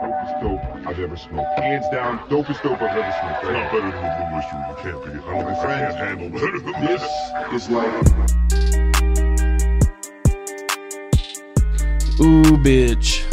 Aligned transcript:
Dopest 0.00 0.40
dope 0.40 0.86
I've 0.86 0.98
ever 1.00 1.16
smoked. 1.16 1.58
Hands 1.58 1.84
down, 1.90 2.18
dopest 2.28 2.62
dope 2.62 2.80
I've 2.80 2.96
ever 2.96 3.14
smoked. 3.20 3.42
It's 3.42 3.52
not 3.52 3.72
better 3.72 3.90
than 3.90 4.02
the 4.04 4.10
blue 4.14 4.36
oyster. 4.38 4.56
You 4.68 4.76
can't 4.80 5.04
be. 5.04 5.10
I, 5.10 5.30
don't, 5.32 5.48
I 5.48 5.60
friend, 5.60 5.96
can't 5.96 5.96
handle 5.96 6.30
better 6.30 6.60
than 6.60 6.86
This 6.86 7.02
this. 7.50 7.62
is 7.64 7.70
like 7.70 7.88
Ooh, 12.20 12.56
bitch. 12.62 13.24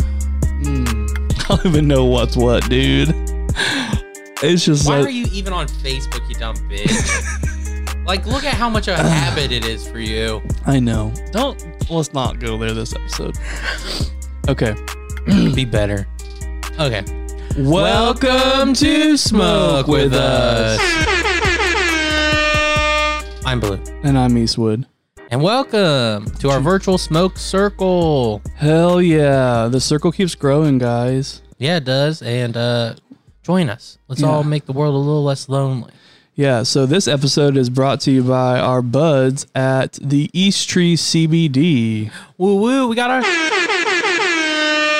Mm. 0.63 1.49
I 1.51 1.55
don't 1.55 1.65
even 1.67 1.87
know 1.87 2.05
what's 2.05 2.35
what, 2.35 2.67
dude. 2.67 3.13
It's 4.41 4.65
just 4.65 4.87
Why 4.87 4.97
like 4.97 5.07
are 5.07 5.11
you 5.11 5.27
even 5.31 5.53
on 5.53 5.67
Facebook, 5.67 6.27
you 6.27 6.35
dumb 6.35 6.55
bitch? 6.67 8.05
like, 8.05 8.25
look 8.25 8.43
at 8.43 8.55
how 8.55 8.69
much 8.71 8.87
of 8.87 8.97
a 8.97 9.03
habit 9.07 9.51
it 9.51 9.65
is 9.65 9.87
for 9.87 9.99
you. 9.99 10.41
I 10.65 10.79
know. 10.79 11.13
Don't 11.31 11.63
let's 11.91 12.11
not 12.13 12.39
go 12.39 12.57
there 12.57 12.73
this 12.73 12.95
episode. 12.95 13.37
Okay. 14.49 14.75
Be 15.53 15.65
better. 15.65 16.07
Okay. 16.79 17.03
Welcome 17.57 18.73
to 18.75 19.15
Smoke 19.17 19.87
with 19.87 20.13
Us. 20.13 20.79
I'm 23.45 23.59
Blue. 23.59 23.79
And 24.03 24.17
I'm 24.17 24.37
Eastwood. 24.37 24.85
And 25.31 25.41
welcome 25.41 26.25
to 26.39 26.49
our 26.49 26.59
virtual 26.59 26.97
smoke 26.97 27.37
circle. 27.37 28.41
Hell 28.55 29.01
yeah. 29.01 29.67
The 29.69 29.79
circle 29.79 30.11
keeps 30.11 30.35
growing, 30.35 30.77
guys. 30.77 31.41
Yeah, 31.57 31.77
it 31.77 31.85
does. 31.85 32.21
And 32.21 32.57
uh 32.57 32.95
join 33.43 33.69
us. 33.69 33.97
Let's 34.07 34.21
Yeah. 34.21 34.27
all 34.27 34.43
make 34.43 34.65
the 34.65 34.73
world 34.73 34.95
a 34.95 34.97
little 34.97 35.23
less 35.23 35.47
lonely. 35.47 35.91
Yeah, 36.35 36.63
so 36.63 36.85
this 36.85 37.07
episode 37.07 37.55
is 37.55 37.69
brought 37.69 38.01
to 38.01 38.11
you 38.11 38.21
by 38.21 38.59
our 38.59 38.81
buds 38.81 39.47
at 39.55 39.93
the 40.01 40.29
East 40.33 40.67
Tree 40.67 40.97
CBD. 40.97 42.11
Woo 42.37 42.55
woo, 42.57 42.87
we 42.89 42.95
got 42.97 43.09
our 43.09 43.21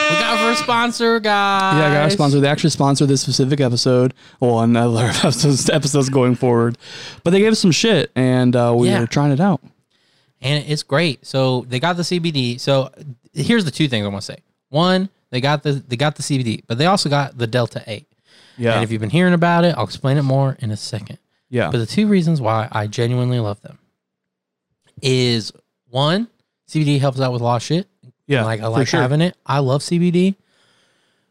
We 0.09 0.15
got 0.15 0.37
our 0.37 0.37
first 0.37 0.61
sponsor, 0.63 1.19
guys. 1.19 1.77
Yeah, 1.79 1.87
I 1.87 1.93
got 1.93 2.03
our 2.03 2.09
sponsor. 2.09 2.39
They 2.39 2.47
actually 2.47 2.69
sponsored 2.69 3.07
this 3.07 3.21
specific 3.21 3.59
episode, 3.59 4.13
well, 4.39 4.59
and 4.61 4.75
other 4.77 5.05
episodes, 5.23 5.69
episodes 5.69 6.09
going 6.09 6.35
forward. 6.35 6.77
But 7.23 7.31
they 7.31 7.39
gave 7.39 7.51
us 7.51 7.59
some 7.59 7.71
shit, 7.71 8.11
and 8.15 8.55
uh, 8.55 8.73
we 8.77 8.89
Yeah. 8.89 8.99
were 8.99 9.07
trying 9.07 9.31
it 9.31 9.39
out. 9.39 9.61
and 10.41 10.63
it's 10.67 10.83
great. 10.83 11.25
So 11.25 11.65
they 11.69 11.79
got 11.79 11.97
the 11.97 12.03
CBD. 12.03 12.59
So 12.59 12.91
here's 13.33 13.65
the 13.65 13.71
two 13.71 13.87
things 13.87 14.05
I 14.05 14.09
want 14.09 14.21
to 14.21 14.33
say. 14.33 14.37
One, 14.69 15.09
they 15.31 15.41
got 15.41 15.63
the 15.63 15.73
they 15.73 15.95
got 15.95 16.15
the 16.15 16.23
CBD, 16.23 16.63
but 16.67 16.77
they 16.77 16.85
also 16.85 17.09
got 17.09 17.37
the 17.37 17.47
Delta 17.47 17.83
8. 17.87 18.05
Yeah, 18.57 18.73
And 18.75 18.83
if 18.83 18.91
you've 18.91 19.01
been 19.01 19.09
hearing 19.09 19.33
about 19.33 19.65
it, 19.65 19.75
I'll 19.77 19.83
explain 19.85 20.17
it 20.17 20.21
more 20.23 20.55
in 20.59 20.71
a 20.71 20.77
second. 20.77 21.17
yeah, 21.49 21.71
But 21.71 21.79
the 21.79 21.85
two 21.85 22.07
reasons 22.07 22.39
why 22.39 22.67
I 22.71 22.87
genuinely 22.87 23.39
love 23.39 23.59
them 23.61 23.79
is 25.01 25.51
one, 25.89 26.27
CBD 26.69 26.99
helps 26.99 27.19
out 27.19 27.33
with 27.33 27.41
a 27.41 27.43
lot 27.43 27.57
of 27.57 27.63
shit. 27.63 27.87
Yeah. 28.27 28.43
like 28.43 28.61
I 28.61 28.67
like 28.67 28.87
sure. 28.87 29.01
having 29.01 29.21
it. 29.21 29.35
I 29.45 29.59
love 29.59 29.81
CBD, 29.81 30.35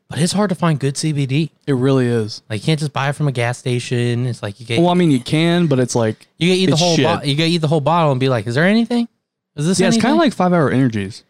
but 0.09 0.19
it's 0.19 0.33
hard 0.33 0.51
to 0.51 0.55
find 0.55 0.79
good 0.79 0.95
CBD. 0.95 1.51
It 1.67 1.73
really 1.75 2.07
is. 2.07 2.43
Like 2.49 2.61
you 2.61 2.67
can't 2.67 2.81
just 2.81 2.93
buy 2.93 3.09
it 3.09 3.13
from 3.15 3.29
a 3.29 3.33
gas 3.33 3.59
station. 3.59 4.27
It's 4.27 4.43
like 4.43 4.61
you 4.61 4.67
get 4.67 4.81
Well, 4.81 4.91
I 4.91 4.95
mean, 4.95 5.11
you 5.11 5.21
can, 5.21 5.67
but 5.67 5.79
it's 5.79 5.95
like 5.95 6.27
you 6.39 6.49
get 6.49 6.59
eat 6.59 6.71
the 6.71 6.77
whole 6.77 6.97
bo- 6.97 7.23
you 7.23 7.35
get 7.35 7.49
eat 7.49 7.59
the 7.59 7.69
whole 7.69 7.81
bottle 7.81 8.11
and 8.11 8.21
be 8.21 8.29
like, 8.29 8.47
is 8.47 8.55
there 8.55 8.65
anything? 8.65 9.09
Is 9.57 9.67
this 9.67 9.79
yeah, 9.79 9.89
it's 9.89 9.99
kind 9.99 10.13
of 10.13 10.19
like 10.19 10.33
five 10.33 10.53
hour 10.53 10.71
energies. 10.71 11.25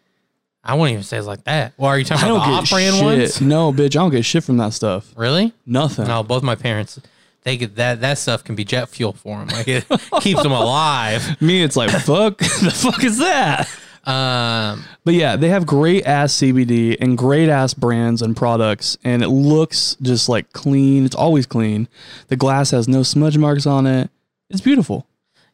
I 0.63 0.73
wouldn't 0.73 0.93
even 0.93 1.03
say 1.03 1.17
it's 1.17 1.27
like 1.27 1.43
that. 1.43 1.73
Well, 1.77 1.91
are 1.91 1.99
you 1.99 2.05
talking 2.05 2.25
I 2.25 2.31
about 2.31 2.45
don't 2.45 2.51
the 2.51 2.57
off-brand 2.57 2.95
shit. 2.95 3.03
ones? 3.03 3.41
No, 3.41 3.71
bitch, 3.71 3.85
I 3.85 3.99
don't 3.99 4.09
get 4.09 4.25
shit 4.25 4.43
from 4.43 4.57
that 4.57 4.73
stuff. 4.73 5.13
Really? 5.15 5.53
Nothing. 5.67 6.07
No, 6.07 6.23
both 6.23 6.41
my 6.41 6.55
parents. 6.55 6.99
They 7.43 7.57
get 7.57 7.75
that 7.75 8.01
that 8.01 8.17
stuff 8.17 8.43
can 8.43 8.55
be 8.55 8.65
jet 8.65 8.89
fuel 8.89 9.13
for 9.13 9.37
them. 9.37 9.49
Like 9.49 9.67
it 9.67 9.85
keeps 10.21 10.41
them 10.41 10.51
alive. 10.51 11.39
Me, 11.41 11.63
it's 11.63 11.75
like 11.75 11.91
fuck. 11.91 12.37
the 12.39 12.73
fuck 12.73 13.03
is 13.03 13.19
that? 13.19 13.69
Um, 14.05 14.83
But 15.03 15.15
yeah, 15.15 15.35
they 15.35 15.49
have 15.49 15.65
great 15.65 16.05
ass 16.05 16.33
CBD 16.35 16.95
and 16.99 17.17
great 17.17 17.49
ass 17.49 17.73
brands 17.73 18.21
and 18.21 18.35
products, 18.37 18.97
and 19.03 19.23
it 19.23 19.29
looks 19.29 19.97
just 20.01 20.29
like 20.29 20.51
clean. 20.53 21.05
It's 21.05 21.15
always 21.15 21.45
clean. 21.45 21.87
The 22.27 22.35
glass 22.35 22.71
has 22.71 22.87
no 22.87 23.01
smudge 23.03 23.37
marks 23.37 23.65
on 23.65 23.87
it. 23.87 24.09
It's 24.49 24.61
beautiful. 24.61 25.07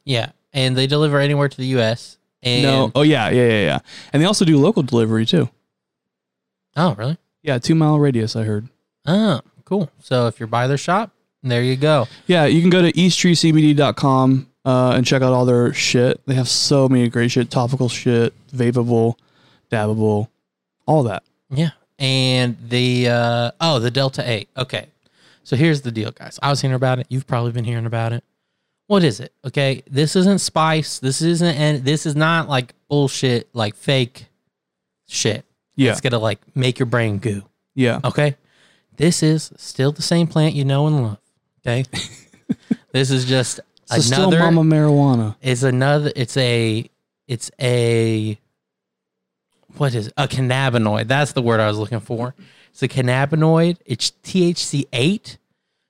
yeah, 0.04 0.32
and 0.54 0.76
they 0.78 0.86
deliver 0.88 1.20
anywhere 1.20 1.48
to 1.48 1.58
the 1.58 1.68
U.S. 1.68 2.18
And 2.44 2.64
no, 2.64 2.92
oh 2.96 3.04
yeah, 3.04 3.30
yeah, 3.30 3.48
yeah, 3.48 3.62
yeah. 3.64 3.80
And 4.12 4.22
they 4.22 4.26
also 4.26 4.44
do 4.46 4.58
local 4.58 4.84
delivery 4.84 5.26
too. 5.26 5.50
oh, 6.76 6.94
really? 6.96 7.18
Yeah, 7.44 7.58
two 7.60 7.76
mile 7.76 8.00
radius. 8.00 8.36
I 8.36 8.44
heard. 8.44 8.68
Oh, 9.06 9.42
cool. 9.66 9.90
So 10.00 10.28
if 10.28 10.40
you're 10.40 10.48
by 10.48 10.68
their 10.68 10.78
shop, 10.78 11.12
there 11.44 11.64
you 11.64 11.76
go. 11.76 12.08
Yeah, 12.28 12.46
you 12.46 12.62
can 12.62 12.70
go 12.70 12.82
to 12.82 12.92
easttreecbd.com 12.92 14.48
uh, 14.66 14.92
and 14.96 15.06
check 15.06 15.22
out 15.22 15.34
all 15.34 15.46
their 15.46 15.74
shit. 15.74 16.22
They 16.26 16.36
have 16.36 16.48
so 16.50 16.88
many 16.90 17.10
great 17.10 17.32
shit, 17.32 17.50
topical 17.50 17.90
shit, 17.90 18.34
vapable, 18.54 19.16
dabbable, 19.72 20.28
all 20.86 21.04
that. 21.04 21.24
Yeah. 21.50 21.72
And 22.00 22.58
the 22.70 23.10
uh 23.10 23.52
oh, 23.62 23.80
the 23.80 23.92
Delta 23.92 24.24
8. 24.30 24.50
Okay. 24.58 24.88
So 25.44 25.56
here's 25.56 25.82
the 25.82 25.92
deal, 25.92 26.12
guys. 26.12 26.40
I 26.42 26.50
was 26.50 26.62
hearing 26.62 26.76
about 26.76 27.00
it. 27.00 27.08
You've 27.10 27.28
probably 27.28 27.52
been 27.52 27.66
hearing 27.66 27.86
about 27.86 28.14
it. 28.14 28.24
What 28.88 29.04
is 29.04 29.20
it? 29.20 29.34
Okay. 29.46 29.84
This 29.90 30.16
isn't 30.16 30.40
spice. 30.40 31.00
This 31.00 31.22
isn't 31.22 31.56
and 31.56 31.84
this 31.86 32.06
is 32.06 32.16
not 32.16 32.50
like 32.50 32.74
bullshit, 32.90 33.50
like 33.54 33.76
fake 33.76 34.28
shit. 35.08 35.46
Yeah, 35.76 35.92
It's 35.92 36.02
gonna 36.02 36.20
like 36.20 36.40
make 36.56 36.80
your 36.80 36.86
brain 36.88 37.18
goo. 37.18 37.44
yeah, 37.76 38.00
Okay. 38.04 38.36
This 38.98 39.24
is 39.24 39.52
still 39.58 39.92
the 39.92 40.02
same 40.02 40.28
plant 40.28 40.54
you 40.54 40.66
know 40.66 40.86
and 40.88 41.04
love. 41.04 41.18
Okay. 41.66 41.86
this 42.92 43.10
is 43.12 43.26
just 43.26 43.60
so 43.96 44.02
still 44.02 44.32
mama 44.32 44.62
marijuana. 44.64 45.36
it's 45.42 45.64
another 45.64 46.12
it's 46.16 46.38
a 46.38 46.90
it's 47.28 47.52
a 47.60 48.38
what 49.78 49.94
is 49.96 50.08
it? 50.08 50.14
a 50.18 50.28
cannabinoid 50.28 51.08
that's 51.08 51.32
the 51.34 51.42
word 51.42 51.60
i 51.60 51.68
was 51.68 51.78
looking 51.78 52.00
for 52.00 52.34
it's 52.70 52.82
a 52.84 52.88
cannabinoid 52.88 53.78
it's 53.86 54.12
thc8 54.24 55.38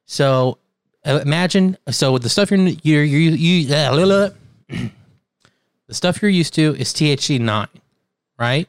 so 0.05 0.57
uh, 1.05 1.19
imagine 1.23 1.77
so 1.89 2.17
the 2.17 2.29
stuff 2.29 2.51
you're 2.51 2.67
you're 2.67 3.03
you 3.03 3.31
you 3.31 3.73
uh, 3.75 4.29
the 4.69 5.93
stuff 5.93 6.21
you're 6.21 6.29
used 6.31 6.53
to 6.53 6.75
is 6.75 6.93
thc9 6.93 7.67
right 8.37 8.67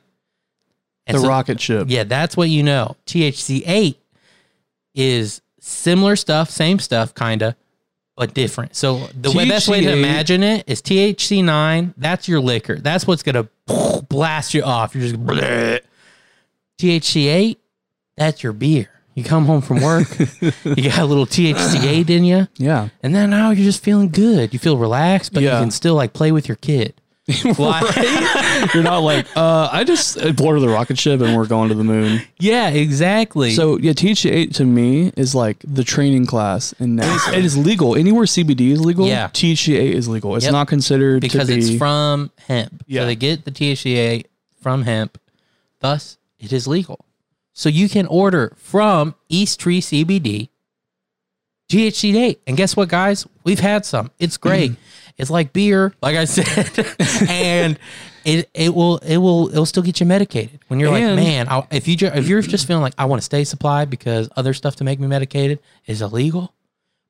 And 1.07 1.17
The 1.17 1.21
so- 1.23 1.29
rocket 1.29 1.61
ship. 1.61 1.87
yeah, 1.91 2.05
that's 2.05 2.37
what 2.37 2.49
you 2.49 2.63
know. 2.63 2.95
THC8 3.07 3.97
is 4.95 5.41
similar 5.61 6.15
stuff, 6.17 6.49
same 6.51 6.79
stuff, 6.79 7.13
kind 7.15 7.43
of, 7.43 7.55
but 8.27 8.35
different. 8.35 8.77
So 8.77 9.09
the 9.21 9.33
way, 9.33 9.49
best 9.49 9.69
way 9.69 9.81
to 9.81 9.93
imagine 9.93 10.43
it 10.45 10.69
is 10.69 10.81
THC9. 10.81 11.95
That's 11.97 12.29
your 12.29 12.41
liquor. 12.41 12.77
That's 12.79 13.05
what's 13.07 13.23
gonna 13.25 13.49
blast 14.09 14.55
you 14.55 14.63
off. 14.63 14.95
You're 14.95 15.09
just 15.09 15.21
bleh. 15.25 15.81
THC8. 16.79 17.57
That's 18.17 18.43
your 18.43 18.53
beer. 18.53 18.89
You 19.15 19.25
come 19.25 19.45
home 19.45 19.61
from 19.61 19.83
work, 19.83 20.09
you 20.41 20.89
got 20.89 20.99
a 21.01 21.05
little 21.05 21.27
THC8 21.27 22.09
in 22.09 22.25
you, 22.25 22.49
Yeah. 22.57 22.89
and 23.03 23.15
then 23.15 23.29
now 23.29 23.51
you're 23.51 23.65
just 23.67 23.83
feeling 23.83 24.09
good. 24.09 24.55
You 24.55 24.59
feel 24.59 24.79
relaxed, 24.79 25.35
but 25.35 25.43
Yeah. 25.43 25.59
you 25.59 25.65
can 25.65 25.71
still 25.71 25.95
like 25.95 26.15
play 26.15 26.33
with 26.33 26.49
your 26.49 26.57
kid. 26.57 26.95
You're 28.75 28.83
not 28.83 28.99
like, 28.99 29.27
uh, 29.37 29.69
I 29.73 29.85
just 29.85 30.19
boarded 30.37 30.63
the 30.63 30.69
rocket 30.69 30.99
ship 30.99 31.21
and 31.21 31.37
we're 31.37 31.47
going 31.47 31.69
to 31.71 31.75
the 31.75 31.85
moon. 31.85 32.23
Yeah, 32.39 32.69
exactly. 32.69 33.51
So 33.53 33.79
yeah, 33.79 33.93
THC8 33.93 34.55
to 34.57 34.65
me 34.65 35.13
is 35.17 35.35
like 35.35 35.57
the 35.65 35.85
training 35.85 36.27
class 36.27 36.75
and. 36.79 37.01
It 37.03 37.45
is 37.45 37.57
legal 37.57 37.97
anywhere 37.97 38.25
CBD 38.25 38.71
is 38.71 38.85
legal. 38.85 39.07
Yeah. 39.07 39.29
THC8 39.29 39.93
is 39.93 40.09
legal. 40.09 40.37
It's 40.37 40.45
Yep. 40.45 40.53
not 40.53 40.69
considered 40.69 41.21
because 41.21 41.49
to 41.49 41.55
be, 41.55 41.61
it's 41.61 41.77
from 41.79 42.31
hemp. 42.47 42.85
Yeah. 42.87 43.03
So 43.03 43.07
they 43.07 43.17
get 43.17 43.45
the 43.45 43.51
THCA 43.51 44.25
from 44.61 44.83
hemp. 44.83 45.19
Thus, 45.81 46.19
it 46.39 46.53
is 46.53 46.67
legal. 46.67 47.05
So 47.53 47.69
you 47.69 47.89
can 47.89 48.07
order 48.07 48.55
from 48.57 49.15
East 49.29 49.61
Tree 49.61 49.81
CBD 49.81 50.49
THC8. 51.69 52.39
And 52.47 52.57
guess 52.57 52.77
what, 52.77 52.89
guys? 52.89 53.27
We've 53.45 53.61
had 53.61 53.85
some. 53.87 54.11
It's 54.19 54.37
great. 54.37 54.73
It's 55.17 55.31
like 55.31 55.53
beer, 55.53 55.95
like 56.03 56.17
I 56.17 56.25
said, 56.27 56.87
and 57.29 57.79
it 58.25 58.51
it 58.55 58.75
will 58.75 58.99
it 58.99 59.19
will 59.19 59.49
it 59.49 59.57
will 59.57 59.67
still 59.67 59.83
get 59.83 60.01
you 60.01 60.07
medicated 60.07 60.61
when 60.69 60.81
you're 60.81 60.95
and, 60.95 61.17
like, 61.17 61.25
man, 61.25 61.49
I, 61.49 61.67
if 61.71 61.89
you 61.89 61.97
if 62.01 62.29
you're 62.29 62.43
just 62.43 62.67
feeling 62.67 62.83
like 62.83 62.95
I 62.99 63.05
want 63.05 63.21
to 63.21 63.25
stay 63.25 63.45
supplied 63.45 63.91
because 63.91 64.29
other 64.37 64.55
stuff 64.55 64.77
to 64.77 64.85
make 64.85 65.01
me 65.01 65.07
medicated 65.07 65.61
is 65.87 66.03
illegal, 66.03 66.55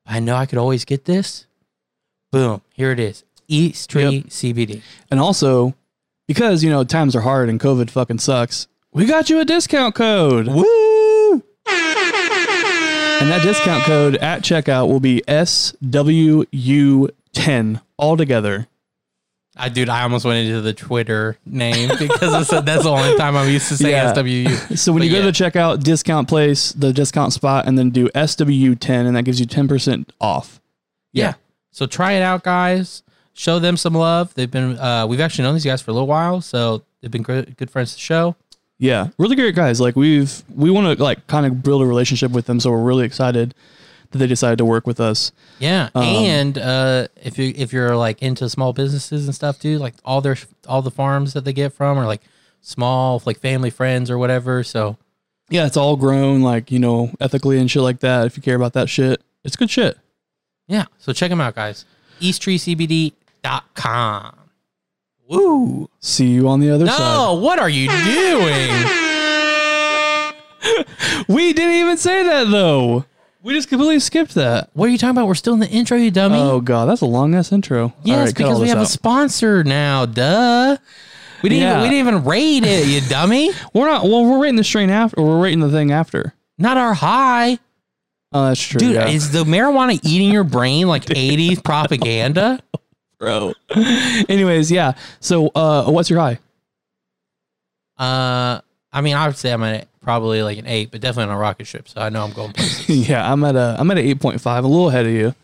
I 0.06 0.20
know 0.20 0.34
I 0.34 0.46
could 0.46 0.58
always 0.58 0.84
get 0.84 1.04
this. 1.04 1.46
Boom, 2.30 2.62
here 2.72 2.90
it 2.92 3.00
is, 3.00 3.24
East 3.48 3.90
Tree 3.90 4.08
yep. 4.08 4.24
CBD, 4.26 4.82
and 5.10 5.20
also 5.20 5.74
because 6.26 6.64
you 6.64 6.70
know 6.70 6.84
times 6.84 7.14
are 7.14 7.20
hard 7.20 7.48
and 7.48 7.60
COVID 7.60 7.90
fucking 7.90 8.18
sucks. 8.18 8.68
We 8.92 9.06
got 9.06 9.30
you 9.30 9.40
a 9.40 9.44
discount 9.44 9.94
code. 9.94 10.48
Woo! 10.48 11.42
And 13.22 13.30
that 13.30 13.42
discount 13.42 13.84
code 13.84 14.16
at 14.16 14.42
checkout 14.42 14.88
will 14.88 14.98
be 14.98 15.22
SWU 15.28 17.08
10 17.32 17.80
altogether. 17.98 18.68
I 19.54 19.68
dude, 19.68 19.90
I 19.90 20.02
almost 20.02 20.24
went 20.24 20.46
into 20.46 20.62
the 20.62 20.72
Twitter 20.72 21.36
name 21.44 21.90
because 21.98 22.48
said, 22.48 22.64
that's 22.64 22.84
the 22.84 22.90
only 22.90 23.16
time 23.16 23.36
I'm 23.36 23.50
used 23.50 23.68
to 23.68 23.76
say 23.76 23.90
yeah. 23.90 24.12
SWU. 24.14 24.78
So 24.78 24.92
when 24.92 25.00
but 25.00 25.08
you 25.08 25.12
go 25.12 25.22
to 25.22 25.32
check 25.32 25.56
out 25.56 25.80
discount 25.80 26.28
place, 26.28 26.72
the 26.72 26.92
discount 26.92 27.34
spot, 27.34 27.66
and 27.66 27.76
then 27.76 27.90
do 27.90 28.08
SWU 28.10 28.78
ten, 28.78 29.04
and 29.06 29.14
that 29.16 29.24
gives 29.24 29.38
you 29.38 29.46
ten 29.46 29.68
percent 29.68 30.12
off. 30.20 30.60
Yeah. 31.12 31.24
yeah. 31.24 31.34
So 31.70 31.86
try 31.86 32.12
it 32.12 32.22
out, 32.22 32.44
guys. 32.44 33.02
Show 33.34 33.58
them 33.58 33.76
some 33.76 33.94
love. 33.94 34.32
They've 34.34 34.50
been 34.50 34.78
uh, 34.78 35.06
we've 35.06 35.20
actually 35.20 35.44
known 35.44 35.54
these 35.54 35.64
guys 35.64 35.82
for 35.82 35.90
a 35.90 35.94
little 35.94 36.08
while, 36.08 36.40
so 36.40 36.82
they've 37.00 37.10
been 37.10 37.22
great, 37.22 37.56
good 37.56 37.70
friends 37.70 37.94
to 37.94 38.00
show. 38.00 38.36
Yeah, 38.78 39.08
really 39.18 39.36
great 39.36 39.54
guys. 39.54 39.80
Like 39.80 39.96
we've 39.96 40.42
we 40.54 40.70
want 40.70 40.96
to 40.96 41.02
like 41.02 41.26
kind 41.26 41.44
of 41.44 41.62
build 41.62 41.82
a 41.82 41.86
relationship 41.86 42.32
with 42.32 42.46
them, 42.46 42.58
so 42.58 42.70
we're 42.70 42.82
really 42.82 43.04
excited 43.04 43.54
that 44.12 44.18
they 44.18 44.26
decided 44.26 44.58
to 44.58 44.64
work 44.64 44.86
with 44.86 45.00
us. 45.00 45.32
Yeah, 45.58 45.88
Um, 45.94 46.02
and 46.04 46.58
uh, 46.58 47.08
if 47.22 47.38
you 47.38 47.52
if 47.56 47.72
you're 47.72 47.96
like 47.96 48.22
into 48.22 48.48
small 48.48 48.72
businesses 48.72 49.26
and 49.26 49.34
stuff 49.34 49.58
too, 49.58 49.78
like 49.78 49.94
all 50.04 50.20
their 50.20 50.36
all 50.68 50.82
the 50.82 50.90
farms 50.90 51.32
that 51.34 51.44
they 51.44 51.52
get 51.52 51.72
from 51.72 51.98
are 51.98 52.06
like 52.06 52.22
small, 52.60 53.20
like 53.26 53.38
family 53.40 53.70
friends 53.70 54.10
or 54.10 54.18
whatever. 54.18 54.62
So 54.62 54.96
Yeah, 55.50 55.66
it's 55.66 55.76
all 55.76 55.96
grown 55.96 56.42
like 56.42 56.70
you 56.70 56.78
know 56.78 57.10
ethically 57.20 57.58
and 57.58 57.70
shit 57.70 57.82
like 57.82 58.00
that. 58.00 58.26
If 58.26 58.36
you 58.36 58.42
care 58.42 58.56
about 58.56 58.72
that 58.74 58.88
shit, 58.88 59.20
it's 59.44 59.56
good 59.56 59.70
shit. 59.70 59.98
yeah, 60.68 60.84
so 60.98 61.12
check 61.12 61.30
them 61.30 61.40
out, 61.40 61.54
guys. 61.54 61.84
EasttreeCBD.com. 62.20 64.36
Woo! 65.28 65.88
See 66.00 66.26
you 66.26 66.48
on 66.48 66.60
the 66.60 66.70
other 66.70 66.86
side. 66.86 66.98
No, 66.98 67.34
what 67.34 67.58
are 67.58 67.68
you 67.70 67.88
doing? 67.88 68.70
We 71.28 71.52
didn't 71.52 71.74
even 71.74 71.96
say 71.96 72.22
that 72.24 72.48
though. 72.50 73.04
We 73.42 73.54
just 73.54 73.68
completely 73.68 73.98
skipped 73.98 74.34
that. 74.34 74.70
what 74.72 74.86
are 74.86 74.88
you 74.88 74.98
talking 74.98 75.16
about? 75.16 75.26
We're 75.26 75.34
still 75.34 75.54
in 75.54 75.60
the 75.60 75.68
intro, 75.68 75.96
you 75.96 76.10
dummy. 76.10 76.38
Oh 76.38 76.60
god, 76.60 76.86
that's 76.86 77.00
a 77.00 77.06
long 77.06 77.34
ass 77.34 77.50
intro. 77.50 77.92
yes, 78.04 78.26
right, 78.26 78.36
because 78.36 78.60
we 78.60 78.68
have 78.68 78.78
a 78.78 78.86
sponsor 78.86 79.64
now. 79.64 80.06
Duh. 80.06 80.76
We 81.42 81.48
didn't. 81.48 81.62
Yeah. 81.62 81.70
Even, 81.70 81.82
we 81.82 81.88
didn't 81.88 82.08
even 82.08 82.24
rate 82.24 82.64
it, 82.64 82.86
you 82.86 83.08
dummy. 83.08 83.50
We're 83.74 83.86
not. 83.86 84.04
Well, 84.04 84.24
we're 84.24 84.40
rating 84.40 84.56
the 84.56 84.64
strain 84.64 84.90
after. 84.90 85.18
Or 85.18 85.26
we're 85.26 85.42
rating 85.42 85.58
the 85.58 85.70
thing 85.70 85.90
after. 85.90 86.34
Not 86.56 86.76
our 86.76 86.94
high. 86.94 87.58
Oh, 88.32 88.46
that's 88.46 88.62
true. 88.62 88.78
Dude, 88.78 88.94
yeah. 88.94 89.08
is 89.08 89.32
the 89.32 89.44
marijuana 89.44 89.98
eating 90.04 90.30
your 90.30 90.44
brain 90.44 90.86
like 90.86 91.04
80s 91.06 91.62
propaganda? 91.62 92.60
bro. 93.18 93.52
Anyways, 94.28 94.70
yeah. 94.70 94.94
So, 95.20 95.48
uh, 95.48 95.90
what's 95.90 96.08
your 96.10 96.20
high? 96.20 96.38
Uh, 97.98 98.60
I 98.92 99.00
mean, 99.00 99.14
I 99.14 99.26
would 99.26 99.36
say 99.36 99.52
I'm 99.52 99.62
at 99.62 99.88
probably 100.00 100.42
like 100.42 100.58
an 100.58 100.66
eight, 100.66 100.90
but 100.90 101.00
definitely 101.00 101.30
on 101.30 101.36
a 101.36 101.40
rocket 101.40 101.66
ship. 101.66 101.88
So 101.88 102.00
I 102.00 102.08
know 102.10 102.24
I'm 102.24 102.32
going. 102.32 102.52
places. 102.52 103.08
yeah, 103.08 103.30
I'm 103.30 103.42
at 103.44 103.56
a. 103.56 103.76
I'm 103.78 103.90
at 103.90 103.98
an 103.98 104.04
eight 104.06 104.20
point 104.20 104.40
five, 104.40 104.64
a 104.64 104.66
little 104.68 104.88
ahead 104.88 105.06
of 105.06 105.12
you, 105.12 105.34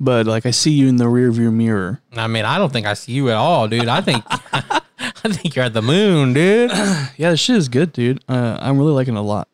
but 0.00 0.26
like 0.26 0.46
I 0.46 0.50
see 0.52 0.70
you 0.72 0.88
in 0.88 0.96
the 0.96 1.08
rear 1.08 1.30
view 1.30 1.50
mirror. 1.50 2.00
I 2.16 2.26
mean, 2.26 2.44
I 2.44 2.58
don't 2.58 2.72
think 2.72 2.86
I 2.86 2.94
see 2.94 3.12
you 3.12 3.28
at 3.30 3.36
all, 3.36 3.68
dude. 3.68 3.88
I 3.88 4.00
think, 4.00 4.24
I 4.52 4.80
think 5.24 5.54
you're 5.56 5.64
at 5.66 5.74
the 5.74 5.82
moon, 5.82 6.32
dude. 6.32 6.70
Yeah, 7.16 7.30
this 7.30 7.40
shit 7.40 7.56
is 7.56 7.68
good, 7.68 7.92
dude. 7.92 8.22
Uh, 8.28 8.58
I'm 8.60 8.78
really 8.78 8.92
liking 8.92 9.14
it 9.16 9.18
a 9.18 9.22
lot. 9.22 9.48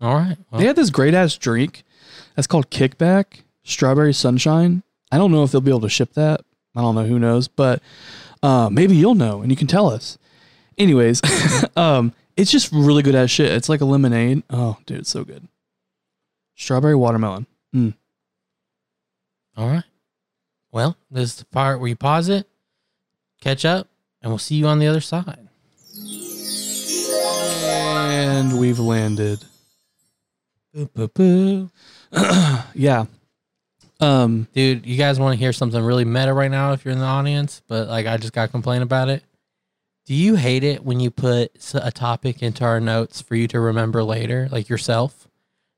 All 0.00 0.14
right. 0.14 0.36
Well, 0.50 0.60
They 0.60 0.66
had 0.68 0.76
this 0.76 0.90
great 0.90 1.14
ass 1.14 1.36
drink 1.36 1.82
that's 2.36 2.46
called 2.46 2.70
Kickback 2.70 3.42
Strawberry 3.64 4.12
Sunshine. 4.14 4.84
I 5.10 5.18
don't 5.18 5.32
know 5.32 5.42
if 5.42 5.50
they'll 5.50 5.60
be 5.60 5.72
able 5.72 5.80
to 5.80 5.88
ship 5.88 6.12
that. 6.14 6.42
I 6.76 6.80
don't 6.80 6.94
know. 6.94 7.04
Who 7.04 7.18
knows? 7.18 7.48
But 7.48 7.82
uh, 8.40 8.68
maybe 8.70 8.94
you'll 8.94 9.16
know 9.16 9.42
and 9.42 9.50
you 9.50 9.56
can 9.56 9.66
tell 9.66 9.90
us. 9.90 10.16
Anyways, 10.78 11.20
um, 11.76 12.12
it's 12.38 12.52
just 12.52 12.70
really 12.72 13.02
good 13.02 13.16
ass 13.16 13.30
shit. 13.30 13.50
It's 13.50 13.68
like 13.68 13.80
a 13.80 13.84
lemonade. 13.84 14.44
Oh, 14.48 14.76
dude, 14.86 15.00
it's 15.00 15.10
so 15.10 15.24
good. 15.24 15.48
Strawberry 16.54 16.94
watermelon. 16.94 17.46
Mm. 17.74 17.94
all 19.56 19.68
right. 19.68 19.84
Well, 20.70 20.96
this 21.10 21.30
is 21.30 21.36
the 21.36 21.44
part 21.46 21.80
where 21.80 21.88
you 21.88 21.96
pause 21.96 22.28
it, 22.28 22.46
catch 23.40 23.64
up, 23.64 23.88
and 24.22 24.30
we'll 24.30 24.38
see 24.38 24.54
you 24.54 24.66
on 24.66 24.78
the 24.78 24.86
other 24.86 25.00
side. 25.00 25.48
And 28.10 28.58
we've 28.58 28.78
landed. 28.78 29.44
Boo, 30.72 30.88
boo, 30.94 31.08
boo. 31.08 31.70
Yeah. 32.74 33.06
Um, 34.00 34.46
Dude, 34.54 34.86
you 34.86 34.96
guys 34.96 35.18
want 35.18 35.34
to 35.34 35.38
hear 35.38 35.52
something 35.52 35.82
really 35.82 36.04
meta 36.04 36.32
right 36.32 36.50
now 36.50 36.72
if 36.72 36.84
you're 36.84 36.92
in 36.92 37.00
the 37.00 37.04
audience, 37.04 37.62
but 37.66 37.88
like 37.88 38.06
I 38.06 38.16
just 38.16 38.32
got 38.32 38.46
to 38.46 38.52
complain 38.52 38.82
about 38.82 39.08
it. 39.08 39.24
Do 40.08 40.14
you 40.14 40.36
hate 40.36 40.64
it 40.64 40.86
when 40.86 41.00
you 41.00 41.10
put 41.10 41.52
a 41.74 41.90
topic 41.90 42.42
into 42.42 42.64
our 42.64 42.80
notes 42.80 43.20
for 43.20 43.36
you 43.36 43.46
to 43.48 43.60
remember 43.60 44.02
later, 44.02 44.48
like 44.50 44.70
yourself, 44.70 45.28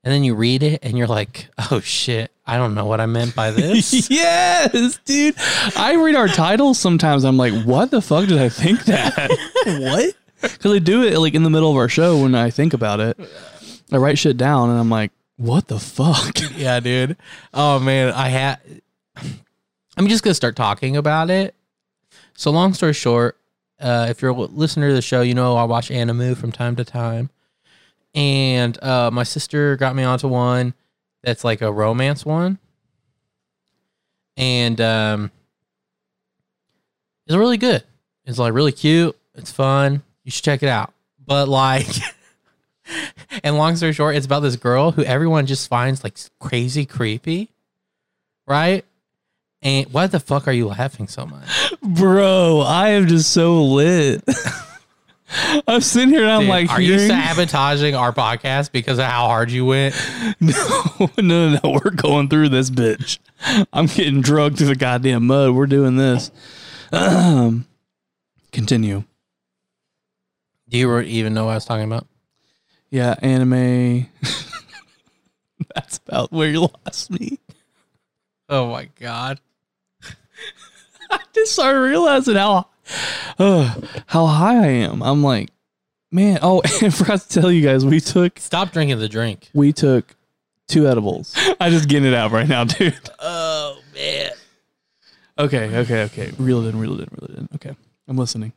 and 0.05 0.15
then 0.15 0.23
you 0.23 0.37
read 0.37 0.63
it 0.63 0.85
and 0.85 0.97
you're 0.97 1.09
like, 1.09 1.49
oh 1.73 1.81
shit, 1.81 2.31
I 2.47 2.57
don't 2.57 2.77
know 2.77 2.87
what 2.87 3.01
I 3.01 3.07
meant 3.07 3.35
by 3.35 3.51
this? 3.51 4.09
yes, 4.09 5.01
dude. 5.05 5.35
I 5.77 5.97
read 5.97 6.15
our 6.15 6.29
titles 6.29 6.79
sometimes. 6.79 7.25
I'm 7.25 7.37
like, 7.37 7.65
what 7.65 7.91
the 7.91 8.01
fuck 8.01 8.29
did 8.29 8.39
I 8.39 8.49
think 8.49 8.85
that? 8.85 9.31
what? 9.67 10.15
Because 10.41 10.75
I 10.75 10.79
do 10.79 11.03
it 11.03 11.19
like 11.19 11.35
in 11.35 11.43
the 11.43 11.51
middle 11.51 11.73
of 11.73 11.77
our 11.77 11.89
show 11.89 12.23
when 12.23 12.37
I 12.37 12.51
think 12.51 12.73
about 12.73 13.01
it. 13.01 13.19
I 13.91 13.97
write 13.97 14.17
shit 14.17 14.37
down 14.37 14.71
and 14.71 14.79
I'm 14.79 14.91
like, 14.91 15.11
what 15.39 15.67
the 15.67 15.81
fuck? 15.81 16.39
yeah, 16.57 16.79
dude. 16.79 17.17
Oh 17.53 17.81
man, 17.81 18.13
I 18.13 18.29
had. 18.29 18.61
I'm 19.97 20.07
just 20.07 20.23
gonna 20.23 20.35
start 20.35 20.55
talking 20.55 20.97
about 20.97 21.31
it. 21.31 21.57
So, 22.35 22.53
long 22.53 22.75
story 22.75 22.93
short, 22.95 23.37
uh, 23.81 24.07
if 24.09 24.23
you're 24.23 24.31
a 24.31 24.35
listener 24.35 24.89
to 24.89 24.95
the 24.95 25.03
show, 25.03 25.23
you 25.23 25.35
know 25.35 25.57
I 25.57 25.65
watch 25.65 25.91
anime 25.91 26.35
from 26.35 26.53
time 26.53 26.77
to 26.77 26.85
time, 26.85 27.31
and 28.15 28.83
uh, 28.83 29.11
my 29.11 29.23
sister 29.23 29.77
got 29.77 29.95
me 29.95 30.03
onto 30.03 30.29
one 30.29 30.75
that's 31.23 31.45
like 31.45 31.63
a 31.63 31.73
romance 31.73 32.25
one, 32.25 32.59
and 34.37 34.81
um, 34.81 35.31
it's 37.27 37.37
really 37.37 37.59
good. 37.59 37.85
It's 38.25 38.39
like 38.39 38.55
really 38.55 38.73
cute. 38.73 39.17
It's 39.35 39.53
fun. 39.53 40.03
You 40.25 40.31
should 40.31 40.45
check 40.45 40.63
it 40.63 40.69
out. 40.69 40.93
But 41.25 41.49
like. 41.49 41.87
And 43.43 43.57
long 43.57 43.77
story 43.77 43.93
short, 43.93 44.17
it's 44.17 44.27
about 44.27 44.41
this 44.41 44.57
girl 44.57 44.91
who 44.91 45.05
everyone 45.05 45.47
just 45.47 45.69
finds 45.69 46.03
like 46.03 46.19
crazy 46.41 46.87
creepy, 46.87 47.51
right? 48.47 48.85
And 49.63 49.87
why 49.93 50.07
the 50.07 50.21
fuck 50.21 50.49
are 50.49 50.53
you 50.53 50.69
laughing 50.69 51.07
so 51.07 51.27
much? 51.27 51.75
Bro, 51.83 52.61
I 52.67 52.91
am 52.91 53.07
just 53.09 53.31
so 53.31 53.63
lit. 53.63 54.25
I'm 55.69 55.81
sitting 55.81 56.09
here 56.09 56.23
and 56.23 56.31
I'm 56.31 56.41
Dude, 56.41 56.49
like, 56.49 56.71
are 56.71 56.81
you 56.81 56.95
hearing- 56.95 57.09
sabotaging 57.09 57.95
our 57.95 58.13
podcast 58.13 58.73
because 58.73 58.99
of 58.99 59.05
how 59.05 59.27
hard 59.27 59.51
you 59.51 59.65
went? 59.67 59.95
no, 60.41 61.11
no, 61.19 61.51
no, 61.51 61.61
we're 61.85 61.91
going 61.91 62.29
through 62.29 62.49
this 62.49 62.71
bitch. 62.71 63.19
I'm 63.73 63.87
getting 63.87 64.23
drugged 64.23 64.59
through 64.59 64.69
the 64.69 64.77
goddamn 64.77 65.27
mud. 65.27 65.53
We're 65.53 65.67
doing 65.67 65.97
this. 65.97 66.31
Um, 66.91 67.67
continue. 68.53 69.05
Do 70.69 70.79
you 70.79 71.01
even 71.01 71.35
know 71.35 71.45
what 71.47 71.53
I 71.53 71.55
was 71.55 71.65
talking 71.65 71.85
about? 71.85 72.07
Yeah, 72.91 73.15
anime. 73.23 74.09
That's 75.75 75.99
about 75.99 76.33
where 76.33 76.49
you 76.49 76.69
lost 76.87 77.11
me. 77.11 77.39
Oh 78.49 78.69
my 78.71 78.89
god! 78.99 79.41
I 81.11 81.21
just 81.35 81.53
started 81.53 81.81
realizing 81.81 82.37
how, 82.37 82.69
uh, 83.39 83.75
how 84.07 84.27
high 84.27 84.57
I 84.57 84.67
am. 84.67 85.03
I'm 85.03 85.23
like, 85.23 85.51
man. 86.11 86.39
Oh, 86.43 86.63
and 86.83 86.95
forgot 86.95 87.21
to 87.23 87.29
tell 87.29 87.51
you 87.53 87.63
guys, 87.63 87.85
we 87.85 88.01
took 88.01 88.39
Stop 88.39 88.73
drinking 88.73 88.99
the 88.99 89.09
drink. 89.09 89.49
we 89.55 89.73
took 89.73 90.17
two 90.67 90.87
edibles. 90.89 91.35
I 91.61 91.71
just 91.71 91.89
getting 91.89 92.09
it 92.09 92.15
out 92.15 92.31
right 92.31 92.49
now, 92.49 92.65
dude. 92.65 92.99
Oh 93.19 93.81
man! 93.95 94.31
Okay, 95.39 95.77
okay, 95.79 96.03
okay. 96.05 96.33
Reel 96.39 96.65
it 96.65 96.71
in, 96.71 96.79
reel 96.79 97.01
it 97.01 97.01
in, 97.01 97.19
reel 97.21 97.31
it 97.31 97.39
in. 97.39 97.49
Okay, 97.57 97.77
I'm 98.09 98.17
listening. 98.17 98.53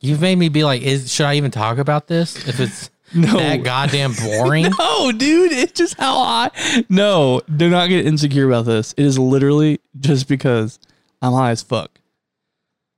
You've 0.00 0.20
made 0.20 0.38
me 0.38 0.48
be 0.48 0.62
like, 0.62 0.82
is 0.82 1.12
should 1.12 1.26
I 1.26 1.34
even 1.34 1.50
talk 1.50 1.78
about 1.78 2.06
this 2.06 2.48
if 2.48 2.60
it's 2.60 2.88
No, 3.14 3.38
that 3.38 3.62
goddamn 3.62 4.12
boring? 4.12 4.66
no, 4.78 5.12
dude. 5.12 5.52
It's 5.52 5.72
just 5.72 5.98
how 5.98 6.18
I. 6.18 6.84
No, 6.88 7.40
do 7.54 7.70
not 7.70 7.88
get 7.88 8.06
insecure 8.06 8.46
about 8.46 8.66
this. 8.66 8.92
It 8.96 9.04
is 9.04 9.18
literally 9.18 9.80
just 9.98 10.28
because 10.28 10.78
I'm 11.22 11.32
high 11.32 11.50
as 11.50 11.62
fuck. 11.62 11.90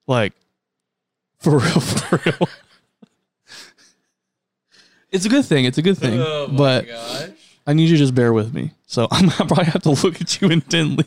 Like, 0.07 0.33
for 1.38 1.50
real, 1.59 1.81
for 1.81 2.21
real. 2.25 2.49
it's 5.11 5.25
a 5.25 5.29
good 5.29 5.45
thing. 5.45 5.64
It's 5.64 5.79
a 5.79 5.83
good 5.83 5.97
thing. 5.99 6.21
Oh 6.21 6.49
but 6.49 6.88
gosh! 6.88 7.31
I 7.67 7.73
need 7.73 7.88
you 7.88 7.97
to 7.97 8.02
just 8.02 8.14
bear 8.14 8.33
with 8.33 8.52
me. 8.52 8.73
So 8.87 9.07
I'm 9.11 9.29
probably 9.29 9.67
have 9.67 9.83
to 9.83 9.90
look 9.90 10.21
at 10.21 10.40
you 10.40 10.49
intently 10.49 11.07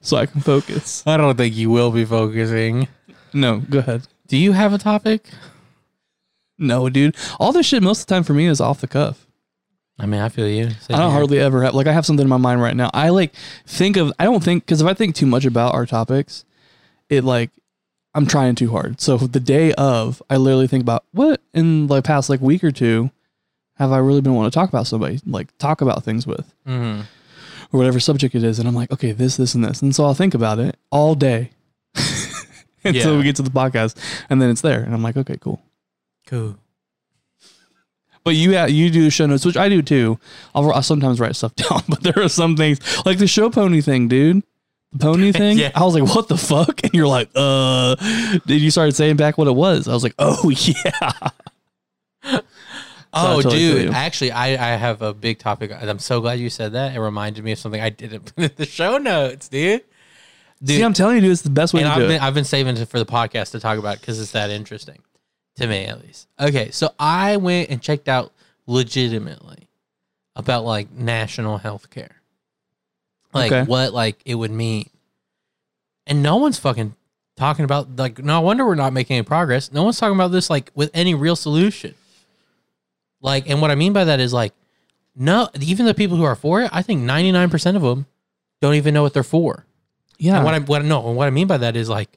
so 0.00 0.16
I 0.16 0.26
can 0.26 0.40
focus. 0.40 1.02
I 1.06 1.16
don't 1.16 1.36
think 1.36 1.54
you 1.56 1.70
will 1.70 1.90
be 1.90 2.04
focusing. 2.04 2.88
No, 3.32 3.58
go 3.58 3.80
ahead. 3.80 4.06
Do 4.28 4.36
you 4.36 4.52
have 4.52 4.72
a 4.72 4.78
topic? 4.78 5.28
No, 6.58 6.88
dude. 6.88 7.16
All 7.40 7.52
this 7.52 7.66
shit 7.66 7.82
most 7.82 8.00
of 8.02 8.06
the 8.06 8.14
time 8.14 8.22
for 8.22 8.34
me 8.34 8.46
is 8.46 8.60
off 8.60 8.80
the 8.80 8.86
cuff. 8.86 9.26
I 9.98 10.06
mean, 10.06 10.20
I 10.20 10.28
feel 10.28 10.48
you. 10.48 10.70
I 10.90 10.98
don't 10.98 11.12
hardly 11.12 11.38
ever 11.38 11.62
have 11.62 11.74
like 11.74 11.86
I 11.86 11.92
have 11.92 12.04
something 12.06 12.24
in 12.24 12.28
my 12.28 12.36
mind 12.36 12.60
right 12.60 12.74
now. 12.76 12.90
I 12.92 13.10
like 13.10 13.32
think 13.66 13.96
of 13.96 14.12
I 14.18 14.24
don't 14.24 14.42
think 14.42 14.64
because 14.64 14.80
if 14.80 14.86
I 14.86 14.94
think 14.94 15.14
too 15.14 15.26
much 15.26 15.44
about 15.44 15.74
our 15.74 15.86
topics, 15.86 16.44
it 17.08 17.22
like 17.22 17.50
I'm 18.14 18.26
trying 18.26 18.54
too 18.56 18.70
hard. 18.70 19.00
So 19.00 19.16
the 19.16 19.40
day 19.40 19.72
of, 19.74 20.22
I 20.30 20.36
literally 20.36 20.66
think 20.68 20.82
about 20.82 21.04
what 21.12 21.40
in 21.52 21.86
the 21.88 22.00
past 22.02 22.28
like 22.30 22.40
week 22.40 22.62
or 22.64 22.70
two 22.72 23.10
have 23.76 23.90
I 23.92 23.98
really 23.98 24.20
been 24.20 24.34
wanting 24.34 24.50
to 24.52 24.54
talk 24.54 24.68
about 24.68 24.86
somebody, 24.86 25.20
like 25.26 25.56
talk 25.58 25.80
about 25.80 26.04
things 26.04 26.26
with 26.26 26.52
hmm 26.66 27.00
or 27.72 27.78
whatever 27.78 27.98
subject 27.98 28.36
it 28.36 28.44
is, 28.44 28.60
and 28.60 28.68
I'm 28.68 28.74
like, 28.74 28.92
okay, 28.92 29.10
this, 29.10 29.36
this, 29.36 29.54
and 29.54 29.64
this, 29.64 29.82
and 29.82 29.92
so 29.94 30.04
I'll 30.04 30.14
think 30.14 30.32
about 30.34 30.60
it 30.60 30.76
all 30.90 31.16
day 31.16 31.50
until 32.84 33.12
Yeah. 33.12 33.18
we 33.18 33.24
get 33.24 33.34
to 33.36 33.42
the 33.42 33.50
podcast, 33.50 33.96
and 34.30 34.40
then 34.40 34.48
it's 34.50 34.60
there, 34.60 34.80
and 34.80 34.94
I'm 34.94 35.02
like, 35.02 35.16
okay, 35.16 35.36
cool. 35.40 35.60
Cool. 36.26 36.56
But 38.24 38.36
you 38.36 38.56
uh, 38.56 38.66
you 38.66 38.88
do 38.90 39.10
show 39.10 39.26
notes, 39.26 39.44
which 39.44 39.56
I 39.58 39.68
do 39.68 39.82
too. 39.82 40.18
I'll, 40.54 40.72
I'll 40.72 40.82
sometimes 40.82 41.20
write 41.20 41.36
stuff 41.36 41.54
down, 41.56 41.82
but 41.88 42.02
there 42.02 42.18
are 42.18 42.28
some 42.28 42.56
things 42.56 42.80
like 43.04 43.18
the 43.18 43.26
show 43.26 43.50
pony 43.50 43.82
thing, 43.82 44.08
dude. 44.08 44.42
the 44.92 44.98
pony 44.98 45.30
thing. 45.42 45.58
Yeah. 45.58 45.72
I 45.74 45.84
was 45.84 45.94
like, 45.94 46.14
what 46.14 46.28
the 46.28 46.38
fuck? 46.38 46.82
And 46.82 46.94
you're 46.94 47.06
like, 47.06 47.28
uh. 47.34 47.96
Then 48.46 48.60
you 48.60 48.70
started 48.70 48.96
saying 48.96 49.16
back 49.16 49.36
what 49.36 49.46
it 49.46 49.54
was. 49.54 49.88
I 49.88 49.92
was 49.92 50.02
like, 50.02 50.14
oh 50.18 50.48
yeah. 50.50 51.10
Oh, 53.16 53.42
totally 53.42 53.58
dude. 53.58 53.90
Actually, 53.92 54.32
I, 54.32 54.72
I 54.72 54.76
have 54.76 55.00
a 55.02 55.12
big 55.14 55.38
topic. 55.38 55.70
I'm 55.72 55.98
so 56.00 56.20
glad 56.20 56.40
you 56.40 56.50
said 56.50 56.72
that. 56.72 56.96
It 56.96 57.00
reminded 57.00 57.44
me 57.44 57.52
of 57.52 57.58
something 57.58 57.80
I 57.80 57.90
didn't 57.90 58.34
put 58.34 58.42
in 58.42 58.50
the 58.56 58.66
show 58.66 58.98
notes, 58.98 59.48
dude. 59.48 59.84
Dude, 60.62 60.76
See, 60.78 60.82
I'm 60.82 60.94
telling 60.94 61.16
you, 61.16 61.20
dude, 61.20 61.30
it's 61.32 61.42
the 61.42 61.50
best 61.50 61.74
way 61.74 61.82
and 61.82 61.88
to 61.88 61.92
I've 61.92 61.98
do 61.98 62.06
been, 62.08 62.16
it. 62.16 62.22
I've 62.22 62.34
been 62.34 62.44
saving 62.44 62.76
it 62.76 62.88
for 62.88 62.98
the 62.98 63.06
podcast 63.06 63.50
to 63.52 63.60
talk 63.60 63.78
about 63.78 64.00
because 64.00 64.18
it's 64.18 64.32
that 64.32 64.50
interesting 64.50 64.98
to 65.56 65.66
me, 65.66 65.84
at 65.84 66.00
least. 66.04 66.28
Okay, 66.38 66.70
so 66.70 66.90
I 66.98 67.36
went 67.36 67.70
and 67.70 67.80
checked 67.80 68.08
out 68.08 68.32
legitimately 68.66 69.68
about 70.36 70.64
like 70.64 70.90
national 70.92 71.58
health 71.58 71.90
care, 71.90 72.16
like 73.32 73.52
Okay. 73.52 73.62
what 73.64 73.92
like 73.92 74.18
it 74.24 74.34
would 74.34 74.50
mean, 74.50 74.88
and 76.06 76.22
no 76.22 76.36
one's 76.36 76.58
fucking 76.58 76.94
talking 77.36 77.64
about 77.64 77.96
like. 77.96 78.18
No 78.18 78.40
wonder 78.40 78.64
we're 78.66 78.74
not 78.74 78.92
making 78.92 79.16
any 79.16 79.24
progress. 79.24 79.70
No 79.72 79.84
one's 79.84 79.98
talking 79.98 80.16
about 80.16 80.32
this 80.32 80.50
like 80.50 80.70
with 80.74 80.90
any 80.94 81.14
real 81.14 81.36
solution. 81.36 81.94
Like, 83.20 83.48
and 83.48 83.60
what 83.62 83.70
I 83.70 83.74
mean 83.74 83.92
by 83.94 84.04
that 84.04 84.20
is 84.20 84.32
like, 84.34 84.52
no, 85.16 85.48
even 85.60 85.86
the 85.86 85.94
people 85.94 86.16
who 86.18 86.24
are 86.24 86.34
for 86.36 86.60
it, 86.62 86.70
I 86.74 86.82
think 86.82 87.00
99% 87.02 87.74
of 87.76 87.80
them 87.80 88.04
don't 88.60 88.74
even 88.74 88.92
know 88.92 89.02
what 89.02 89.14
they're 89.14 89.22
for. 89.22 89.64
yeah. 90.18 90.36
And 90.36 90.44
what 90.44 90.52
I 90.54 90.58
what 90.58 90.84
no, 90.84 91.06
and 91.08 91.16
what 91.16 91.26
I 91.26 91.30
mean 91.30 91.46
by 91.46 91.56
that 91.58 91.74
is 91.76 91.88
like, 91.88 92.10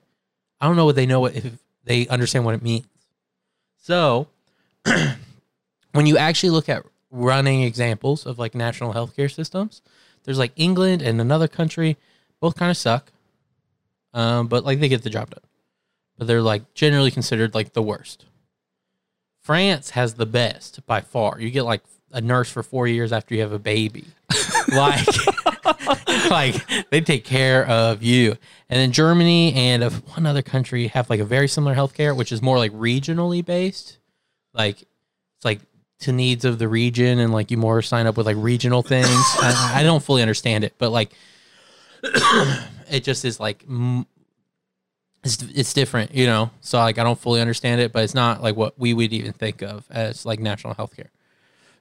I 0.59 0.65
don't 0.67 0.75
know 0.75 0.85
what 0.85 0.95
they 0.95 1.05
know 1.05 1.19
what 1.21 1.35
if 1.35 1.45
they 1.85 2.07
understand 2.07 2.43
what 2.45 2.55
it 2.55 2.61
means. 2.61 2.85
So, 3.87 4.27
when 5.93 6.05
you 6.05 6.17
actually 6.17 6.49
look 6.49 6.67
at 6.67 6.83
running 7.09 7.63
examples 7.63 8.25
of 8.25 8.37
like 8.37 8.53
national 8.53 8.93
healthcare 8.93 9.33
systems, 9.33 9.81
there's 10.25 10.37
like 10.37 10.51
England 10.57 11.01
and 11.01 11.21
another 11.21 11.47
country, 11.47 11.95
both 12.41 12.57
kind 12.57 12.69
of 12.69 12.75
suck, 12.75 13.13
um, 14.13 14.47
but 14.47 14.65
like 14.65 14.81
they 14.81 14.89
get 14.89 15.03
the 15.03 15.09
job 15.09 15.29
done. 15.29 15.45
But 16.17 16.27
they're 16.27 16.41
like 16.41 16.73
generally 16.73 17.11
considered 17.11 17.55
like 17.55 17.71
the 17.71 17.81
worst. 17.81 18.25
France 19.41 19.91
has 19.91 20.15
the 20.15 20.25
best 20.25 20.85
by 20.85 20.99
far. 20.99 21.39
You 21.39 21.49
get 21.49 21.63
like 21.63 21.83
a 22.11 22.19
nurse 22.19 22.51
for 22.51 22.63
four 22.63 22.87
years 22.89 23.13
after 23.13 23.35
you 23.35 23.41
have 23.41 23.53
a 23.53 23.59
baby. 23.59 24.03
like 24.67 25.07
like 26.29 26.89
they 26.89 27.01
take 27.01 27.23
care 27.23 27.65
of 27.67 28.03
you. 28.03 28.37
And 28.69 28.79
then 28.79 28.91
Germany 28.91 29.53
and 29.53 29.83
of 29.83 30.05
one 30.15 30.25
other 30.25 30.41
country 30.41 30.87
have 30.87 31.09
like 31.09 31.19
a 31.19 31.25
very 31.25 31.47
similar 31.47 31.75
healthcare, 31.75 32.15
which 32.15 32.31
is 32.31 32.41
more 32.41 32.57
like 32.57 32.71
regionally 32.73 33.43
based. 33.43 33.97
Like 34.53 34.81
it's 34.81 35.45
like 35.45 35.61
to 35.99 36.11
needs 36.11 36.45
of 36.45 36.59
the 36.59 36.67
region, 36.67 37.19
and 37.19 37.33
like 37.33 37.51
you 37.51 37.57
more 37.57 37.81
sign 37.81 38.07
up 38.07 38.17
with 38.17 38.25
like 38.25 38.37
regional 38.39 38.81
things. 38.81 39.07
I, 39.07 39.73
I 39.77 39.83
don't 39.83 40.03
fully 40.03 40.21
understand 40.21 40.63
it, 40.63 40.73
but 40.77 40.91
like 40.91 41.11
it 42.03 43.03
just 43.03 43.25
is 43.25 43.39
like 43.39 43.65
it's 45.23 45.41
it's 45.43 45.73
different, 45.73 46.13
you 46.13 46.25
know. 46.25 46.51
So 46.61 46.77
like 46.79 46.97
I 46.97 47.03
don't 47.03 47.19
fully 47.19 47.41
understand 47.41 47.81
it, 47.81 47.91
but 47.91 48.03
it's 48.03 48.15
not 48.15 48.41
like 48.41 48.55
what 48.55 48.77
we 48.79 48.93
would 48.93 49.13
even 49.13 49.33
think 49.33 49.61
of 49.61 49.85
as 49.89 50.25
like 50.25 50.39
national 50.39 50.75
healthcare. 50.75 51.09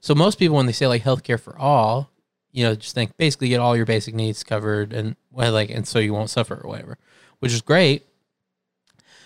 So 0.01 0.15
most 0.15 0.39
people, 0.39 0.57
when 0.57 0.67
they 0.67 0.73
say 0.73 0.87
like 0.87 1.03
healthcare 1.03 1.41
for 1.41 1.59
all, 1.59 2.11
you 2.53 2.65
know, 2.65 2.75
just 2.75 2.95
think 2.95 3.17
basically 3.17 3.49
get 3.49 3.61
all 3.61 3.77
your 3.77 3.87
basic 3.87 4.15
needs 4.15 4.43
covered 4.43 4.93
and 4.93 5.17
well, 5.31 5.53
like, 5.53 5.71
and 5.71 5.87
so 5.87 5.99
you 5.99 6.13
won't 6.15 6.31
suffer 6.31 6.61
or 6.63 6.69
whatever, 6.69 6.99
which 7.41 7.53
is 7.53 7.61
great. 7.61 8.07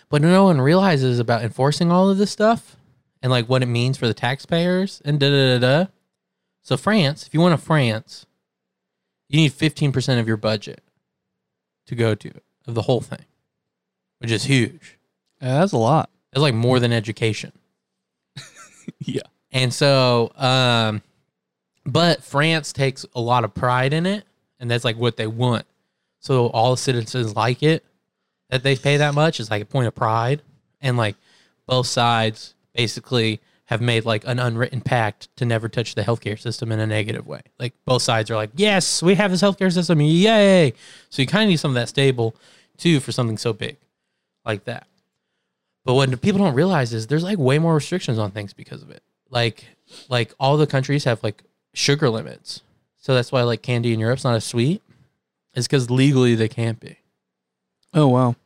But 0.08 0.22
no 0.22 0.44
one 0.44 0.60
realizes 0.60 1.18
about 1.20 1.42
enforcing 1.42 1.92
all 1.92 2.10
of 2.10 2.18
this 2.18 2.32
stuff 2.32 2.76
and 3.22 3.30
like 3.30 3.48
what 3.48 3.62
it 3.62 3.66
means 3.66 3.96
for 3.96 4.08
the 4.08 4.14
taxpayers 4.14 5.00
and 5.04 5.20
da 5.20 5.30
da 5.30 5.58
da 5.58 5.84
da. 5.84 5.90
So 6.62 6.76
France, 6.76 7.26
if 7.26 7.32
you 7.34 7.40
want 7.40 7.58
to 7.58 7.64
France, 7.64 8.26
you 9.28 9.40
need 9.40 9.52
fifteen 9.52 9.92
percent 9.92 10.20
of 10.20 10.26
your 10.26 10.36
budget 10.36 10.82
to 11.86 11.94
go 11.94 12.14
to 12.16 12.32
of 12.66 12.74
the 12.74 12.82
whole 12.82 13.00
thing, 13.00 13.24
which 14.18 14.30
is 14.30 14.44
huge. 14.44 14.98
Yeah, 15.40 15.60
that's 15.60 15.72
a 15.72 15.78
lot. 15.78 16.10
It's 16.32 16.42
like 16.42 16.54
more 16.54 16.80
than 16.80 16.92
education. 16.92 17.52
Yeah. 18.98 19.22
And 19.52 19.72
so, 19.72 20.32
um, 20.36 21.02
but 21.92 22.22
France 22.22 22.72
takes 22.72 23.04
a 23.14 23.20
lot 23.20 23.44
of 23.44 23.54
pride 23.54 23.92
in 23.92 24.06
it, 24.06 24.24
and 24.58 24.70
that's 24.70 24.84
like 24.84 24.96
what 24.96 25.16
they 25.16 25.26
want. 25.26 25.66
So 26.20 26.46
all 26.48 26.72
the 26.72 26.76
citizens 26.76 27.34
like 27.34 27.62
it 27.62 27.84
that 28.50 28.62
they 28.62 28.76
pay 28.76 28.98
that 28.98 29.14
much 29.14 29.40
is 29.40 29.50
like 29.50 29.62
a 29.62 29.66
point 29.66 29.86
of 29.86 29.94
pride, 29.94 30.42
and 30.80 30.96
like 30.96 31.16
both 31.66 31.86
sides 31.86 32.54
basically 32.74 33.40
have 33.66 33.80
made 33.80 34.04
like 34.04 34.26
an 34.26 34.38
unwritten 34.38 34.80
pact 34.80 35.28
to 35.36 35.44
never 35.44 35.68
touch 35.68 35.94
the 35.94 36.02
healthcare 36.02 36.38
system 36.38 36.72
in 36.72 36.80
a 36.80 36.86
negative 36.86 37.26
way. 37.26 37.40
Like 37.58 37.72
both 37.84 38.02
sides 38.02 38.30
are 38.30 38.34
like, 38.34 38.50
yes, 38.56 39.02
we 39.02 39.14
have 39.14 39.30
this 39.30 39.42
healthcare 39.42 39.72
system, 39.72 40.00
yay! 40.00 40.74
So 41.08 41.22
you 41.22 41.28
kind 41.28 41.44
of 41.44 41.50
need 41.50 41.58
some 41.58 41.70
of 41.70 41.76
that 41.76 41.88
stable 41.88 42.34
too 42.76 43.00
for 43.00 43.12
something 43.12 43.38
so 43.38 43.52
big 43.52 43.76
like 44.44 44.64
that. 44.64 44.86
But 45.84 45.94
what 45.94 46.20
people 46.20 46.40
don't 46.40 46.54
realize 46.54 46.92
is 46.92 47.06
there's 47.06 47.22
like 47.22 47.38
way 47.38 47.58
more 47.58 47.74
restrictions 47.74 48.18
on 48.18 48.32
things 48.32 48.52
because 48.52 48.82
of 48.82 48.90
it. 48.90 49.02
Like 49.30 49.64
like 50.08 50.34
all 50.40 50.56
the 50.56 50.66
countries 50.66 51.04
have 51.04 51.22
like 51.22 51.42
sugar 51.72 52.10
limits. 52.10 52.62
So 52.98 53.14
that's 53.14 53.32
why 53.32 53.42
like 53.42 53.62
candy 53.62 53.92
in 53.92 54.00
Europe's 54.00 54.24
not 54.24 54.36
as 54.36 54.44
sweet. 54.44 54.82
It's 55.54 55.66
because 55.66 55.90
legally 55.90 56.34
they 56.34 56.48
can't 56.48 56.78
be. 56.78 56.98
Oh 57.94 58.08
wow. 58.08 58.36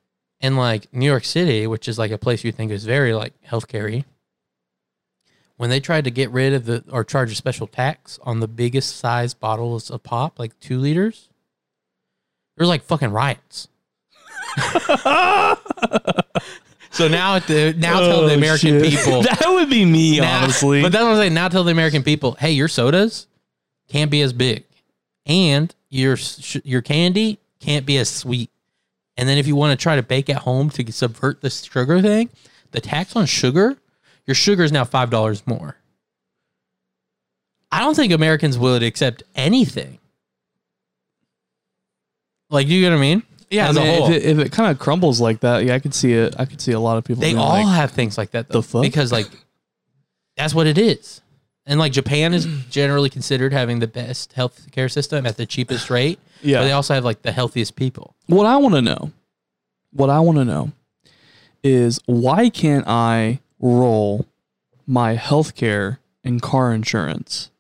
And 0.40 0.56
like 0.56 0.92
New 0.92 1.06
York 1.06 1.24
City, 1.24 1.66
which 1.66 1.88
is 1.88 1.98
like 1.98 2.10
a 2.10 2.18
place 2.18 2.44
you 2.44 2.52
think 2.52 2.70
is 2.70 2.84
very 2.84 3.14
like 3.14 3.32
health 3.42 3.68
healthcare 3.68 4.04
when 5.56 5.70
they 5.70 5.80
tried 5.80 6.04
to 6.04 6.10
get 6.10 6.30
rid 6.30 6.52
of 6.52 6.64
the 6.64 6.84
or 6.90 7.04
charge 7.04 7.32
a 7.32 7.34
special 7.34 7.66
tax 7.66 8.18
on 8.22 8.40
the 8.40 8.48
biggest 8.48 8.96
size 8.96 9.34
bottles 9.34 9.90
of 9.90 10.02
pop, 10.02 10.38
like 10.38 10.58
two 10.60 10.78
liters, 10.78 11.28
there's 12.56 12.68
like 12.68 12.82
fucking 12.82 13.10
riots. 13.10 13.68
so 16.94 17.08
now 17.08 17.36
at 17.36 17.46
the 17.46 17.74
now 17.76 18.00
tell 18.00 18.22
the 18.26 18.32
Oh, 18.32 18.36
American 18.36 18.80
shit. 18.80 18.90
people 18.92 19.22
that 19.22 19.44
would 19.46 19.68
be 19.70 19.84
me, 19.84 20.20
now- 20.20 20.42
honestly. 20.42 20.80
But 20.82 20.92
that's 20.92 21.02
what 21.04 21.10
I'm 21.12 21.16
saying. 21.18 21.34
Now 21.34 21.48
tell 21.48 21.64
the 21.64 21.72
American 21.72 22.02
people, 22.02 22.32
hey, 22.40 22.52
your 22.52 22.68
sodas 22.68 23.26
can't 23.88 24.10
be 24.10 24.22
as 24.22 24.32
big, 24.32 24.64
and 25.26 25.74
your 25.90 26.16
your 26.64 26.82
candy 26.82 27.38
can't 27.60 27.84
be 27.86 27.98
as 27.98 28.08
sweet. 28.08 28.50
And 29.16 29.28
then 29.28 29.38
if 29.38 29.46
you 29.46 29.54
want 29.56 29.78
to 29.78 29.82
try 29.82 29.96
to 29.96 30.02
bake 30.02 30.28
at 30.28 30.36
home 30.38 30.70
to 30.70 30.90
subvert 30.92 31.40
the 31.40 31.50
sugar 31.50 32.00
thing, 32.02 32.30
the 32.72 32.80
tax 32.80 33.14
on 33.14 33.26
sugar, 33.26 33.76
your 34.26 34.34
sugar 34.34 34.64
is 34.64 34.72
now 34.72 34.84
five 34.84 35.10
dollars 35.10 35.46
more. 35.46 35.76
I 37.70 37.80
don't 37.80 37.94
think 37.94 38.12
Americans 38.12 38.56
would 38.58 38.82
accept 38.82 39.22
anything. 39.34 39.98
Like, 42.50 42.68
you 42.68 42.80
get 42.80 42.90
what 42.90 42.98
I 42.98 43.00
mean? 43.00 43.22
Yeah, 43.54 43.68
as 43.68 43.76
I 43.76 43.80
a 43.80 43.84
mean, 43.84 43.98
whole. 44.02 44.10
if 44.10 44.16
it, 44.16 44.24
if 44.26 44.38
it 44.38 44.52
kind 44.52 44.70
of 44.70 44.78
crumbles 44.78 45.20
like 45.20 45.40
that, 45.40 45.64
yeah, 45.64 45.74
I 45.74 45.78
could 45.78 45.94
see 45.94 46.12
it. 46.12 46.34
I 46.38 46.44
could 46.44 46.60
see 46.60 46.72
a 46.72 46.80
lot 46.80 46.98
of 46.98 47.04
people. 47.04 47.20
They 47.20 47.28
being 47.28 47.38
all 47.38 47.50
like, 47.50 47.66
have 47.66 47.92
things 47.92 48.18
like 48.18 48.32
that 48.32 48.48
though, 48.48 48.60
The 48.60 48.62
fuck? 48.62 48.82
because 48.82 49.12
like 49.12 49.28
that's 50.36 50.54
what 50.54 50.66
it 50.66 50.78
is. 50.78 51.20
And 51.66 51.78
like 51.78 51.92
Japan 51.92 52.34
is 52.34 52.46
generally 52.70 53.08
considered 53.10 53.52
having 53.52 53.78
the 53.78 53.86
best 53.86 54.32
health 54.34 54.70
care 54.72 54.88
system 54.88 55.24
at 55.26 55.36
the 55.36 55.46
cheapest 55.46 55.88
rate. 55.90 56.18
Yeah. 56.42 56.58
But 56.60 56.64
they 56.64 56.72
also 56.72 56.94
have 56.94 57.04
like 57.04 57.22
the 57.22 57.32
healthiest 57.32 57.74
people. 57.76 58.14
What 58.26 58.44
I 58.46 58.56
want 58.58 58.74
to 58.74 58.82
know, 58.82 59.12
what 59.92 60.10
I 60.10 60.20
want 60.20 60.38
to 60.38 60.44
know, 60.44 60.72
is 61.62 62.00
why 62.06 62.50
can't 62.50 62.86
I 62.86 63.40
roll 63.60 64.26
my 64.86 65.14
health 65.14 65.54
care 65.54 66.00
and 66.22 66.42
car 66.42 66.74
insurance 66.74 67.50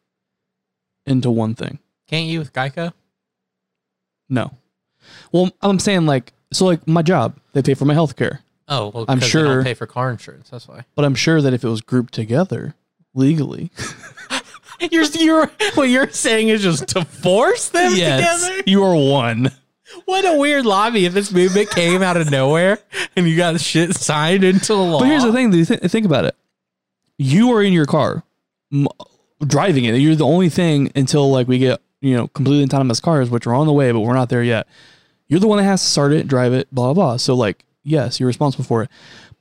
into 1.06 1.30
one 1.30 1.54
thing? 1.54 1.78
Can't 2.06 2.26
you 2.26 2.38
with 2.40 2.52
Geico? 2.52 2.92
No. 4.28 4.52
Well, 5.34 5.50
I'm 5.60 5.78
saying 5.80 6.06
like 6.06 6.32
so 6.52 6.64
like 6.66 6.86
my 6.88 7.02
job, 7.02 7.36
they 7.52 7.60
pay 7.62 7.74
for 7.74 7.84
my 7.84 7.92
health 7.94 8.14
care. 8.16 8.40
Oh, 8.68 8.88
well, 8.94 9.04
I'm 9.08 9.18
'cause 9.18 9.26
they 9.26 9.30
sure- 9.30 9.54
don't 9.56 9.64
pay 9.64 9.74
for 9.74 9.86
car 9.86 10.10
insurance. 10.10 10.48
That's 10.48 10.66
why. 10.68 10.84
but 10.94 11.04
I'm 11.04 11.14
sure 11.16 11.42
that 11.42 11.52
if 11.52 11.64
it 11.64 11.68
was 11.68 11.80
grouped 11.82 12.14
together 12.14 12.74
legally, 13.14 13.70
You're 14.90 15.04
you're 15.14 15.46
what 15.74 15.88
you're 15.88 16.10
saying 16.10 16.48
is 16.48 16.62
just 16.62 16.88
to 16.88 17.04
force 17.04 17.68
them 17.70 17.92
together. 17.92 18.62
you 18.66 18.82
are 18.84 18.94
one. 18.94 19.50
What 20.04 20.24
a 20.24 20.36
weird 20.38 20.66
lobby 20.66 21.04
if 21.06 21.12
this 21.14 21.30
movement 21.32 21.70
came 21.70 22.02
out 22.02 22.16
of 22.16 22.30
nowhere 22.30 22.78
and 23.16 23.28
you 23.28 23.36
got 23.36 23.60
shit 23.60 23.94
signed 23.94 24.42
into 24.44 24.74
law. 24.74 24.98
But 25.00 25.08
here's 25.08 25.22
the 25.24 25.32
thing: 25.32 25.50
th- 25.52 25.68
think 25.90 26.04
about 26.06 26.24
it. 26.24 26.36
You 27.18 27.52
are 27.52 27.62
in 27.62 27.72
your 27.72 27.86
car, 27.86 28.24
m- 28.72 28.88
driving 29.46 29.84
it. 29.84 29.94
You're 29.96 30.16
the 30.16 30.26
only 30.26 30.48
thing 30.48 30.90
until 30.96 31.30
like 31.30 31.46
we 31.48 31.58
get 31.58 31.80
you 32.00 32.16
know 32.16 32.28
completely 32.28 32.64
autonomous 32.64 32.98
cars, 33.00 33.30
which 33.30 33.46
are 33.46 33.54
on 33.54 33.66
the 33.66 33.72
way, 33.72 33.92
but 33.92 34.00
we're 34.00 34.14
not 34.14 34.28
there 34.28 34.42
yet. 34.42 34.66
You're 35.28 35.40
the 35.40 35.48
one 35.48 35.58
that 35.58 35.64
has 35.64 35.82
to 35.82 35.88
start 35.88 36.12
it, 36.12 36.28
drive 36.28 36.52
it, 36.52 36.68
blah 36.72 36.92
blah. 36.92 37.04
blah. 37.12 37.16
So 37.16 37.34
like, 37.34 37.64
yes, 37.82 38.20
you're 38.20 38.26
responsible 38.26 38.64
for 38.64 38.82
it. 38.82 38.90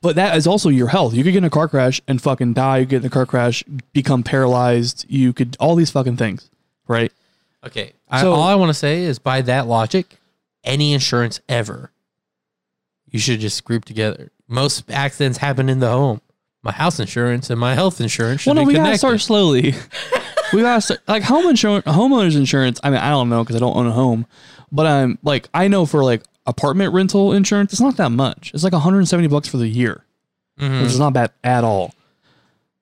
But 0.00 0.16
that 0.16 0.36
is 0.36 0.46
also 0.46 0.68
your 0.68 0.88
health. 0.88 1.14
You 1.14 1.24
could 1.24 1.32
get 1.32 1.38
in 1.38 1.44
a 1.44 1.50
car 1.50 1.66
crash 1.68 2.00
and 2.06 2.20
fucking 2.20 2.52
die. 2.54 2.78
You 2.78 2.84
get 2.84 3.00
in 3.00 3.06
a 3.06 3.10
car 3.10 3.24
crash, 3.26 3.62
become 3.94 4.22
paralyzed. 4.22 5.06
You 5.08 5.32
could 5.32 5.56
all 5.60 5.74
these 5.76 5.90
fucking 5.90 6.16
things, 6.18 6.50
right? 6.86 7.10
Okay. 7.64 7.92
I, 8.10 8.20
So- 8.20 8.32
all 8.34 8.42
I 8.42 8.54
want 8.54 8.68
to 8.70 8.74
say 8.74 9.02
is 9.04 9.18
by 9.18 9.40
that 9.42 9.66
logic, 9.66 10.18
any 10.62 10.92
insurance 10.92 11.40
ever, 11.48 11.90
you 13.10 13.18
should 13.18 13.40
just 13.40 13.64
group 13.64 13.84
together. 13.84 14.30
Most 14.48 14.90
accidents 14.90 15.38
happen 15.38 15.68
in 15.68 15.78
the 15.80 15.90
home. 15.90 16.20
My 16.62 16.72
house 16.72 16.98
insurance 17.00 17.48
and 17.50 17.58
my 17.60 17.74
health 17.74 18.00
insurance 18.00 18.42
should 18.42 18.50
Well, 18.50 18.54
no, 18.56 18.62
be 18.62 18.66
we 18.68 18.72
connected. 18.74 18.88
gotta 19.02 19.18
start 19.18 19.20
slowly. 19.20 19.74
we 20.52 20.62
gotta 20.62 20.80
start, 20.80 21.00
like 21.08 21.22
home 21.22 21.46
insurance, 21.48 21.84
homeowners 21.86 22.36
insurance. 22.36 22.80
I 22.82 22.90
mean, 22.90 23.00
I 23.00 23.10
don't 23.10 23.28
know 23.30 23.42
because 23.42 23.56
I 23.56 23.58
don't 23.58 23.76
own 23.76 23.86
a 23.86 23.92
home, 23.92 24.26
but 24.72 24.86
I'm 24.86 25.18
like 25.22 25.48
I 25.54 25.68
know 25.68 25.86
for 25.86 26.04
like 26.04 26.22
apartment 26.46 26.92
rental 26.92 27.32
insurance, 27.32 27.72
it's 27.72 27.80
not 27.80 27.96
that 27.96 28.10
much. 28.10 28.52
It's 28.54 28.64
like 28.64 28.72
170 28.72 29.28
bucks 29.28 29.48
for 29.48 29.56
the 29.56 29.68
year, 29.68 30.04
mm-hmm. 30.58 30.82
which 30.82 30.92
is 30.92 30.98
not 30.98 31.12
bad 31.12 31.32
at 31.42 31.64
all. 31.64 31.94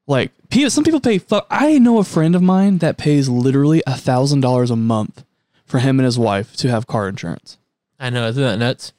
Like 0.07 0.33
some 0.69 0.85
people 0.85 1.01
pay. 1.01 1.19
Fuck, 1.19 1.47
I 1.51 1.79
know 1.79 1.99
a 1.99 2.05
friend 2.05 2.35
of 2.35 2.43
mine 2.43 2.79
that 2.79 2.99
pays 2.99 3.29
literally 3.29 3.83
a 3.87 3.97
thousand 3.97 4.41
dollars 4.41 4.71
a 4.71 4.77
month 4.77 5.25
for 5.65 5.79
him 5.79 5.99
and 5.99 6.05
his 6.05 6.19
wife 6.19 6.57
to 6.57 6.69
have 6.69 6.87
car 6.87 7.09
insurance. 7.09 7.57
I 7.99 8.11
know, 8.11 8.27
isn't 8.29 8.43
that 8.43 8.59
nuts? 8.59 8.93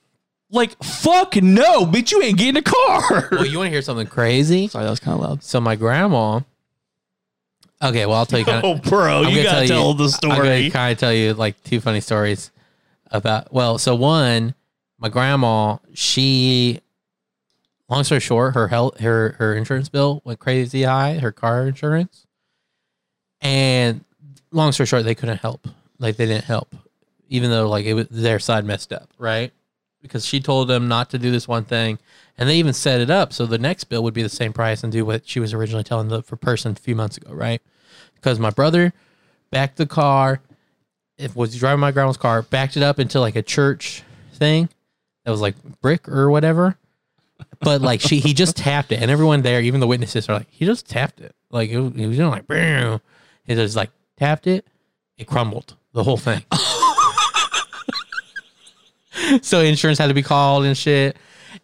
Like 0.49 0.81
fuck 0.83 1.35
no, 1.35 1.85
bitch, 1.85 2.11
you 2.11 2.21
ain't 2.21 2.37
getting 2.37 2.57
a 2.57 2.61
car. 2.61 3.29
Well, 3.31 3.45
you 3.45 3.57
want 3.57 3.67
to 3.67 3.71
hear 3.71 3.81
something 3.81 4.07
crazy? 4.07 4.67
Sorry, 4.67 4.85
that 4.85 4.89
was 4.89 4.99
kind 4.99 5.15
of 5.15 5.21
loud. 5.21 5.43
So 5.43 5.59
my 5.59 5.75
grandma. 5.75 6.41
Okay, 7.81 8.05
well 8.05 8.17
I'll 8.17 8.25
tell 8.25 8.39
you. 8.39 8.45
Kind 8.45 8.57
of, 8.65 8.77
oh, 8.85 8.89
bro, 8.89 9.23
I'm 9.23 9.35
gonna 9.35 9.67
tell, 9.67 9.91
you, 9.91 9.97
the 9.97 10.09
story. 10.09 10.33
I'm 10.33 10.43
gonna 10.43 10.71
kind 10.71 10.93
of 10.93 10.99
tell 10.99 11.13
you 11.13 11.33
like 11.33 11.61
two 11.63 11.81
funny 11.81 11.99
stories 11.99 12.51
about. 13.13 13.53
Well, 13.53 13.77
so 13.77 13.95
one, 13.95 14.55
my 14.99 15.07
grandma, 15.07 15.77
she, 15.93 16.81
long 17.87 18.03
story 18.03 18.19
short, 18.19 18.55
her 18.55 18.67
health, 18.67 18.99
her 18.99 19.35
her 19.37 19.55
insurance 19.55 19.87
bill 19.87 20.21
went 20.25 20.39
crazy 20.39 20.83
high, 20.83 21.19
her 21.19 21.31
car 21.31 21.67
insurance, 21.67 22.25
and 23.39 24.03
long 24.51 24.71
story 24.71 24.87
short, 24.87 25.05
they 25.05 25.15
couldn't 25.15 25.37
help. 25.37 25.67
Like 25.99 26.17
they 26.17 26.25
didn't 26.25 26.45
help, 26.45 26.75
even 27.29 27.49
though 27.49 27.69
like 27.69 27.85
it 27.85 27.93
was 27.93 28.07
their 28.09 28.39
side 28.39 28.65
messed 28.65 28.91
up, 28.91 29.09
right? 29.17 29.53
Because 30.01 30.25
she 30.25 30.41
told 30.41 30.67
them 30.67 30.89
not 30.89 31.11
to 31.11 31.17
do 31.17 31.31
this 31.31 31.47
one 31.47 31.63
thing, 31.63 31.99
and 32.37 32.49
they 32.49 32.57
even 32.57 32.73
set 32.73 32.99
it 32.99 33.09
up 33.09 33.31
so 33.31 33.45
the 33.45 33.57
next 33.57 33.85
bill 33.85 34.03
would 34.03 34.13
be 34.13 34.23
the 34.23 34.29
same 34.29 34.51
price 34.51 34.83
and 34.83 34.91
do 34.91 35.05
what 35.05 35.27
she 35.27 35.39
was 35.39 35.53
originally 35.53 35.83
telling 35.83 36.09
the 36.09 36.23
for 36.23 36.35
person 36.35 36.73
a 36.73 36.75
few 36.75 36.95
months 36.95 37.15
ago, 37.15 37.31
right? 37.31 37.61
Because 38.15 38.39
my 38.39 38.49
brother 38.49 38.93
backed 39.51 39.77
the 39.77 39.85
car, 39.85 40.41
it 41.23 41.35
was 41.35 41.55
driving 41.55 41.79
my 41.79 41.91
grandma's 41.91 42.17
car, 42.17 42.41
backed 42.41 42.75
it 42.75 42.83
up 42.83 42.99
into 42.99 43.19
like 43.19 43.35
a 43.35 43.41
church 43.41 44.03
thing 44.33 44.69
that 45.23 45.31
was 45.31 45.41
like 45.41 45.55
brick 45.81 46.09
or 46.09 46.29
whatever. 46.29 46.77
But 47.61 47.81
like 47.81 48.01
she, 48.01 48.19
he 48.19 48.33
just 48.33 48.57
tapped 48.57 48.91
it, 48.91 49.01
and 49.01 49.09
everyone 49.09 49.41
there, 49.41 49.61
even 49.61 49.79
the 49.79 49.87
witnesses, 49.87 50.27
are 50.27 50.33
like, 50.33 50.47
he 50.49 50.65
just 50.65 50.87
tapped 50.87 51.21
it. 51.21 51.33
Like 51.49 51.69
he 51.69 51.77
was 51.77 51.93
doing 51.93 52.29
like, 52.29 52.47
bam. 52.47 52.99
He 53.45 53.55
just 53.55 53.75
like 53.75 53.91
tapped 54.17 54.47
it, 54.47 54.65
it 55.17 55.27
crumbled 55.27 55.75
the 55.93 56.03
whole 56.03 56.17
thing. 56.17 56.43
so 59.41 59.61
insurance 59.61 59.99
had 59.99 60.07
to 60.07 60.13
be 60.13 60.23
called 60.23 60.65
and 60.65 60.77
shit. 60.77 61.17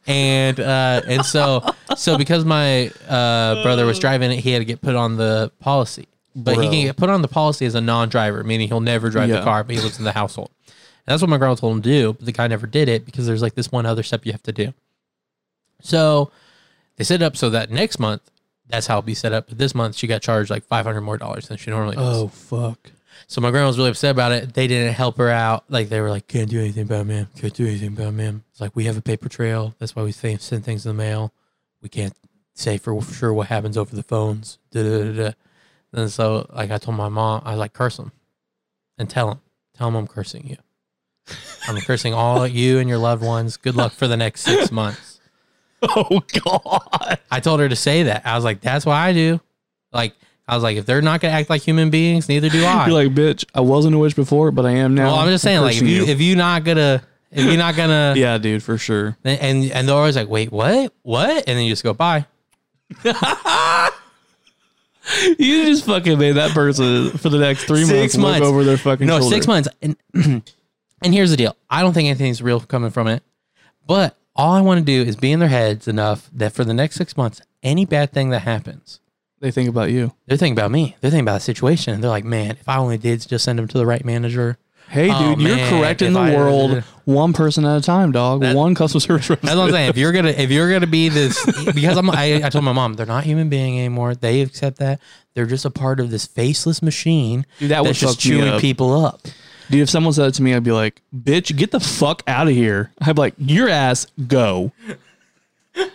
And 0.07 0.59
uh 0.59 1.01
and 1.07 1.25
so 1.25 1.65
so 1.95 2.17
because 2.17 2.45
my 2.45 2.87
uh 3.07 3.61
brother 3.63 3.85
was 3.85 3.99
driving 3.99 4.31
it, 4.31 4.39
he 4.39 4.51
had 4.51 4.59
to 4.59 4.65
get 4.65 4.81
put 4.81 4.95
on 4.95 5.17
the 5.17 5.51
policy. 5.59 6.07
But 6.35 6.57
he 6.57 6.69
can 6.69 6.85
get 6.85 6.95
put 6.97 7.09
on 7.09 7.21
the 7.21 7.27
policy 7.27 7.65
as 7.65 7.75
a 7.75 7.81
non-driver, 7.81 8.43
meaning 8.43 8.67
he'll 8.67 8.79
never 8.81 9.09
drive 9.09 9.29
the 9.29 9.35
Yeah. 9.35 9.43
car, 9.43 9.63
but 9.63 9.75
he 9.75 9.81
lives 9.81 9.97
in 9.97 10.05
the 10.05 10.11
household. 10.11 10.51
And 10.67 10.73
that's 11.13 11.21
what 11.21 11.29
my 11.29 11.37
grandma 11.37 11.55
told 11.55 11.75
him 11.77 11.81
to 11.81 11.89
do, 11.89 12.13
but 12.13 12.25
the 12.25 12.31
guy 12.31 12.47
never 12.47 12.67
did 12.67 12.87
it 12.87 13.05
because 13.05 13.25
there's 13.25 13.41
like 13.41 13.55
this 13.55 13.71
one 13.71 13.85
other 13.85 14.03
step 14.03 14.25
you 14.25 14.31
have 14.31 14.43
to 14.43 14.51
do. 14.51 14.73
So 15.81 16.31
they 16.97 17.03
set 17.03 17.21
it 17.21 17.25
up 17.25 17.35
so 17.37 17.49
that 17.49 17.71
next 17.71 17.99
month, 17.99 18.21
that's 18.67 18.87
how 18.87 18.95
it'll 18.99 19.05
be 19.05 19.15
set 19.15 19.33
up. 19.33 19.47
But 19.49 19.57
this 19.57 19.73
month 19.73 19.95
she 19.95 20.07
got 20.07 20.21
charged 20.21 20.49
like 20.49 20.63
five 20.65 20.85
hundred 20.85 21.01
more 21.01 21.17
dollars 21.17 21.47
than 21.47 21.57
she 21.57 21.71
normally 21.71 21.95
does. 21.95 22.17
Oh 22.17 22.27
fuck. 22.27 22.91
So 23.27 23.41
my 23.41 23.51
grandma 23.51 23.67
was 23.67 23.77
really 23.77 23.89
upset 23.89 24.11
about 24.11 24.31
it. 24.31 24.53
They 24.53 24.67
didn't 24.67 24.93
help 24.93 25.17
her 25.17 25.29
out. 25.29 25.63
Like 25.69 25.89
they 25.89 25.99
were 26.01 26.09
like, 26.09 26.27
"Can't 26.27 26.49
do 26.49 26.59
anything 26.59 26.83
about 26.83 27.01
it, 27.01 27.05
ma'am. 27.05 27.27
Can't 27.37 27.53
do 27.53 27.65
anything 27.67 27.89
about 27.89 28.09
it, 28.09 28.11
ma'am." 28.13 28.43
It's 28.51 28.61
like 28.61 28.75
we 28.75 28.85
have 28.85 28.97
a 28.97 29.01
paper 29.01 29.27
trail. 29.29 29.75
That's 29.79 29.95
why 29.95 30.03
we 30.03 30.11
send 30.11 30.39
things 30.41 30.85
in 30.85 30.89
the 30.89 30.93
mail. 30.93 31.33
We 31.81 31.89
can't 31.89 32.13
say 32.53 32.77
for 32.77 33.01
sure 33.01 33.33
what 33.33 33.47
happens 33.47 33.77
over 33.77 33.95
the 33.95 34.03
phones. 34.03 34.57
Da, 34.71 34.83
da, 34.83 35.03
da, 35.11 35.23
da. 35.23 35.31
And 35.93 36.11
so, 36.11 36.47
like 36.53 36.71
I 36.71 36.77
told 36.77 36.97
my 36.97 37.09
mom, 37.09 37.41
I 37.45 37.51
was 37.51 37.59
like 37.59 37.73
curse 37.73 37.97
them 37.97 38.11
and 38.97 39.09
tell 39.09 39.27
them, 39.29 39.41
tell 39.75 39.87
them 39.87 39.95
I'm 39.95 40.07
cursing 40.07 40.47
you. 40.47 40.57
I'm 41.67 41.77
cursing 41.81 42.13
all 42.13 42.47
you 42.47 42.79
and 42.79 42.89
your 42.89 42.97
loved 42.97 43.23
ones. 43.23 43.57
Good 43.57 43.75
luck 43.75 43.91
for 43.93 44.07
the 44.07 44.17
next 44.17 44.41
six 44.41 44.71
months. 44.73 45.19
Oh 45.81 46.21
god. 46.43 47.19
I 47.31 47.39
told 47.39 47.59
her 47.59 47.69
to 47.69 47.75
say 47.75 48.03
that. 48.03 48.25
I 48.25 48.35
was 48.35 48.43
like, 48.43 48.61
that's 48.61 48.85
what 48.85 48.95
I 48.95 49.13
do. 49.13 49.39
Like, 49.91 50.13
I 50.47 50.55
was 50.55 50.63
like, 50.63 50.77
if 50.77 50.85
they're 50.85 51.01
not 51.01 51.21
gonna 51.21 51.33
act 51.33 51.49
like 51.49 51.61
human 51.61 51.89
beings, 51.89 52.27
neither 52.27 52.49
do 52.49 52.63
I. 52.65 52.85
You're 52.87 52.93
like, 53.05 53.13
bitch. 53.15 53.45
I 53.55 53.61
wasn't 53.61 53.95
a 53.95 53.97
witch 53.99 54.15
before, 54.15 54.51
but 54.51 54.65
I 54.65 54.71
am 54.71 54.95
now. 54.95 55.07
well, 55.07 55.15
I'm 55.15 55.29
just 55.29 55.43
saying, 55.43 55.61
like, 55.61 55.75
if 55.75 55.81
cursing 55.81 55.95
you 55.95 56.05
if 56.05 56.19
you 56.21 56.35
not 56.35 56.63
gonna 56.63 57.03
if 57.31 57.45
you're 57.45 57.57
not 57.57 57.75
gonna 57.75 58.13
yeah, 58.17 58.37
dude, 58.39 58.63
for 58.63 58.77
sure. 58.77 59.15
and 59.23 59.71
and 59.71 59.87
they're 59.87 59.95
always 59.95 60.15
like, 60.15 60.29
wait, 60.29 60.51
what, 60.51 60.93
what, 61.03 61.47
and 61.47 61.57
then 61.57 61.63
you 61.63 61.71
just 61.71 61.83
go 61.83 61.93
bye. 61.93 62.25
You 65.39 65.65
just 65.65 65.85
fucking 65.85 66.17
made 66.19 66.33
that 66.33 66.51
person 66.51 67.11
for 67.17 67.29
the 67.29 67.39
next 67.39 67.63
three 67.65 67.83
Six 67.85 68.15
months, 68.17 68.39
months. 68.41 68.47
over 68.47 68.63
their 68.63 68.77
fucking 68.77 69.07
No, 69.07 69.19
shoulder. 69.19 69.35
six 69.35 69.47
months. 69.47 69.67
And 69.81 69.95
and 71.01 71.13
here's 71.13 71.31
the 71.31 71.37
deal. 71.37 71.55
I 71.69 71.81
don't 71.81 71.93
think 71.93 72.07
anything's 72.07 72.41
real 72.41 72.59
coming 72.59 72.91
from 72.91 73.07
it, 73.07 73.23
but 73.87 74.17
all 74.35 74.53
I 74.53 74.61
want 74.61 74.79
to 74.79 74.85
do 74.85 75.01
is 75.07 75.15
be 75.15 75.31
in 75.31 75.39
their 75.39 75.49
heads 75.49 75.87
enough 75.87 76.29
that 76.33 76.53
for 76.53 76.63
the 76.63 76.73
next 76.73 76.95
six 76.95 77.17
months, 77.17 77.41
any 77.63 77.85
bad 77.85 78.11
thing 78.11 78.29
that 78.29 78.41
happens, 78.41 78.99
They 79.41 79.51
think 79.51 79.67
about 79.69 79.91
you. 79.91 80.13
they're 80.27 80.37
thinking 80.37 80.57
about 80.57 80.71
me. 80.71 80.95
They're 81.01 81.11
thinking 81.11 81.25
about 81.25 81.35
the 81.35 81.39
situation. 81.41 81.93
And 81.93 82.03
they're 82.03 82.09
like, 82.11 82.23
man, 82.25 82.51
if 82.51 82.69
I 82.69 82.77
only 82.77 82.97
did 82.97 83.27
just 83.27 83.43
send 83.45 83.59
them 83.59 83.67
to 83.67 83.77
the 83.77 83.85
right 83.85 84.05
manager. 84.05 84.57
Hey, 84.89 85.07
dude, 85.07 85.15
Oh, 85.15 85.29
you're 85.37 85.55
man, 85.55 85.69
correcting 85.69 86.13
the 86.13 86.19
I- 86.19 86.35
world 86.35 86.83
one 87.05 87.33
person 87.33 87.65
at 87.65 87.77
a 87.77 87.81
time, 87.81 88.11
dog. 88.11 88.41
That- 88.41 88.55
one 88.55 88.75
customer 88.75 88.99
service 89.01 89.27
That's 89.27 89.43
what 89.55 89.57
I'm 89.65 89.71
saying. 89.71 89.89
If 89.89 89.97
you're 89.97 90.11
gonna, 90.11 90.29
if 90.29 90.49
you're 90.51 90.71
gonna 90.71 90.87
be 90.87 91.09
this, 91.09 91.43
because 91.73 91.97
I'm, 91.97 92.09
I, 92.09 92.41
I 92.43 92.49
told 92.49 92.63
my 92.65 92.73
mom 92.73 92.93
they're 92.95 93.05
not 93.05 93.23
human 93.23 93.49
being 93.49 93.77
anymore. 93.79 94.15
They 94.15 94.41
accept 94.41 94.77
that 94.79 94.99
they're 95.35 95.45
just 95.45 95.65
a 95.65 95.69
part 95.69 95.99
of 95.99 96.09
this 96.11 96.25
faceless 96.25 96.81
machine 96.81 97.45
Dude, 97.59 97.69
that 97.71 97.83
that's 97.83 97.99
just 97.99 98.19
chewing 98.19 98.47
up. 98.49 98.61
people 98.61 98.93
up. 99.05 99.21
Dude, 99.69 99.81
if 99.81 99.89
someone 99.89 100.13
said 100.13 100.25
that 100.25 100.33
to 100.35 100.41
me, 100.41 100.55
I'd 100.55 100.63
be 100.63 100.71
like, 100.71 101.01
bitch, 101.15 101.55
get 101.55 101.69
the 101.71 101.79
fuck 101.79 102.23
out 102.27 102.47
of 102.47 102.53
here. 102.53 102.91
I'd 103.01 103.15
be 103.15 103.21
like, 103.21 103.35
your 103.37 103.69
ass, 103.69 104.07
go. 104.27 104.71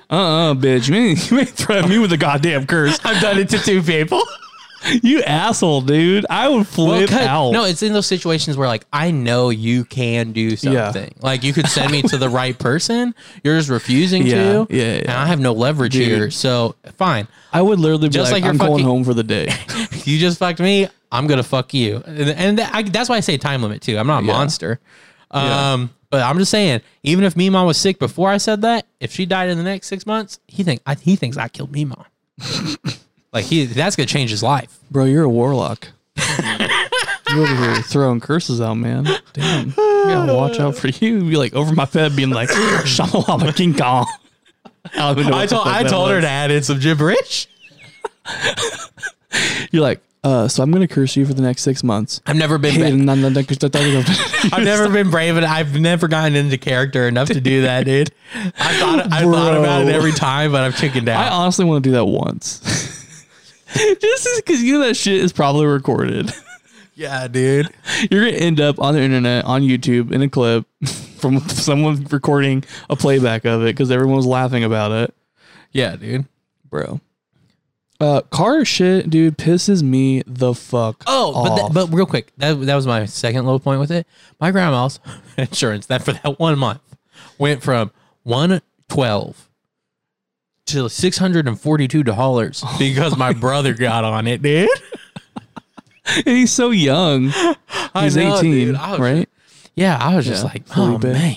Uh-uh, 0.09 0.54
bitch. 0.54 0.88
You 0.88 0.94
ain't, 0.94 1.30
you 1.30 1.38
ain't 1.40 1.48
threaten 1.50 1.90
me 1.90 1.98
with 1.98 2.12
a 2.12 2.16
goddamn 2.16 2.66
curse. 2.66 2.98
I've 3.04 3.20
done 3.20 3.38
it 3.38 3.48
to 3.50 3.59
two 3.59 3.83
people. 3.83 4.22
you 5.02 5.22
asshole, 5.22 5.80
dude. 5.82 6.26
I 6.30 6.48
would 6.48 6.66
flip 6.66 7.10
out. 7.12 7.50
no, 7.52 7.64
it's 7.64 7.82
in 7.82 7.92
those 7.92 8.06
situations 8.06 8.56
where 8.56 8.68
like 8.68 8.84
I 8.92 9.10
know 9.10 9.50
you 9.50 9.84
can 9.84 10.32
do 10.32 10.56
Yeah. 10.60 10.90
something. 10.92 11.14
Like 11.20 11.42
you 11.44 11.52
could 11.52 11.66
send 11.68 11.90
me 11.92 12.02
to 12.02 12.16
the 12.16 12.28
right 12.28 12.58
person. 12.58 13.14
You're 13.42 13.56
just 13.56 13.70
refusing 13.70 14.26
Yeah, 14.26 14.34
to. 14.34 14.66
yeah, 14.70 14.82
yeah. 14.82 14.92
And. 15.00 15.10
I 15.10 15.26
have 15.26 15.40
no 15.40 15.52
leverage 15.52 15.92
Dude. 15.92 16.06
here. 16.06 16.30
So 16.30 16.74
fine. 16.96 17.28
I 17.52 17.62
would 17.62 17.78
literally 17.78 18.08
be 18.08 18.12
Just 18.14 18.32
like, 18.32 18.42
like 18.42 18.50
I'm 18.50 18.58
going 18.58 18.84
home 18.84 19.04
for 19.04 19.14
the 19.14 19.24
day. 19.24 19.48
You 20.04 20.18
just 20.18 20.38
fucked 20.38 20.60
me. 20.60 20.86
I'm 21.10 21.26
gonna 21.26 21.42
fuck 21.42 21.72
you. 21.72 22.02
And, 22.06 22.28
and 22.30 22.58
that- 22.58 22.74
I, 22.74 22.82
that's 22.82 23.08
why 23.08 23.16
I 23.16 23.20
say 23.20 23.38
time 23.38 23.62
limit 23.62 23.80
too. 23.80 23.96
I'm 23.96 24.06
not 24.06 24.22
a 24.22 24.26
Yeah. 24.26 24.32
monster. 24.32 24.80
Yeah. 25.32 25.72
Um, 25.72 25.90
but 26.10 26.22
I'm 26.22 26.36
just 26.38 26.50
saying, 26.50 26.82
even 27.02 27.24
if 27.24 27.36
Mima 27.36 27.64
was 27.64 27.76
sick 27.78 27.98
before 27.98 28.28
I 28.28 28.36
said 28.36 28.60
that, 28.62 28.86
if 29.00 29.12
she 29.12 29.24
died 29.26 29.48
in 29.48 29.56
the 29.56 29.64
next 29.64 29.86
six 29.88 30.04
months, 30.06 30.38
he 30.46 30.62
think 30.62 30.80
I, 30.86 30.94
he 30.94 31.16
thinks 31.16 31.36
I 31.38 31.48
killed 31.48 31.72
Mima. 31.72 32.06
like 33.34 33.44
he, 33.44 33.66
that's 33.66 33.96
gonna 33.96 34.06
change 34.06 34.30
his 34.30 34.42
life. 34.42 34.78
Bro, 34.90 35.04
you're 35.06 35.24
a 35.24 35.28
warlock. 35.28 35.88
you 36.16 37.42
over 37.42 37.54
here 37.56 37.82
throwing 37.82 38.20
curses 38.20 38.60
out, 38.60 38.74
man. 38.74 39.06
Damn. 39.32 39.68
You 39.68 39.74
gotta 39.76 40.34
watch 40.34 40.58
out 40.60 40.76
for 40.76 40.88
you. 40.88 41.20
Be 41.20 41.36
like 41.36 41.52
over 41.54 41.74
my 41.74 41.84
bed 41.86 42.14
being 42.16 42.30
like, 42.30 42.48
Shamalama 42.48 43.54
King 43.54 43.74
Kong. 43.74 44.06
I, 44.94 44.98
don't 44.98 45.18
even 45.18 45.30
know 45.30 45.36
I 45.36 45.40
what 45.40 45.48
the 45.48 45.54
told 45.56 45.66
fuck 45.66 45.74
I 45.76 45.82
that 45.82 45.88
told 45.90 46.08
her 46.10 46.14
was. 46.16 46.24
to 46.24 46.28
add 46.30 46.50
in 46.50 46.62
some 46.62 46.78
gibberish. 46.78 47.48
You're 49.72 49.82
like, 49.82 50.00
uh, 50.22 50.46
so 50.48 50.62
I'm 50.62 50.70
gonna 50.70 50.86
curse 50.88 51.16
you 51.16 51.26
for 51.26 51.34
the 51.34 51.42
next 51.42 51.62
six 51.62 51.82
months. 51.82 52.20
I've 52.26 52.36
never 52.36 52.56
been. 52.56 52.74
Hey, 52.74 52.86
I've 52.86 52.94
na- 52.96 53.14
na- 53.14 53.28
na- 53.30 53.40
na- 53.40 54.58
never 54.58 54.88
been 54.88 55.10
brave, 55.10 55.36
and 55.36 55.44
I've 55.44 55.78
never 55.78 56.06
gotten 56.08 56.34
into 56.36 56.56
character 56.56 57.08
enough 57.08 57.28
to 57.28 57.40
do 57.40 57.62
that, 57.62 57.84
dude. 57.84 58.10
I 58.34 58.78
thought 58.78 59.12
I 59.12 59.22
thought 59.22 59.56
about 59.56 59.82
it 59.82 59.88
every 59.88 60.12
time, 60.12 60.52
but 60.52 60.62
I've 60.62 60.76
chickened 60.78 61.08
I 61.08 61.26
out. 61.26 61.32
honestly 61.32 61.64
want 61.64 61.82
to 61.84 61.88
do 61.90 61.94
that 61.94 62.04
once. 62.06 62.60
Just 64.00 64.28
because 64.37 64.62
you 64.62 64.74
know 64.74 64.87
that 64.87 64.96
shit 64.96 65.20
is 65.20 65.32
probably 65.32 65.66
recorded. 65.66 66.32
yeah, 66.94 67.26
dude. 67.26 67.68
You're 68.10 68.24
gonna 68.26 68.37
end 68.37 68.60
up 68.60 68.78
on 68.78 68.94
the 68.94 69.00
internet 69.00 69.44
on 69.44 69.62
YouTube 69.62 70.12
in 70.12 70.22
a 70.22 70.28
clip 70.28 70.64
from 71.18 71.40
someone 71.48 72.04
recording 72.04 72.64
a 72.88 72.96
playback 72.96 73.44
of 73.44 73.62
it 73.62 73.66
because 73.66 73.90
everyone 73.90 74.16
was 74.16 74.26
laughing 74.26 74.62
about 74.62 74.92
it. 74.92 75.14
Yeah, 75.72 75.96
dude. 75.96 76.26
bro. 76.70 77.00
Uh, 78.00 78.20
car 78.22 78.64
shit, 78.64 79.08
dude, 79.08 79.38
pisses 79.38 79.82
me 79.82 80.22
the 80.26 80.52
fuck. 80.52 81.02
Oh, 81.06 81.44
but 81.44 81.50
off. 81.50 81.72
that, 81.72 81.74
but 81.74 81.96
real 81.96 82.06
quick, 82.06 82.32
that 82.37 82.54
that 82.54 82.74
was 82.74 82.87
my 82.87 83.06
second 83.06 83.46
low 83.46 83.58
point 83.58 83.80
with 83.80 83.90
it. 83.90 84.06
My 84.40 84.50
grandma's 84.50 85.00
insurance 85.37 85.87
that 85.87 86.02
for 86.02 86.12
that 86.12 86.38
one 86.38 86.58
month 86.58 86.80
went 87.38 87.62
from 87.62 87.90
one 88.22 88.60
twelve 88.88 89.48
to 90.66 90.88
six 90.88 91.18
hundred 91.18 91.46
and 91.48 91.61
forty 91.61 91.87
two 91.88 92.03
dollars 92.03 92.64
because 92.79 93.16
my 93.16 93.33
brother 93.33 93.74
got 93.74 94.05
on 94.05 94.27
it, 94.27 94.42
dude. 94.42 94.68
And 96.16 96.27
he's 96.37 96.53
so 96.53 96.70
young. 96.70 97.33
He's 97.98 98.16
know, 98.16 98.38
18, 98.38 98.50
dude. 98.53 98.74
I 98.77 98.90
was- 98.92 99.00
right, 99.00 99.29
Yeah, 99.74 99.98
I 100.00 100.16
was 100.16 100.27
just 100.27 100.42
Yeah, 100.44 100.50
like, 100.50 100.62
oh 100.70 100.98
Felipe. 100.98 101.03
man. 101.14 101.37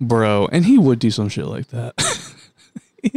bro? 0.00 0.48
And 0.50 0.64
he 0.64 0.78
would 0.78 0.98
do 0.98 1.10
some 1.10 1.28
shit 1.28 1.46
like 1.46 1.68
that. 1.68 1.94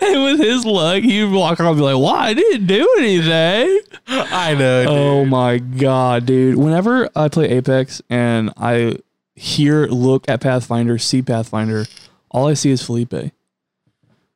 and 0.00 0.22
with 0.24 0.38
his 0.40 0.64
luck, 0.64 1.02
he'd 1.02 1.24
walk 1.32 1.58
around 1.60 1.70
and 1.70 1.78
be 1.78 1.82
like, 1.82 1.96
"Why 1.98 2.28
I 2.28 2.34
didn't 2.34 2.66
do 2.66 2.88
anything." 2.98 3.80
I 4.06 4.54
know. 4.54 4.84
Oh 4.88 5.24
my 5.24 5.58
god, 5.58 6.26
dude! 6.26 6.56
Whenever 6.56 7.08
I 7.16 7.28
play 7.28 7.48
Apex 7.50 8.00
and 8.08 8.52
I 8.56 8.98
hear, 9.34 9.86
look 9.86 10.28
at 10.28 10.40
Pathfinder, 10.40 10.98
see 10.98 11.20
Pathfinder, 11.22 11.86
all 12.30 12.46
I 12.48 12.54
see 12.54 12.70
is 12.70 12.82
Felipe. 12.82 13.12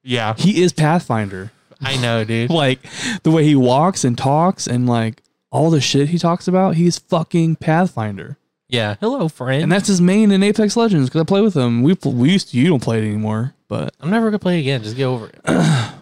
Yeah, 0.06 0.34
He 0.38 0.62
is 0.62 0.72
Pathfinder. 0.72 1.50
I 1.80 1.96
know, 1.96 2.24
dude. 2.24 2.48
Like 2.56 2.78
the 3.24 3.30
way 3.32 3.44
he 3.44 3.56
walks 3.56 4.04
and 4.04 4.16
talks 4.16 4.66
and 4.66 4.86
like 4.88 5.22
all 5.50 5.68
the 5.70 5.80
shit 5.80 6.10
he 6.10 6.18
talks 6.18 6.46
about, 6.46 6.76
he's 6.76 6.96
fucking 6.98 7.56
Pathfinder. 7.56 8.38
Yeah. 8.68 8.96
Hello, 9.00 9.28
friend. 9.28 9.64
And 9.64 9.72
that's 9.72 9.88
his 9.88 10.00
main 10.00 10.30
in 10.30 10.42
Apex 10.42 10.76
Legends 10.76 11.08
because 11.08 11.20
I 11.20 11.24
play 11.24 11.40
with 11.40 11.54
him. 11.54 11.82
We 11.82 11.96
we 12.04 12.30
used 12.30 12.50
to, 12.50 12.56
you 12.58 12.68
don't 12.68 12.82
play 12.82 12.98
it 12.98 13.04
anymore, 13.06 13.54
but 13.68 13.94
I'm 14.00 14.10
never 14.10 14.26
gonna 14.26 14.38
play 14.38 14.60
again. 14.60 14.82
Just 14.82 14.96
get 14.96 15.04
over 15.04 15.26
it. 15.26 15.40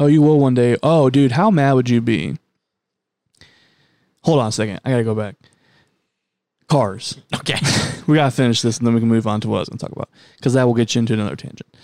oh, 0.00 0.06
you 0.06 0.22
will 0.22 0.40
one 0.40 0.54
day. 0.54 0.76
Oh, 0.82 1.10
dude, 1.10 1.32
how 1.32 1.50
mad 1.50 1.74
would 1.74 1.88
you 1.90 2.00
be? 2.00 2.38
Hold 4.22 4.40
on 4.40 4.48
a 4.48 4.52
second. 4.52 4.80
I 4.84 4.90
gotta 4.90 5.04
go 5.04 5.14
back. 5.14 5.36
Cars. 6.68 7.18
Okay. 7.34 7.58
We 8.06 8.16
gotta 8.16 8.30
finish 8.32 8.60
this 8.60 8.76
and 8.76 8.86
then 8.86 8.92
we 8.92 9.00
can 9.00 9.08
move 9.08 9.26
on 9.26 9.40
to 9.40 9.48
what 9.48 9.56
I 9.56 9.60
was 9.60 9.68
gonna 9.70 9.78
talk 9.78 9.92
about 9.92 10.10
because 10.36 10.52
that 10.52 10.64
will 10.64 10.74
get 10.74 10.94
you 10.94 10.98
into 10.98 11.14
another 11.14 11.36
tangent. 11.36 11.74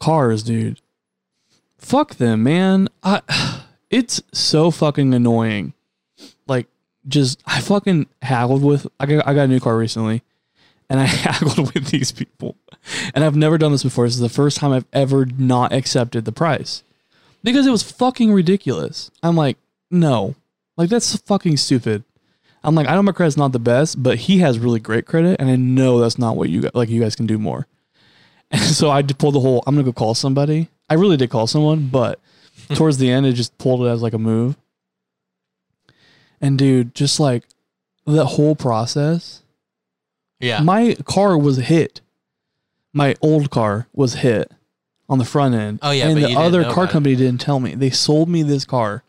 Cars, 0.00 0.42
dude. 0.42 0.82
Fuck 1.78 2.16
them, 2.16 2.42
man. 2.42 2.88
I, 3.02 3.22
it's 3.90 4.22
so 4.32 4.70
fucking 4.70 5.14
annoying. 5.14 5.72
Like, 6.46 6.66
just 7.08 7.42
I 7.46 7.60
fucking 7.60 8.06
haggled 8.22 8.62
with. 8.62 8.86
I 8.98 9.06
got 9.06 9.26
I 9.26 9.34
got 9.34 9.44
a 9.44 9.48
new 9.48 9.60
car 9.60 9.76
recently, 9.76 10.22
and 10.88 11.00
I 11.00 11.04
haggled 11.06 11.74
with 11.74 11.86
these 11.88 12.12
people, 12.12 12.56
and 13.14 13.24
I've 13.24 13.36
never 13.36 13.58
done 13.58 13.72
this 13.72 13.82
before. 13.82 14.06
This 14.06 14.14
is 14.14 14.20
the 14.20 14.28
first 14.28 14.58
time 14.58 14.72
I've 14.72 14.86
ever 14.92 15.26
not 15.26 15.72
accepted 15.72 16.24
the 16.24 16.32
price 16.32 16.82
because 17.42 17.66
it 17.66 17.70
was 17.70 17.82
fucking 17.82 18.32
ridiculous. 18.32 19.10
I'm 19.22 19.36
like, 19.36 19.58
no, 19.90 20.34
like 20.76 20.90
that's 20.90 21.16
fucking 21.16 21.56
stupid. 21.58 22.04
I'm 22.64 22.74
like, 22.74 22.88
I 22.88 22.94
know 22.94 23.02
my 23.02 23.12
credit's 23.12 23.36
not 23.36 23.52
the 23.52 23.60
best, 23.60 24.02
but 24.02 24.18
he 24.18 24.38
has 24.38 24.58
really 24.58 24.80
great 24.80 25.06
credit, 25.06 25.40
and 25.40 25.48
I 25.48 25.54
know 25.54 26.00
that's 26.00 26.18
not 26.18 26.36
what 26.36 26.48
you. 26.48 26.68
Like, 26.74 26.88
you 26.88 27.00
guys 27.00 27.14
can 27.14 27.26
do 27.26 27.38
more. 27.38 27.68
And 28.50 28.60
so 28.80 28.90
I 28.90 29.02
pulled 29.02 29.34
the 29.34 29.40
whole. 29.40 29.62
I'm 29.66 29.74
gonna 29.74 29.84
go 29.84 29.92
call 29.92 30.14
somebody. 30.14 30.68
I 30.88 30.94
really 30.94 31.16
did 31.16 31.30
call 31.30 31.46
someone, 31.46 31.88
but 31.88 32.20
towards 32.74 32.98
the 32.98 33.10
end, 33.10 33.26
it 33.26 33.32
just 33.32 33.56
pulled 33.58 33.82
it 33.86 33.88
as 33.90 34.02
like 34.02 34.12
a 34.12 34.18
move. 34.18 34.56
And 36.40 36.58
dude, 36.58 36.94
just 36.94 37.18
like 37.18 37.44
the 38.04 38.26
whole 38.26 38.54
process, 38.54 39.42
Yeah. 40.40 40.60
my 40.60 40.94
car 41.04 41.36
was 41.38 41.56
hit. 41.58 42.00
My 42.92 43.14
old 43.20 43.50
car 43.50 43.88
was 43.92 44.14
hit 44.14 44.52
on 45.08 45.18
the 45.18 45.24
front 45.24 45.54
end. 45.54 45.78
Oh, 45.82 45.90
yeah, 45.90 46.08
and 46.08 46.16
the 46.16 46.34
other 46.36 46.62
car 46.64 46.72
about 46.72 46.84
it. 46.84 46.90
company 46.92 47.16
didn't 47.16 47.40
tell 47.40 47.60
me. 47.60 47.74
They 47.74 47.90
sold 47.90 48.28
me 48.28 48.42
this 48.42 48.64
car, 48.64 49.02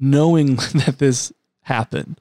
knowing 0.00 0.56
that 0.74 0.96
this 0.98 1.32
happened. 1.62 2.20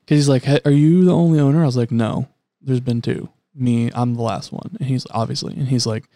Because 0.00 0.18
he's 0.18 0.28
like, 0.28 0.44
"Hey, 0.44 0.60
"Are 0.64 0.70
you 0.70 1.04
the 1.04 1.14
only 1.14 1.38
owner?" 1.40 1.62
I 1.62 1.66
was 1.66 1.76
like, 1.76 1.90
"No, 1.90 2.28
there's 2.60 2.80
been 2.80 3.00
two. 3.02 3.28
Me, 3.60 3.90
I'm 3.94 4.14
the 4.14 4.22
last 4.22 4.52
one." 4.52 4.76
And 4.78 4.88
he's 4.88 5.06
obviously, 5.10 5.54
and 5.54 5.68
he's 5.68 5.86
like, 5.86 6.08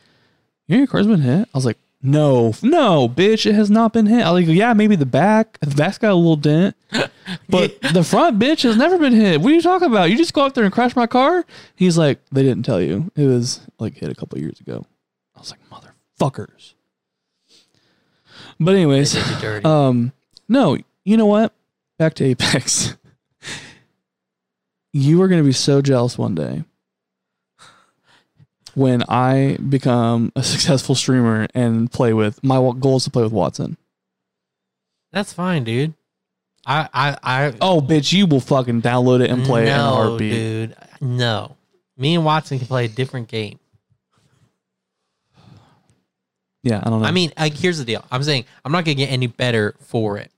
"Yeah, 0.66 0.78
your 0.78 0.86
car's 0.86 1.06
been 1.06 1.20
hit." 1.20 1.48
I 1.52 1.58
was 1.58 1.66
like, 1.66 1.78
"No, 2.02 2.54
no, 2.62 3.08
bitch, 3.08 3.46
it 3.46 3.54
has 3.54 3.70
not 3.70 3.92
been 3.92 4.06
hit." 4.06 4.22
I 4.22 4.30
was 4.30 4.46
like, 4.46 4.56
"Yeah, 4.56 4.72
maybe 4.72 4.96
the 4.96 5.06
back. 5.06 5.58
The 5.60 5.74
back's 5.74 5.98
got 5.98 6.12
a 6.12 6.14
little 6.14 6.36
dent, 6.36 6.76
but 7.48 7.80
the 7.92 8.02
front, 8.04 8.38
bitch, 8.38 8.62
has 8.62 8.76
never 8.76 8.98
been 8.98 9.12
hit. 9.12 9.40
What 9.40 9.52
are 9.52 9.54
you 9.54 9.62
talking 9.62 9.88
about? 9.88 10.10
You 10.10 10.16
just 10.16 10.32
go 10.32 10.42
out 10.42 10.54
there 10.54 10.64
and 10.64 10.72
crash 10.72 10.96
my 10.96 11.06
car?" 11.06 11.44
He's 11.76 11.98
like, 11.98 12.20
"They 12.32 12.42
didn't 12.42 12.64
tell 12.64 12.80
you. 12.80 13.10
It 13.16 13.26
was 13.26 13.60
like 13.78 13.94
hit 13.94 14.10
a 14.10 14.14
couple 14.14 14.38
years 14.38 14.60
ago." 14.60 14.86
I 15.36 15.40
was 15.40 15.50
like, 15.52 15.60
"Motherfuckers." 15.70 16.74
But 18.60 18.74
anyways, 18.74 19.12
did 19.12 19.26
you 19.26 19.36
dirty. 19.40 19.64
um, 19.64 20.12
no, 20.48 20.78
you 21.04 21.16
know 21.16 21.26
what? 21.26 21.52
Back 21.98 22.14
to 22.14 22.24
Apex. 22.24 22.96
you 24.92 25.20
are 25.22 25.28
going 25.28 25.40
to 25.42 25.46
be 25.46 25.52
so 25.52 25.82
jealous 25.82 26.16
one 26.16 26.34
day 26.34 26.64
when 28.74 29.02
I 29.08 29.56
become 29.68 30.32
a 30.36 30.42
successful 30.52 30.94
streamer 30.94 31.46
and 31.54 31.90
play 31.90 32.12
with 32.12 32.42
my 32.42 32.56
goal 32.78 32.96
is 32.96 33.04
to 33.04 33.10
play 33.10 33.22
with 33.22 33.32
Watson. 33.32 33.76
That's 35.12 35.32
fine, 35.32 35.64
dude. 35.64 35.94
I 36.66 36.88
I 36.92 37.16
I 37.22 37.52
Oh, 37.60 37.80
bitch, 37.80 38.12
you 38.12 38.26
will 38.26 38.40
fucking 38.40 38.82
download 38.82 39.22
it 39.22 39.30
and 39.30 39.44
play 39.44 39.62
it 39.64 39.68
in 39.68 39.74
a 39.74 39.76
no, 39.76 39.94
heartbeat. 39.94 40.32
dude. 40.32 40.76
No. 41.00 41.56
Me 41.96 42.14
and 42.14 42.24
Watson 42.24 42.58
can 42.58 42.66
play 42.66 42.86
a 42.86 42.88
different 42.88 43.28
game. 43.28 43.58
Yeah, 46.62 46.80
I 46.82 46.88
don't 46.88 47.02
know. 47.02 47.06
I 47.06 47.10
mean, 47.10 47.30
like, 47.38 47.52
here's 47.54 47.78
the 47.78 47.84
deal. 47.84 48.04
I'm 48.10 48.22
saying 48.22 48.46
I'm 48.64 48.72
not 48.72 48.84
gonna 48.84 48.94
get 48.94 49.10
any 49.10 49.26
better 49.26 49.74
for 49.80 50.16
it. 50.18 50.30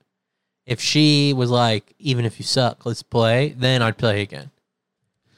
If 0.65 0.81
she 0.81 1.31
was 1.33 1.49
like, 1.49 1.93
even 1.99 2.25
if 2.25 2.37
you 2.39 2.43
suck, 2.43 2.85
let's 2.85 3.01
play, 3.01 3.55
then 3.57 3.81
I'd 3.81 3.97
play 3.97 4.21
again. 4.21 4.51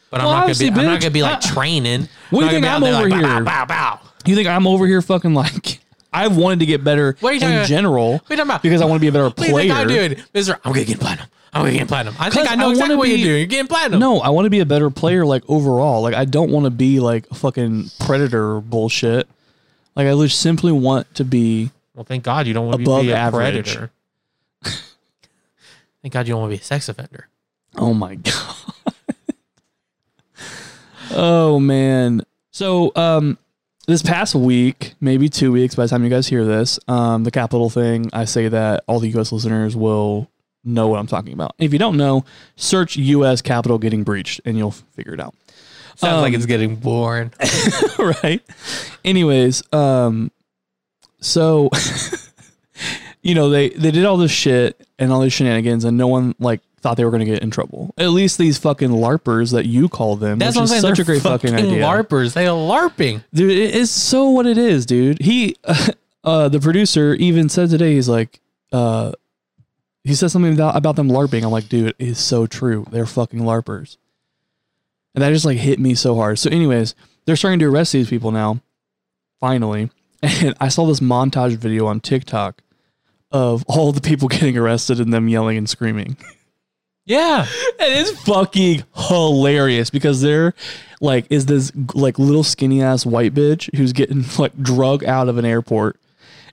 But 0.09 0.21
Well, 0.21 0.29
I'm 0.29 0.33
not 0.33 0.41
gonna 0.41 0.45
be. 0.47 0.51
obviously, 0.51 0.67
I'm 0.69 0.85
not 0.85 1.01
gonna 1.01 1.11
be 1.11 1.21
like 1.21 1.45
I- 1.45 1.53
training. 1.53 2.09
What 2.31 2.39
do 2.41 2.45
you 2.45 2.51
think 2.51 2.65
I'm 2.65 2.81
be 2.81 2.87
over 2.87 3.09
there 3.09 3.17
here? 3.19 3.41
Bow, 3.43 3.65
bow, 3.65 3.65
bow. 3.65 3.99
you 4.25 4.35
think 4.35 4.47
I'm 4.47 4.65
over 4.67 4.85
here 4.87 5.01
fucking 5.01 5.33
like 5.33 5.79
I've 6.13 6.35
wanted 6.37 6.59
to 6.59 6.65
get 6.65 6.83
better 6.83 7.15
What 7.19 7.29
are 7.29 7.33
you 7.33 7.41
in 7.45 7.51
talking- 7.51 7.67
general 7.67 8.11
What 8.13 8.21
are 8.29 8.33
you 8.33 8.37
talking 8.37 8.41
about? 8.49 8.61
because 8.63 8.81
I 8.81 8.85
want 8.85 8.97
to 8.97 9.01
be 9.01 9.07
a 9.07 9.11
better 9.11 9.29
player. 9.29 9.53
What 9.53 9.61
do 9.61 9.67
you 9.67 9.73
think 9.73 9.81
I'm 9.81 9.87
doing, 9.87 10.15
Mister? 10.33 10.59
I'm 10.65 10.73
gonna 10.73 10.85
get 10.85 10.99
platinum. 10.99 11.27
I'm 11.53 11.61
gonna 11.65 11.77
get 11.77 11.87
platinum. 11.87 12.15
I 12.19 12.29
think 12.29 12.49
I 12.51 12.55
know 12.55 12.67
I 12.67 12.71
exactly 12.71 12.95
wanna 12.95 12.97
what 12.99 13.09
you're 13.09 13.17
doing. 13.17 13.37
You're 13.37 13.45
getting 13.47 13.67
platinum. 13.67 13.99
No, 13.99 14.19
I 14.19 14.29
want 14.29 14.45
to 14.45 14.49
be 14.51 14.59
a 14.59 14.65
better 14.65 14.89
player, 14.89 15.25
like 15.25 15.43
overall. 15.47 16.01
Like 16.01 16.13
I 16.15 16.25
don't 16.25 16.51
want 16.51 16.65
to 16.65 16.69
be 16.71 16.99
like 16.99 17.25
a 17.31 17.35
fucking 17.35 17.89
predator 17.99 18.59
bullshit. 18.61 19.27
Like 19.95 20.07
I 20.07 20.11
just 20.13 20.39
simply 20.39 20.71
want 20.71 21.13
to 21.15 21.23
be. 21.23 21.71
Well, 21.95 22.03
thank 22.05 22.23
God 22.23 22.47
you 22.47 22.53
don't 22.53 22.67
want 22.67 22.83
to 22.85 23.01
be 23.01 23.11
a 23.11 23.15
average. 23.15 23.65
predator. 23.73 23.91
thank 26.01 26.13
God 26.13 26.27
you 26.27 26.33
don't 26.33 26.41
want 26.41 26.51
to 26.51 26.57
be 26.57 26.61
a 26.61 26.63
sex 26.63 26.87
offender. 26.89 27.27
Oh 27.75 27.93
my 27.93 28.15
god. 28.15 28.55
Oh 31.11 31.59
man. 31.59 32.23
So 32.51 32.91
um, 32.95 33.37
this 33.87 34.01
past 34.01 34.35
week, 34.35 34.93
maybe 34.99 35.29
two 35.29 35.51
weeks 35.51 35.75
by 35.75 35.83
the 35.83 35.89
time 35.89 36.03
you 36.03 36.09
guys 36.09 36.27
hear 36.27 36.45
this, 36.45 36.79
um, 36.87 37.23
the 37.23 37.31
capital 37.31 37.69
thing. 37.69 38.09
I 38.13 38.25
say 38.25 38.47
that 38.47 38.83
all 38.87 38.99
the 38.99 39.09
U.S. 39.09 39.31
listeners 39.31 39.75
will 39.75 40.29
know 40.63 40.87
what 40.87 40.99
I'm 40.99 41.07
talking 41.07 41.33
about. 41.33 41.55
If 41.59 41.73
you 41.73 41.79
don't 41.79 41.97
know, 41.97 42.25
search 42.55 42.95
U.S. 42.97 43.41
Capitol 43.41 43.77
getting 43.77 44.03
breached, 44.03 44.41
and 44.45 44.57
you'll 44.57 44.71
figure 44.71 45.13
it 45.13 45.19
out. 45.19 45.35
Sounds 45.95 46.21
like 46.21 46.29
Um, 46.29 46.35
it's 46.35 46.45
getting 46.45 46.75
boring. 46.77 47.31
right. 48.23 48.41
Anyways, 49.03 49.63
um, 49.73 50.31
so 51.19 51.69
you 53.21 53.35
know 53.35 53.49
they 53.49 53.69
they 53.69 53.91
did 53.91 54.05
all 54.05 54.17
this 54.17 54.31
shit 54.31 54.79
and 54.97 55.11
all 55.11 55.19
these 55.21 55.33
shenanigans, 55.33 55.83
and 55.83 55.97
no 55.97 56.07
one 56.07 56.35
like 56.39 56.61
thought 56.79 56.97
they 56.97 57.05
were 57.05 57.11
going 57.11 57.25
to 57.25 57.25
get 57.25 57.41
in 57.43 57.51
trouble. 57.51 57.93
At 57.97 58.09
least 58.09 58.37
these 58.37 58.57
fucking 58.57 58.89
larpers 58.89 59.51
that 59.51 59.65
you 59.65 59.89
call 59.89 60.15
them, 60.15 60.39
That's 60.39 60.55
what 60.55 60.61
I'm 60.61 60.63
is 60.65 60.69
saying. 60.71 60.81
such 60.81 60.95
They're 60.97 61.03
a 61.03 61.05
great 61.05 61.21
fucking, 61.21 61.53
idea. 61.53 61.83
LARPers. 61.83 62.33
They 62.33 62.47
are 62.47 62.55
LARPing. 62.55 63.23
Dude, 63.33 63.51
it 63.51 63.75
is 63.75 63.91
so 63.91 64.29
what 64.29 64.45
it 64.45 64.57
is, 64.57 64.85
dude. 64.85 65.21
He, 65.21 65.55
uh, 66.23 66.49
the 66.49 66.59
producer 66.59 67.13
even 67.15 67.49
said 67.49 67.69
today, 67.69 67.93
he's 67.93 68.09
like, 68.09 68.39
uh, 68.71 69.11
he 70.03 70.15
said 70.15 70.31
something 70.31 70.53
about, 70.53 70.75
about 70.75 70.95
them 70.95 71.09
LARPing. 71.09 71.43
I'm 71.43 71.51
like, 71.51 71.69
dude, 71.69 71.89
it 71.89 71.95
is 71.99 72.19
so 72.19 72.47
true. 72.47 72.85
They're 72.89 73.05
fucking 73.05 73.39
LARPers. 73.39 73.97
And 75.13 75.23
that 75.23 75.31
just 75.31 75.45
like 75.45 75.57
hit 75.57 75.79
me 75.79 75.95
so 75.95 76.15
hard. 76.15 76.39
So, 76.39 76.49
anyways, 76.49 76.95
they're 77.25 77.35
starting 77.35 77.59
to 77.59 77.65
arrest 77.65 77.93
these 77.93 78.09
people 78.09 78.31
now, 78.31 78.61
finally. 79.39 79.89
And 80.21 80.53
I 80.59 80.67
saw 80.67 80.85
this 80.85 80.99
montage 80.99 81.55
video 81.55 81.85
on 81.85 82.01
TikTok 82.01 82.61
of 83.31 83.63
all 83.67 83.93
the 83.93 84.01
people 84.01 84.27
getting 84.29 84.57
arrested 84.57 84.99
and 84.99 85.13
them 85.13 85.29
yelling 85.29 85.57
and 85.57 85.69
screaming. 85.69 86.17
Yeah. 87.09 87.39
And 87.79 87.93
it's 87.93 88.11
fucking 88.23 88.83
hilarious 88.95 89.89
because 89.89 90.21
there, 90.21 90.53
like, 91.01 91.25
is 91.31 91.47
this 91.47 91.71
like 91.95 92.19
little 92.19 92.43
skinny 92.43 92.81
ass 92.83 93.05
white 93.05 93.33
bitch 93.33 93.73
who's 93.75 93.93
getting 93.93 94.23
like 94.37 94.55
drug 94.61 95.03
out 95.03 95.27
of 95.27 95.37
an 95.39 95.43
airport, 95.45 95.97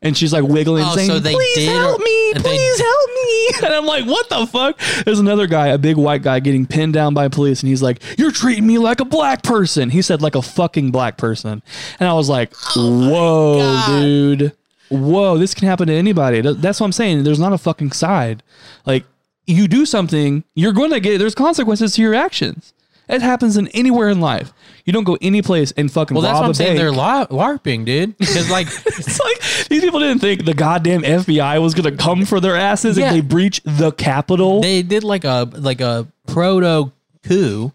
and 0.02 0.16
she's 0.16 0.32
like 0.32 0.44
wiggling, 0.44 0.84
Oh, 0.86 0.94
saying, 0.94 1.08
so 1.08 1.18
they 1.18 1.34
"Please 1.34 1.68
help 1.68 2.00
me, 2.00 2.32
and 2.32 2.42
they- 2.42 2.48
please 2.56 2.80
help 2.80 3.10
me!" 3.10 3.22
And 3.64 3.72
I'm 3.74 3.86
like, 3.86 4.04
"What 4.06 4.28
the 4.28 4.46
fuck?" 4.46 4.78
There's 5.04 5.18
another 5.20 5.46
guy, 5.46 5.68
a 5.68 5.78
big 5.78 5.96
white 5.96 6.22
guy, 6.22 6.40
getting 6.40 6.66
pinned 6.66 6.92
down 6.94 7.14
by 7.14 7.28
police, 7.28 7.62
and 7.62 7.68
he's 7.70 7.82
like, 7.82 8.02
"You're 8.18 8.30
treating 8.32 8.66
me 8.66 8.78
like 8.78 9.00
a 9.00 9.04
black 9.04 9.42
person." 9.42 9.90
He 9.90 10.02
said, 10.02 10.20
"Like 10.22 10.34
a 10.34 10.42
fucking 10.42 10.90
black 10.90 11.16
person," 11.16 11.62
and 12.00 12.08
I 12.08 12.12
was 12.14 12.28
like, 12.28 12.52
oh 12.76 13.10
"Whoa, 13.10 14.00
dude." 14.00 14.52
Whoa, 14.88 15.36
this 15.36 15.52
can 15.54 15.66
happen 15.68 15.88
to 15.88 15.92
anybody. 15.94 16.40
That's 16.40 16.78
what 16.80 16.86
I'm 16.86 16.92
saying. 16.92 17.24
There's 17.24 17.40
not 17.40 17.52
a 17.52 17.58
fucking 17.58 17.90
side. 17.92 18.42
Like, 18.84 19.04
you 19.46 19.68
do 19.68 19.86
something, 19.86 20.44
you're 20.54 20.72
going 20.72 20.90
to 20.90 21.00
get, 21.00 21.18
there's 21.18 21.34
consequences 21.34 21.94
to 21.94 22.02
your 22.02 22.14
actions. 22.14 22.72
It 23.08 23.22
happens 23.22 23.56
in 23.56 23.68
anywhere 23.68 24.08
in 24.08 24.20
life. 24.20 24.52
You 24.84 24.92
don't 24.92 25.04
go 25.04 25.16
any 25.20 25.40
place 25.40 25.72
and 25.76 25.90
fucking 25.90 26.14
Well, 26.16 26.22
that's 26.22 26.40
what 26.40 26.44
I'm 26.46 26.54
saying. 26.54 26.76
They're 26.76 26.90
la- 26.90 27.26
LARPing, 27.26 27.84
dude. 27.84 28.18
Because 28.18 28.50
like, 28.50 28.66
it's 28.86 29.20
like 29.20 29.68
these 29.68 29.80
people 29.82 30.00
didn't 30.00 30.18
think 30.18 30.44
the 30.44 30.54
goddamn 30.54 31.02
FBI 31.02 31.62
was 31.62 31.74
going 31.74 31.96
to 31.96 32.02
come 32.02 32.24
for 32.26 32.40
their 32.40 32.56
asses 32.56 32.98
Yeah. 32.98 33.06
if 33.06 33.12
they 33.12 33.20
breach 33.20 33.60
the 33.64 33.92
Capitol. 33.92 34.60
they 34.60 34.82
did 34.82 35.04
like 35.04 35.22
a 35.24 35.48
like 35.54 35.80
a 35.80 36.08
proto 36.26 36.90
coup, 37.22 37.72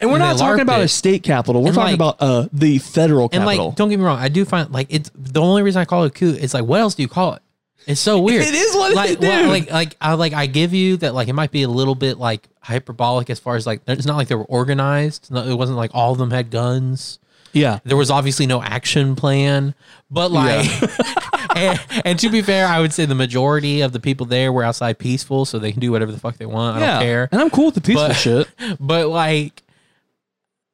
And 0.00 0.10
we're 0.10 0.16
And 0.16 0.24
not 0.24 0.38
talking 0.38 0.62
about 0.62 0.80
it. 0.80 0.84
a 0.84 0.88
state 0.88 1.22
capital. 1.22 1.62
We're 1.62 1.68
And, 1.68 1.74
talking 1.76 1.98
like- 1.98 2.14
about 2.16 2.16
uh 2.20 2.48
the 2.52 2.78
federal 2.78 3.28
capital. 3.28 3.48
And 3.50 3.58
like, 3.68 3.76
don't 3.76 3.88
get 3.88 3.98
me 4.00 4.04
wrong, 4.04 4.18
I 4.18 4.28
do 4.28 4.44
find 4.44 4.68
like 4.72 4.88
it's 4.90 5.12
the 5.14 5.40
only 5.40 5.62
reason 5.62 5.80
I 5.80 5.84
call 5.84 6.02
it 6.04 6.08
a 6.08 6.10
coup. 6.10 6.36
It's 6.40 6.54
like, 6.54 6.64
what 6.64 6.80
else 6.80 6.96
do 6.96 7.02
you 7.02 7.08
call 7.08 7.34
it? 7.34 7.42
It's 7.86 8.00
so 8.00 8.20
weird. 8.20 8.42
It 8.46 8.54
is 8.54 8.74
what 8.74 8.92
it 8.92 8.94
like, 8.94 9.10
is, 9.10 9.18
well, 9.18 9.48
like, 9.48 9.70
like, 9.70 9.96
I 10.00 10.14
like, 10.14 10.32
I 10.32 10.46
give 10.46 10.72
you 10.72 10.96
that. 10.98 11.14
Like, 11.14 11.28
it 11.28 11.32
might 11.32 11.50
be 11.50 11.62
a 11.62 11.68
little 11.68 11.94
bit 11.94 12.18
like 12.18 12.48
hyperbolic 12.60 13.30
as 13.30 13.38
far 13.40 13.56
as 13.56 13.66
like, 13.66 13.82
it's 13.86 14.06
not 14.06 14.16
like 14.16 14.28
they 14.28 14.34
were 14.34 14.44
organized. 14.44 15.30
No, 15.30 15.44
it 15.44 15.54
wasn't 15.54 15.78
like 15.78 15.90
all 15.94 16.12
of 16.12 16.18
them 16.18 16.30
had 16.30 16.50
guns. 16.50 17.18
yeah. 17.52 17.80
There 17.84 17.96
was 17.96 18.10
obviously 18.10 18.46
no 18.46 18.62
action 18.62 19.16
plan, 19.16 19.74
but 20.10 20.30
like, 20.30 20.68
and, 21.56 21.80
and 22.04 22.18
to 22.20 22.28
be 22.30 22.40
fair, 22.42 22.66
I 22.66 22.80
would 22.80 22.92
say 22.92 23.04
the 23.04 23.14
majority 23.14 23.80
of 23.80 23.92
the 23.92 24.00
people 24.00 24.26
there 24.26 24.52
were 24.52 24.62
outside 24.62 24.98
peaceful, 24.98 25.44
so 25.44 25.58
they 25.58 25.72
can 25.72 25.80
do 25.80 25.90
whatever 25.92 26.12
the 26.12 26.20
fuck 26.20 26.36
they 26.36 26.46
want. 26.46 26.76
I 26.76 26.80
yeah. 26.80 26.92
don't 26.94 27.02
care. 27.02 27.28
And 27.32 27.40
I'm 27.40 27.50
cool 27.50 27.66
with 27.66 27.74
the 27.74 27.80
peaceful 27.80 28.08
But- 28.08 28.14
shit. 28.16 28.48
But 28.80 29.08
like, 29.08 29.62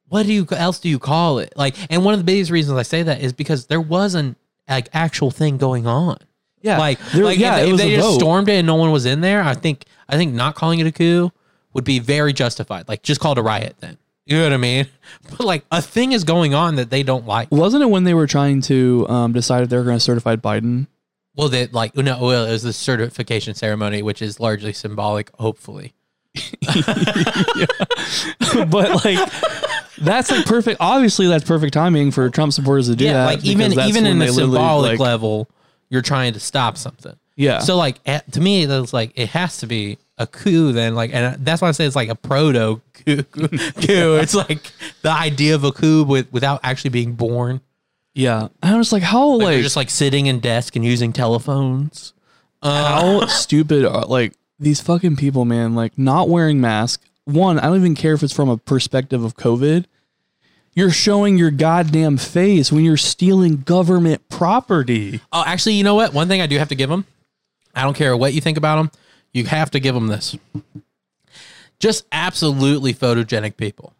what 0.07 0.25
do 0.25 0.33
you 0.33 0.47
else 0.51 0.79
do 0.79 0.89
you 0.89 0.99
call 0.99 1.39
it? 1.39 1.53
Like, 1.55 1.75
and 1.91 2.03
one 2.03 2.13
of 2.13 2.19
the 2.19 2.23
biggest 2.23 2.49
reasons 2.51 2.77
I 2.77 2.83
say 2.83 3.03
that 3.03 3.21
is 3.21 3.33
because 3.33 3.67
there 3.67 3.81
wasn't 3.81 4.37
like 4.67 4.89
actual 4.93 5.31
thing 5.31 5.57
going 5.57 5.85
on. 5.87 6.17
Yeah. 6.61 6.77
Like, 6.77 6.99
There- 7.11 7.23
like 7.23 7.39
yeah, 7.39 7.57
if, 7.57 7.63
it 7.63 7.65
if 7.67 7.71
was 7.73 7.81
they 7.81 7.93
a 7.93 7.97
just 7.97 8.09
vote. 8.09 8.19
stormed 8.19 8.49
it 8.49 8.53
and 8.53 8.67
no 8.67 8.75
one 8.75 8.91
was 8.91 9.05
in 9.05 9.21
there, 9.21 9.41
I 9.41 9.53
think 9.53 9.85
I 10.07 10.17
think 10.17 10.33
not 10.33 10.55
calling 10.55 10.79
it 10.79 10.87
a 10.87 10.91
coup 10.91 11.31
would 11.73 11.83
be 11.85 11.99
very 11.99 12.33
justified. 12.33 12.87
Like, 12.87 13.03
just 13.03 13.21
call 13.21 13.31
it 13.33 13.37
a 13.37 13.41
riot 13.43 13.75
then. 13.79 13.97
You 14.25 14.37
know 14.37 14.43
what 14.43 14.53
I 14.53 14.57
mean? 14.57 14.87
But 15.29 15.41
like, 15.45 15.65
a 15.71 15.81
thing 15.81 16.11
is 16.11 16.23
going 16.23 16.53
on 16.53 16.75
that 16.75 16.89
they 16.91 17.01
don't 17.03 17.25
like. 17.25 17.49
Wasn't 17.51 17.81
it 17.83 17.87
when 17.87 18.03
they 18.03 18.13
were 18.13 18.27
trying 18.27 18.61
to 18.63 19.07
um, 19.09 19.33
decide 19.33 19.63
if 19.63 19.69
they 19.69 19.77
were 19.77 19.83
going 19.83 19.97
to 19.97 19.99
certify 20.03 20.35
Biden? 20.35 20.87
Well, 21.35 21.49
that 21.49 21.73
like 21.73 21.95
no, 21.95 22.19
well, 22.21 22.45
it 22.45 22.51
was 22.51 22.63
the 22.63 22.73
certification 22.73 23.53
ceremony, 23.55 24.01
which 24.03 24.21
is 24.21 24.39
largely 24.39 24.73
symbolic, 24.73 25.31
hopefully. 25.37 25.93
but 28.69 29.03
like, 29.05 29.31
that's 29.99 30.31
like 30.31 30.45
perfect. 30.45 30.77
Obviously, 30.79 31.27
that's 31.27 31.43
perfect 31.43 31.73
timing 31.73 32.11
for 32.11 32.29
Trump 32.29 32.53
supporters 32.53 32.87
to 32.87 32.95
do 32.95 33.05
yeah, 33.05 33.13
that. 33.13 33.25
like 33.25 33.45
even 33.45 33.73
even 33.79 34.05
in 34.05 34.19
they 34.19 34.27
the 34.27 34.33
symbolic 34.33 34.91
like- 34.91 34.99
level, 34.99 35.49
you're 35.89 36.01
trying 36.01 36.33
to 36.33 36.39
stop 36.39 36.77
something. 36.77 37.15
Yeah. 37.35 37.59
So 37.59 37.77
like 37.77 37.99
at, 38.05 38.31
to 38.33 38.41
me, 38.41 38.65
that's 38.65 38.93
like 38.93 39.11
it 39.15 39.29
has 39.29 39.57
to 39.59 39.67
be 39.67 39.97
a 40.17 40.27
coup 40.27 40.71
then. 40.73 40.95
Like, 40.95 41.13
and 41.13 41.43
that's 41.45 41.61
why 41.61 41.69
I 41.69 41.71
say 41.71 41.85
it's 41.85 41.95
like 41.95 42.09
a 42.09 42.15
proto 42.15 42.81
coup. 42.93 43.23
coup. 43.23 44.15
It's 44.15 44.35
like 44.35 44.71
the 45.01 45.11
idea 45.11 45.55
of 45.55 45.63
a 45.63 45.71
coup 45.71 46.03
with 46.03 46.31
without 46.33 46.59
actually 46.63 46.89
being 46.91 47.13
born. 47.13 47.61
yeah. 48.13 48.49
And 48.61 48.75
I 48.75 48.77
was 48.77 48.91
like, 48.91 49.03
how 49.03 49.29
Like, 49.37 49.45
like, 49.45 49.61
just 49.63 49.75
like 49.77 49.89
sitting 49.89 50.25
in 50.25 50.39
desk 50.39 50.75
and 50.75 50.83
using 50.83 51.13
telephones. 51.13 52.13
Uh, 52.61 53.19
how 53.21 53.25
stupid 53.27 53.85
are 53.85 54.05
like 54.05 54.33
these 54.59 54.81
fucking 54.81 55.15
people, 55.15 55.45
man? 55.45 55.75
Like 55.75 55.97
not 55.97 56.27
wearing 56.27 56.59
masks. 56.59 57.05
One, 57.23 57.57
I 57.59 57.67
don't 57.67 57.77
even 57.77 57.95
care 57.95 58.13
if 58.13 58.23
it's 58.23 58.33
from 58.33 58.49
a 58.49 58.57
perspective 58.57 59.23
of 59.23 59.37
COVID. 59.37 59.85
You're 60.73 60.91
showing 60.91 61.37
your 61.37 61.51
goddamn 61.51 62.17
face 62.17 62.71
when 62.71 62.85
you're 62.85 62.95
stealing 62.97 63.57
government 63.61 64.27
property. 64.29 65.19
oh, 65.31 65.43
actually, 65.45 65.73
you 65.73 65.83
know 65.83 65.95
what? 65.95 66.13
One 66.13 66.27
thing 66.27 66.41
I 66.41 66.47
do 66.47 66.57
have 66.57 66.69
to 66.69 66.75
give 66.75 66.89
them. 66.89 67.05
I 67.75 67.83
don't 67.83 67.95
care 67.95 68.15
what 68.15 68.33
you 68.33 68.41
think 68.41 68.57
about 68.57 68.77
them. 68.77 68.91
You 69.33 69.45
have 69.45 69.71
to 69.71 69.79
give 69.79 69.93
them 69.95 70.07
this. 70.07 70.35
Just 71.79 72.05
absolutely 72.11 72.93
photogenic 72.93 73.57
people. 73.57 73.93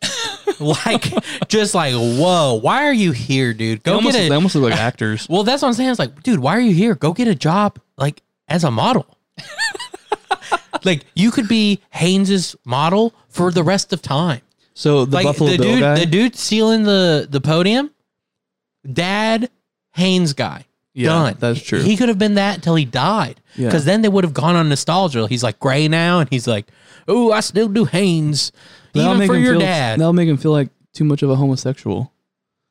like, 0.60 1.12
just 1.48 1.74
like, 1.74 1.92
whoa, 1.94 2.54
why 2.62 2.84
are 2.86 2.92
you 2.92 3.12
here, 3.12 3.52
dude? 3.52 3.82
They 3.82 3.90
Go 3.90 3.96
almost, 3.96 4.16
get 4.16 4.26
it. 4.26 4.28
they 4.28 4.34
almost 4.34 4.54
look 4.54 4.70
like 4.70 4.78
actors. 4.80 5.26
Well, 5.30 5.42
that's 5.42 5.62
what 5.62 5.68
I'm 5.68 5.74
saying. 5.74 5.90
It's 5.90 5.98
like, 5.98 6.22
dude, 6.22 6.38
why 6.40 6.56
are 6.56 6.60
you 6.60 6.72
here? 6.74 6.94
Go 6.94 7.12
get 7.12 7.28
a 7.28 7.34
job 7.34 7.78
like 7.96 8.22
as 8.48 8.64
a 8.64 8.70
model. 8.70 9.06
like 10.84 11.04
you 11.14 11.30
could 11.30 11.48
be 11.48 11.80
Hanes's 11.90 12.56
model 12.64 13.14
for 13.28 13.50
the 13.50 13.62
rest 13.62 13.92
of 13.92 14.02
time. 14.02 14.40
So 14.78 15.06
the 15.06 15.16
like 15.16 15.24
Buffalo 15.24 15.50
the 15.50 15.56
Bill 15.56 15.72
dude, 15.72 15.80
guy. 15.80 15.98
the 15.98 16.04
dude 16.06 16.36
stealing 16.36 16.82
the 16.82 17.26
the 17.30 17.40
podium, 17.40 17.90
dad, 18.90 19.50
Hanes 19.94 20.34
guy. 20.34 20.66
Yeah, 20.92 21.08
Done. 21.08 21.36
that's 21.38 21.62
true. 21.62 21.80
He 21.82 21.96
could 21.96 22.08
have 22.10 22.18
been 22.18 22.34
that 22.34 22.56
until 22.56 22.74
he 22.74 22.84
died. 22.84 23.40
Yeah. 23.54 23.66
Because 23.68 23.84
then 23.86 24.02
they 24.02 24.08
would 24.08 24.24
have 24.24 24.32
gone 24.34 24.54
on 24.54 24.68
nostalgia. 24.68 25.26
He's 25.28 25.42
like 25.42 25.58
gray 25.58 25.88
now, 25.88 26.20
and 26.20 26.28
he's 26.30 26.46
like, 26.46 26.66
"Oh, 27.08 27.32
I 27.32 27.40
still 27.40 27.68
do 27.68 27.84
Hanes, 27.86 28.52
That'll 28.92 29.08
even 29.10 29.18
make 29.18 29.28
for 29.28 29.36
him 29.36 29.42
your 29.44 29.52
feel, 29.54 29.60
dad." 29.60 29.98
That'll 29.98 30.12
make 30.12 30.28
him 30.28 30.36
feel 30.36 30.52
like 30.52 30.68
too 30.92 31.04
much 31.04 31.22
of 31.22 31.30
a 31.30 31.36
homosexual. 31.36 32.12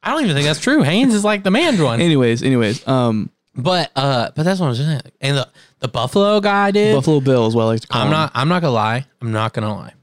I 0.04 0.12
don't 0.12 0.24
even 0.24 0.36
think 0.36 0.46
that's 0.48 0.60
true. 0.60 0.84
Hanes 0.84 1.14
is 1.16 1.24
like 1.24 1.44
the 1.44 1.50
man 1.52 1.82
one. 1.82 2.02
Anyways, 2.02 2.44
anyways, 2.44 2.88
um, 2.88 3.32
But 3.56 3.92
uh, 3.96 4.30
but 4.36 4.44
that's 4.44 4.60
what 4.60 4.68
I'm 4.68 4.76
saying. 4.76 5.02
And 5.22 5.38
the 5.38 5.48
the 5.80 5.88
Buffalo 5.88 6.40
guy, 6.40 6.70
dude. 6.72 6.96
Buffalo 6.96 7.20
Bill 7.20 7.48
is 7.48 7.56
what 7.56 7.64
I 7.64 7.66
like 7.66 7.82
to 7.82 7.88
call 7.88 8.02
I'm 8.02 8.08
him. 8.08 8.12
not. 8.14 8.32
I'm 8.36 8.48
not 8.50 8.62
gonna 8.62 8.74
lie. 8.74 9.06
I'm 9.22 9.32
not 9.32 9.54
gonna 9.54 9.74
lie. 9.74 9.94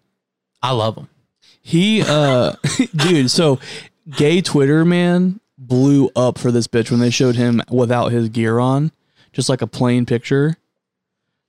I 0.63 0.73
love 0.73 0.97
him. 0.97 1.09
He, 1.63 2.03
uh, 2.03 2.55
dude. 2.95 3.31
So, 3.31 3.59
gay 4.11 4.41
Twitter 4.43 4.85
man 4.85 5.41
blew 5.57 6.11
up 6.17 6.39
for 6.39 6.51
this 6.51 6.67
bitch 6.67 6.91
when 6.91 6.99
they 7.01 7.11
showed 7.11 7.37
him 7.37 7.63
without 7.71 8.11
his 8.11 8.29
gear 8.29 8.59
on, 8.59 8.91
just 9.33 9.49
like 9.49 9.63
a 9.63 9.67
plain 9.67 10.05
picture. 10.07 10.57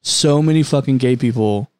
So 0.04 0.42
many 0.42 0.62
fucking 0.64 0.98
gay 1.00 1.16
people, 1.16 1.72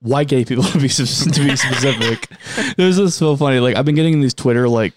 white 0.00 0.28
gay 0.28 0.44
people 0.44 0.64
to 0.72 0.78
be 0.78 0.88
to 0.88 1.40
be 1.40 1.56
specific. 1.56 2.28
This 2.76 2.98
is 2.98 3.14
so 3.14 3.36
funny. 3.36 3.60
Like 3.60 3.76
I've 3.76 3.84
been 3.84 3.94
getting 3.94 4.12
in 4.14 4.20
these 4.20 4.34
Twitter 4.34 4.68
like 4.68 4.94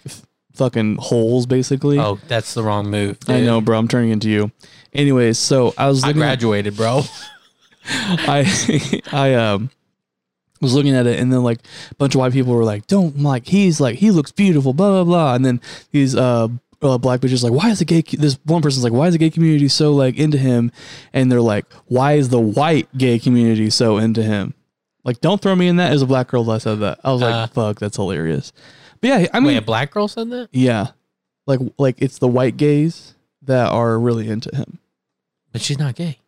fucking 0.53 0.97
holes, 0.97 1.45
basically. 1.45 1.99
Oh, 1.99 2.19
that's 2.27 2.53
the 2.53 2.63
wrong 2.63 2.89
move. 2.89 3.17
I 3.27 3.41
know, 3.41 3.62
bro. 3.62 3.77
I'm 3.77 3.88
turning 3.88 4.10
into 4.10 4.30
you. 4.30 4.51
Anyways, 4.93 5.38
so 5.38 5.73
I 5.77 5.88
was 5.88 6.03
I 6.03 6.08
looking 6.08 6.21
at- 6.23 6.25
graduated, 6.25 6.75
bro. 6.75 7.03
I 7.89 9.01
I 9.13 9.34
um 9.36 9.69
was 10.62 10.74
looking 10.74 10.96
at 10.96 11.08
it 11.08 11.20
and 11.20 11.32
then 11.32 11.43
like 11.43 11.60
a 11.91 11.96
bunch 11.96 12.15
of 12.15 12.20
white 12.20 12.34
people 12.34 12.54
were 12.54 12.63
like, 12.63 12.88
"Don't 12.88 13.20
like 13.20 13.48
he's 13.48 13.80
like 13.80 13.96
he 13.98 14.12
looks 14.12 14.32
beautiful," 14.32 14.74
blah 14.74 14.89
blah 14.91 15.04
blah, 15.04 15.36
and 15.36 15.46
then 15.46 15.62
these 15.91 16.15
uh, 16.15 16.48
uh 16.82 16.98
black 16.98 17.20
bitches 17.22 17.43
like, 17.43 17.54
"Why 17.54 17.70
is 17.70 17.80
the 17.80 17.86
gay?" 17.86 18.02
This 18.02 18.38
one 18.46 18.62
person's 18.62 18.84
like, 18.84 18.93
"Why 18.93 19.08
is 19.08 19.13
the 19.13 19.20
gay 19.20 19.30
community 19.30 19.67
so 19.67 19.93
like 19.93 20.17
into 20.17 20.38
him?" 20.38 20.72
And 21.13 21.32
they're 21.32 21.41
like, 21.41 21.65
"Why 21.86 22.13
is 22.13 22.30
the 22.30 22.39
white 22.39 22.88
gay 22.98 23.20
community 23.20 23.70
so 23.70 23.98
into 23.98 24.24
him?" 24.24 24.54
Like, 25.04 25.22
don't 25.22 25.41
throw 25.41 25.56
me 25.56 25.67
in 25.70 25.78
that 25.78 25.93
as 25.93 26.02
a 26.02 26.06
black 26.06 26.28
girl 26.28 26.43
that 26.46 26.62
said 26.62 26.80
that. 26.82 27.00
I 27.04 27.12
was 27.13 27.22
like, 27.22 27.34
Uh. 27.34 27.48
"Fuck, 27.48 27.80
that's 27.80 27.96
hilarious." 27.96 28.52
But 29.00 29.08
yeah, 29.08 29.28
I 29.34 29.39
mean, 29.39 29.48
Wait, 29.50 29.58
a 29.58 29.62
black 29.62 29.91
girl 29.91 30.08
said 30.08 30.30
that, 30.32 30.50
yeah, 30.52 30.88
like 31.46 31.60
like 31.78 32.02
it's 32.02 32.17
the 32.17 32.28
white 32.28 32.58
gays 32.58 33.13
that 33.43 33.70
are 33.72 33.98
really 34.00 34.28
into 34.28 34.54
him. 34.56 34.80
but 35.52 35.62
she's 35.62 35.80
not 35.80 35.96
gay. 35.96 36.20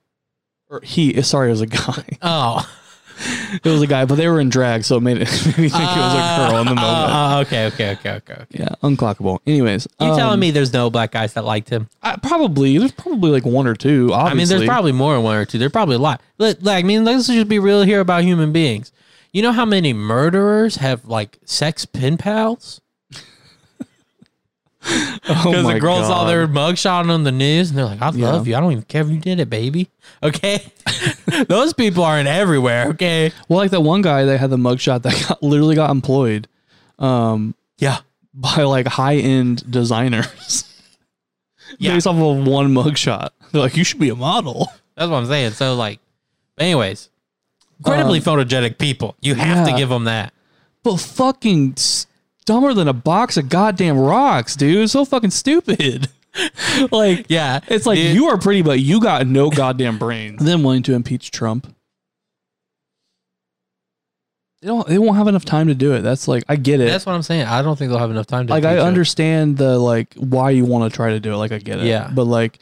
Or 0.70 0.80
he, 0.84 1.20
sorry, 1.24 1.48
it 1.50 1.52
was 1.52 1.62
a 1.62 1.66
guy. 1.66 2.06
Oh, 2.22 2.64
It 3.52 3.66
was 3.66 3.82
a 3.82 3.88
guy, 3.88 4.06
but 4.06 4.16
they 4.16 4.28
were 4.28 4.40
in 4.40 4.50
drag, 4.50 4.84
so 4.84 4.98
it 4.98 5.02
made, 5.02 5.18
it 5.18 5.30
made 5.46 5.58
me 5.58 5.70
think 5.70 5.74
it 5.74 6.00
was 6.00 6.14
a 6.14 6.50
girl 6.50 6.60
in 6.60 6.68
the 6.68 6.76
moment. 6.76 6.80
Uh, 6.80 7.44
okay, 7.46 7.66
okay, 7.68 7.92
okay, 7.92 8.12
okay, 8.12 8.34
okay. 8.34 8.46
yeah, 8.52 8.70
unclockable. 8.84 9.40
Anyways, 9.46 9.88
You 10.00 10.08
um, 10.08 10.18
telling 10.18 10.40
me 10.40 10.52
there's 10.52 10.72
no 10.72 10.90
black 10.90 11.12
guys 11.12 11.34
that 11.34 11.44
liked 11.44 11.70
him? 11.70 11.90
I, 12.04 12.16
probably 12.18 12.78
there's 12.78 12.92
probably 12.92 13.32
like 13.32 13.46
one 13.46 13.68
or 13.68 13.74
two. 13.76 14.14
Obviously, 14.14 14.32
I 14.32 14.34
mean, 14.36 14.48
there's 14.48 14.68
probably 14.68 14.92
more 14.92 15.16
than 15.16 15.24
one 15.24 15.36
or 15.36 15.46
two. 15.46 15.58
There's 15.58 15.72
probably 15.72 15.96
a 15.96 16.00
lot. 16.00 16.22
Like, 16.38 16.58
like, 16.62 16.86
I 16.86 16.88
mean, 16.88 17.04
let's 17.04 17.28
just 17.28 17.48
be 17.48 17.60
real 17.60 17.82
here 17.82 18.00
about 18.00 18.24
human 18.24 18.52
beings. 18.52 18.92
You 19.34 19.42
know 19.42 19.52
how 19.52 19.66
many 19.66 19.94
murderers 19.94 20.78
have 20.78 21.06
like 21.06 21.40
sex 21.46 21.86
pen 21.86 22.18
pals? 22.18 22.82
Oh 24.86 25.18
Because 25.22 25.64
my 25.64 25.74
the 25.74 25.80
girls 25.80 26.08
saw 26.08 26.26
their 26.26 26.48
mugshot 26.48 27.10
on 27.10 27.24
the 27.24 27.32
news 27.32 27.70
and 27.70 27.78
they're 27.78 27.86
like, 27.86 28.02
I 28.02 28.12
Yeah. 28.12 28.32
love 28.32 28.48
you. 28.48 28.56
I 28.56 28.60
don't 28.60 28.72
even 28.72 28.84
care 28.86 29.02
if 29.02 29.10
you 29.10 29.18
did 29.20 29.40
it, 29.40 29.50
baby. 29.50 29.90
Okay. 30.24 30.64
Those 31.48 31.74
people 31.74 32.04
aren't 32.04 32.28
everywhere. 32.28 32.88
Okay. 32.90 33.32
Well, 33.48 33.60
like 33.60 33.72
that 33.72 33.82
one 33.82 34.02
guy 34.02 34.24
that 34.26 34.38
had 34.40 34.50
the 34.50 34.58
mugshot 34.58 35.02
that 35.04 35.26
got, 35.28 35.44
literally 35.44 35.76
got 35.76 35.90
employed, 35.92 36.48
um, 36.98 37.56
Yeah. 37.78 38.00
by 38.34 38.64
like 38.64 38.88
high 38.88 39.18
end 39.18 39.70
designers. 39.70 40.66
Yeah. 41.78 41.94
based 41.94 42.08
off 42.08 42.16
of 42.16 42.48
one 42.48 42.74
mugshot. 42.74 43.30
They're 43.52 43.62
like, 43.62 43.78
you 43.78 43.84
should 43.84 44.00
be 44.00 44.10
a 44.10 44.16
model. 44.16 44.72
That's 44.96 45.08
what 45.10 45.18
I'm 45.18 45.28
saying. 45.28 45.52
So, 45.52 45.76
like, 45.76 46.00
anyways, 46.58 47.10
incredibly 47.78 48.20
photogenic 48.20 48.80
people. 48.80 49.16
You 49.22 49.36
have 49.36 49.68
to 49.68 49.78
give 49.78 49.88
them 49.88 50.06
that. 50.06 50.34
But 50.82 50.98
fucking 50.98 51.76
dumber 52.50 52.74
than 52.74 52.88
a 52.88 52.94
box 52.94 53.38
of 53.38 53.48
goddamn 53.48 53.96
rocks, 54.00 54.56
dude. 54.56 54.90
So 54.90 55.06
fucking 55.06 55.30
stupid. 55.30 56.10
like, 56.92 57.28
Yeah. 57.30 57.60
It's 57.68 57.86
like 57.86 57.98
dude. 57.98 58.16
you 58.16 58.26
are 58.26 58.40
pretty, 58.40 58.64
but 58.64 58.80
you 58.80 59.00
got 59.00 59.28
no 59.28 59.52
goddamn 59.52 60.00
brains. 60.00 60.42
Then 60.44 60.64
willing 60.64 60.82
to 60.84 60.96
impeach 60.96 61.30
Trump. 61.30 61.72
They 64.62 64.68
don't. 64.68 64.88
They 64.88 64.98
won't 64.98 65.16
have 65.16 65.28
enough 65.28 65.46
time 65.46 65.68
to 65.68 65.76
do 65.76 65.94
it. 65.94 66.02
That's 66.02 66.28
like 66.28 66.44
I 66.50 66.56
get 66.56 66.82
it. 66.82 66.88
That's 66.88 67.06
what 67.06 67.14
I'm 67.14 67.22
saying. 67.22 67.46
I 67.46 67.62
don't 67.62 67.78
think 67.78 67.92
they'll 67.92 68.00
have 68.00 68.12
enough 68.12 68.28
time 68.28 68.48
to 68.48 68.52
like 68.54 68.66
I 68.66 68.74
teach 68.74 68.80
it. 68.80 68.88
understand 68.88 69.58
the 69.58 69.78
like 69.80 70.14
why 70.16 70.50
you 70.50 70.66
want 70.66 70.92
to 70.92 70.94
try 70.94 71.12
to 71.12 71.20
do 71.20 71.32
it. 71.32 71.38
Like 71.38 71.52
I 71.54 71.60
get 71.60 71.80
it. 71.80 71.86
Yeah. 71.86 72.12
But 72.14 72.26
like, 72.26 72.60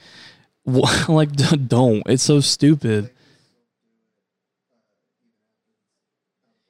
like 1.08 1.32
don't. 1.68 2.04
It's 2.06 2.22
so 2.22 2.40
stupid. 2.40 3.10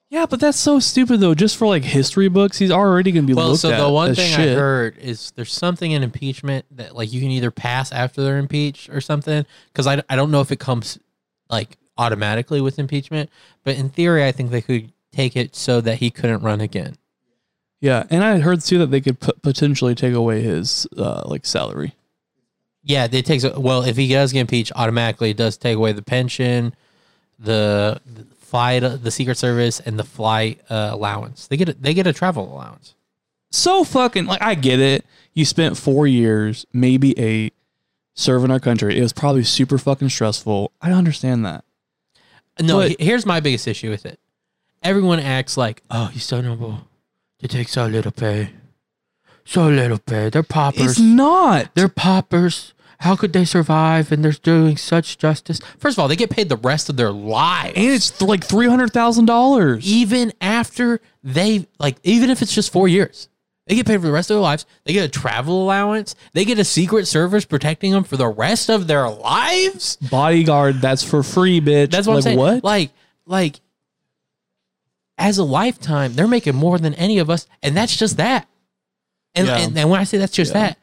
Yeah, 0.09 0.25
but 0.25 0.39
that's 0.39 0.57
so 0.57 0.79
stupid 0.79 1.19
though. 1.19 1.35
Just 1.35 1.57
for 1.57 1.67
like 1.67 1.83
history 1.83 2.29
books, 2.29 2.57
he's 2.57 2.71
already 2.71 3.11
gonna 3.11 3.27
be 3.27 3.33
Well, 3.33 3.49
looked 3.49 3.61
so 3.61 3.71
at 3.71 3.77
the 3.77 3.89
one 3.89 4.15
thing 4.15 4.33
I 4.33 4.53
heard 4.53 4.97
is 4.97 5.31
there's 5.31 5.51
something 5.51 5.91
in 5.91 6.01
impeachment 6.01 6.65
that 6.71 6.95
like 6.95 7.11
you 7.11 7.19
can 7.19 7.29
either 7.31 7.51
pass 7.51 7.91
after 7.91 8.23
they're 8.23 8.37
impeached 8.37 8.89
or 8.89 9.01
something. 9.01 9.45
Because 9.71 9.85
I, 9.85 10.01
I 10.09 10.15
don't 10.15 10.31
know 10.31 10.39
if 10.39 10.51
it 10.51 10.59
comes 10.59 10.97
like 11.49 11.77
automatically 11.97 12.61
with 12.61 12.79
impeachment, 12.79 13.29
but 13.63 13.75
in 13.75 13.89
theory, 13.89 14.25
I 14.25 14.31
think 14.31 14.51
they 14.51 14.61
could 14.61 14.93
take 15.11 15.35
it 15.35 15.55
so 15.55 15.81
that 15.81 15.97
he 15.97 16.09
couldn't 16.09 16.41
run 16.41 16.61
again. 16.61 16.95
Yeah, 17.81 18.05
and 18.09 18.23
I 18.23 18.39
heard 18.39 18.61
too 18.61 18.79
that 18.79 18.87
they 18.87 19.01
could 19.01 19.19
p- 19.19 19.33
potentially 19.41 19.93
take 19.93 20.13
away 20.13 20.41
his 20.41 20.87
uh, 20.97 21.23
like 21.25 21.45
salary. 21.45 21.93
Yeah, 22.83 23.07
it 23.11 23.25
takes. 23.25 23.43
Well, 23.43 23.83
if 23.83 23.97
he 23.97 24.07
does 24.07 24.31
get 24.31 24.41
impeached, 24.41 24.71
automatically 24.75 25.31
it 25.31 25.37
does 25.37 25.57
take 25.57 25.75
away 25.75 25.91
the 25.91 26.01
pension, 26.01 26.73
the, 27.37 27.99
the 28.05 28.25
flight, 28.47 28.81
the 28.81 29.11
Secret 29.11 29.37
Service, 29.37 29.79
and 29.79 29.99
the 29.99 30.03
flight 30.03 30.61
uh, 30.69 30.89
allowance. 30.93 31.47
They 31.47 31.57
get 31.57 31.69
a, 31.69 31.73
they 31.73 31.93
get 31.93 32.07
a 32.07 32.13
travel 32.13 32.51
allowance. 32.51 32.95
So 33.51 33.83
fucking 33.83 34.25
like 34.25 34.41
I 34.41 34.55
get 34.55 34.79
it. 34.79 35.05
You 35.33 35.45
spent 35.45 35.77
four 35.77 36.07
years, 36.07 36.65
maybe 36.73 37.17
eight, 37.19 37.53
serving 38.13 38.49
our 38.51 38.59
country. 38.59 38.97
It 38.97 39.01
was 39.01 39.13
probably 39.13 39.43
super 39.43 39.77
fucking 39.77 40.09
stressful. 40.09 40.71
I 40.81 40.91
understand 40.91 41.45
that. 41.45 41.63
No, 42.59 42.79
But- 42.79 42.99
here's 42.99 43.25
my 43.25 43.39
biggest 43.39 43.67
issue 43.67 43.89
with 43.89 44.05
it. 44.05 44.19
Everyone 44.83 45.19
acts 45.19 45.57
like, 45.57 45.81
oh, 45.91 46.07
he's 46.07 46.23
so 46.23 46.41
noble. 46.41 46.87
They 47.39 47.47
take 47.47 47.67
so 47.67 47.85
little 47.85 48.11
pay, 48.11 48.49
so 49.45 49.67
little 49.67 49.99
pay. 49.99 50.29
They're 50.29 50.43
paupers. 50.43 50.91
It's 50.91 50.99
not. 50.99 51.73
They're 51.75 51.87
paupers. 51.89 52.73
How 52.99 53.15
could 53.15 53.31
they 53.33 53.45
survive? 53.45 54.11
And 54.11 54.23
they're 54.23 54.31
doing 54.31 54.75
such 54.75 55.17
justice. 55.19 55.59
First 55.77 55.97
of 55.97 56.01
all, 56.01 56.07
they 56.07 56.15
get 56.15 56.31
paid 56.31 56.49
the 56.49 56.57
rest 56.57 56.89
of 56.89 56.97
their 56.97 57.11
lives. 57.11 57.73
and 57.75 57.85
it's 57.93 58.09
th- 58.09 58.27
like 58.27 58.43
three 58.43 58.67
hundred 58.67 58.91
thousand 58.91 59.25
dollars. 59.25 59.85
even 59.87 60.33
after 60.41 60.99
they 61.23 61.67
like 61.79 61.97
even 62.03 62.29
if 62.29 62.41
it's 62.41 62.53
just 62.55 62.71
four 62.71 62.87
years 62.87 63.29
they 63.67 63.75
get 63.75 63.85
paid 63.85 63.99
for 63.99 64.07
the 64.07 64.11
rest 64.13 64.31
of 64.31 64.35
their 64.35 64.41
lives 64.41 64.65
they 64.85 64.93
get 64.93 65.03
a 65.03 65.09
travel 65.09 65.61
allowance 65.63 66.15
they 66.33 66.45
get 66.45 66.57
a 66.57 66.63
secret 66.63 67.05
service 67.05 67.43
protecting 67.43 67.91
them 67.91 68.03
for 68.05 68.15
the 68.15 68.27
rest 68.27 68.69
of 68.69 68.87
their 68.87 69.09
lives 69.09 69.97
Bodyguard, 69.97 70.75
that's 70.81 71.03
for 71.03 71.21
free, 71.21 71.59
bitch. 71.59 71.91
that's 71.91 72.07
what 72.07 72.13
like, 72.13 72.19
i'm 72.19 72.21
saying 72.23 72.37
What? 72.37 72.63
like 72.63 72.91
like 73.25 73.59
as 75.17 75.37
a 75.37 75.43
lifetime 75.43 76.13
they're 76.13 76.27
making 76.27 76.55
more 76.55 76.77
than 76.79 76.93
any 76.93 77.19
of 77.19 77.29
us 77.29 77.45
and 77.61 77.75
that's 77.75 77.95
just 77.97 78.17
that 78.17 78.47
and, 79.35 79.47
Yeah. 79.47 79.57
and, 79.57 79.77
and 79.77 79.89
when 79.89 79.99
i 79.99 80.03
say 80.05 80.17
that's 80.17 80.31
just 80.33 80.53
Yeah. 80.53 80.61
that 80.67 80.77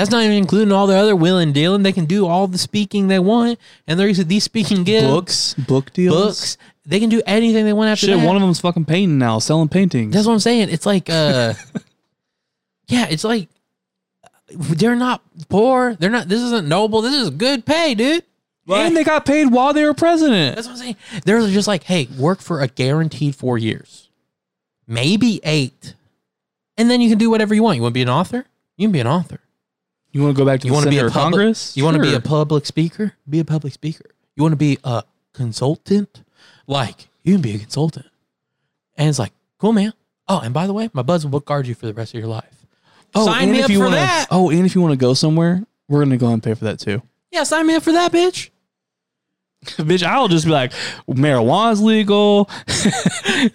that's 0.00 0.10
not 0.10 0.22
even 0.22 0.36
including 0.36 0.72
all 0.72 0.86
the 0.86 0.96
other 0.96 1.14
will 1.14 1.38
and 1.38 1.52
dealing 1.54 1.82
they 1.82 1.92
can 1.92 2.06
do 2.06 2.26
all 2.26 2.46
the 2.46 2.58
speaking 2.58 3.08
they 3.08 3.18
want 3.18 3.58
and 3.86 3.98
they're 3.98 4.06
there's 4.06 4.24
these 4.26 4.44
speaking 4.44 4.82
gigs 4.84 5.06
books, 5.06 5.54
book 5.54 5.92
deals, 5.92 6.16
books 6.16 6.56
they 6.90 6.98
can 6.98 7.08
do 7.08 7.22
anything 7.26 7.64
they 7.64 7.72
want 7.72 7.88
after 7.88 8.06
Shit, 8.06 8.18
that. 8.18 8.26
one 8.26 8.36
of 8.36 8.42
them's 8.42 8.60
fucking 8.60 8.84
painting 8.84 9.18
now, 9.18 9.38
selling 9.38 9.68
paintings. 9.68 10.12
That's 10.12 10.26
what 10.26 10.32
I'm 10.32 10.40
saying. 10.40 10.70
It's 10.70 10.86
like, 10.86 11.08
uh, 11.08 11.54
yeah, 12.88 13.06
it's 13.08 13.24
like 13.24 13.48
they're 14.50 14.96
not 14.96 15.22
poor. 15.48 15.94
They're 15.94 16.10
not. 16.10 16.28
This 16.28 16.42
isn't 16.42 16.66
noble. 16.66 17.02
This 17.02 17.14
is 17.14 17.30
good 17.30 17.64
pay, 17.64 17.94
dude. 17.94 18.24
and 18.68 18.96
they 18.96 19.04
got 19.04 19.26
paid 19.26 19.52
while 19.52 19.72
they 19.72 19.84
were 19.84 19.94
president. 19.94 20.56
That's 20.56 20.66
what 20.66 20.74
I'm 20.74 20.78
saying. 20.78 20.96
They're 21.24 21.46
just 21.48 21.68
like, 21.68 21.84
hey, 21.84 22.08
work 22.18 22.40
for 22.40 22.60
a 22.60 22.66
guaranteed 22.66 23.36
four 23.36 23.58
years, 23.58 24.08
maybe 24.86 25.40
eight, 25.44 25.94
and 26.76 26.90
then 26.90 27.00
you 27.00 27.08
can 27.08 27.18
do 27.18 27.30
whatever 27.30 27.54
you 27.54 27.62
want. 27.62 27.76
You 27.76 27.82
want 27.82 27.92
to 27.92 27.98
be 27.98 28.02
an 28.02 28.08
author? 28.08 28.46
You 28.76 28.88
can 28.88 28.92
be 28.92 29.00
an 29.00 29.06
author. 29.06 29.40
You 30.12 30.22
want 30.22 30.36
to 30.36 30.40
go 30.40 30.44
back 30.44 30.60
to 30.60 30.66
You 30.66 30.70
the 30.70 30.74
want 30.74 30.84
to 30.84 30.90
be 30.90 30.98
a 30.98 31.06
or 31.06 31.10
public, 31.10 31.22
Congress? 31.22 31.76
You 31.76 31.84
want 31.84 31.96
to 31.96 32.02
be 32.02 32.14
a 32.14 32.20
public 32.20 32.66
speaker? 32.66 33.14
Be 33.28 33.38
a 33.40 33.44
public 33.44 33.72
speaker. 33.72 34.06
You 34.34 34.42
want 34.42 34.52
to 34.52 34.56
be 34.56 34.78
a 34.82 35.04
consultant? 35.32 36.22
Like 36.66 37.08
you 37.22 37.34
can 37.34 37.42
be 37.42 37.54
a 37.54 37.58
consultant, 37.58 38.06
and 38.96 39.08
it's 39.08 39.18
like, 39.18 39.32
cool, 39.58 39.72
man. 39.72 39.92
Oh, 40.28 40.40
and 40.40 40.54
by 40.54 40.66
the 40.66 40.72
way, 40.72 40.88
my 40.92 41.02
buds 41.02 41.24
will 41.24 41.30
book 41.30 41.44
guard 41.46 41.66
you 41.66 41.74
for 41.74 41.86
the 41.86 41.94
rest 41.94 42.14
of 42.14 42.20
your 42.20 42.28
life. 42.28 42.66
Oh, 43.14 43.26
sign 43.26 43.44
and 43.44 43.52
me 43.52 43.58
if 43.58 43.64
up 43.64 43.70
you 43.70 43.78
for 43.78 43.84
wanna, 43.84 43.96
that. 43.96 44.26
Oh, 44.30 44.50
and 44.50 44.64
if 44.64 44.74
you 44.74 44.80
want 44.80 44.92
to 44.92 44.96
go 44.96 45.14
somewhere, 45.14 45.64
we're 45.88 46.02
gonna 46.04 46.16
go 46.16 46.28
and 46.28 46.42
pay 46.42 46.54
for 46.54 46.64
that 46.64 46.78
too. 46.78 47.02
Yeah, 47.32 47.42
sign 47.42 47.66
me 47.66 47.74
up 47.74 47.82
for 47.82 47.92
that, 47.92 48.12
bitch. 48.12 48.50
bitch, 49.64 50.02
I'll 50.02 50.28
just 50.28 50.46
be 50.46 50.50
like, 50.50 50.72
marijuana's 51.08 51.80
legal. 51.82 52.48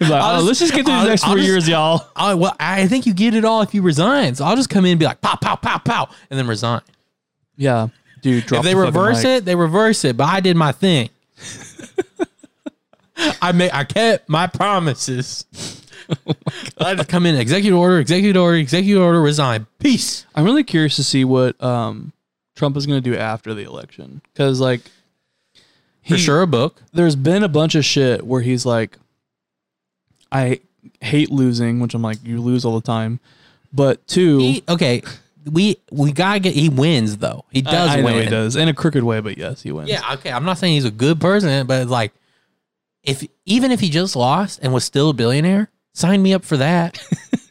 oh, 0.00 0.34
just- 0.36 0.46
let's 0.46 0.58
just 0.58 0.74
get 0.74 0.84
through 0.84 0.94
I'll- 0.94 1.04
the 1.04 1.10
next 1.10 1.22
I'll 1.24 1.30
four 1.30 1.36
just- 1.38 1.48
years, 1.48 1.68
y'all. 1.68 2.08
I, 2.16 2.34
well, 2.34 2.56
I 2.58 2.86
think 2.88 3.06
you 3.06 3.14
get 3.14 3.34
it 3.34 3.44
all 3.44 3.62
if 3.62 3.72
you 3.74 3.82
resign. 3.82 4.34
So 4.34 4.44
I'll 4.44 4.56
just 4.56 4.68
come 4.70 4.84
in 4.84 4.92
and 4.92 4.98
be 5.00 5.04
like, 5.06 5.20
pow, 5.20 5.36
pow, 5.36 5.54
pow, 5.56 5.78
pow, 5.78 6.08
and 6.30 6.38
then 6.38 6.46
resign. 6.48 6.80
Yeah, 7.56 7.88
dude. 8.22 8.46
Drop 8.46 8.60
if 8.60 8.64
they 8.64 8.74
the 8.74 8.80
reverse 8.80 9.18
mic. 9.22 9.26
it, 9.38 9.44
they 9.44 9.54
reverse 9.54 10.04
it. 10.04 10.16
But 10.16 10.24
I 10.24 10.40
did 10.40 10.56
my 10.56 10.72
thing. 10.72 11.08
I 13.40 13.52
made, 13.52 13.70
I 13.72 13.84
kept 13.84 14.28
my 14.28 14.46
promises. 14.46 15.46
I 16.78 16.94
just 16.94 17.08
come 17.08 17.26
in, 17.26 17.34
executive 17.36 17.78
order, 17.78 17.98
executive 17.98 18.40
order, 18.40 18.56
executive 18.58 19.02
order, 19.02 19.20
resign. 19.22 19.66
Peace. 19.78 20.26
I'm 20.34 20.44
really 20.44 20.64
curious 20.64 20.96
to 20.96 21.04
see 21.04 21.24
what 21.24 21.60
um, 21.62 22.12
Trump 22.54 22.76
is 22.76 22.86
gonna 22.86 23.00
do 23.00 23.16
after 23.16 23.54
the 23.54 23.62
election 23.64 24.20
because, 24.32 24.60
like, 24.60 24.82
For 26.08 26.18
sure, 26.18 26.42
a 26.42 26.46
book. 26.46 26.80
there's 26.92 27.16
been 27.16 27.42
a 27.42 27.48
bunch 27.48 27.74
of 27.74 27.84
shit 27.84 28.24
where 28.26 28.40
he's 28.40 28.64
like, 28.64 28.96
I 30.30 30.60
hate 31.00 31.30
losing, 31.30 31.80
which 31.80 31.94
I'm 31.94 32.02
like, 32.02 32.18
you 32.24 32.40
lose 32.40 32.64
all 32.64 32.78
the 32.78 32.86
time. 32.86 33.20
But 33.72 34.06
two, 34.06 34.38
He, 34.38 34.62
okay, 34.68 35.02
we 35.50 35.76
we 35.90 36.12
gotta 36.12 36.40
get. 36.40 36.54
He 36.54 36.68
wins 36.68 37.18
though. 37.18 37.44
He 37.50 37.62
does 37.62 37.90
I, 37.90 37.98
I 37.98 38.00
know 38.00 38.04
win. 38.06 38.24
he 38.24 38.30
does 38.30 38.56
in 38.56 38.68
a 38.68 38.74
crooked 38.74 39.02
way, 39.04 39.20
but 39.20 39.36
yes, 39.38 39.62
he 39.62 39.72
wins. 39.72 39.88
Yeah, 39.90 40.14
okay. 40.14 40.30
I'm 40.30 40.44
not 40.44 40.58
saying 40.58 40.74
he's 40.74 40.84
a 40.84 40.90
good 40.90 41.20
person, 41.20 41.66
but 41.66 41.88
like, 41.88 42.12
if 43.02 43.26
even 43.44 43.70
if 43.70 43.80
he 43.80 43.88
just 43.90 44.16
lost 44.16 44.60
and 44.62 44.72
was 44.72 44.84
still 44.84 45.10
a 45.10 45.14
billionaire, 45.14 45.70
sign 45.96 46.22
me 46.22 46.34
up 46.34 46.44
for 46.44 46.56
that. 46.58 47.02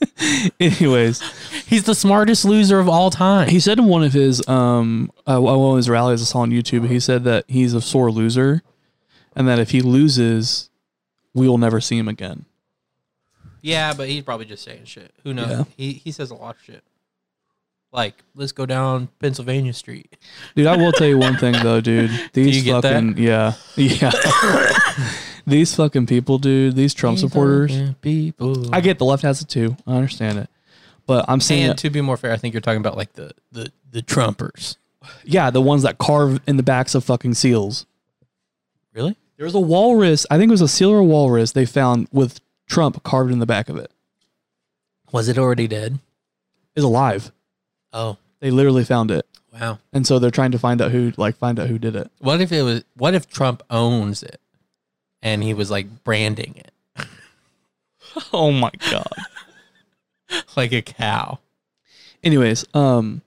Anyways, 0.59 1.21
he's 1.67 1.83
the 1.83 1.95
smartest 1.95 2.45
loser 2.45 2.79
of 2.79 2.87
all 2.87 3.09
time. 3.09 3.49
he 3.49 3.59
said 3.59 3.79
in 3.79 3.85
one 3.85 4.03
of 4.03 4.13
his 4.13 4.47
um 4.47 5.11
uh, 5.27 5.41
one 5.41 5.71
of 5.71 5.77
his 5.77 5.89
rallies 5.89 6.21
I 6.21 6.25
saw 6.25 6.39
on 6.39 6.51
YouTube, 6.51 6.87
he 6.87 6.99
said 6.99 7.23
that 7.25 7.45
he's 7.47 7.73
a 7.73 7.81
sore 7.81 8.11
loser, 8.11 8.61
and 9.35 9.47
that 9.47 9.59
if 9.59 9.71
he 9.71 9.81
loses, 9.81 10.69
we 11.33 11.49
will 11.49 11.57
never 11.57 11.81
see 11.81 11.97
him 11.97 12.07
again. 12.07 12.45
yeah, 13.61 13.93
but 13.93 14.07
he's 14.07 14.23
probably 14.23 14.45
just 14.45 14.63
saying 14.63 14.85
shit. 14.85 15.11
Who 15.23 15.33
knows? 15.33 15.49
Yeah. 15.49 15.63
He 15.75 15.93
he 15.93 16.11
says 16.11 16.31
a 16.31 16.35
lot 16.35 16.55
of 16.55 16.61
shit. 16.61 16.83
Like, 17.91 18.15
let's 18.35 18.51
go 18.51 18.65
down 18.65 19.07
Pennsylvania 19.19 19.71
Street. 19.71 20.17
Dude, 20.53 20.67
I 20.67 20.75
will 20.75 20.91
tell 20.91 21.07
you 21.07 21.17
one 21.17 21.37
thing 21.37 21.53
though, 21.63 21.79
dude. 21.81 22.11
These 22.33 22.57
you 22.57 22.63
get 22.63 22.81
that? 22.81 22.93
fucking 22.93 23.17
yeah, 23.17 23.53
yeah. 23.75 24.11
These 25.45 25.75
fucking 25.75 26.05
people, 26.07 26.37
dude. 26.37 26.75
These 26.75 26.93
Trump 26.93 27.17
supporters. 27.19 27.93
people. 28.01 28.73
I 28.73 28.81
get 28.81 28.97
the 28.99 29.05
left 29.05 29.23
has 29.23 29.41
it 29.41 29.49
too. 29.49 29.75
I 29.87 29.93
understand 29.95 30.39
it, 30.39 30.49
but 31.05 31.25
I'm 31.27 31.39
saying, 31.41 31.69
and 31.71 31.77
to 31.79 31.89
be 31.89 32.01
more 32.01 32.17
fair, 32.17 32.31
I 32.31 32.37
think 32.37 32.53
you're 32.53 32.61
talking 32.61 32.79
about 32.79 32.97
like 32.97 33.13
the 33.13 33.31
the 33.51 33.71
the 33.91 34.01
Trumpers. 34.01 34.77
yeah, 35.23 35.49
the 35.49 35.61
ones 35.61 35.83
that 35.83 35.97
carve 35.97 36.41
in 36.47 36.57
the 36.57 36.63
backs 36.63 36.95
of 36.95 37.03
fucking 37.03 37.33
seals. 37.35 37.85
Really? 38.93 39.15
There 39.37 39.45
was 39.45 39.55
a 39.55 39.59
walrus. 39.59 40.25
I 40.31 40.37
think 40.37 40.49
it 40.49 40.51
was 40.53 40.61
a 40.61 40.67
seal 40.67 40.89
or 40.91 40.99
a 40.99 41.03
walrus. 41.03 41.51
They 41.51 41.65
found 41.65 42.07
with 42.11 42.39
Trump 42.67 43.03
carved 43.03 43.31
in 43.31 43.39
the 43.39 43.45
back 43.45 43.67
of 43.69 43.75
it. 43.77 43.91
Was 45.11 45.27
it 45.27 45.37
already 45.37 45.67
dead? 45.67 45.99
Is 46.75 46.83
alive. 46.83 47.31
Oh, 47.93 48.17
They 48.41 48.51
literally 48.51 48.83
found 48.83 49.11
it, 49.11 49.25
wow. 49.53 49.79
and 49.93 50.05
so 50.05 50.19
they're 50.19 50.29
trying 50.31 50.51
to 50.51 50.59
find 50.59 50.81
out 50.81 50.91
who, 50.91 51.13
like, 51.15 51.37
find 51.37 51.57
out 51.57 51.67
who 51.69 51.77
did 51.79 51.95
it. 51.95 52.11
What 52.19 52.41
if 52.41 52.51
it 52.51 52.63
was? 52.63 52.83
What 52.97 53.13
if 53.13 53.29
Trump 53.29 53.63
owns 53.69 54.21
it, 54.23 54.41
and 55.25 55.43
he 55.43 55.53
was 55.53 55.69
like 55.69 56.05
branding 56.05 56.55
it 56.55 56.71
Oh 58.33 58.51
my 58.51 58.71
god. 58.91 59.11
like 60.55 60.71
a 60.71 60.81
cow? 60.81 61.39
Anyways, 62.23 62.65
um. 62.73 63.21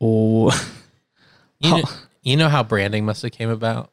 Oh. 0.00 0.50
You 1.60 1.70
know, 1.70 1.82
you 2.22 2.36
know 2.36 2.48
how 2.48 2.62
branding 2.62 3.04
must 3.04 3.22
have 3.22 3.32
came 3.32 3.50
about? 3.50 3.90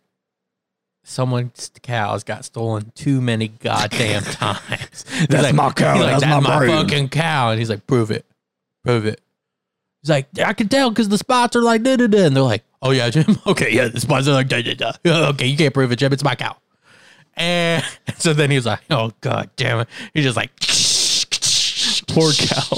Someone's 1.03 1.71
cows 1.83 2.23
got 2.23 2.43
stolen 2.43 2.91
too 2.93 3.21
many 3.21 3.47
goddamn 3.47 4.23
times. 4.23 5.05
That's 5.29 5.53
my 5.53 5.71
cow, 5.71 5.99
like, 5.99 6.11
that's 6.11 6.23
that's, 6.23 6.45
my 6.45 6.59
my, 6.59 6.67
fucking 6.67 7.09
cow. 7.09 7.51
And 7.51 7.59
he's 7.59 7.69
like, 7.69 7.87
prove 7.87 8.11
it. 8.11 8.25
Prove 8.83 9.05
it. 9.05 9.21
He's 10.01 10.09
like, 10.09 10.27
I 10.39 10.53
can 10.53 10.67
tell 10.69 10.89
because 10.89 11.09
the 11.09 11.17
spots 11.17 11.55
are 11.55 11.61
like 11.61 11.83
da 11.83 11.95
da 11.95 12.07
da. 12.07 12.25
And 12.25 12.35
they're 12.35 12.43
like, 12.43 12.63
oh 12.81 12.91
yeah, 12.91 13.09
Jim. 13.11 13.37
Okay, 13.45 13.73
yeah, 13.73 13.87
the 13.87 13.99
spots 13.99 14.27
are 14.27 14.33
like 14.33 14.47
da 14.47 14.61
da 14.61 14.73
da. 14.73 14.93
Okay, 15.29 15.47
you 15.47 15.57
can't 15.57 15.73
prove 15.73 15.91
it, 15.91 15.97
Jim. 15.97 16.13
It's 16.13 16.23
my 16.23 16.35
cow. 16.35 16.55
And 17.35 17.83
so 18.17 18.33
then 18.33 18.49
he 18.51 18.57
was 18.57 18.65
like, 18.65 18.79
oh 18.89 19.11
god 19.21 19.49
damn 19.55 19.79
it. 19.81 19.87
He's 20.13 20.23
just 20.23 20.37
like, 20.37 20.51
Poor 22.07 22.31
cow. 22.31 22.77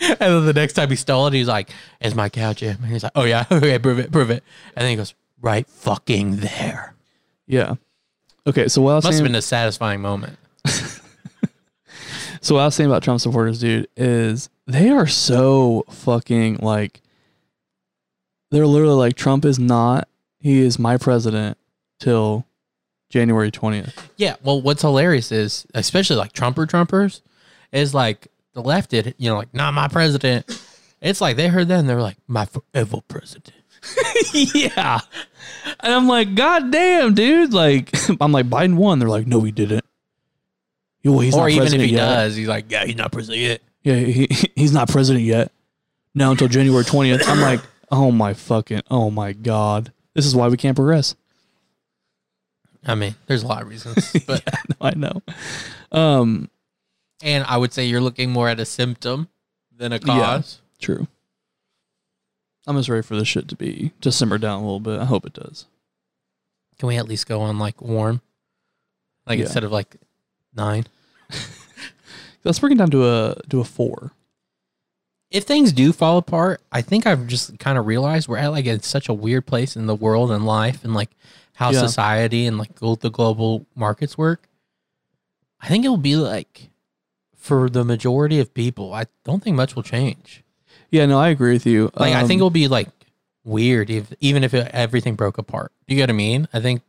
and 0.00 0.18
then 0.18 0.46
the 0.46 0.52
next 0.54 0.72
time 0.74 0.90
he 0.90 0.96
stole 0.96 1.26
it, 1.28 1.32
he's 1.32 1.46
like, 1.48 1.70
"It's 2.00 2.14
my 2.14 2.28
cow, 2.28 2.52
Jim." 2.52 2.78
And 2.82 2.92
he's 2.92 3.02
like, 3.02 3.12
"Oh 3.14 3.24
yeah, 3.24 3.44
okay, 3.50 3.78
prove 3.78 3.98
it, 3.98 4.10
prove 4.10 4.30
it." 4.30 4.42
And 4.74 4.82
then 4.82 4.90
he 4.90 4.96
goes, 4.96 5.14
"Right 5.40 5.66
fucking 5.68 6.36
there." 6.36 6.94
Yeah. 7.46 7.74
Okay, 8.46 8.68
so 8.68 8.82
what 8.82 8.92
I 8.92 8.94
was 8.96 9.04
Must 9.04 9.18
have 9.18 9.24
been 9.24 9.34
a 9.36 9.42
satisfying 9.42 10.00
moment. 10.00 10.38
so 12.40 12.54
what 12.54 12.62
I 12.62 12.64
was 12.66 12.74
saying 12.74 12.90
about 12.90 13.02
Trump 13.02 13.20
supporters, 13.20 13.60
dude, 13.60 13.88
is 13.96 14.48
they 14.66 14.90
are 14.90 15.06
so 15.06 15.84
fucking 15.90 16.58
like 16.60 17.00
they're 18.50 18.66
literally 18.66 18.94
like 18.94 19.16
Trump 19.16 19.44
is 19.44 19.58
not 19.58 20.08
he 20.38 20.60
is 20.60 20.78
my 20.78 20.96
president 20.96 21.58
till 21.98 22.46
January 23.08 23.50
twentieth. 23.50 24.10
Yeah. 24.16 24.36
Well, 24.42 24.60
what's 24.60 24.82
hilarious 24.82 25.32
is, 25.32 25.66
especially 25.74 26.16
like 26.16 26.32
Trumper 26.32 26.66
Trumpers, 26.66 27.22
is 27.72 27.94
like 27.94 28.28
the 28.52 28.62
left 28.62 28.90
did, 28.90 29.14
you 29.18 29.30
know, 29.30 29.36
like 29.36 29.52
not 29.54 29.74
my 29.74 29.88
president. 29.88 30.46
It's 31.00 31.20
like 31.20 31.36
they 31.36 31.48
heard 31.48 31.68
that 31.68 31.78
and 31.78 31.88
they're 31.88 32.00
like, 32.00 32.16
"My 32.26 32.46
forever 32.46 33.00
president." 33.06 33.52
yeah. 34.32 35.00
And 35.80 35.92
I'm 35.92 36.08
like, 36.08 36.34
God 36.34 36.70
damn, 36.70 37.14
dude. 37.14 37.52
Like 37.52 37.90
I'm 38.20 38.32
like, 38.32 38.46
Biden 38.46 38.74
won. 38.76 38.98
They're 38.98 39.08
like, 39.08 39.26
no, 39.26 39.40
he 39.40 39.52
didn't. 39.52 39.84
Well, 41.04 41.20
he's 41.20 41.36
or 41.36 41.48
even 41.48 41.66
if 41.66 41.80
he 41.80 41.92
yet. 41.92 41.98
does, 41.98 42.36
he's 42.36 42.48
like, 42.48 42.64
yeah, 42.68 42.84
he's 42.84 42.96
not 42.96 43.12
president 43.12 43.40
yet. 43.40 43.60
Yeah, 43.86 43.94
he, 44.00 44.28
he's 44.56 44.72
not 44.72 44.88
president 44.88 45.24
yet. 45.24 45.52
Now 46.12 46.32
until 46.32 46.48
January 46.48 46.82
20th. 46.84 47.22
I'm 47.28 47.40
like, 47.40 47.60
oh 47.90 48.10
my 48.10 48.34
fucking, 48.34 48.82
oh 48.90 49.10
my 49.10 49.32
God. 49.32 49.92
This 50.14 50.26
is 50.26 50.34
why 50.34 50.48
we 50.48 50.56
can't 50.56 50.74
progress. 50.74 51.14
I 52.84 52.96
mean, 52.96 53.14
there's 53.26 53.42
a 53.44 53.46
lot 53.46 53.62
of 53.62 53.68
reasons, 53.68 54.12
but 54.26 54.42
I 54.80 54.94
know. 54.94 55.22
Um, 55.92 56.50
and 57.22 57.44
I 57.44 57.56
would 57.56 57.72
say 57.72 57.84
you're 57.86 58.00
looking 58.00 58.30
more 58.30 58.48
at 58.48 58.58
a 58.58 58.64
symptom 58.64 59.28
than 59.76 59.92
a 59.92 59.96
Yeah. 59.96 60.00
cause. 60.00 60.60
true. 60.80 61.06
I'm 62.66 62.76
just 62.76 62.88
ready 62.88 63.02
for 63.02 63.14
this 63.14 63.28
shit 63.28 63.46
to 63.48 63.54
be, 63.56 63.92
to 64.00 64.10
simmer 64.10 64.38
down 64.38 64.58
a 64.58 64.64
little 64.64 64.80
bit. 64.80 64.98
I 64.98 65.04
hope 65.04 65.24
it 65.26 65.32
does. 65.34 65.66
Can 66.80 66.88
we 66.88 66.96
at 66.96 67.06
least 67.06 67.28
go 67.28 67.40
on 67.42 67.58
like 67.60 67.80
warm, 67.80 68.20
like 69.26 69.38
Yeah. 69.38 69.44
instead 69.44 69.62
of 69.62 69.70
like 69.70 69.94
nine? 70.54 70.86
Let's 72.46 72.58
bring 72.58 72.72
it 72.72 72.78
down 72.78 72.90
to 72.92 73.06
a, 73.06 73.34
to 73.50 73.60
a 73.60 73.64
four. 73.64 74.12
if 75.30 75.44
things 75.44 75.72
do 75.72 75.92
fall 75.92 76.16
apart, 76.18 76.60
I 76.72 76.80
think 76.82 77.06
I've 77.06 77.26
just 77.26 77.58
kind 77.58 77.76
of 77.76 77.86
realized 77.86 78.28
we're 78.28 78.36
at 78.38 78.52
like 78.52 78.64
in 78.66 78.80
such 78.82 79.08
a 79.08 79.14
weird 79.14 79.44
place 79.46 79.76
in 79.76 79.86
the 79.86 79.94
world 79.94 80.30
and 80.30 80.46
life 80.46 80.84
and 80.84 80.94
like 80.94 81.10
how 81.54 81.70
Yeah. 81.72 81.80
society 81.80 82.46
and 82.46 82.56
like 82.58 82.74
glo- 82.76 82.94
the 82.94 83.10
global 83.10 83.66
markets 83.74 84.16
work. 84.16 84.48
I 85.60 85.68
think 85.68 85.84
it 85.84 85.88
will 85.88 85.96
be 85.96 86.16
like 86.16 86.70
for 87.36 87.68
the 87.68 87.84
majority 87.84 88.38
of 88.40 88.54
people, 88.54 88.92
I 88.94 89.06
don't 89.24 89.42
think 89.42 89.56
much 89.56 89.74
will 89.74 89.82
change. 89.82 90.42
Yeah, 90.90 91.06
no, 91.06 91.18
I 91.18 91.28
agree 91.30 91.52
with 91.54 91.66
you. 91.66 91.90
Like 91.96 92.14
I 92.14 92.20
think 92.20 92.38
Um, 92.38 92.46
it'll 92.46 92.50
be 92.50 92.68
like 92.68 92.88
weird 93.44 93.90
if 93.90 94.12
even 94.20 94.44
if 94.44 94.54
it, 94.54 94.70
everything 94.72 95.14
broke 95.16 95.38
apart. 95.38 95.72
You 95.88 95.96
get 95.96 96.02
what 96.04 96.10
I 96.10 96.12
mean? 96.14 96.48
I 96.52 96.60
think 96.60 96.82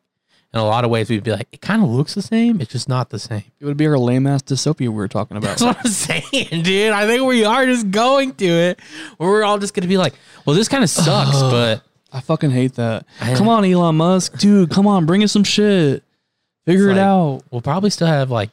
in 0.54 0.60
a 0.60 0.66
lot 0.66 0.84
of 0.86 0.90
ways 0.90 1.10
we'd 1.10 1.24
be 1.24 1.32
like, 1.32 1.48
it 1.52 1.62
kind 1.62 1.84
of 1.84 1.90
looks 1.90 2.14
the 2.16 2.22
same. 2.22 2.62
It's 2.62 2.72
just 2.72 2.88
not 2.90 3.10
the 3.10 3.20
same. 3.20 3.44
it 3.60 3.66
would 3.66 3.78
be 3.78 3.86
our 3.88 3.98
lame 3.98 4.26
ass 4.28 4.42
dystopia 4.44 4.80
we 4.82 4.90
were 4.90 5.08
talking 5.08 5.36
about. 5.38 5.58
That's 5.58 5.62
what 5.62 5.78
I'm 5.80 5.92
saying, 5.92 6.64
dude. 6.64 6.94
I 6.94 7.06
think 7.06 7.24
we 7.28 7.44
are 7.46 7.66
just 7.66 7.92
going 7.92 8.34
to 8.36 8.46
it. 8.46 8.80
Where 9.18 9.30
we're 9.30 9.44
all 9.44 9.58
just 9.58 9.74
gonna 9.74 9.88
be 9.88 9.98
like, 9.98 10.14
well, 10.46 10.56
this 10.56 10.68
kind 10.68 10.84
of 10.84 10.90
sucks, 10.90 11.40
but 11.42 11.84
I 12.14 12.22
fucking 12.22 12.52
hate 12.52 12.76
that. 12.76 13.06
I- 13.20 13.36
come 13.36 13.50
on, 13.50 13.66
Elon 13.66 13.98
Musk, 13.98 14.38
dude. 14.40 14.70
Come 14.72 14.88
on, 14.88 15.06
bring 15.06 15.24
us 15.24 15.32
some 15.32 15.44
shit. 15.44 16.04
Figure 16.66 16.90
it 16.90 16.94
like- 16.94 17.02
out. 17.02 17.42
we'll 17.52 17.62
probably 17.62 17.90
still 17.90 18.08
have 18.08 18.32
like 18.32 18.50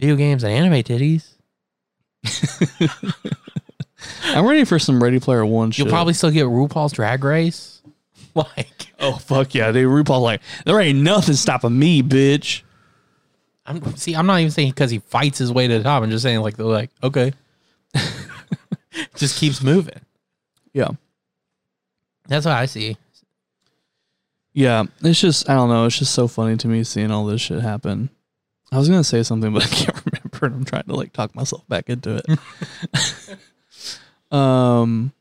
video 0.00 0.16
games 0.16 0.42
and 0.44 0.52
anime 0.52 0.82
titties. 0.82 1.28
I'm 4.24 4.46
ready 4.46 4.64
for 4.64 4.78
some 4.78 5.02
Ready 5.02 5.20
Player 5.20 5.44
One 5.46 5.70
shit. 5.70 5.84
You'll 5.84 5.92
probably 5.92 6.14
still 6.14 6.30
get 6.30 6.46
RuPaul's 6.46 6.92
Drag 6.92 7.22
Race. 7.22 7.71
Like, 8.56 8.92
Oh 8.98 9.16
fuck 9.16 9.54
yeah, 9.54 9.72
dude. 9.72 9.88
RuPaul's 9.88 10.22
like, 10.22 10.40
there 10.64 10.80
ain't 10.80 11.02
nothing 11.02 11.34
stopping 11.34 11.78
me, 11.78 12.02
bitch. 12.02 12.62
I'm 13.66 13.96
see. 13.96 14.14
I'm 14.14 14.26
not 14.26 14.40
even 14.40 14.50
saying 14.50 14.70
because 14.70 14.90
he 14.90 14.98
fights 15.00 15.38
his 15.38 15.52
way 15.52 15.68
to 15.68 15.78
the 15.78 15.84
top. 15.84 16.02
I'm 16.02 16.10
just 16.10 16.22
saying 16.22 16.40
like 16.40 16.56
they're 16.56 16.66
like 16.66 16.90
okay, 17.02 17.32
just 19.16 19.38
keeps 19.38 19.62
moving. 19.62 20.00
Yeah. 20.72 20.88
That's 22.28 22.46
what 22.46 22.56
I 22.56 22.66
see. 22.66 22.96
Yeah. 24.52 24.84
It's 25.02 25.20
just 25.20 25.48
I 25.48 25.54
don't 25.54 25.68
know, 25.68 25.86
it's 25.86 25.98
just 25.98 26.14
so 26.14 26.26
funny 26.28 26.56
to 26.56 26.68
me 26.68 26.84
seeing 26.84 27.10
all 27.10 27.26
this 27.26 27.40
shit 27.40 27.60
happen. 27.60 28.10
I 28.70 28.78
was 28.78 28.88
gonna 28.88 29.04
say 29.04 29.22
something, 29.22 29.52
but 29.52 29.64
I 29.64 29.68
can't 29.68 30.02
remember 30.06 30.46
and 30.46 30.54
I'm 30.54 30.64
trying 30.64 30.84
to 30.84 30.94
like 30.94 31.12
talk 31.12 31.34
myself 31.34 31.66
back 31.68 31.88
into 31.88 32.22
it. 32.24 33.36
um 34.36 35.12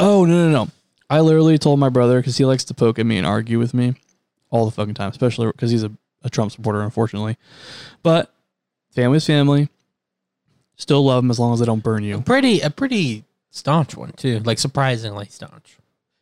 Oh 0.00 0.24
no 0.24 0.48
no 0.48 0.64
no. 0.64 0.70
I 1.08 1.20
literally 1.20 1.58
told 1.58 1.78
my 1.78 1.88
brother 1.88 2.20
because 2.20 2.36
he 2.36 2.44
likes 2.44 2.64
to 2.64 2.74
poke 2.74 2.98
at 2.98 3.06
me 3.06 3.16
and 3.18 3.26
argue 3.26 3.58
with 3.58 3.74
me 3.74 3.94
all 4.50 4.64
the 4.64 4.70
fucking 4.70 4.94
time, 4.94 5.10
especially 5.10 5.46
because 5.46 5.70
he's 5.70 5.84
a, 5.84 5.92
a 6.22 6.30
Trump 6.30 6.52
supporter, 6.52 6.80
unfortunately. 6.80 7.36
But 8.02 8.32
family's 8.90 9.26
family. 9.26 9.68
Still 10.76 11.04
love 11.04 11.24
him 11.24 11.30
as 11.30 11.38
long 11.38 11.54
as 11.54 11.60
they 11.60 11.66
don't 11.66 11.82
burn 11.82 12.04
you. 12.04 12.20
Pretty 12.20 12.60
a 12.60 12.68
pretty 12.68 13.24
staunch 13.50 13.96
one 13.96 14.12
too. 14.12 14.40
Like 14.40 14.58
surprisingly 14.58 15.26
staunch. 15.30 15.78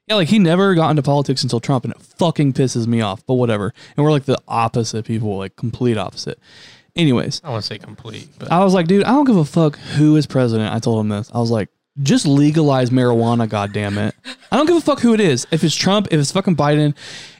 Yeah, 0.06 0.16
like 0.16 0.28
he 0.28 0.38
never 0.38 0.74
got 0.74 0.90
into 0.90 1.02
politics 1.02 1.42
until 1.42 1.60
Trump, 1.60 1.84
and 1.84 1.94
it 1.94 2.00
fucking 2.00 2.52
pisses 2.52 2.86
me 2.86 3.00
off. 3.00 3.26
But 3.26 3.34
whatever. 3.34 3.72
And 3.96 4.04
we're 4.04 4.12
like 4.12 4.26
the 4.26 4.40
opposite 4.46 5.06
people, 5.06 5.38
like 5.38 5.56
complete 5.56 5.96
opposite. 5.96 6.38
Anyways, 6.94 7.40
I 7.42 7.50
want 7.50 7.64
to 7.64 7.66
say 7.66 7.78
complete, 7.78 8.28
but 8.38 8.52
I 8.52 8.62
was 8.62 8.74
like, 8.74 8.86
dude, 8.86 9.02
I 9.02 9.10
don't 9.10 9.24
give 9.24 9.36
a 9.36 9.44
fuck 9.44 9.76
who 9.76 10.14
is 10.14 10.26
president. 10.26 10.72
I 10.72 10.78
told 10.78 11.00
him 11.00 11.08
this. 11.08 11.28
I 11.34 11.38
was 11.38 11.50
like, 11.50 11.68
just 12.02 12.26
legalize 12.26 12.90
marijuana, 12.90 13.48
goddamn 13.48 13.98
it. 13.98 14.14
I 14.50 14.56
don't 14.56 14.66
give 14.66 14.76
a 14.76 14.80
fuck 14.80 15.00
who 15.00 15.14
it 15.14 15.20
is. 15.20 15.46
If 15.50 15.62
it's 15.64 15.74
Trump, 15.74 16.08
if 16.10 16.20
it's 16.20 16.32
fucking 16.32 16.56
Biden, 16.56 16.94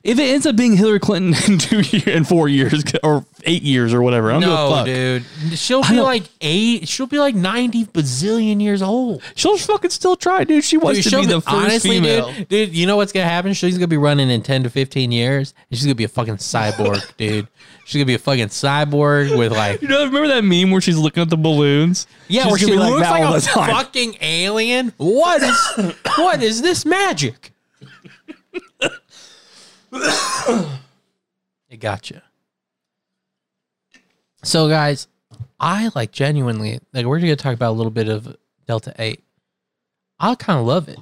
if 0.05 0.18
it 0.18 0.24
ends 0.24 0.46
up 0.46 0.55
being 0.55 0.76
Hillary 0.76 1.00
Clinton 1.00 1.34
in 1.52 1.59
two 1.59 1.80
years, 1.80 2.07
in 2.07 2.24
four 2.24 2.46
years, 2.48 2.84
or 3.02 3.24
eight 3.44 3.62
years, 3.62 3.94
or 3.94 4.02
whatever, 4.02 4.30
I 4.30 4.34
don't 4.34 4.42
give 4.42 4.50
a 4.50 4.52
no, 4.52 4.84
dude. 4.84 5.59
She'll 5.59 5.82
be 5.82 6.00
like 6.00 6.24
eight. 6.42 6.86
She'll 6.86 7.07
be 7.07 7.18
like 7.18 7.34
ninety 7.34 7.86
bazillion 7.86 8.61
years 8.62 8.82
old. 8.82 9.22
She'll 9.34 9.57
fucking 9.57 9.90
still 9.90 10.14
try, 10.14 10.44
dude. 10.44 10.62
She 10.62 10.76
wants 10.76 11.02
Dude, 11.02 11.12
to 11.12 11.20
be 11.20 11.26
the 11.26 11.40
first 11.40 11.55
honestly, 11.57 11.90
female. 11.90 12.32
dude, 12.32 12.48
dude, 12.48 12.76
you 12.76 12.86
know 12.86 12.96
what's 12.96 13.12
gonna 13.12 13.24
happen? 13.26 13.55
She's 13.55 13.78
gonna 13.78 13.88
be 13.88 13.96
running 13.96 14.28
in 14.30 14.42
ten 14.42 14.62
to 14.64 14.70
fifteen 14.70 15.11
years, 15.11 15.55
and 15.70 15.78
she's 15.78 15.86
gonna 15.86 15.94
be 15.94 16.05
a 16.05 16.09
fucking 16.09 16.36
cyborg, 16.36 17.02
dude. 17.16 17.48
She's 17.86 17.94
gonna 17.94 18.07
be 18.07 18.14
a 18.14 18.18
fucking 18.18 18.48
cyborg 18.48 19.36
with 19.36 19.52
like, 19.52 19.80
You 19.82 19.88
know, 19.88 20.05
remember 20.05 20.28
that 20.28 20.44
meme 20.44 20.70
where 20.70 20.80
she's 20.80 20.96
looking 20.98 21.22
at 21.22 21.28
the 21.30 21.36
balloons? 21.36 22.07
yeah, 22.28 22.42
She's 22.44 22.50
where 22.50 22.59
she 22.59 22.66
looks 22.74 23.00
that 23.00 23.11
like, 23.11 23.36
a 23.36 23.40
fucking 23.40 24.16
alien. 24.20 24.92
What 24.96 25.42
is, 25.42 25.94
what 26.16 26.42
is 26.42 26.62
this 26.62 26.84
magic? 26.86 27.53
it 31.68 31.78
got 31.78 32.11
you. 32.11 32.20
So, 34.42 34.68
guys, 34.68 35.07
I 35.61 35.90
like 35.95 36.11
genuinely 36.12 36.80
like 36.92 37.07
we're 37.07 37.20
gonna 37.20 37.36
talk 37.36 37.55
about 37.55 37.70
a 37.70 37.76
little 37.76 37.92
bit 37.92 38.09
of 38.09 38.36
Delta 38.66 38.92
Eight. 38.99 39.22
I 40.18 40.34
kind 40.34 40.59
of 40.59 40.66
love 40.66 40.88
it. 40.88 40.99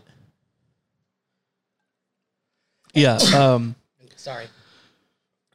Yeah. 2.95 3.17
Um, 3.35 3.75
Sorry, 4.17 4.47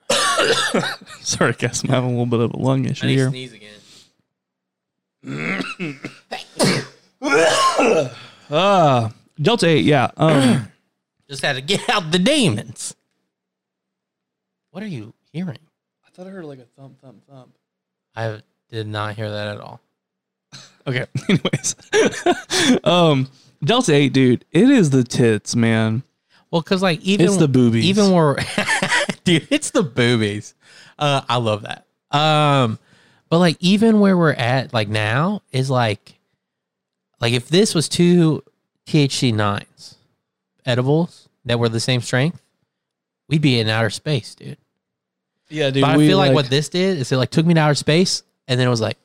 sorry, 1.22 1.54
guys. 1.54 1.84
I'm 1.84 1.90
having 1.90 2.10
a 2.10 2.14
little 2.14 2.26
bit 2.26 2.40
of 2.42 2.52
a 2.54 2.58
lung 2.58 2.84
issue 2.86 3.06
I 3.06 3.08
need 3.10 3.16
to 3.16 3.22
here. 3.22 3.30
sneeze 3.30 3.54
again. 3.54 3.74
Uh, 8.50 9.10
Delta 9.42 9.68
8, 9.68 9.86
yeah. 9.86 10.12
Um, 10.18 10.68
Just 11.30 11.44
had 11.44 11.56
to 11.56 11.62
get 11.62 11.88
out 11.90 12.12
the 12.12 12.20
demons. 12.20 12.94
What 14.72 14.84
are 14.84 14.88
you 14.88 15.14
hearing? 15.32 15.58
I 16.06 16.10
thought 16.12 16.28
I 16.28 16.30
heard 16.30 16.46
like 16.46 16.60
a 16.60 16.66
thump, 16.80 17.00
thump, 17.02 17.26
thump. 17.28 17.56
I 18.16 18.42
did 18.70 18.88
not 18.88 19.16
hear 19.16 19.30
that 19.30 19.48
at 19.56 19.62
all. 19.62 19.82
Okay. 20.88 21.06
Anyways, 21.30 21.76
um, 22.86 23.28
Delta 23.62 23.94
8, 23.94 24.14
dude, 24.14 24.46
it 24.54 24.70
is 24.70 24.90
the 24.90 25.04
tits, 25.04 25.54
man. 25.54 26.02
Well, 26.50 26.62
because 26.62 26.82
like 26.82 27.02
even 27.02 27.26
It's 27.26 27.36
the 27.36 27.50
boobies. 27.50 27.84
even 27.84 28.14
where 28.14 28.38
dude, 29.26 29.48
it's 29.52 29.72
the 29.72 29.84
boobies. 29.84 30.54
Uh, 30.98 31.24
I 31.28 31.38
love 31.40 31.64
that. 31.64 31.86
Um, 32.18 32.80
but 33.28 33.40
like 33.40 33.58
even 33.60 34.00
where 34.00 34.18
we're 34.18 34.32
at 34.32 34.74
like 34.74 34.88
now 34.88 35.42
is 35.52 35.70
like, 35.70 36.18
like 37.20 37.34
if 37.34 37.50
this 37.50 37.76
was 37.76 37.90
two 37.90 38.42
THC 38.86 39.34
nines 39.34 39.96
edibles 40.66 41.28
that 41.44 41.60
were 41.60 41.68
the 41.68 41.82
same 41.82 42.00
strength, 42.00 42.42
we'd 43.30 43.42
be 43.42 43.60
in 43.60 43.68
outer 43.70 43.90
space, 43.90 44.36
dude. 44.36 44.58
Yeah, 45.50 45.70
dude. 45.70 45.82
But 45.82 45.92
I 45.92 45.98
feel 45.98 46.18
like, 46.18 46.34
what 46.34 46.50
this 46.50 46.70
did 46.70 46.98
is 46.98 47.12
it 47.12 47.18
like 47.18 47.30
took 47.32 47.46
me 47.46 47.54
to 47.54 47.60
outer 47.60 47.76
space, 47.76 48.24
and 48.48 48.60
then 48.60 48.68
it 48.68 48.70
was 48.70 48.82
like, 48.82 48.98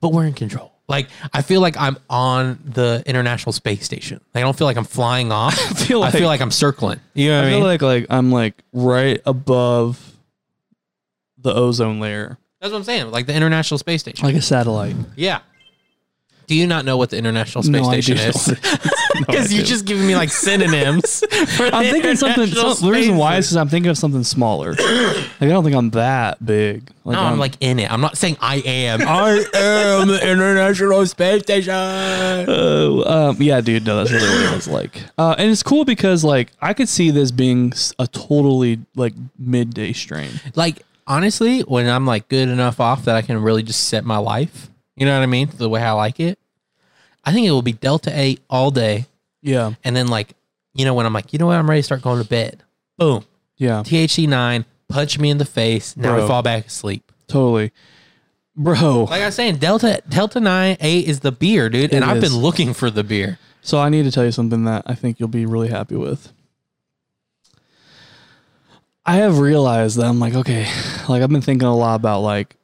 but 0.00 0.12
we're 0.12 0.24
in 0.26 0.32
control. 0.32 0.70
Like 0.88 1.08
I 1.32 1.42
feel 1.42 1.60
like 1.60 1.76
I'm 1.78 1.96
on 2.10 2.58
the 2.64 3.02
International 3.06 3.52
Space 3.52 3.84
Station. 3.84 4.20
I 4.34 4.40
don't 4.40 4.56
feel 4.56 4.66
like 4.66 4.76
I'm 4.76 4.84
flying 4.84 5.30
off. 5.40 5.54
I 5.54 5.56
feel 5.56 5.74
feel 5.86 6.00
like- 6.00 6.06
like, 6.08 6.14
I 6.14 6.18
feel 6.18 6.28
like 6.28 6.40
I'm 6.40 6.50
circling. 6.50 7.00
You 7.14 7.28
know 7.28 7.36
what 7.36 7.44
I 7.44 7.46
I, 7.46 7.50
feel 7.50 7.58
mean? 7.60 7.66
like 7.68 7.82
like 7.82 8.06
I'm 8.10 8.30
like 8.32 8.62
right 8.72 9.20
above 9.24 10.14
the 11.38 11.54
ozone 11.54 11.98
layer, 12.00 12.38
That's 12.60 12.72
what 12.72 12.78
I'm 12.78 12.84
saying. 12.84 13.10
Like 13.10 13.26
the 13.26 13.34
International 13.34 13.78
Space 13.78 14.00
Station. 14.02 14.24
like 14.26 14.36
a 14.36 14.42
satellite. 14.42 14.96
yeah. 15.16 15.40
Do 16.48 16.56
you 16.56 16.66
not 16.66 16.84
know 16.84 16.96
what 16.96 17.10
the 17.10 17.16
International 17.16 17.62
Space 17.62 17.82
No, 17.82 17.88
I 17.88 18.00
Station 18.00 18.16
do 18.18 18.22
is? 18.24 18.46
know. 19.14 19.20
No, 19.22 19.26
Because 19.26 19.52
you're 19.52 19.64
just 19.64 19.84
giving 19.84 20.06
me 20.06 20.16
like 20.16 20.30
synonyms. 20.30 21.22
I'm 21.32 21.84
thinking 21.90 22.16
something. 22.16 22.46
Some, 22.46 22.76
the 22.80 22.90
reason 22.92 23.16
why 23.16 23.36
is 23.36 23.46
because 23.46 23.56
I'm 23.56 23.68
thinking 23.68 23.90
of 23.90 23.98
something 23.98 24.24
smaller. 24.24 24.72
like 24.72 25.42
I 25.42 25.46
don't 25.46 25.64
think 25.64 25.76
I'm 25.76 25.90
that 25.90 26.44
big. 26.44 26.90
Like, 27.04 27.16
No, 27.16 27.22
I'm 27.22 27.38
like 27.38 27.54
in 27.60 27.78
it. 27.78 27.90
I'm 27.92 28.00
not 28.00 28.16
saying 28.16 28.36
I 28.40 28.56
am. 28.56 29.02
I 29.06 29.44
am 29.54 30.08
the 30.08 30.20
International 30.22 31.04
Space 31.06 31.42
Station. 31.42 31.74
Oh, 31.74 33.04
um, 33.30 33.36
yeah, 33.40 33.60
dude. 33.60 33.84
No, 33.84 33.96
that's 33.96 34.10
really 34.12 34.28
what 34.28 34.52
it 34.52 34.54
was 34.54 34.68
like. 34.68 35.02
Uh, 35.18 35.34
and 35.38 35.50
it's 35.50 35.62
cool 35.62 35.84
because 35.84 36.24
like 36.24 36.50
I 36.60 36.72
could 36.74 36.88
see 36.88 37.10
this 37.10 37.30
being 37.30 37.72
a 37.98 38.06
totally 38.06 38.80
like 38.94 39.14
midday 39.38 39.92
strain. 39.92 40.30
like 40.54 40.82
honestly, 41.06 41.60
when 41.60 41.88
I'm 41.88 42.06
like 42.06 42.28
good 42.28 42.48
enough 42.48 42.80
off 42.80 43.04
that 43.04 43.16
I 43.16 43.22
can 43.22 43.42
really 43.42 43.62
just 43.62 43.88
set 43.88 44.04
my 44.04 44.18
life, 44.18 44.68
you 44.96 45.06
know 45.06 45.16
what 45.16 45.22
I 45.22 45.26
mean, 45.26 45.50
the 45.56 45.68
way 45.68 45.82
I 45.82 45.92
like 45.92 46.20
it. 46.20 46.38
I 47.24 47.32
think 47.32 47.46
it 47.46 47.50
will 47.52 47.62
be 47.62 47.72
Delta 47.72 48.10
Eight 48.14 48.40
all 48.50 48.70
day, 48.70 49.06
Yeah, 49.42 49.72
and 49.84 49.94
then 49.96 50.08
like 50.08 50.34
you 50.74 50.84
know 50.84 50.94
when 50.94 51.06
I'm 51.06 51.12
like, 51.12 51.32
you 51.32 51.38
know 51.38 51.46
what, 51.46 51.56
I'm 51.56 51.68
ready 51.68 51.80
to 51.80 51.84
start 51.84 52.02
going 52.02 52.22
to 52.22 52.28
bed. 52.28 52.62
Boom, 52.98 53.24
yeah, 53.56 53.82
THC 53.82 54.28
nine, 54.28 54.64
punch 54.88 55.18
me 55.18 55.30
in 55.30 55.38
the 55.38 55.44
face. 55.44 55.96
Now 55.96 56.14
we 56.14 56.20
Bro. 56.20 56.28
fall 56.28 56.42
back 56.42 56.66
asleep. 56.66 57.10
totally. 57.28 57.72
bro. 58.56 59.04
Like 59.04 59.22
I 59.22 59.26
was 59.26 59.34
saying, 59.34 59.56
Delta 59.56 60.02
Delta 60.08 60.40
Nine 60.40 60.76
Eight 60.80 61.06
is 61.08 61.20
the 61.20 61.32
beer, 61.32 61.68
dude, 61.68 61.92
and 61.92 62.04
It 62.04 62.08
I've 62.08 62.22
is. 62.22 62.30
been 62.32 62.40
looking 62.42 62.74
for 62.74 62.90
the 62.90 63.04
beer. 63.04 63.38
So 63.62 63.78
I 63.78 63.88
need 63.90 64.02
to 64.04 64.10
tell 64.10 64.24
you 64.24 64.32
something 64.32 64.64
that 64.64 64.82
I 64.86 64.94
think 64.96 65.20
you'll 65.20 65.28
be 65.28 65.46
really 65.46 65.68
happy 65.68 65.94
with. 65.96 66.32
I 69.04 69.16
have 69.16 69.38
realized 69.38 69.96
that 69.98 70.06
I'm 70.06 70.18
like, 70.20 70.34
okay, 70.34 70.66
like 71.08 71.22
I've 71.22 71.28
been 71.30 71.40
thinking 71.42 71.66
a 71.68 71.74
lot 71.76 71.96
about 71.96 72.20
like 72.20 72.56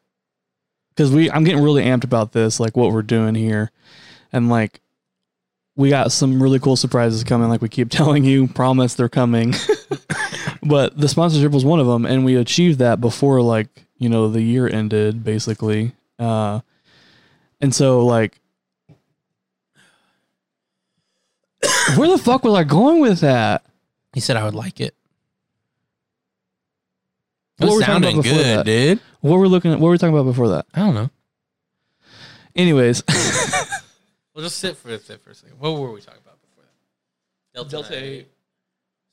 cuz 0.97 1.11
we 1.11 1.31
I'm 1.31 1.45
getting 1.45 1.63
really 1.63 1.85
amped 1.85 2.05
about 2.05 2.33
this 2.33 2.59
like 2.61 2.77
what 2.77 2.93
we're 2.93 3.03
doing 3.03 3.35
here 3.35 3.71
and 4.33 4.49
like 4.49 4.81
we 5.77 5.91
got 5.91 6.11
some 6.11 6.43
really 6.43 6.59
cool 6.59 6.77
surprises 6.77 7.23
coming 7.25 7.49
like 7.49 7.63
we 7.63 7.69
keep 7.69 7.91
telling 7.91 8.25
you, 8.25 8.49
promise 8.49 8.95
they're 8.95 9.09
coming. 9.09 9.55
but 10.63 10.99
the 10.99 11.09
sponsorship 11.09 11.53
was 11.53 11.65
one 11.65 11.81
of 11.81 11.87
them 11.87 12.05
and 12.05 12.25
we 12.25 12.37
achieved 12.37 12.79
that 12.81 13.01
before 13.01 13.41
like, 13.41 13.69
you 13.97 14.09
know, 14.09 14.29
the 14.29 14.43
year 14.43 14.69
ended 14.69 15.23
basically. 15.25 15.93
Uh 16.19 16.61
and 17.61 17.75
so 17.75 18.05
like 18.05 18.41
where 21.97 22.09
the 22.09 22.19
fuck 22.19 22.45
was 22.45 22.55
I 22.55 22.65
going 22.65 23.01
with 23.01 23.21
that? 23.21 23.65
He 24.13 24.21
said 24.21 24.37
I 24.37 24.45
would 24.45 24.55
like 24.55 24.81
it. 24.81 24.95
What 27.59 27.71
were 27.71 27.77
we 27.79 27.85
talking 27.85 28.05
about 28.05 28.23
before 28.23 28.39
good, 28.39 28.47
that? 28.47 28.67
dude. 28.67 29.01
What 29.21 29.35
were 29.35 29.43
we 29.43 29.49
looking 29.49 29.73
at? 29.73 29.81
What 29.81 29.87
were 29.87 29.93
we 29.93 29.99
talking 29.99 30.15
about 30.15 30.27
before 30.31 30.49
that? 30.49 30.67
I 30.75 30.81
don't 30.81 30.95
know. 30.95 31.11
Anyways, 32.55 33.03
We'll 34.39 34.47
just 34.47 34.59
sit 34.59 34.77
for 34.77 34.97
sit 34.99 35.21
for 35.21 35.31
a 35.31 35.35
second. 35.35 35.59
What 35.59 35.73
were 35.73 35.91
we 35.91 36.01
talking 36.01 36.21
about 36.25 36.41
before 36.41 36.63
that? 36.63 37.57
Delta, 37.57 37.71
Delta 37.71 38.05
Eight. 38.05 38.29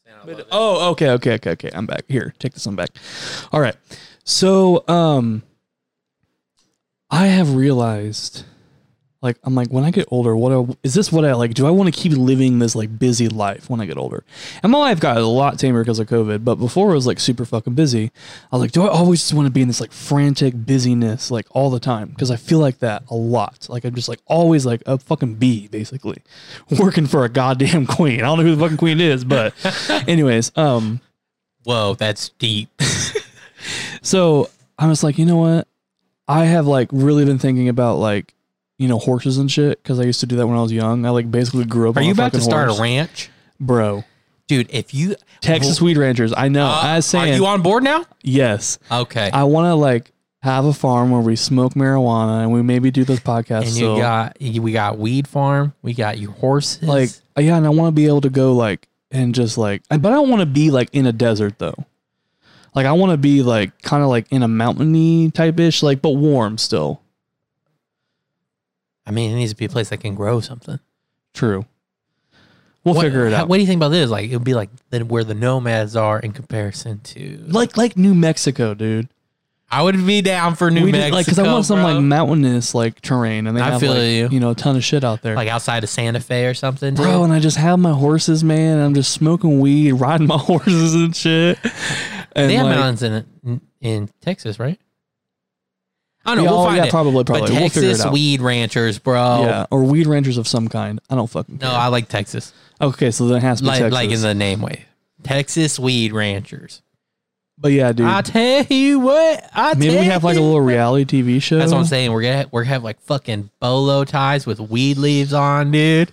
Saying 0.06 0.40
I 0.40 0.44
oh, 0.52 0.92
okay, 0.92 1.10
okay, 1.10 1.34
okay, 1.34 1.50
okay. 1.50 1.72
I'm 1.74 1.88
back. 1.88 2.04
Here, 2.08 2.36
take 2.38 2.54
this 2.54 2.68
one 2.68 2.76
back. 2.76 2.92
All 3.52 3.60
right. 3.60 3.76
So, 4.24 4.84
um, 4.88 5.42
I 7.10 7.26
have 7.26 7.56
realized, 7.56 8.44
like, 9.26 9.38
I'm 9.44 9.56
like, 9.56 9.68
when 9.70 9.84
I 9.84 9.92
get 9.92 10.08
older, 10.10 10.36
what 10.36 10.54
I, 10.54 10.78
is 10.84 10.94
this? 10.94 11.12
What 11.12 11.26
I 11.26 11.34
like? 11.34 11.54
Do 11.54 11.68
I 11.68 11.72
want 11.72 11.94
to 11.94 12.00
keep 12.00 12.14
living 12.14 12.60
this 12.60 12.76
like 12.76 12.98
busy 12.98 13.28
life 13.28 13.70
when 13.70 13.82
I 13.82 13.86
get 13.86 13.98
older? 13.98 14.24
And 14.64 14.72
my 14.72 14.78
life 14.78 15.02
got 15.02 15.18
a 15.18 15.26
lot 15.26 15.60
tamer 15.60 15.84
because 15.84 16.00
of 16.00 16.08
COVID. 16.08 16.46
But 16.46 16.56
before 16.56 16.92
it 16.92 16.96
was 16.96 17.08
like 17.08 17.20
super 17.20 17.44
fucking 17.44 17.74
busy. 17.74 18.12
I 18.52 18.56
was 18.56 18.62
like, 18.62 18.72
do 18.72 18.84
I 18.84 18.88
always 18.88 19.20
just 19.20 19.34
want 19.34 19.48
to 19.48 19.52
be 19.52 19.62
in 19.62 19.68
this 19.68 19.82
like 19.82 19.92
frantic 19.92 20.54
busyness 20.54 21.30
like 21.30 21.48
all 21.52 21.70
the 21.70 21.80
time? 21.80 22.10
Because 22.10 22.32
I 22.32 22.38
feel 22.38 22.60
like 22.60 22.80
that 22.80 23.04
a 23.10 23.16
lot. 23.16 23.68
Like 23.70 23.84
I'm 23.84 23.96
just 23.96 24.08
like 24.08 24.22
always 24.26 24.66
like 24.66 24.82
a 24.86 24.98
fucking 24.98 25.36
bee, 25.36 25.68
basically, 25.68 26.22
working 26.80 27.08
for 27.08 27.26
a 27.26 27.30
goddamn 27.30 27.86
queen. 27.86 28.22
I 28.22 28.28
don't 28.28 28.38
know 28.38 28.44
who 28.46 28.56
the 28.56 28.62
fucking 28.62 28.78
queen 28.78 29.02
is, 29.02 29.26
but 29.26 29.54
anyways, 30.08 30.52
um. 30.56 31.02
Whoa, 31.64 31.96
that's 31.96 32.30
deep. 32.30 32.70
So 34.06 34.52
I 34.78 34.86
was 34.86 35.04
like, 35.04 35.18
you 35.18 35.26
know 35.26 35.38
what? 35.38 35.68
I 36.28 36.46
have 36.46 36.68
like 36.68 36.90
really 36.92 37.26
been 37.26 37.40
thinking 37.40 37.70
about 37.70 37.96
like, 37.96 38.35
you 38.78 38.88
know, 38.88 39.00
horses 39.00 39.38
and 39.38 39.52
shit 39.52 39.82
because 39.82 40.00
I 40.00 40.04
used 40.04 40.20
to 40.20 40.26
do 40.26 40.36
that 40.38 40.48
when 40.48 40.58
I 40.58 40.62
was 40.62 40.72
young. 40.72 41.06
I 41.06 41.10
like 41.10 41.30
basically 41.30 41.66
grew 41.66 41.90
up. 41.90 41.98
Are 41.98 42.02
you 42.02 42.12
about 42.12 42.34
to 42.34 42.42
start 42.42 42.68
horse. 42.70 42.80
a 42.80 42.82
ranch, 42.82 43.30
bro? 43.60 44.04
dude? 44.48 44.70
If 44.74 44.94
you 44.94 45.16
Texas 45.42 45.82
Weed 45.82 45.98
Ranchers. 45.98 46.34
I 46.36 46.50
know. 46.50 46.66
Uh, 46.66 46.82
I 46.84 46.96
was 46.98 47.06
saying, 47.06 47.34
are 47.34 47.38
you 47.38 47.46
on 47.46 47.62
board 47.62 47.84
now? 47.84 48.06
yes. 48.22 48.80
Okay. 48.92 49.30
I 49.32 49.44
want 49.44 49.66
to 49.66 49.76
like 49.76 50.12
have 50.42 50.66
a 50.66 50.74
farm 50.74 51.10
where 51.12 51.22
we 51.22 51.36
smoke 51.36 51.74
marijuana 51.74 52.44
and 52.44 52.52
we 52.52 52.62
maybe 52.62 52.92
do 52.92 53.04
this 53.04 53.20
podcast. 53.20 53.64
and 53.64 53.72
you 53.72 53.86
so 53.86 53.98
got 53.98 54.38
we 54.40 54.72
got 54.72 54.98
weed 54.98 55.28
farm. 55.28 55.74
We 55.82 55.94
got 55.94 56.18
you 56.18 56.32
horses. 56.32 56.84
like, 56.84 57.10
yeah, 57.38 57.58
and 57.58 57.66
I 57.66 57.70
want 57.70 57.96
to 57.96 57.96
be 57.96 58.08
able 58.08 58.22
to 58.22 58.30
go 58.30 58.54
like 58.54 58.88
and 59.12 59.34
just 59.34 59.58
like, 59.58 59.84
but 59.90 60.06
I 60.06 60.12
don't 60.12 60.30
want 60.30 60.42
to 60.42 60.46
be 60.46 60.72
like 60.72 60.90
in 60.94 61.06
a 61.06 61.14
desert 61.14 61.60
though. 61.60 61.76
Like 62.74 62.86
I 62.86 62.92
want 62.92 63.12
to 63.12 63.18
be 63.18 63.42
like 63.42 63.82
kind 63.82 64.04
of 64.04 64.10
like 64.10 64.32
in 64.32 64.44
a 64.44 64.48
mountainy 64.48 65.32
type 65.32 65.60
ish, 65.60 65.82
like 65.82 66.02
but 66.02 66.12
warm 66.12 66.58
still. 66.58 67.02
I 69.06 69.12
mean, 69.12 69.32
it 69.32 69.36
needs 69.36 69.52
to 69.52 69.58
be 69.58 69.66
a 69.66 69.70
place 69.70 69.90
that 69.90 69.98
can 70.00 70.16
grow 70.16 70.40
something. 70.40 70.80
True. 71.34 71.66
We'll 72.84 72.96
What- 72.96 73.04
figure 73.04 73.26
it 73.28 73.34
how- 73.34 73.42
out. 73.44 73.48
What 73.50 73.58
do 73.58 73.62
you 73.62 73.68
think 73.68 73.80
about 73.80 73.90
this? 73.90 74.10
Like, 74.10 74.30
it 74.30 74.34
would 74.36 74.44
be 74.44 74.54
like 74.54 74.70
the, 74.92 75.00
where 75.06 75.24
the 75.24 75.34
nomads 75.34 75.96
are 75.96 76.20
in 76.20 76.32
comparison 76.32 77.00
to. 77.06 77.44
like 77.48 77.78
like 77.78 77.98
New 77.98 78.14
Mexico, 78.14 78.74
dude. 78.74 79.08
I 79.72 79.82
would 79.82 80.06
be 80.06 80.22
down 80.22 80.54
for 80.56 80.70
New 80.70 80.84
we 80.86 80.92
did, 80.92 81.00
Mexico. 81.00 81.16
like 81.16 81.26
because 81.26 81.40
I 81.40 81.52
want 81.52 81.66
some 81.66 81.80
bro. 81.82 81.94
like 81.96 82.04
mountainous 82.04 82.76
like 82.76 83.02
terrain, 83.02 83.48
and 83.48 83.58
they 83.58 83.62
I 83.62 83.72
have 83.72 83.80
feel 83.82 83.94
like, 83.96 84.32
you. 84.32 84.40
know 84.40 84.52
a 84.52 84.56
ton 84.56 84.76
of 84.76 84.84
shit 84.84 85.04
out 85.04 85.24
there, 85.24 85.36
like 85.36 85.50
outside 85.50 85.84
of 85.84 85.90
Santa 85.90 86.20
Fe 86.20 86.46
or 86.46 86.54
something, 86.54 86.94
dude. 86.94 87.04
bro. 87.04 87.24
And 87.24 87.34
I 87.34 87.40
just 87.40 87.58
have 87.58 87.80
my 87.80 87.92
horses, 87.92 88.44
man. 88.44 88.78
And 88.78 88.84
I'm 88.86 88.94
just 88.94 89.12
smoking 89.12 89.60
weed, 89.60 89.92
riding 89.94 90.28
my 90.28 90.38
horses 90.40 90.94
and 90.94 91.16
shit. 91.16 91.58
And 92.34 92.50
they 92.52 92.56
have 92.56 92.68
like, 92.68 92.76
mountains 92.76 93.02
in 93.02 93.26
in, 93.44 93.62
in 93.82 94.10
Texas, 94.22 94.60
right? 94.60 94.80
I 96.26 96.34
don't 96.36 96.44
know. 96.44 96.50
yeah, 96.52 96.56
we'll 96.58 96.66
find 96.66 96.78
yeah, 96.78 96.86
it. 96.86 96.90
probably, 96.90 97.24
probably. 97.24 97.42
But 97.42 97.50
we'll 97.52 97.70
figure 97.70 97.90
it 97.90 97.92
Texas 97.92 98.06
out. 98.06 98.14
weed 98.14 98.42
ranchers, 98.42 98.98
bro. 99.00 99.42
yeah, 99.44 99.66
or 99.72 99.84
weed 99.84 100.08
ranchers 100.08 100.38
of 100.38 100.48
some 100.48 100.68
kind. 100.68 101.00
I 101.10 101.16
don't 101.16 101.30
fucking. 101.30 101.60
No. 101.62 101.70
I 101.72 101.88
like 101.88 102.08
Texas. 102.10 102.52
okay, 102.82 103.12
so 103.12 103.28
then 103.28 103.38
it 103.38 103.42
has 103.42 103.60
to 103.60 103.64
be 103.64 103.68
Like, 103.68 103.80
Texas. 103.80 103.94
like 103.94 104.10
in 104.12 104.22
the 104.22 104.34
name 104.34 104.62
way. 104.62 104.86
Texas 105.24 105.78
weed 105.80 106.14
ranchers. 106.14 106.82
but 107.58 107.72
yeah, 107.72 107.92
dude. 107.94 108.06
I 108.08 108.22
tell 108.22 108.64
you 108.66 109.00
what. 109.00 109.50
I 109.54 109.74
maybe 109.76 109.96
we 109.98 110.06
have 110.06 110.24
like 110.24 110.38
a 110.38 110.42
little 110.42 110.62
reality 110.62 111.22
TV 111.24 111.42
show. 111.42 111.58
That's 111.58 111.72
what 111.72 111.80
I'm 111.80 111.86
saying. 111.86 112.12
We're 112.12 112.22
gonna 112.22 112.48
we're 112.52 112.62
gonna 112.64 112.74
have 112.74 112.84
like 112.84 113.00
fucking 113.02 113.50
bolo 113.60 114.04
ties 114.04 114.46
with 114.46 114.60
weed 114.60 114.98
leaves 114.98 115.34
on, 115.34 115.72
dude. 115.72 116.12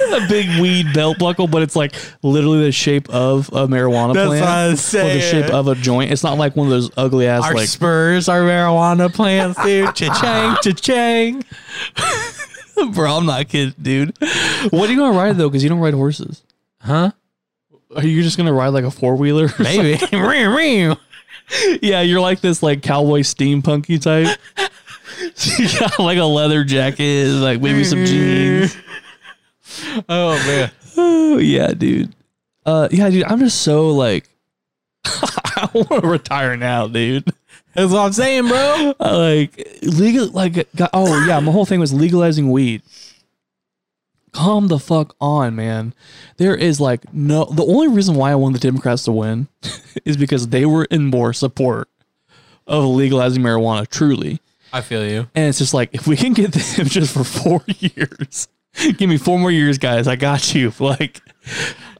A 0.00 0.26
big 0.28 0.60
weed 0.60 0.92
belt 0.92 1.18
buckle, 1.18 1.46
but 1.46 1.62
it's 1.62 1.76
like 1.76 1.94
literally 2.22 2.64
the 2.64 2.72
shape 2.72 3.08
of 3.10 3.48
a 3.50 3.66
marijuana 3.68 4.14
That's 4.14 4.28
plant. 4.28 4.40
what 4.40 4.48
I'm 4.50 4.68
Or 4.68 4.70
the 4.72 4.76
saying. 4.76 5.20
shape 5.20 5.52
of 5.52 5.68
a 5.68 5.74
joint. 5.74 6.10
It's 6.12 6.22
not 6.22 6.36
like 6.38 6.56
one 6.56 6.66
of 6.66 6.70
those 6.70 6.90
ugly 6.96 7.26
ass 7.26 7.44
Our 7.44 7.54
like 7.54 7.68
spurs 7.68 8.28
are 8.28 8.40
marijuana 8.42 9.12
plants, 9.12 9.62
dude. 9.62 9.94
Cha-chang, 9.94 10.56
cha-chang. 10.62 11.44
Bro, 12.92 13.16
I'm 13.18 13.26
not 13.26 13.48
kidding, 13.48 13.74
dude. 13.80 14.16
What 14.70 14.88
are 14.88 14.92
you 14.92 14.98
gonna 14.98 15.16
ride 15.16 15.36
though? 15.36 15.48
Because 15.48 15.62
you 15.62 15.68
don't 15.68 15.78
ride 15.80 15.94
horses. 15.94 16.42
Huh? 16.80 17.12
Are 17.94 18.04
you 18.04 18.22
just 18.22 18.36
gonna 18.36 18.52
ride 18.52 18.68
like 18.68 18.84
a 18.84 18.90
four 18.90 19.16
wheeler? 19.16 19.48
Maybe. 19.58 19.98
Yeah, 21.82 22.00
you're 22.00 22.20
like 22.22 22.40
this 22.40 22.62
like 22.62 22.82
cowboy 22.82 23.20
steampunky 23.20 24.00
type. 24.00 24.38
you 25.58 25.78
got 25.78 25.98
like 25.98 26.16
a 26.16 26.24
leather 26.24 26.64
jacket, 26.64 27.28
like 27.28 27.60
maybe 27.60 27.84
some 27.84 28.04
jeans. 28.06 28.74
Oh 30.08 30.34
man. 30.46 30.70
Oh 30.96 31.38
yeah, 31.42 31.68
dude. 31.72 32.14
Uh, 32.66 32.88
yeah, 32.90 33.10
dude. 33.10 33.24
I'm 33.24 33.40
just 33.40 33.62
so 33.62 33.90
like, 33.90 34.28
I 35.04 35.68
want 35.74 36.02
to 36.02 36.08
retire 36.08 36.56
now, 36.56 36.86
dude. 36.86 37.24
That's 37.74 37.92
what 37.92 38.00
I'm 38.00 38.12
saying, 38.12 38.48
bro. 38.48 38.94
Uh, 39.00 39.18
like 39.18 39.68
legal, 39.82 40.28
like 40.28 40.54
got, 40.76 40.90
oh 40.92 41.26
yeah, 41.26 41.40
my 41.40 41.52
whole 41.52 41.66
thing 41.66 41.80
was 41.80 41.92
legalizing 41.92 42.50
weed. 42.50 42.82
Calm 44.32 44.68
the 44.68 44.78
fuck 44.78 45.14
on, 45.20 45.54
man. 45.54 45.94
There 46.38 46.56
is 46.56 46.80
like 46.80 47.12
no. 47.12 47.44
The 47.44 47.64
only 47.64 47.88
reason 47.88 48.14
why 48.16 48.32
I 48.32 48.34
want 48.36 48.54
the 48.54 48.60
Democrats 48.60 49.04
to 49.04 49.12
win 49.12 49.48
is 50.04 50.16
because 50.16 50.48
they 50.48 50.66
were 50.66 50.84
in 50.84 51.06
more 51.06 51.32
support 51.32 51.88
of 52.66 52.84
legalizing 52.84 53.42
marijuana. 53.42 53.88
Truly, 53.88 54.40
I 54.72 54.80
feel 54.80 55.04
you. 55.06 55.28
and 55.34 55.48
it's 55.48 55.58
just 55.58 55.74
like 55.74 55.90
if 55.92 56.06
we 56.06 56.16
can 56.16 56.32
get 56.32 56.52
them 56.52 56.86
just 56.86 57.12
for 57.14 57.24
four 57.24 57.62
years, 57.66 58.48
give 58.96 59.08
me 59.08 59.16
four 59.16 59.38
more 59.38 59.50
years, 59.50 59.78
guys. 59.78 60.06
I 60.08 60.16
got 60.16 60.54
you. 60.54 60.72
Like, 60.80 61.20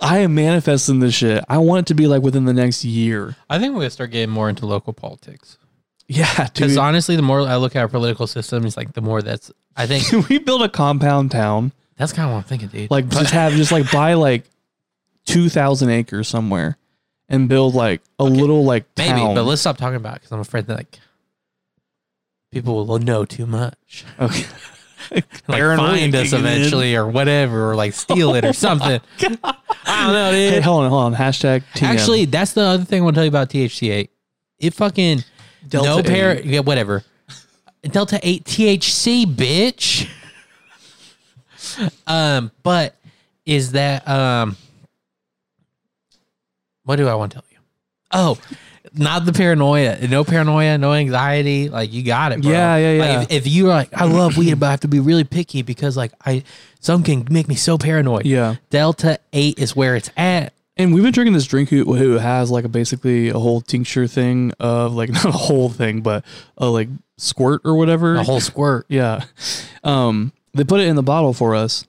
I 0.00 0.18
am 0.18 0.34
manifesting 0.34 1.00
this 1.00 1.14
shit. 1.14 1.44
I 1.48 1.58
want 1.58 1.80
it 1.80 1.86
to 1.88 1.94
be 1.94 2.06
like 2.06 2.22
within 2.22 2.44
the 2.46 2.52
next 2.54 2.84
year. 2.84 3.36
I 3.50 3.58
think 3.58 3.74
we're 3.74 3.80
gonna 3.80 3.90
start 3.90 4.10
getting 4.10 4.30
more 4.30 4.48
into 4.48 4.64
local 4.66 4.92
politics. 4.92 5.58
Yeah, 6.08 6.48
Because 6.54 6.76
honestly, 6.76 7.16
the 7.16 7.22
more 7.22 7.40
I 7.42 7.56
look 7.56 7.76
at 7.76 7.80
our 7.80 7.88
political 7.88 8.26
system, 8.26 8.64
it's 8.66 8.76
like 8.76 8.92
the 8.94 9.00
more 9.02 9.20
that's. 9.22 9.50
I 9.76 9.86
think 9.86 10.06
Can 10.06 10.24
we 10.28 10.38
build 10.38 10.62
a 10.62 10.68
compound 10.68 11.30
town? 11.30 11.72
that's 11.96 12.12
kind 12.12 12.26
of 12.28 12.32
what 12.32 12.38
I'm 12.38 12.44
thinking, 12.44 12.68
dude. 12.68 12.90
Like 12.90 13.08
just 13.08 13.30
have 13.32 13.52
just 13.52 13.70
like 13.72 13.90
buy 13.92 14.14
like 14.14 14.44
two 15.26 15.48
thousand 15.48 15.90
acres 15.90 16.26
somewhere 16.28 16.76
and 17.28 17.48
build 17.48 17.74
like 17.74 18.02
a 18.18 18.24
little 18.24 18.64
like 18.64 18.84
maybe, 18.96 19.18
town. 19.20 19.34
but 19.34 19.44
let's 19.44 19.60
stop 19.60 19.76
talking 19.76 19.96
about 19.96 20.16
it 20.16 20.20
because 20.20 20.32
I'm 20.32 20.40
afraid 20.40 20.66
that 20.66 20.76
like 20.76 20.98
people 22.50 22.84
will 22.86 22.98
know 22.98 23.24
too 23.24 23.46
much. 23.46 24.04
okay. 24.20 24.44
Like 25.10 25.42
Paranoia 25.46 25.88
find 25.98 26.14
us 26.14 26.32
eventually 26.32 26.96
or 26.96 27.06
whatever, 27.06 27.70
or 27.70 27.76
like 27.76 27.94
steal 27.94 28.34
it 28.34 28.44
or 28.44 28.52
something. 28.54 29.00
I 29.86 30.04
don't 30.04 30.12
know, 30.12 30.30
dude. 30.32 30.54
Hey, 30.54 30.60
hold 30.60 30.84
on, 30.84 30.90
hold 30.90 31.04
on. 31.04 31.14
Hashtag 31.14 31.62
TM. 31.74 31.82
Actually, 31.82 32.24
that's 32.26 32.52
the 32.52 32.62
other 32.62 32.84
thing 32.84 33.02
I 33.02 33.04
want 33.04 33.14
to 33.14 33.18
tell 33.18 33.24
you 33.24 33.28
about 33.28 33.50
THC8. 33.50 34.08
It 34.58 34.74
fucking 34.74 35.24
Delta 35.68 35.88
no 35.88 36.02
pair, 36.02 36.40
yeah, 36.40 36.60
whatever. 36.60 37.04
Delta 37.82 38.18
eight 38.22 38.44
THC, 38.44 39.24
bitch. 39.26 40.08
um, 42.06 42.50
but 42.62 42.96
is 43.44 43.72
that 43.72 44.06
um, 44.08 44.56
what 46.84 46.96
do 46.96 47.08
I 47.08 47.14
want 47.14 47.32
to 47.32 47.38
tell 47.38 47.44
you? 47.50 47.58
Oh, 48.12 48.38
not 48.94 49.24
the 49.26 49.32
paranoia. 49.32 50.06
No 50.08 50.24
paranoia, 50.24 50.78
no 50.78 50.92
anxiety. 50.92 51.68
Like 51.68 51.92
you 51.92 52.02
got 52.02 52.32
it, 52.32 52.42
bro. 52.42 52.50
Yeah, 52.50 52.76
yeah, 52.76 53.00
Like, 53.00 53.10
yeah. 53.10 53.22
if, 53.22 53.46
if 53.46 53.46
you're 53.52 53.68
like, 53.68 53.88
I 53.92 54.04
love 54.04 54.36
weed, 54.36 54.58
but 54.60 54.66
I 54.66 54.70
have 54.70 54.80
to 54.80 54.88
be 54.88 55.00
really 55.00 55.24
picky 55.24 55.62
because 55.62 55.96
like 55.96 56.12
I 56.24 56.42
some 56.80 57.02
can 57.02 57.26
make 57.30 57.48
me 57.48 57.54
so 57.54 57.78
paranoid. 57.78 58.26
yeah. 58.26 58.56
Delta 58.70 59.18
8 59.32 59.58
is 59.58 59.74
where 59.74 59.96
it's 59.96 60.10
at. 60.16 60.52
And 60.76 60.92
we've 60.92 61.04
been 61.04 61.12
drinking 61.12 61.34
this 61.34 61.46
drink 61.46 61.68
who, 61.70 61.94
who 61.94 62.18
has 62.18 62.50
like 62.50 62.64
a 62.64 62.68
basically 62.68 63.28
a 63.28 63.38
whole 63.38 63.60
tincture 63.60 64.06
thing 64.06 64.52
of 64.58 64.92
like 64.94 65.10
not 65.12 65.24
a 65.24 65.30
whole 65.32 65.68
thing, 65.68 66.00
but 66.00 66.24
a 66.58 66.66
like 66.66 66.88
squirt 67.16 67.62
or 67.64 67.76
whatever. 67.76 68.16
A 68.16 68.24
whole 68.24 68.40
squirt. 68.40 68.86
Yeah. 68.88 69.24
Um, 69.82 70.32
they 70.52 70.64
put 70.64 70.80
it 70.80 70.88
in 70.88 70.96
the 70.96 71.02
bottle 71.02 71.32
for 71.32 71.54
us. 71.54 71.84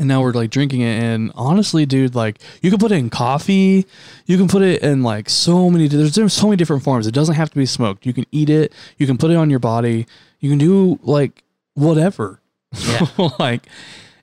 And 0.00 0.08
now 0.08 0.22
we're 0.22 0.32
like 0.32 0.50
drinking 0.50 0.80
it. 0.80 1.00
And 1.00 1.30
honestly, 1.34 1.84
dude, 1.86 2.14
like 2.14 2.40
you 2.62 2.70
can 2.70 2.78
put 2.80 2.90
it 2.90 2.96
in 2.96 3.10
coffee. 3.10 3.86
You 4.24 4.36
can 4.38 4.48
put 4.48 4.62
it 4.62 4.82
in 4.82 5.02
like 5.02 5.28
so 5.28 5.68
many, 5.70 5.88
there's, 5.88 6.14
there's 6.14 6.32
so 6.32 6.46
many 6.46 6.56
different 6.56 6.82
forms. 6.82 7.06
It 7.06 7.12
doesn't 7.12 7.34
have 7.34 7.50
to 7.50 7.56
be 7.56 7.66
smoked. 7.66 8.06
You 8.06 8.14
can 8.14 8.24
eat 8.32 8.48
it. 8.48 8.72
You 8.96 9.06
can 9.06 9.18
put 9.18 9.30
it 9.30 9.36
on 9.36 9.50
your 9.50 9.58
body. 9.58 10.06
You 10.40 10.48
can 10.48 10.58
do 10.58 10.98
like 11.02 11.44
whatever. 11.74 12.40
Yeah. 12.72 13.06
like, 13.38 13.66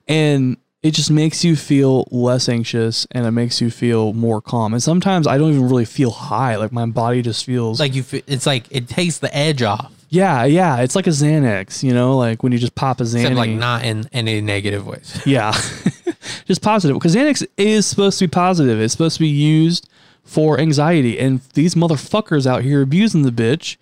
and 0.08 0.56
it 0.82 0.92
just 0.94 1.10
makes 1.10 1.44
you 1.44 1.54
feel 1.54 2.08
less 2.10 2.48
anxious 2.48 3.06
and 3.12 3.24
it 3.26 3.30
makes 3.30 3.60
you 3.60 3.70
feel 3.70 4.12
more 4.12 4.40
calm. 4.40 4.72
And 4.72 4.82
sometimes 4.82 5.26
I 5.28 5.38
don't 5.38 5.50
even 5.52 5.68
really 5.68 5.84
feel 5.84 6.10
high. 6.10 6.56
Like 6.56 6.72
my 6.72 6.86
body 6.86 7.22
just 7.22 7.44
feels 7.44 7.78
like 7.78 7.94
you. 7.94 8.02
fe- 8.02 8.24
It's 8.26 8.46
like 8.46 8.66
it 8.70 8.88
takes 8.88 9.18
the 9.18 9.32
edge 9.36 9.62
off. 9.62 9.92
Yeah, 10.08 10.44
yeah. 10.44 10.78
It's 10.80 10.96
like 10.96 11.06
a 11.06 11.10
Xanax, 11.10 11.82
you 11.82 11.92
know, 11.92 12.16
like 12.16 12.42
when 12.42 12.52
you 12.52 12.58
just 12.58 12.74
pop 12.74 13.00
a 13.00 13.04
Xanax. 13.04 13.20
Except 13.20 13.36
like 13.36 13.50
not 13.50 13.84
in 13.84 14.08
any 14.12 14.40
negative 14.40 14.86
ways. 14.86 15.20
Yeah. 15.26 15.52
just 16.46 16.62
positive. 16.62 16.96
Because 16.96 17.14
Xanax 17.14 17.46
is 17.56 17.86
supposed 17.86 18.18
to 18.18 18.26
be 18.26 18.30
positive. 18.30 18.80
It's 18.80 18.92
supposed 18.92 19.16
to 19.16 19.20
be 19.20 19.28
used 19.28 19.88
for 20.24 20.58
anxiety. 20.58 21.18
And 21.18 21.40
these 21.54 21.74
motherfuckers 21.74 22.46
out 22.46 22.62
here 22.62 22.82
abusing 22.82 23.22
the 23.22 23.30
bitch. 23.30 23.76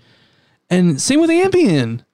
And 0.68 1.00
same 1.00 1.20
with 1.20 1.30
Ambien. 1.30 2.04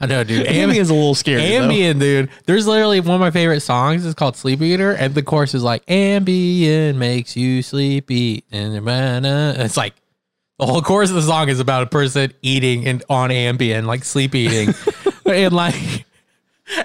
I 0.00 0.06
know, 0.06 0.24
dude. 0.24 0.46
Ambien's 0.48 0.90
a 0.90 0.94
little 0.94 1.14
scary. 1.14 1.42
though. 1.42 1.68
Ambien, 1.68 2.00
dude. 2.00 2.30
There's 2.46 2.66
literally 2.66 3.00
one 3.00 3.14
of 3.14 3.20
my 3.20 3.30
favorite 3.30 3.60
songs. 3.60 4.04
It's 4.04 4.14
called 4.14 4.36
Sleep 4.36 4.60
Eater, 4.62 4.92
and 4.92 5.14
the 5.14 5.22
chorus 5.22 5.54
is 5.54 5.62
like, 5.62 5.84
Ambien 5.86 6.96
makes 6.96 7.36
you 7.36 7.62
sleepy. 7.62 8.44
And 8.50 8.74
it's 8.86 9.76
like 9.76 9.94
the 10.58 10.66
whole 10.66 10.82
chorus 10.82 11.10
of 11.10 11.16
the 11.16 11.22
song 11.22 11.48
is 11.48 11.60
about 11.60 11.84
a 11.84 11.86
person 11.86 12.32
eating 12.42 12.86
and 12.86 13.04
on 13.08 13.30
Ambien, 13.30 13.84
like 13.84 14.04
sleep 14.04 14.34
eating, 14.34 14.74
and 15.26 15.54
like, 15.54 16.04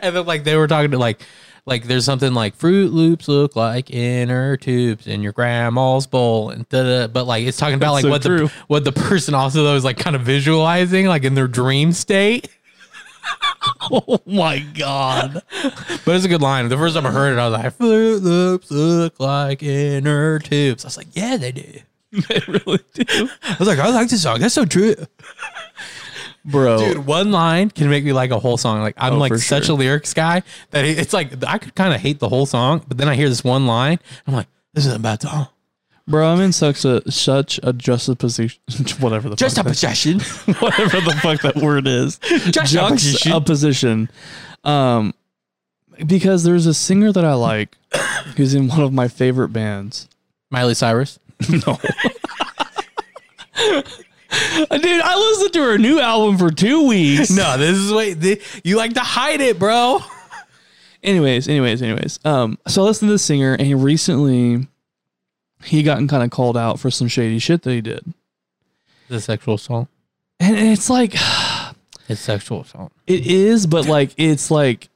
and 0.02 0.16
then 0.16 0.26
like 0.26 0.44
they 0.44 0.56
were 0.56 0.68
talking 0.68 0.92
to 0.92 0.98
like. 0.98 1.22
Like 1.66 1.86
there's 1.86 2.04
something 2.04 2.34
like 2.34 2.58
Froot 2.58 2.92
Loops 2.92 3.30
look 3.30 3.56
like 3.56 3.90
inner 3.90 4.58
tubes 4.58 5.08
in 5.08 5.24
your 5.24 5.32
grandma's 5.32 6.06
bowl, 6.06 6.50
and 6.50 6.68
da 6.68 7.08
but 7.08 7.24
like 7.24 7.46
it's 7.46 7.56
talking 7.56 7.76
about 7.76 7.94
like 7.94 8.02
so 8.02 8.10
what 8.10 8.22
true. 8.22 8.48
the 8.48 8.54
what 8.68 8.84
the 8.84 8.92
person 8.92 9.34
also 9.34 9.64
though 9.64 9.78
is 9.78 9.86
like 9.86 9.98
kind 9.98 10.18
of 10.18 10.24
visualizing 10.24 11.06
like 11.06 11.24
in 11.24 11.36
their 11.36 11.48
dream 11.48 11.94
state. 11.94 12.50
Oh 13.90 14.20
my 14.26 14.60
God. 14.60 15.42
But 16.04 16.16
it's 16.16 16.26
a 16.26 16.28
good 16.28 16.42
line. 16.42 16.68
The 16.68 16.76
first 16.76 16.96
time 16.96 17.06
I 17.06 17.12
heard 17.12 17.32
it, 17.32 17.40
I 17.40 17.48
was 17.48 17.58
like, 17.58 17.78
Froot 17.78 18.22
Loops 18.22 18.70
look 18.70 19.20
like 19.22 19.64
inner 19.64 20.40
tubes. 20.40 20.84
I 20.84 20.88
was 20.88 20.98
like, 20.98 21.08
yeah, 21.14 21.38
they 21.38 21.54
do. 21.54 21.80
they 22.30 22.42
really 22.48 22.80
do. 22.94 23.30
I 23.44 23.56
was 23.60 23.68
like, 23.68 23.80
I 23.80 23.90
like 23.90 24.10
this 24.10 24.24
song. 24.24 24.40
That's 24.40 24.54
so 24.54 24.66
true. 24.66 24.96
Bro. 26.46 26.78
Dude, 26.80 27.06
one 27.06 27.32
line 27.32 27.70
can 27.70 27.90
make 27.90 28.04
me 28.04 28.12
like 28.14 28.32
a 28.32 28.40
whole 28.40 28.58
song. 28.58 28.82
Like, 28.82 28.96
I'm 28.98 29.14
Oh, 29.14 29.18
like 29.18 29.32
for 29.32 29.38
such 29.38 29.66
sure. 29.68 29.76
a 29.76 29.78
lyrics 29.78 30.14
guy 30.14 30.44
that 30.72 30.84
it- 30.86 31.00
it's 31.00 31.14
like, 31.14 31.44
I 31.48 31.58
could 31.58 31.74
kind 31.76 31.94
of 31.94 32.02
hate 32.02 32.20
the 32.20 32.28
whole 32.30 32.46
song, 32.46 32.84
but 32.88 32.98
then 32.98 33.08
I 33.08 33.16
hear 33.16 33.30
this 33.30 33.44
one 33.44 33.66
line. 33.66 34.00
I'm 34.28 34.34
like, 34.34 34.48
this 34.74 34.86
is 34.86 34.94
a 34.94 35.00
bad 35.00 35.22
song. 35.22 35.48
Bro, 36.06 36.28
I'm 36.34 36.42
in 36.42 36.52
such 36.52 36.84
a 36.84 37.10
such 37.10 37.62
a 37.64 37.72
juxtaposition 37.72 38.60
whatever 39.00 39.30
the 39.30 39.38
Just 39.38 39.54
a 39.58 39.64
fuck 39.64 39.66
that- 39.66 39.70
possession. 39.72 40.20
whatever 40.60 41.00
the 41.00 41.18
fuck 41.22 41.42
that 41.44 41.56
word 41.56 41.88
is. 41.88 42.18
Juxtaposition. 42.20 43.32
Juxtaposition. 43.32 44.10
Um, 44.66 45.14
because 46.06 46.44
there's 46.44 46.66
a 46.66 46.74
singer 46.74 47.14
that 47.14 47.24
I 47.24 47.36
like 47.36 47.78
who's 48.36 48.54
in 48.54 48.68
one 48.68 48.82
of 48.82 48.92
my 48.92 49.08
favorite 49.08 49.50
bands. 49.50 50.10
Miley 50.52 50.74
Cyrus. 50.74 51.20
No. 51.50 51.80
Dude, 54.72 55.02
I 55.02 55.16
listened 55.16 55.54
to 55.54 55.62
her 55.62 55.78
new 55.78 56.00
album 56.00 56.38
for 56.38 56.50
two 56.50 56.88
weeks. 56.88 57.30
No, 57.30 57.56
this 57.58 57.78
is 57.78 57.94
wait. 57.94 58.16
the, 58.16 58.42
you 58.64 58.78
like 58.78 58.94
to 58.94 59.00
hide 59.02 59.42
it, 59.42 59.60
bro. 59.60 60.00
Anyways, 61.04 61.48
anyways, 61.48 61.82
anyways. 61.84 62.20
Um, 62.26 62.58
so 62.68 62.82
I 62.82 62.86
listened 62.86 63.10
to 63.10 63.14
this 63.14 63.24
singer, 63.24 63.54
and 63.54 63.62
he 63.68 63.76
recently 63.76 64.68
he 65.64 65.84
gotten 65.84 66.08
kind 66.08 66.24
of 66.24 66.32
called 66.32 66.58
out 66.58 66.80
for 66.80 66.90
some 66.90 67.08
shady 67.08 67.38
shit 67.40 67.62
that 67.62 67.72
he 67.72 67.82
did, 67.82 68.04
The 69.10 69.22
sexual 69.22 69.56
assault. 69.56 69.88
and 70.40 70.58
it's 70.58 70.90
like 70.90 71.14
It's 72.10 72.20
sexual 72.22 72.62
assault. 72.62 72.92
it 73.06 73.28
is, 73.28 73.68
but 73.68 73.86
like 73.86 74.14
it's 74.18 74.50
like 74.50 74.90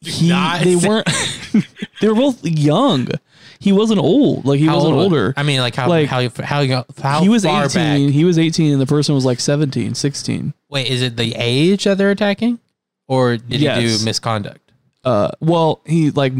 he 0.00 0.28
Not- 0.28 0.62
they 0.62 0.76
weren't 0.76 1.08
they 2.00 2.08
were 2.08 2.14
both 2.14 2.44
young. 2.44 3.08
He 3.62 3.72
wasn't 3.72 4.00
old, 4.00 4.44
like 4.44 4.58
he 4.58 4.66
How 4.66 4.74
wasn't 4.76 4.94
old- 4.94 5.04
older. 5.04 5.34
I 5.36 5.42
mean, 5.44 5.60
like 5.60 5.74
how 5.76 5.88
Like, 5.88 6.08
how 6.08 6.28
how 6.42 6.64
how, 6.66 6.84
how 7.02 7.20
he 7.22 7.28
was 7.28 7.44
far 7.44 7.64
18 7.66 8.06
back? 8.06 8.12
he 8.14 8.24
was 8.24 8.38
18 8.38 8.72
and 8.72 8.80
the 8.80 8.86
person 8.86 9.14
was 9.14 9.24
like 9.24 9.38
17 9.40 9.94
16 9.94 10.52
Wait, 10.68 10.86
is 10.88 11.00
it 11.02 11.16
the 11.16 11.34
age 11.36 11.84
that 11.84 11.96
they're 11.98 12.10
attacking, 12.10 12.58
or 13.06 13.36
did 13.36 13.60
he 13.60 13.66
do 13.68 14.04
misconduct? 14.04 14.58
uh 15.04 15.30
well 15.40 15.80
he 15.86 16.10
like 16.10 16.32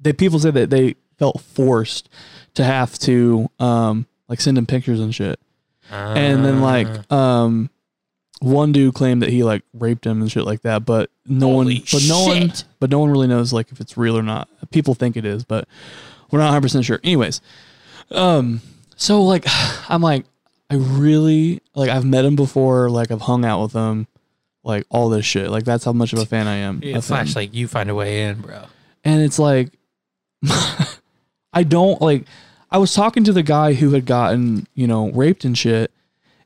the 0.00 0.12
people 0.14 0.38
said 0.38 0.54
that 0.54 0.70
they 0.70 0.94
felt 1.18 1.40
forced 1.40 2.08
to 2.54 2.64
have 2.64 2.98
to 2.98 3.50
um 3.58 4.06
like 4.28 4.40
send 4.40 4.56
him 4.58 4.66
pictures 4.66 5.00
and 5.00 5.14
shit. 5.14 5.38
And 5.90 6.44
then 6.44 6.56
Uh. 6.58 6.60
like 6.60 7.12
um 7.12 7.70
one 8.40 8.70
dude 8.72 8.94
claimed 8.94 9.22
that 9.22 9.30
he 9.30 9.42
like 9.42 9.62
raped 9.74 10.06
him 10.06 10.20
and 10.20 10.30
shit 10.30 10.44
like 10.44 10.62
that 10.62 10.84
but 10.86 11.10
no 11.26 11.48
one 11.48 11.66
but 11.92 12.02
no 12.08 12.24
one 12.24 12.52
but 12.78 12.88
no 12.88 12.98
one 13.00 13.10
really 13.10 13.26
knows 13.26 13.52
like 13.52 13.72
if 13.72 13.80
it's 13.80 13.96
real 13.96 14.16
or 14.16 14.22
not. 14.22 14.48
People 14.70 14.94
think 14.94 15.16
it 15.16 15.24
is 15.24 15.44
but 15.44 15.66
we're 16.30 16.38
not 16.38 16.62
100% 16.62 16.84
sure 16.84 17.00
anyways 17.04 17.40
um 18.10 18.60
so 18.96 19.22
like 19.22 19.44
i'm 19.88 20.02
like 20.02 20.24
i 20.70 20.74
really 20.74 21.60
like 21.74 21.90
i've 21.90 22.04
met 22.04 22.24
him 22.24 22.36
before 22.36 22.90
like 22.90 23.10
i've 23.10 23.22
hung 23.22 23.44
out 23.44 23.62
with 23.62 23.72
him 23.72 24.06
like 24.64 24.84
all 24.90 25.08
this 25.08 25.24
shit 25.24 25.50
like 25.50 25.64
that's 25.64 25.84
how 25.84 25.92
much 25.92 26.12
of 26.12 26.18
a 26.18 26.26
fan 26.26 26.46
i 26.46 26.56
am 26.56 26.80
Yeah, 26.82 26.90
of 26.90 26.94
him. 26.96 27.02
Flash, 27.02 27.36
like 27.36 27.54
you 27.54 27.68
find 27.68 27.88
a 27.90 27.94
way 27.94 28.24
in, 28.24 28.40
bro. 28.40 28.64
and 29.04 29.22
it's 29.22 29.38
like 29.38 29.70
I 31.52 31.62
don't 31.64 32.00
like 32.00 32.24
I 32.70 32.78
was 32.78 32.94
talking 32.94 33.24
to 33.24 33.32
the 33.32 33.42
guy 33.42 33.72
who 33.72 33.90
had 33.92 34.04
gotten, 34.04 34.66
you 34.74 34.86
know, 34.86 35.10
raped 35.10 35.44
and 35.44 35.56
shit 35.56 35.90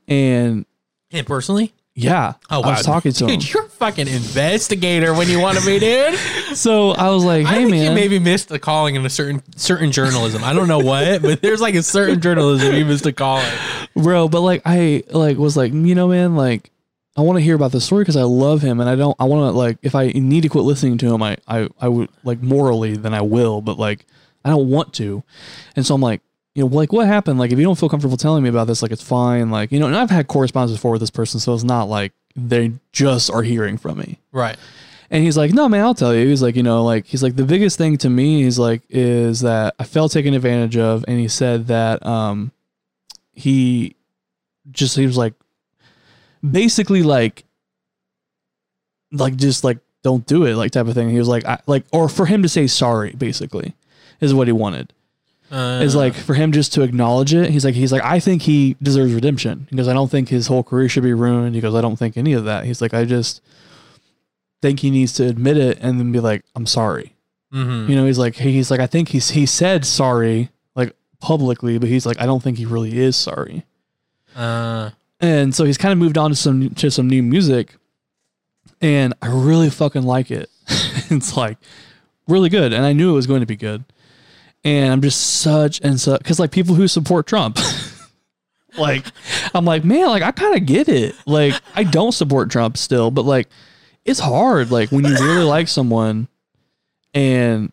and 0.07 0.65
Him 1.11 1.25
personally? 1.25 1.73
Yeah, 1.95 2.35
Oh, 2.51 2.63
I 2.63 2.71
was 2.71 2.85
talking 2.87 3.13
to 3.13 3.25
him. 3.27 3.39
Dude, 3.39 3.53
you're 3.53 3.65
a 3.65 3.69
fucking 3.69 4.09
investigator 4.09 5.13
when 5.13 5.29
you 5.29 5.41
want 5.41 5.59
to 5.59 5.67
be, 5.67 5.79
dude. 5.79 6.19
So 6.55 6.91
I 6.91 7.09
was 7.11 7.25
like, 7.25 7.47
I 7.47 7.51
"Hey 7.51 7.59
think 7.61 7.71
man, 7.71 7.85
you 7.85 7.93
maybe 7.93 8.19
missed 8.19 8.51
a 8.51 8.59
calling 8.59 8.95
in 8.95 9.07
a 9.07 9.11
certain 9.11 9.43
certain 9.57 9.91
journalism. 9.91 10.45
I 10.45 10.53
don't 10.53 10.69
know 10.69 10.81
what, 10.81 11.23
but 11.23 11.41
there's 11.41 11.63
like 11.63 11.75
a 11.75 11.83
certain 11.83 12.21
journalism 12.21 12.75
you 12.75 12.85
missed 12.85 13.07
a 13.07 13.13
calling. 13.13 13.47
bro, 13.97 14.29
but 14.29 14.43
like 14.43 14.61
I 14.67 15.03
like 15.11 15.39
was 15.39 15.57
like, 15.57 15.73
you 15.73 15.95
know, 15.95 16.09
man, 16.09 16.37
like 16.37 16.71
I 17.17 17.23
want 17.23 17.39
to 17.39 17.43
hear 17.43 17.55
about 17.55 17.73
the 17.73 17.81
story 17.81 18.03
because 18.03 18.17
I 18.19 18.23
love 18.25 18.61
him 18.61 18.81
and 18.81 18.89
I 18.89 18.97
don't 18.97 19.17
I 19.19 19.25
want 19.25 19.51
to 19.53 19.57
like 19.59 19.79
if 19.83 19.95
I 19.95 20.09
need 20.09 20.43
to 20.43 20.51
quit 20.51 20.65
listening 20.65 20.99
to 20.99 21.15
him, 21.15 21.23
I 21.23 21.39
I 21.49 21.69
I 21.81 21.89
would 21.89 22.11
like 22.23 22.43
morally 22.43 22.97
then 22.97 23.15
I 23.15 23.23
will, 23.23 23.63
but 23.63 23.79
like 23.79 24.05
I 24.45 24.51
don't 24.51 24.69
want 24.69 24.93
to. 24.95 25.23
And 25.75 25.87
so 25.87 25.95
I'm 25.95 26.03
like, 26.03 26.21
you 26.55 26.63
know, 26.63 26.75
like 26.75 26.93
what 26.93 27.07
happened? 27.07 27.39
Like 27.39 27.53
if 27.53 27.59
you 27.59 27.65
don't 27.65 27.79
feel 27.79 27.89
comfortable 27.89 28.17
telling 28.17 28.43
me 28.43 28.49
about 28.49 28.67
this, 28.67 28.83
like 28.83 28.93
it's 28.93 29.03
fine. 29.03 29.51
Like, 29.51 29.73
you 29.73 29.81
know, 29.81 29.87
and 29.87 29.97
I've 29.97 30.11
had 30.11 30.29
correspondence 30.29 30.77
before 30.77 30.93
with 30.93 31.01
this 31.01 31.11
person, 31.11 31.41
so 31.41 31.55
it's 31.55 31.65
not 31.65 31.89
like 31.89 32.13
they 32.37 32.73
just 32.93 33.31
are 33.31 33.43
hearing 33.43 33.79
from 33.79 33.99
me. 33.99 34.19
Right. 34.33 34.57
And 35.11 35.23
he's 35.23 35.37
like, 35.37 35.53
no, 35.53 35.69
man, 35.69 35.85
I'll 35.85 35.95
tell 35.95 36.15
you. 36.15 36.27
He's 36.27 36.41
like, 36.41 36.57
you 36.57 36.63
know, 36.63 36.83
like, 36.85 37.05
he's 37.05 37.23
like, 37.23 37.37
the 37.37 37.45
biggest 37.45 37.77
thing 37.77 37.99
to 37.99 38.09
me, 38.09 38.45
he's 38.45 38.59
like, 38.59 38.81
is 38.89 39.41
that 39.41 39.75
I 39.79 39.85
felt 39.85 40.11
taken 40.11 40.33
advantage 40.33 40.79
of. 40.79 41.05
And 41.07 41.21
he 41.21 41.29
said 41.29 41.67
that, 41.67 42.05
um, 42.07 42.51
he 43.35 43.95
just, 44.71 44.97
he 44.97 45.05
was 45.05 45.19
like, 45.19 45.35
basically 46.49 47.03
like, 47.03 47.45
like, 49.11 49.37
just 49.37 49.65
like, 49.65 49.79
don't 50.03 50.27
do 50.27 50.47
it, 50.47 50.57
like, 50.57 50.71
type 50.71 50.87
of 50.87 50.95
thing. 50.95 51.11
He 51.11 51.19
was 51.19 51.29
like, 51.29 51.45
I, 51.45 51.59
like, 51.67 51.85
or 51.93 52.09
for 52.09 52.25
him 52.25 52.43
to 52.43 52.49
say 52.49 52.67
sorry, 52.67 53.13
basically, 53.13 53.75
is 54.21 54.33
what 54.33 54.49
he 54.49 54.53
wanted. 54.53 54.95
Uh, 55.53 55.81
Is 55.83 55.95
like 55.95 56.15
for 56.15 56.33
him 56.33 56.51
just 56.51 56.73
to 56.73 56.83
acknowledge 56.83 57.35
it. 57.35 57.51
He's 57.51 57.63
like, 57.63 57.75
he's 57.75 57.93
like, 57.93 58.03
I 58.03 58.21
think 58.21 58.41
he 58.41 58.75
deserves 58.83 59.13
redemption 59.13 59.67
because 59.71 59.87
I 59.87 59.93
don't 59.93 60.11
think 60.11 60.31
his 60.31 60.47
whole 60.47 60.63
career 60.65 60.89
should 60.89 61.03
be 61.03 61.13
ruined. 61.13 61.55
He 61.55 61.61
goes, 61.61 61.75
I 61.75 61.83
don't 61.83 61.97
think 61.97 62.17
any 62.17 62.33
of 62.33 62.45
that. 62.47 62.65
He's 62.65 62.81
like, 62.81 62.95
I 62.95 63.05
just 63.05 63.43
think 64.63 64.81
he 64.81 64.91
needs 64.91 65.13
to 65.15 65.27
admit 65.29 65.59
it 65.59 65.79
and 65.83 66.01
then 66.01 66.11
be 66.11 66.21
like, 66.21 66.43
I'm 66.57 66.65
sorry. 66.65 67.15
mhm. 67.53 67.87
You 67.87 67.97
know, 67.97 68.07
he's 68.07 68.17
like, 68.19 68.37
he's 68.37 68.71
like, 68.71 68.81
I 68.81 68.87
think 68.87 69.11
he's 69.11 69.31
he 69.31 69.45
said 69.45 69.85
sorry 69.85 70.49
like 70.75 70.97
publicly, 71.21 71.77
but 71.79 71.91
he's 71.91 72.07
like, 72.07 72.19
I 72.19 72.25
don't 72.25 72.43
think 72.43 72.57
he 72.57 72.65
really 72.65 72.99
is 72.99 73.15
sorry. 73.15 73.67
Uh, 74.35 74.91
And 75.21 75.55
so 75.55 75.65
he's 75.65 75.77
kind 75.77 75.93
of 75.93 75.99
moved 75.99 76.17
on 76.17 76.31
to 76.31 76.37
some 76.37 76.71
to 76.77 76.91
some 76.91 77.11
new 77.11 77.23
music, 77.23 77.77
and 78.81 79.13
I 79.21 79.27
really 79.29 79.69
fucking 79.69 80.03
like 80.05 80.31
it. 80.31 80.49
it's 81.11 81.37
like 81.37 81.59
really 82.27 82.49
good, 82.49 82.73
and 82.73 82.87
I 82.87 82.95
knew 82.95 83.11
it 83.11 83.15
was 83.15 83.27
going 83.27 83.41
to 83.41 83.47
be 83.47 83.57
good. 83.57 83.85
And 84.65 84.93
I'm 84.93 85.03
just 85.03 85.41
such 85.41 85.81
and 85.81 86.01
such 86.01 86.19
because 86.19 86.39
like 86.39 86.53
people 86.53 86.75
who 86.75 86.87
support 86.87 87.27
Trump, 87.27 87.59
like 88.79 89.05
I'm 89.55 89.65
like 89.65 89.85
man, 89.85 90.07
like 90.09 90.23
I 90.23 90.31
kind 90.31 90.57
of 90.57 90.67
get 90.67 90.89
it. 90.89 91.15
Like 91.27 91.55
I 91.75 91.85
don't 91.85 92.13
support 92.13 92.51
Trump 92.51 92.77
still, 92.77 93.11
but 93.11 93.25
like 93.25 93.49
it's 94.05 94.21
hard. 94.21 94.71
Like 94.71 94.91
when 94.91 95.05
you 95.05 95.15
really 95.15 95.45
like 95.45 95.69
someone, 95.69 96.29
and 97.15 97.73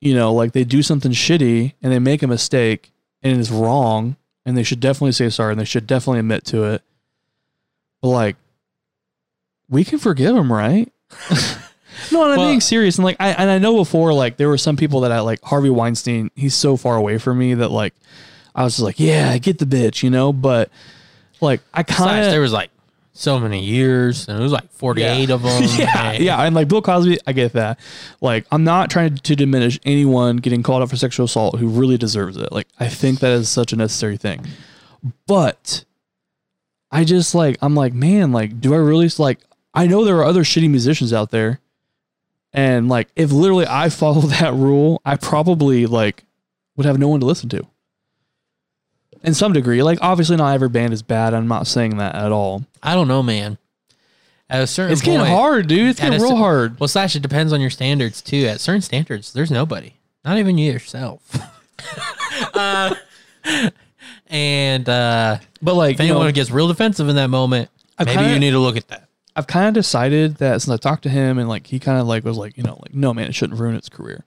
you 0.00 0.14
know, 0.14 0.34
like 0.34 0.52
they 0.52 0.64
do 0.64 0.82
something 0.82 1.12
shitty 1.12 1.72
and 1.82 1.92
they 1.92 1.98
make 1.98 2.22
a 2.22 2.26
mistake 2.26 2.92
and 3.22 3.40
it's 3.40 3.50
wrong 3.50 4.16
and 4.44 4.56
they 4.56 4.62
should 4.62 4.80
definitely 4.80 5.12
say 5.12 5.30
sorry 5.30 5.52
and 5.52 5.60
they 5.60 5.64
should 5.64 5.86
definitely 5.86 6.20
admit 6.20 6.44
to 6.46 6.64
it. 6.64 6.82
But 8.02 8.08
like, 8.08 8.36
we 9.68 9.82
can 9.84 9.98
forgive 9.98 10.34
them, 10.34 10.52
right? 10.52 10.92
no, 12.14 12.22
and 12.24 12.32
I'm 12.32 12.38
Well- 12.38 12.48
being 12.48 12.60
serious. 12.60 12.96
And 12.96 13.04
like, 13.04 13.16
I 13.20 13.30
and 13.30 13.50
I 13.50 13.58
know 13.58 13.76
before, 13.76 14.12
like 14.14 14.36
there 14.38 14.48
were 14.48 14.58
some 14.58 14.76
people 14.76 15.00
that 15.00 15.12
I 15.12 15.20
like 15.20 15.42
Harvey 15.42 15.70
Weinstein. 15.70 16.30
He's 16.34 16.54
so 16.54 16.76
far 16.76 16.96
away 16.96 17.18
from 17.18 17.38
me 17.38 17.54
that 17.54 17.70
like 17.70 17.94
I 18.54 18.64
was 18.64 18.74
just 18.74 18.84
like, 18.84 18.98
yeah, 19.00 19.36
get 19.38 19.58
the 19.58 19.66
bitch, 19.66 20.02
you 20.02 20.10
know. 20.10 20.32
But 20.32 20.70
like, 21.40 21.60
I 21.74 21.82
kind 21.82 22.24
of 22.24 22.30
there 22.30 22.40
was 22.40 22.52
like 22.52 22.70
so 23.16 23.38
many 23.38 23.62
years, 23.62 24.26
and 24.28 24.38
it 24.38 24.42
was 24.42 24.50
like 24.52 24.68
48 24.72 25.30
of 25.30 25.42
them. 25.42 25.62
yeah, 25.78 26.10
and- 26.12 26.24
yeah, 26.24 26.40
and 26.42 26.54
like 26.54 26.68
Bill 26.68 26.82
Cosby, 26.82 27.18
I 27.26 27.32
get 27.32 27.52
that. 27.52 27.78
Like, 28.20 28.44
I'm 28.50 28.64
not 28.64 28.90
trying 28.90 29.16
to 29.16 29.36
diminish 29.36 29.78
anyone 29.84 30.38
getting 30.38 30.62
called 30.62 30.82
out 30.82 30.90
for 30.90 30.96
sexual 30.96 31.26
assault 31.26 31.58
who 31.58 31.68
really 31.68 31.96
deserves 31.98 32.36
it. 32.36 32.50
Like, 32.50 32.66
I 32.80 32.88
think 32.88 33.20
that 33.20 33.32
is 33.32 33.48
such 33.48 33.72
a 33.72 33.76
necessary 33.76 34.16
thing. 34.16 34.44
But 35.26 35.84
I 36.90 37.04
just 37.04 37.34
like, 37.34 37.56
I'm 37.60 37.74
like, 37.74 37.92
man, 37.92 38.32
like, 38.32 38.60
do 38.60 38.74
I 38.74 38.78
really 38.78 39.08
like? 39.18 39.38
I 39.74 39.86
know 39.86 40.04
there 40.04 40.16
are 40.18 40.24
other 40.24 40.42
shitty 40.44 40.70
musicians 40.70 41.12
out 41.12 41.30
there, 41.30 41.60
and 42.54 42.88
like, 42.88 43.08
if 43.16 43.32
literally 43.32 43.66
I 43.68 43.88
followed 43.90 44.30
that 44.40 44.54
rule, 44.54 45.02
I 45.04 45.16
probably 45.16 45.84
like 45.86 46.24
would 46.76 46.86
have 46.86 46.98
no 46.98 47.08
one 47.08 47.20
to 47.20 47.26
listen 47.26 47.48
to. 47.50 47.66
In 49.22 49.34
some 49.34 49.52
degree, 49.52 49.82
like 49.82 49.98
obviously 50.00 50.36
not 50.36 50.54
every 50.54 50.68
band 50.68 50.92
is 50.92 51.02
bad. 51.02 51.34
I'm 51.34 51.48
not 51.48 51.66
saying 51.66 51.96
that 51.96 52.14
at 52.14 52.30
all. 52.32 52.64
I 52.82 52.94
don't 52.94 53.08
know, 53.08 53.22
man. 53.22 53.58
At 54.50 54.62
a 54.62 54.66
certain 54.66 54.92
It's 54.92 55.00
getting 55.00 55.24
hard, 55.24 55.66
dude. 55.66 55.90
It's 55.90 56.00
getting 56.00 56.20
real 56.20 56.30
cer- 56.32 56.36
hard. 56.36 56.78
Well, 56.78 56.88
slash, 56.88 57.16
it 57.16 57.22
depends 57.22 57.52
on 57.52 57.60
your 57.62 57.70
standards 57.70 58.20
too. 58.20 58.46
At 58.46 58.60
certain 58.60 58.82
standards, 58.82 59.32
there's 59.32 59.50
nobody, 59.50 59.94
not 60.24 60.36
even 60.36 60.58
you 60.58 60.70
yourself. 60.70 61.22
uh, 62.54 62.94
and 64.28 64.88
uh, 64.88 65.38
But 65.62 65.74
like, 65.74 65.94
if 65.94 66.00
you 66.00 66.08
know, 66.08 66.16
anyone 66.16 66.32
gets 66.34 66.50
real 66.50 66.68
defensive 66.68 67.08
in 67.08 67.16
that 67.16 67.28
moment, 67.30 67.70
I've 67.98 68.06
maybe 68.06 68.18
kinda- 68.18 68.34
you 68.34 68.40
need 68.40 68.50
to 68.50 68.58
look 68.58 68.76
at 68.76 68.86
that. 68.88 69.03
I've 69.36 69.46
kind 69.46 69.66
of 69.68 69.74
decided 69.74 70.36
that 70.36 70.62
since 70.62 70.72
I 70.72 70.76
talked 70.76 71.02
to 71.04 71.08
him 71.08 71.38
and 71.38 71.48
like 71.48 71.66
he 71.66 71.78
kind 71.80 71.98
of 72.00 72.06
like 72.06 72.24
was 72.24 72.36
like, 72.36 72.56
you 72.56 72.62
know, 72.62 72.78
like 72.82 72.94
no 72.94 73.12
man, 73.12 73.26
it 73.28 73.34
shouldn't 73.34 73.58
ruin 73.58 73.74
its 73.74 73.88
career. 73.88 74.24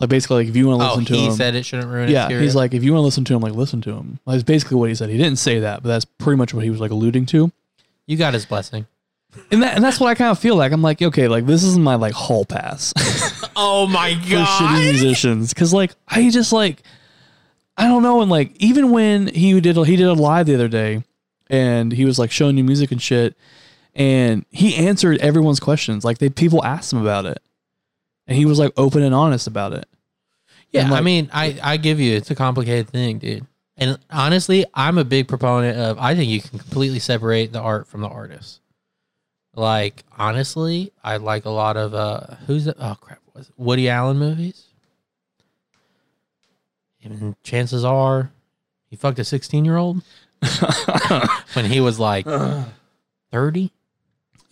Like 0.00 0.10
basically, 0.10 0.38
like 0.38 0.48
if 0.48 0.56
you 0.56 0.66
want 0.66 0.80
to 0.80 0.86
Oh, 0.86 0.88
listen 0.90 1.04
to 1.06 1.12
he 1.14 1.24
him, 1.24 1.30
he 1.30 1.36
said 1.36 1.54
it 1.54 1.64
shouldn't 1.64 1.88
ruin. 1.90 2.08
yeah, 2.10 2.28
he's 2.28 2.54
like 2.56 2.74
if 2.74 2.82
you 2.82 2.92
want 2.92 3.02
to 3.02 3.04
listen 3.04 3.24
to 3.26 3.34
him, 3.34 3.40
like 3.40 3.52
listen 3.52 3.80
to 3.82 3.90
him. 3.92 4.18
Like, 4.26 4.34
that's 4.34 4.42
basically 4.44 4.76
what 4.76 4.88
he 4.88 4.94
said. 4.94 5.08
He 5.10 5.18
didn't 5.18 5.38
say 5.38 5.60
that, 5.60 5.82
but 5.82 5.88
that's 5.88 6.04
pretty 6.04 6.36
much 6.36 6.52
what 6.52 6.64
he 6.64 6.70
was 6.70 6.80
like 6.80 6.90
alluding 6.90 7.26
to. 7.26 7.52
you 8.06 8.16
got 8.16 8.34
his 8.34 8.44
blessing. 8.46 8.86
And 9.50 9.62
that 9.62 9.74
and 9.74 9.84
that's 9.84 9.98
what 10.00 10.08
I 10.08 10.14
kind 10.14 10.30
of 10.30 10.38
feel 10.38 10.56
like. 10.56 10.72
I'm 10.72 10.82
like, 10.82 11.02
okay, 11.02 11.28
like 11.28 11.44
this 11.46 11.62
is 11.64 11.76
my 11.78 11.94
like 11.96 12.12
hall 12.14 12.44
pass 12.44 12.92
Oh 13.56 13.86
my 13.86 14.14
god, 14.14 14.28
for 14.28 14.64
shitty 14.64 14.84
musicians 14.90 15.52
because 15.52 15.72
like 15.74 15.92
I 16.08 16.28
just 16.30 16.52
like 16.52 16.82
I 17.76 17.86
don't 17.88 18.02
know, 18.02 18.20
and 18.20 18.30
like 18.30 18.52
even 18.60 18.90
when 18.90 19.26
he 19.28 19.60
did 19.60 19.76
he 19.76 19.96
did 19.96 20.06
a 20.06 20.12
live 20.14 20.46
the 20.46 20.54
other 20.54 20.68
day, 20.68 21.02
and 21.50 21.92
he 21.92 22.04
was 22.04 22.18
like 22.18 22.30
showing 22.30 22.56
you 22.56 22.64
music 22.64 22.90
and 22.92 23.02
shit, 23.02 23.36
and 23.94 24.44
he 24.50 24.74
answered 24.76 25.18
everyone's 25.20 25.60
questions. 25.60 26.04
Like 26.04 26.18
they 26.18 26.28
people 26.28 26.64
asked 26.64 26.92
him 26.92 27.00
about 27.00 27.26
it, 27.26 27.40
and 28.26 28.36
he 28.36 28.44
was 28.46 28.58
like 28.58 28.72
open 28.76 29.02
and 29.02 29.14
honest 29.14 29.46
about 29.46 29.72
it. 29.72 29.86
Yeah, 30.70 30.86
And, 30.86 30.94
I 30.94 31.00
mean, 31.00 31.30
I 31.32 31.58
I 31.62 31.76
give 31.76 32.00
you 32.00 32.16
it's 32.16 32.30
a 32.30 32.34
complicated 32.34 32.88
thing, 32.88 33.18
dude. 33.18 33.46
And 33.76 33.98
honestly, 34.10 34.64
I'm 34.74 34.98
a 34.98 35.04
big 35.04 35.28
proponent 35.28 35.78
of 35.78 35.98
I 35.98 36.14
think 36.14 36.30
you 36.30 36.40
can 36.40 36.58
completely 36.58 36.98
separate 36.98 37.52
the 37.52 37.60
art 37.60 37.86
from 37.86 38.00
the 38.00 38.08
artist. 38.08 38.60
Like 39.54 40.04
honestly, 40.16 40.92
I 41.02 41.16
like 41.18 41.44
a 41.44 41.50
lot 41.50 41.76
of 41.76 41.94
uh 41.94 42.36
who's 42.46 42.66
it? 42.66 42.76
Oh 42.78 42.96
crap, 43.00 43.20
was 43.34 43.48
it? 43.48 43.54
Woody 43.56 43.88
Allen 43.88 44.18
movies. 44.18 44.64
And 47.02 47.36
chances 47.42 47.84
are 47.84 48.30
he 48.88 48.96
fucked 48.96 49.18
a 49.18 49.24
16 49.24 49.64
year 49.64 49.76
old 49.76 50.02
when 51.54 51.66
he 51.66 51.80
was 51.80 52.00
like 52.00 52.26
30. 53.32 53.72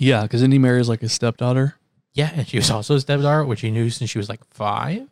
Yeah, 0.02 0.22
because 0.22 0.40
then 0.40 0.52
he 0.52 0.58
marries 0.58 0.88
like 0.88 1.00
his 1.00 1.12
stepdaughter. 1.12 1.76
Yeah, 2.14 2.30
and 2.34 2.46
she 2.46 2.58
was 2.58 2.70
also 2.70 2.94
his 2.94 3.02
stepdaughter, 3.02 3.44
which 3.44 3.60
he 3.62 3.70
knew 3.70 3.88
since 3.90 4.10
she 4.10 4.18
was 4.18 4.28
like 4.28 4.44
five. 4.50 5.08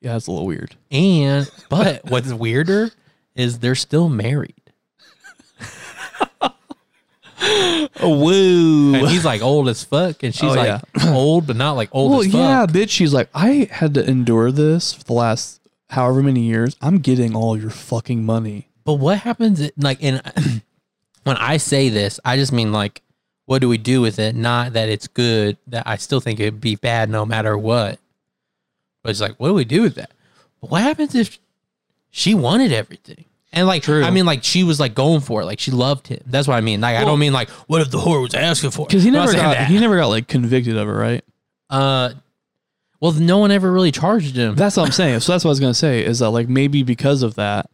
Yeah, 0.00 0.14
that's 0.14 0.26
a 0.26 0.30
little 0.32 0.46
weird. 0.46 0.74
And 0.90 1.48
but 1.68 2.04
what's 2.10 2.32
weirder 2.32 2.90
is 3.36 3.58
they're 3.60 3.74
still 3.74 4.08
married. 4.08 4.54
Oh 8.00 8.18
woo! 8.18 8.94
And 8.94 9.08
he's 9.08 9.24
like 9.24 9.42
old 9.42 9.68
as 9.68 9.82
fuck, 9.82 10.22
and 10.22 10.32
she's 10.34 10.50
Oh, 10.50 10.54
like 10.54 10.80
old, 11.08 11.46
but 11.46 11.56
not 11.56 11.72
like 11.72 11.88
old 11.92 12.10
well, 12.12 12.20
as 12.20 12.26
fuck. 12.26 12.34
yeah, 12.34 12.66
bitch. 12.66 12.90
She's 12.90 13.12
like, 13.12 13.28
I 13.34 13.68
had 13.70 13.94
to 13.94 14.08
endure 14.08 14.52
this 14.52 14.92
for 14.92 15.02
the 15.04 15.12
last 15.12 15.60
however 15.90 16.22
many 16.22 16.40
years. 16.42 16.76
I'm 16.80 16.98
getting 16.98 17.34
all 17.34 17.56
your 17.58 17.70
fucking 17.70 18.24
money. 18.24 18.68
But 18.84 18.94
what 18.94 19.18
happens? 19.18 19.60
i- 19.60 19.72
Like, 19.76 19.98
and 20.02 20.22
when 21.24 21.36
I 21.36 21.56
say 21.56 21.88
this, 21.88 22.20
I 22.24 22.36
just 22.36 22.52
mean 22.52 22.72
like, 22.72 23.02
what 23.46 23.60
do 23.60 23.68
we 23.68 23.78
do 23.78 24.00
with 24.00 24.18
it? 24.18 24.34
Not 24.34 24.74
that 24.74 24.88
it's 24.88 25.08
good. 25.08 25.56
That 25.66 25.84
I 25.86 25.96
still 25.96 26.20
think 26.20 26.40
it'd 26.40 26.60
be 26.60 26.76
bad 26.76 27.10
no 27.10 27.26
matter 27.26 27.56
what. 27.56 27.98
But 29.02 29.10
it's 29.10 29.20
like, 29.20 29.34
what 29.38 29.48
do 29.48 29.54
we 29.54 29.64
do 29.64 29.82
with 29.82 29.96
that? 29.96 30.10
But 30.60 30.70
what 30.70 30.82
happens 30.82 31.14
if 31.14 31.38
she 32.10 32.34
wanted 32.34 32.72
everything? 32.72 33.24
And 33.52 33.66
like, 33.66 33.82
True. 33.82 34.02
I 34.02 34.10
mean, 34.10 34.24
like 34.24 34.44
she 34.44 34.64
was 34.64 34.80
like 34.80 34.94
going 34.94 35.20
for 35.20 35.42
it. 35.42 35.44
Like 35.44 35.58
she 35.60 35.70
loved 35.70 36.06
him. 36.06 36.20
That's 36.26 36.48
what 36.48 36.54
I 36.54 36.60
mean. 36.62 36.80
Like, 36.80 36.96
I 36.96 37.04
don't 37.04 37.18
mean 37.18 37.32
like, 37.32 37.50
what 37.68 37.82
if 37.82 37.90
the 37.90 37.98
whore 37.98 38.22
was 38.22 38.34
asking 38.34 38.70
for? 38.70 38.82
it? 38.82 38.88
Because 38.88 39.02
he 39.02 39.10
never 39.10 39.32
got 39.32 39.54
that. 39.56 39.68
he 39.68 39.78
never 39.78 39.98
got 39.98 40.06
like 40.06 40.28
convicted 40.28 40.76
of 40.76 40.88
it, 40.88 40.92
right? 40.92 41.24
Uh, 41.68 42.12
well, 43.00 43.12
no 43.12 43.38
one 43.38 43.50
ever 43.50 43.70
really 43.70 43.90
charged 43.90 44.36
him. 44.36 44.54
That's 44.54 44.76
what 44.76 44.86
I'm 44.86 44.92
saying. 44.92 45.20
So 45.20 45.32
that's 45.32 45.44
what 45.44 45.48
I 45.50 45.52
was 45.52 45.60
gonna 45.60 45.74
say 45.74 46.04
is 46.04 46.20
that 46.20 46.30
like 46.30 46.48
maybe 46.48 46.82
because 46.82 47.22
of 47.22 47.34
that, 47.34 47.68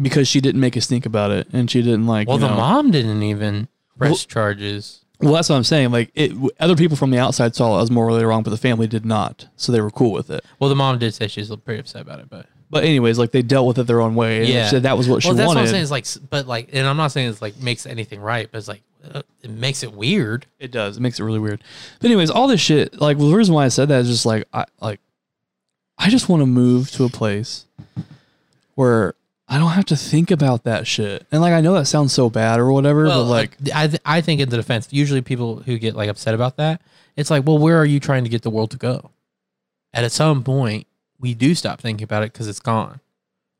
because 0.00 0.26
she 0.26 0.40
didn't 0.40 0.60
make 0.60 0.74
a 0.74 0.80
stink 0.80 1.06
about 1.06 1.30
it 1.30 1.46
and 1.52 1.70
she 1.70 1.82
didn't 1.82 2.06
like. 2.06 2.26
well, 2.26 2.38
the 2.38 2.48
know- 2.48 2.56
mom 2.56 2.90
didn't 2.90 3.22
even 3.22 3.68
press 3.98 4.10
Well- 4.10 4.16
charges. 4.16 5.00
Well, 5.20 5.32
that's 5.32 5.48
what 5.48 5.56
I'm 5.56 5.64
saying. 5.64 5.90
Like 5.92 6.10
it, 6.14 6.32
other 6.60 6.76
people 6.76 6.96
from 6.96 7.10
the 7.10 7.18
outside 7.18 7.54
saw 7.54 7.78
it 7.78 7.82
as 7.82 7.90
morally 7.90 8.24
wrong, 8.24 8.42
but 8.42 8.50
the 8.50 8.56
family 8.58 8.86
did 8.86 9.06
not, 9.06 9.46
so 9.56 9.70
they 9.72 9.80
were 9.80 9.90
cool 9.90 10.10
with 10.12 10.28
it. 10.28 10.44
Well, 10.58 10.68
the 10.68 10.76
mom 10.76 10.98
did 10.98 11.14
say 11.14 11.28
she's 11.28 11.54
pretty 11.64 11.80
upset 11.80 12.02
about 12.02 12.18
it, 12.18 12.28
but 12.28 12.46
But 12.68 12.82
anyways, 12.84 13.18
like 13.18 13.30
they 13.30 13.40
dealt 13.40 13.66
with 13.68 13.78
it 13.78 13.84
their 13.86 14.00
own 14.00 14.16
way. 14.16 14.40
And 14.40 14.48
Yeah. 14.48 14.68
said 14.68 14.82
that 14.82 14.98
was 14.98 15.08
what 15.08 15.22
she 15.22 15.28
well, 15.28 15.36
that's 15.36 15.46
wanted. 15.46 15.60
what 15.60 15.66
I'm 15.66 15.70
saying. 15.72 15.82
Is 15.84 15.90
like, 15.92 16.06
but 16.28 16.46
like, 16.48 16.70
and 16.72 16.86
I'm 16.86 16.96
not 16.96 17.12
saying 17.12 17.28
it's 17.30 17.40
like 17.40 17.56
makes 17.58 17.86
anything 17.86 18.20
right, 18.20 18.48
but 18.50 18.58
it's 18.58 18.68
like 18.68 18.82
uh, 19.14 19.22
it 19.42 19.50
makes 19.50 19.82
it 19.84 19.92
weird. 19.94 20.46
It 20.58 20.72
does. 20.72 20.96
It 20.96 21.00
makes 21.00 21.20
it 21.20 21.24
really 21.24 21.38
weird. 21.38 21.62
But 22.00 22.06
anyways, 22.08 22.30
all 22.30 22.48
this 22.48 22.60
shit, 22.60 23.00
like 23.00 23.16
well, 23.16 23.28
the 23.30 23.36
reason 23.36 23.54
why 23.54 23.64
I 23.64 23.68
said 23.68 23.88
that 23.88 24.00
is 24.00 24.08
just 24.08 24.26
like 24.26 24.46
I 24.52 24.64
like 24.80 25.00
I 25.96 26.10
just 26.10 26.28
want 26.28 26.42
to 26.42 26.46
move 26.46 26.90
to 26.92 27.04
a 27.04 27.08
place 27.08 27.66
where 28.74 29.14
I 29.46 29.58
don't 29.58 29.72
have 29.72 29.84
to 29.86 29.96
think 29.96 30.30
about 30.30 30.64
that 30.64 30.86
shit. 30.86 31.26
And 31.30 31.40
like 31.42 31.52
I 31.52 31.60
know 31.60 31.74
that 31.74 31.86
sounds 31.86 32.12
so 32.12 32.30
bad 32.30 32.58
or 32.60 32.72
whatever, 32.72 33.04
Well, 33.04 33.24
but 33.24 33.30
like 33.30 33.56
I 33.74 33.88
th- 33.88 34.00
I 34.04 34.20
think 34.20 34.40
in 34.40 34.48
the 34.48 34.56
defense, 34.56 34.88
usually 34.90 35.20
people 35.22 35.56
who 35.56 35.78
get 35.78 35.94
like 35.94 36.08
upset 36.08 36.34
about 36.34 36.56
that, 36.56 36.80
it's 37.16 37.30
like, 37.30 37.46
well, 37.46 37.58
where 37.58 37.78
are 37.78 37.84
you 37.84 38.00
trying 38.00 38.24
to 38.24 38.30
get 38.30 38.42
the 38.42 38.50
world 38.50 38.70
to 38.70 38.76
go? 38.78 39.10
And 39.92 40.04
at 40.04 40.12
some 40.12 40.42
point, 40.42 40.86
we 41.20 41.34
do 41.34 41.54
stop 41.54 41.80
thinking 41.80 42.04
about 42.04 42.22
it 42.22 42.32
because 42.32 42.48
it's 42.48 42.58
gone. 42.60 43.00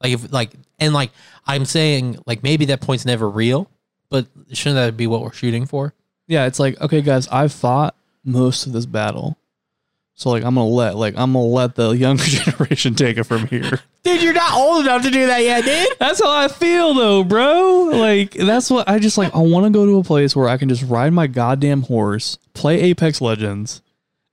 Like 0.03 0.12
if 0.12 0.32
like 0.32 0.53
and 0.78 0.95
like 0.95 1.11
I'm 1.47 1.64
saying, 1.66 2.18
like 2.26 2.43
maybe 2.43 2.64
that 2.66 2.80
point's 2.80 3.05
never 3.05 3.28
real, 3.28 3.70
but 4.09 4.26
shouldn't 4.53 4.76
that 4.76 4.97
be 4.97 5.07
what 5.07 5.20
we're 5.22 5.32
shooting 5.32 5.66
for? 5.66 5.93
yeah, 6.26 6.47
it's 6.47 6.59
like 6.59 6.80
okay 6.80 7.03
guys, 7.03 7.28
I've 7.28 7.53
fought 7.53 7.95
most 8.24 8.66
of 8.66 8.72
this 8.72 8.87
battle. 8.87 9.37
So 10.14 10.30
like 10.30 10.43
I'm 10.45 10.55
gonna 10.55 10.66
let 10.66 10.97
like 10.97 11.14
I'm 11.18 11.35
gonna 11.35 11.45
let 11.45 11.74
the 11.74 11.91
younger 11.91 12.24
generation 12.24 12.95
take 12.95 13.18
it 13.18 13.24
from 13.24 13.47
here. 13.49 13.80
Dude, 14.05 14.23
you're 14.23 14.35
not 14.35 14.53
old 14.55 14.85
enough 14.85 15.03
to 15.03 15.11
do 15.11 15.27
that 15.27 15.43
yet, 15.43 15.65
dude. 15.65 15.97
That's 15.99 16.21
how 16.23 16.31
I 16.31 16.49
feel 16.49 16.93
though, 16.95 17.25
bro. 17.25 17.85
Like 17.93 18.33
that's 18.33 18.71
what 18.71 18.87
I 18.89 18.99
just 18.99 19.17
like 19.17 19.35
I 19.35 19.39
want 19.39 19.65
to 19.65 19.71
go 19.71 19.87
to 19.87 19.99
a 19.99 20.05
place 20.05 20.37
where 20.37 20.47
I 20.49 20.59
can 20.59 20.69
just 20.69 20.83
ride 20.83 21.13
my 21.15 21.27
goddamn 21.27 21.83
horse, 21.83 22.37
play 22.53 22.81
Apex 22.83 23.23
Legends. 23.23 23.81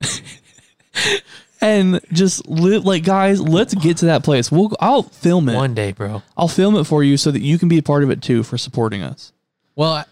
and 1.62 2.00
just 2.12 2.46
live 2.48 2.84
like 2.84 3.04
guys, 3.04 3.40
let's 3.40 3.74
get 3.74 3.96
to 3.98 4.06
that 4.06 4.24
place. 4.24 4.52
We'll 4.52 4.76
I'll 4.78 5.04
film 5.04 5.48
it. 5.48 5.54
One 5.54 5.74
day, 5.74 5.92
bro. 5.92 6.22
I'll 6.36 6.48
film 6.48 6.76
it 6.76 6.84
for 6.84 7.02
you 7.02 7.16
so 7.16 7.30
that 7.30 7.40
you 7.40 7.58
can 7.58 7.68
be 7.68 7.78
a 7.78 7.82
part 7.82 8.02
of 8.02 8.10
it 8.10 8.20
too 8.22 8.42
for 8.42 8.58
supporting 8.58 9.02
us. 9.02 9.32
Well, 9.74 9.92
I- 9.92 10.04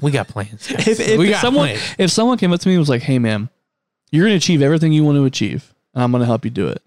we 0.00 0.10
got 0.12 0.28
plans. 0.28 0.66
guys. 0.66 0.86
If, 0.86 1.00
if 1.00 1.18
we 1.18 1.28
got 1.28 1.40
someone 1.42 1.68
plans. 1.70 1.94
if 1.98 2.10
someone 2.10 2.38
came 2.38 2.52
up 2.52 2.60
to 2.60 2.68
me 2.68 2.74
and 2.74 2.80
was 2.80 2.88
like, 2.88 3.02
"Hey 3.02 3.18
man, 3.18 3.48
you're 4.10 4.24
going 4.24 4.32
to 4.32 4.36
achieve 4.42 4.62
everything 4.62 4.92
you 4.92 5.04
want 5.04 5.16
to 5.16 5.24
achieve, 5.24 5.74
and 5.92 6.02
I'm 6.02 6.10
going 6.12 6.20
to 6.20 6.26
help 6.26 6.44
you 6.44 6.50
do 6.50 6.68
it." 6.68 6.80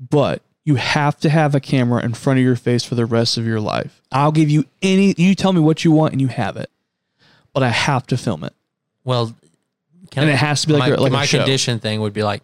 But 0.00 0.42
you 0.68 0.74
have 0.74 1.18
to 1.20 1.30
have 1.30 1.54
a 1.54 1.60
camera 1.60 2.04
in 2.04 2.12
front 2.12 2.38
of 2.38 2.44
your 2.44 2.54
face 2.54 2.84
for 2.84 2.94
the 2.94 3.06
rest 3.06 3.38
of 3.38 3.46
your 3.46 3.58
life. 3.58 4.02
I'll 4.12 4.32
give 4.32 4.50
you 4.50 4.66
any 4.82 5.14
you 5.16 5.34
tell 5.34 5.54
me 5.54 5.60
what 5.60 5.82
you 5.82 5.90
want 5.90 6.12
and 6.12 6.20
you 6.20 6.28
have 6.28 6.58
it. 6.58 6.68
But 7.54 7.62
I 7.62 7.70
have 7.70 8.06
to 8.08 8.18
film 8.18 8.44
it. 8.44 8.52
Well, 9.02 9.34
can 10.10 10.24
And 10.24 10.30
I- 10.30 10.34
it 10.34 10.36
has 10.36 10.60
to 10.60 10.66
be 10.66 10.74
like 10.74 10.90
my, 10.90 10.96
a- 10.96 11.00
like 11.00 11.12
my 11.12 11.26
condition 11.26 11.78
thing 11.78 12.02
would 12.02 12.12
be 12.12 12.22
like, 12.22 12.42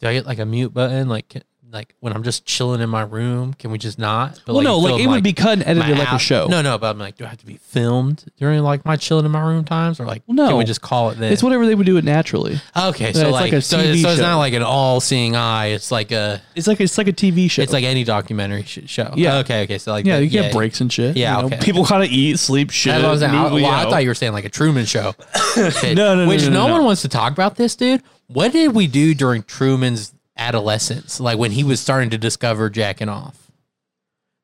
do 0.00 0.06
I 0.06 0.12
get 0.12 0.24
like 0.24 0.38
a 0.38 0.46
mute 0.46 0.72
button? 0.72 1.08
Like, 1.08 1.42
like 1.72 1.94
when 2.00 2.12
I'm 2.12 2.22
just 2.22 2.44
chilling 2.44 2.80
in 2.80 2.90
my 2.90 3.02
room, 3.02 3.54
can 3.54 3.70
we 3.70 3.78
just 3.78 3.98
not? 3.98 4.40
But, 4.46 4.54
well, 4.54 4.62
no, 4.62 4.78
like 4.78 5.00
it 5.00 5.06
would 5.06 5.24
be 5.24 5.32
cut 5.32 5.52
and 5.54 5.62
edited 5.66 5.98
like 5.98 6.12
a 6.12 6.18
show. 6.18 6.46
No, 6.48 6.60
no, 6.62 6.76
but 6.78 6.90
I'm 6.90 6.98
like, 6.98 7.16
do 7.16 7.24
I 7.24 7.28
have 7.28 7.38
to 7.38 7.46
be 7.46 7.56
filmed 7.56 8.24
during 8.36 8.62
like 8.62 8.84
my 8.84 8.96
chilling 8.96 9.24
in 9.24 9.30
my 9.30 9.40
room 9.40 9.64
times, 9.64 9.98
or 9.98 10.04
like, 10.06 10.22
Well, 10.26 10.34
no. 10.34 10.48
can 10.48 10.56
we 10.58 10.64
just 10.64 10.82
call 10.82 11.10
it 11.10 11.18
then? 11.18 11.32
it's 11.32 11.42
whatever 11.42 11.64
they 11.66 11.74
would 11.74 11.86
do 11.86 11.96
it 11.96 12.04
naturally. 12.04 12.60
okay, 12.76 13.06
Yeah, 13.06 13.12
so 13.12 13.20
it's 13.22 13.30
like, 13.32 13.40
like 13.42 13.52
a 13.54 13.62
so, 13.62 13.78
so 13.78 14.08
it's 14.10 14.20
not 14.20 14.36
like 14.38 14.52
an 14.52 14.62
all-seeing 14.62 15.34
eye. 15.34 15.66
It's 15.68 15.90
like 15.90 16.12
a, 16.12 16.42
It's 16.54 16.66
like 16.66 16.80
it's 16.80 16.98
like 16.98 17.08
a 17.08 17.12
TV 17.12 17.50
show. 17.50 17.62
it's 17.62 17.72
like 17.72 17.84
any 17.84 18.04
documentary 18.04 18.64
sh- 18.64 18.80
show. 18.86 19.12
Yeah. 19.16 19.38
Okay. 19.38 19.62
Okay. 19.64 19.78
So 19.78 19.92
like, 19.92 20.04
yeah, 20.04 20.18
that- 20.18 20.24
you 20.24 20.30
get 20.30 20.52
breaks 20.52 20.80
and 20.80 20.92
shit. 20.92 21.16
Yeah, 21.16 21.36
you 21.36 21.48
know? 21.48 21.56
okay. 21.56 21.64
People 21.64 21.84
gotta 21.84 22.04
eat, 22.08 22.38
sleep, 22.38 22.70
shit. 22.70 22.92
I 22.94 23.10
was 23.10 23.20
saying. 23.20 23.34
I, 23.34 23.50
well, 23.52 23.66
I 23.66 23.84
thought 23.90 24.02
you 24.02 24.08
were 24.10 24.14
saying 24.14 24.32
like 24.32 24.44
a 24.44 24.50
Truman 24.50 24.84
Show. 24.84 25.14
No, 25.56 25.70
no, 25.94 26.14
no, 26.24 26.28
Which 26.28 26.42
no, 26.42 26.48
no, 26.48 26.54
no, 26.62 26.66
no. 26.68 26.72
one 26.74 26.84
wants 26.84 27.02
to 27.02 27.08
talk 27.08 27.32
about 27.32 27.56
this, 27.56 27.76
dude. 27.76 28.02
What 28.28 28.52
did 28.52 28.74
we 28.74 28.86
do 28.86 29.14
during 29.14 29.42
Truman's 29.42 30.12
adolescence? 30.36 31.20
Like 31.20 31.38
when 31.38 31.50
he 31.52 31.64
was 31.64 31.80
starting 31.80 32.10
to 32.10 32.18
discover 32.18 32.70
jacking 32.70 33.08
off. 33.08 33.50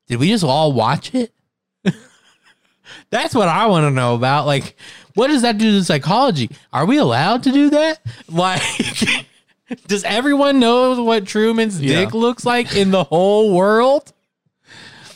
Did 0.07 0.21
we 0.21 0.29
just 0.29 0.45
all 0.45 0.73
watch 0.73 1.15
it? 1.15 1.33
That's 3.11 3.35
what 3.35 3.49
I 3.49 3.67
want 3.67 3.85
to 3.85 3.91
know 3.91 4.15
about. 4.15 4.47
Like, 4.47 4.77
what 5.15 5.29
does 5.29 5.43
that 5.43 5.59
do 5.59 5.73
to 5.79 5.85
psychology? 5.85 6.51
Are 6.73 6.87
we 6.87 6.97
allowed 6.99 7.43
to 7.45 7.53
do 7.53 7.71
that? 7.71 8.01
Like, 8.31 8.63
does 9.87 10.05
everyone 10.05 10.61
know 10.61 11.03
what 11.03 11.27
Truman's 11.27 11.81
Yeah. 11.81 12.05
dick 12.05 12.15
looks 12.15 12.45
like 12.47 12.75
in 12.77 12.91
the 12.91 13.05
whole 13.05 13.55
world? 13.55 14.13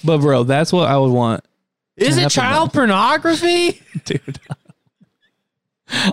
But 0.05 0.19
bro, 0.19 0.43
that's 0.45 0.73
what 0.73 0.89
I 0.89 0.97
would 0.99 1.13
want, 1.13 1.45
Is 1.97 2.17
it 2.19 2.31
child 2.31 2.73
pornography? 2.73 3.81
dude. 4.05 4.41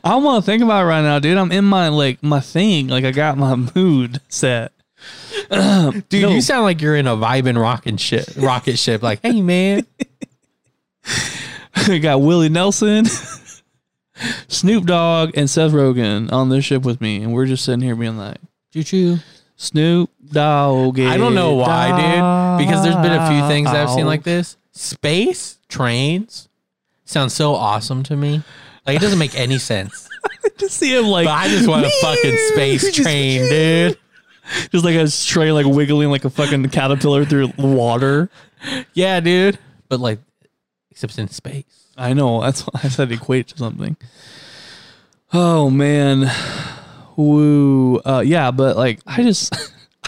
I 0.03 0.15
want 0.17 0.43
to 0.43 0.51
think 0.51 0.61
about 0.61 0.83
it 0.83 0.87
right 0.87 1.01
now, 1.01 1.19
dude. 1.19 1.37
I'm 1.37 1.51
in 1.51 1.65
my 1.65 1.87
like 1.87 2.21
my 2.21 2.39
thing. 2.39 2.87
Like 2.87 3.05
I 3.05 3.11
got 3.11 3.37
my 3.37 3.55
mood 3.75 4.21
set. 4.29 4.71
Dude, 5.49 6.03
No. 6.11 6.29
you 6.29 6.41
sound 6.41 6.63
like 6.63 6.81
you're 6.81 6.97
in 6.97 7.07
a 7.07 7.15
vibing 7.15 7.59
rocket 7.59 7.99
ship. 8.01 8.25
Rocket 8.35 8.77
ship, 8.77 9.01
like, 9.01 9.19
hey 9.21 9.41
man, 9.41 9.85
I 11.73 11.97
got 12.01 12.21
Willie 12.21 12.49
Nelson, 12.49 13.05
Snoop 14.49 14.85
Dogg, 14.85 15.31
and 15.37 15.49
Seth 15.49 15.71
Rogen 15.71 16.31
on 16.33 16.49
this 16.49 16.65
ship 16.65 16.83
with 16.83 16.99
me, 16.99 17.23
and 17.23 17.33
we're 17.33 17.45
just 17.45 17.63
sitting 17.63 17.79
here 17.81 17.95
being 17.95 18.17
like, 18.17 18.37
choo 18.73 18.83
choo. 18.83 19.17
Snoop 19.55 20.09
Dogg. 20.31 20.99
I 20.99 21.15
don't 21.17 21.33
know 21.35 21.53
why, 21.55 21.87
dude. 21.89 22.65
Because 22.67 22.83
there's 22.83 22.95
been 22.95 23.13
a 23.13 23.29
few 23.29 23.47
things 23.47 23.69
I've 23.69 23.89
seen 23.89 24.05
like 24.05 24.23
this. 24.23 24.57
Space 24.73 25.57
trains 25.69 26.47
sounds 27.05 27.33
so 27.33 27.55
awesome 27.55 28.03
to 28.03 28.15
me. 28.15 28.41
Like 28.89 28.97
it 28.97 29.01
doesn't 29.01 29.19
make 29.19 29.35
any 29.35 29.59
sense. 29.59 30.09
to 30.57 30.67
see 30.67 30.97
him 30.97 31.05
like 31.05 31.27
But 31.27 31.33
I 31.33 31.47
just 31.47 31.67
want 31.67 31.85
a 31.85 31.91
fucking 32.01 32.37
space 32.53 32.91
train, 32.91 33.47
dude. 33.47 33.99
just 34.71 34.83
like 34.83 34.95
a 34.95 35.07
train 35.07 35.53
like 35.53 35.67
wiggling 35.67 36.09
like 36.09 36.25
a 36.25 36.29
fucking 36.31 36.67
caterpillar 36.69 37.23
through 37.23 37.53
water. 37.59 38.31
Yeah, 38.95 39.19
dude. 39.19 39.59
But 39.89 39.99
like, 39.99 40.17
except 40.89 41.19
in 41.19 41.27
space. 41.27 41.85
I 41.97 42.13
know. 42.13 42.41
That's 42.41 42.61
why 42.61 42.79
I 42.83 42.87
said 42.87 43.11
equate 43.11 43.49
to 43.49 43.59
something. 43.59 43.95
Oh 45.33 45.69
man, 45.69 46.31
woo. 47.15 47.97
Uh, 47.97 48.23
yeah, 48.25 48.49
but 48.49 48.75
like 48.75 49.01
I 49.05 49.21
just, 49.21 49.53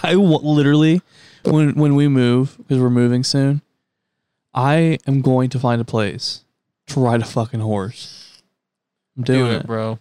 I 0.02 0.14
w- 0.14 0.38
literally 0.38 1.02
when 1.44 1.76
when 1.76 1.94
we 1.94 2.08
move 2.08 2.56
because 2.58 2.80
we're 2.82 2.90
moving 2.90 3.22
soon, 3.22 3.62
I 4.52 4.98
am 5.06 5.20
going 5.20 5.50
to 5.50 5.60
find 5.60 5.80
a 5.80 5.84
place 5.84 6.44
to 6.88 6.98
ride 6.98 7.22
a 7.22 7.24
fucking 7.24 7.60
horse. 7.60 8.21
I'm 9.16 9.22
Do 9.24 9.32
doing 9.34 9.52
it, 9.52 9.60
it. 9.62 9.66
bro. 9.66 9.98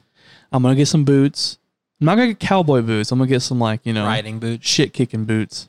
I'm 0.51 0.63
gonna 0.63 0.75
get 0.75 0.87
some 0.87 1.03
boots. 1.05 1.57
I'm 1.99 2.05
not 2.05 2.15
gonna 2.15 2.29
get 2.29 2.39
cowboy 2.39 2.81
boots. 2.81 3.11
I'm 3.11 3.19
gonna 3.19 3.29
get 3.29 3.41
some 3.41 3.59
like 3.59 3.81
you 3.85 3.93
know 3.93 4.05
Riding 4.05 4.39
boots. 4.39 4.67
shit 4.67 4.93
kicking 4.93 5.25
boots. 5.25 5.67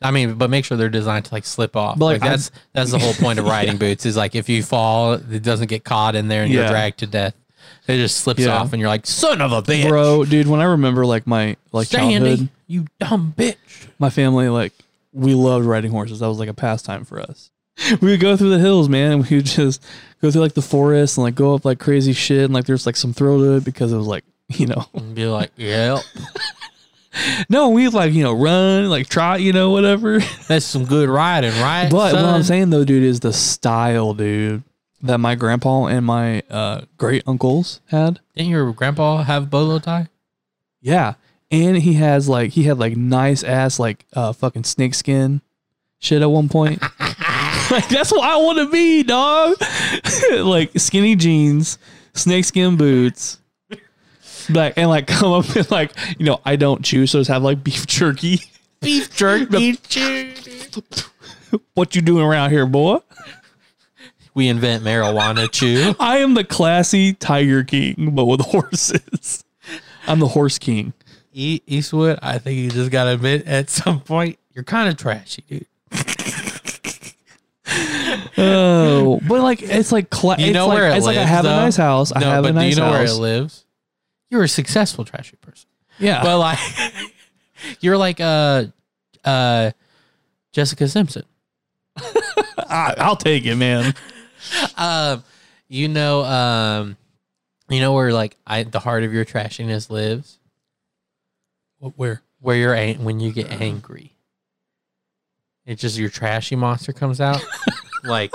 I 0.00 0.10
mean, 0.10 0.34
but 0.34 0.50
make 0.50 0.64
sure 0.64 0.76
they're 0.76 0.88
designed 0.88 1.26
to 1.26 1.34
like 1.34 1.44
slip 1.44 1.76
off. 1.76 1.96
But, 1.96 2.06
like, 2.06 2.20
like, 2.22 2.30
that's 2.32 2.50
that's 2.72 2.90
the 2.90 2.98
whole 2.98 3.14
point 3.14 3.38
of 3.38 3.44
riding 3.44 3.76
boots 3.78 4.04
is 4.04 4.16
like 4.16 4.34
if 4.34 4.48
you 4.48 4.62
fall, 4.64 5.12
it 5.12 5.42
doesn't 5.44 5.68
get 5.68 5.84
caught 5.84 6.16
in 6.16 6.26
there 6.28 6.42
and 6.42 6.52
you're 6.52 6.64
Yeah. 6.64 6.70
dragged 6.70 6.98
to 6.98 7.06
death. 7.06 7.34
It 7.86 7.98
just 7.98 8.16
slips 8.18 8.40
Yeah. 8.40 8.56
off 8.56 8.72
and 8.72 8.80
you're 8.80 8.88
like, 8.88 9.06
son 9.06 9.40
of 9.40 9.52
a 9.52 9.62
bitch. 9.62 9.88
Bro, 9.88 10.24
dude, 10.24 10.48
when 10.48 10.60
I 10.60 10.64
remember 10.64 11.06
like 11.06 11.26
my 11.28 11.56
like 11.70 11.88
childhood, 11.88 12.48
you 12.66 12.86
dumb 12.98 13.32
bitch. 13.36 13.54
my 14.00 14.10
family 14.10 14.48
like 14.48 14.72
we 15.12 15.34
loved 15.34 15.66
riding 15.66 15.92
horses. 15.92 16.18
That 16.18 16.28
was 16.28 16.38
like 16.40 16.48
a 16.48 16.54
pastime 16.54 17.04
for 17.04 17.20
us. 17.20 17.51
We 18.00 18.10
would 18.10 18.20
go 18.20 18.36
through 18.36 18.50
the 18.50 18.58
hills, 18.58 18.88
man, 18.88 19.12
and 19.12 19.28
we 19.28 19.36
would 19.36 19.46
just 19.46 19.82
go 20.20 20.30
through 20.30 20.42
like 20.42 20.54
the 20.54 20.62
forest 20.62 21.16
and 21.16 21.24
like 21.24 21.34
go 21.34 21.54
up 21.54 21.64
like 21.64 21.78
crazy 21.78 22.12
shit 22.12 22.44
and 22.44 22.54
like 22.54 22.64
there's 22.66 22.86
like 22.86 22.96
some 22.96 23.12
thrill 23.12 23.38
to 23.38 23.56
it 23.56 23.64
because 23.64 23.92
it 23.92 23.96
was 23.96 24.06
like 24.06 24.24
you 24.48 24.66
know 24.66 24.84
And 24.94 25.14
be 25.14 25.26
like, 25.26 25.50
yep, 25.56 26.00
no 27.48 27.70
we'd 27.70 27.88
like 27.92 28.12
you 28.12 28.22
know 28.22 28.32
run 28.32 28.88
like 28.88 29.08
trot 29.08 29.40
you 29.40 29.52
know 29.52 29.70
whatever. 29.70 30.18
that's 30.48 30.64
some 30.64 30.84
good 30.84 31.08
riding, 31.08 31.52
right? 31.60 31.90
But 31.90 32.14
what 32.14 32.24
I'm 32.24 32.42
saying 32.42 32.70
though, 32.70 32.84
dude, 32.84 33.02
is 33.02 33.20
the 33.20 33.32
style, 33.32 34.14
dude, 34.14 34.62
that 35.02 35.18
my 35.18 35.34
grandpa 35.34 35.86
and 35.86 36.06
my 36.06 36.42
uh, 36.50 36.82
great 36.96 37.22
uncles 37.26 37.80
had. 37.86 38.20
Didn't 38.36 38.50
your 38.50 38.72
grandpa 38.72 39.22
have 39.24 39.50
bolo 39.50 39.78
tie? 39.78 40.08
Yeah. 40.80 41.14
And 41.50 41.76
he 41.78 41.94
has 41.94 42.28
like 42.28 42.52
he 42.52 42.62
had 42.64 42.78
like 42.78 42.96
nice 42.96 43.42
ass 43.44 43.78
like 43.78 44.06
uh 44.14 44.32
fucking 44.32 44.64
snakeskin 44.64 45.42
shit 45.98 46.22
at 46.22 46.30
one 46.30 46.48
point. 46.48 46.82
Like 47.72 47.88
that's 47.88 48.12
what 48.12 48.22
I 48.22 48.36
want 48.36 48.58
to 48.58 48.70
be, 48.70 49.02
dog. 49.02 49.56
like 50.32 50.70
skinny 50.78 51.16
jeans, 51.16 51.78
snakeskin 52.14 52.76
boots. 52.76 53.38
Like 54.50 54.74
and 54.76 54.88
like 54.88 55.06
come 55.08 55.32
up 55.32 55.56
and 55.56 55.70
like, 55.70 55.92
you 56.18 56.26
know, 56.26 56.40
I 56.44 56.56
don't 56.56 56.84
chew, 56.84 57.06
so 57.06 57.18
just 57.20 57.30
have 57.30 57.42
like 57.42 57.64
beef 57.64 57.86
jerky. 57.86 58.40
Beef 58.80 59.14
jerky. 59.14 59.78
what 61.74 61.94
you 61.94 62.02
doing 62.02 62.24
around 62.24 62.50
here, 62.50 62.66
boy? 62.66 62.98
we 64.34 64.48
invent 64.48 64.82
marijuana 64.82 65.50
chew. 65.50 65.94
I 66.00 66.18
am 66.18 66.34
the 66.34 66.44
classy 66.44 67.12
Tiger 67.12 67.62
King, 67.64 68.10
but 68.14 68.24
with 68.24 68.40
horses. 68.40 69.44
I'm 70.06 70.18
the 70.18 70.28
horse 70.28 70.58
king. 70.58 70.92
E- 71.32 71.60
Eastwood, 71.66 72.18
I 72.22 72.38
think 72.38 72.58
you 72.58 72.70
just 72.70 72.90
gotta 72.90 73.12
admit 73.12 73.46
at 73.46 73.70
some 73.70 74.00
point 74.00 74.38
you're 74.52 74.64
kind 74.64 74.88
of 74.88 74.96
trashy, 74.96 75.44
dude. 75.48 75.66
Oh, 78.42 79.20
but 79.28 79.40
like 79.42 79.62
it's 79.62 79.92
like 79.92 80.10
cla- 80.10 80.36
You 80.38 80.46
it's 80.46 80.54
know 80.54 80.68
like, 80.68 80.78
where 80.78 80.88
it 80.90 80.96
it's 80.96 81.06
lives, 81.06 81.16
like 81.16 81.18
I 81.18 81.28
have 81.28 81.44
though? 81.44 81.52
a 81.52 81.56
nice 81.56 81.76
house. 81.76 82.12
I 82.14 82.20
no, 82.20 82.30
have 82.30 82.42
but 82.44 82.50
a 82.50 82.54
nice 82.54 82.74
do 82.74 82.80
you 82.80 82.86
know 82.86 82.92
house. 82.92 83.18
where 83.18 83.28
it 83.28 83.38
lives? 83.40 83.64
You're 84.30 84.42
a 84.44 84.48
successful 84.48 85.04
trashy 85.04 85.36
person. 85.40 85.68
Yeah, 85.98 86.22
But 86.22 86.38
like, 86.38 86.58
you're 87.80 87.98
like 87.98 88.18
uh, 88.20 88.64
uh, 89.24 89.70
Jessica 90.52 90.88
Simpson. 90.88 91.24
I, 91.96 92.94
I'll 92.98 93.16
take 93.16 93.44
it, 93.44 93.56
man. 93.56 93.94
Um, 94.76 95.22
you 95.68 95.88
know, 95.88 96.24
um, 96.24 96.96
you 97.68 97.80
know 97.80 97.92
where 97.92 98.12
like 98.12 98.36
I 98.46 98.62
the 98.64 98.80
heart 98.80 99.04
of 99.04 99.12
your 99.12 99.24
trashiness 99.24 99.90
lives, 99.90 100.38
Where? 101.78 102.22
where 102.40 102.56
you're 102.56 102.74
ang- 102.74 103.04
when 103.04 103.20
you 103.20 103.32
get 103.32 103.50
angry. 103.50 104.14
It's 105.66 105.80
just 105.80 105.96
your 105.98 106.10
trashy 106.10 106.56
monster 106.56 106.92
comes 106.92 107.20
out, 107.20 107.40
like 108.04 108.32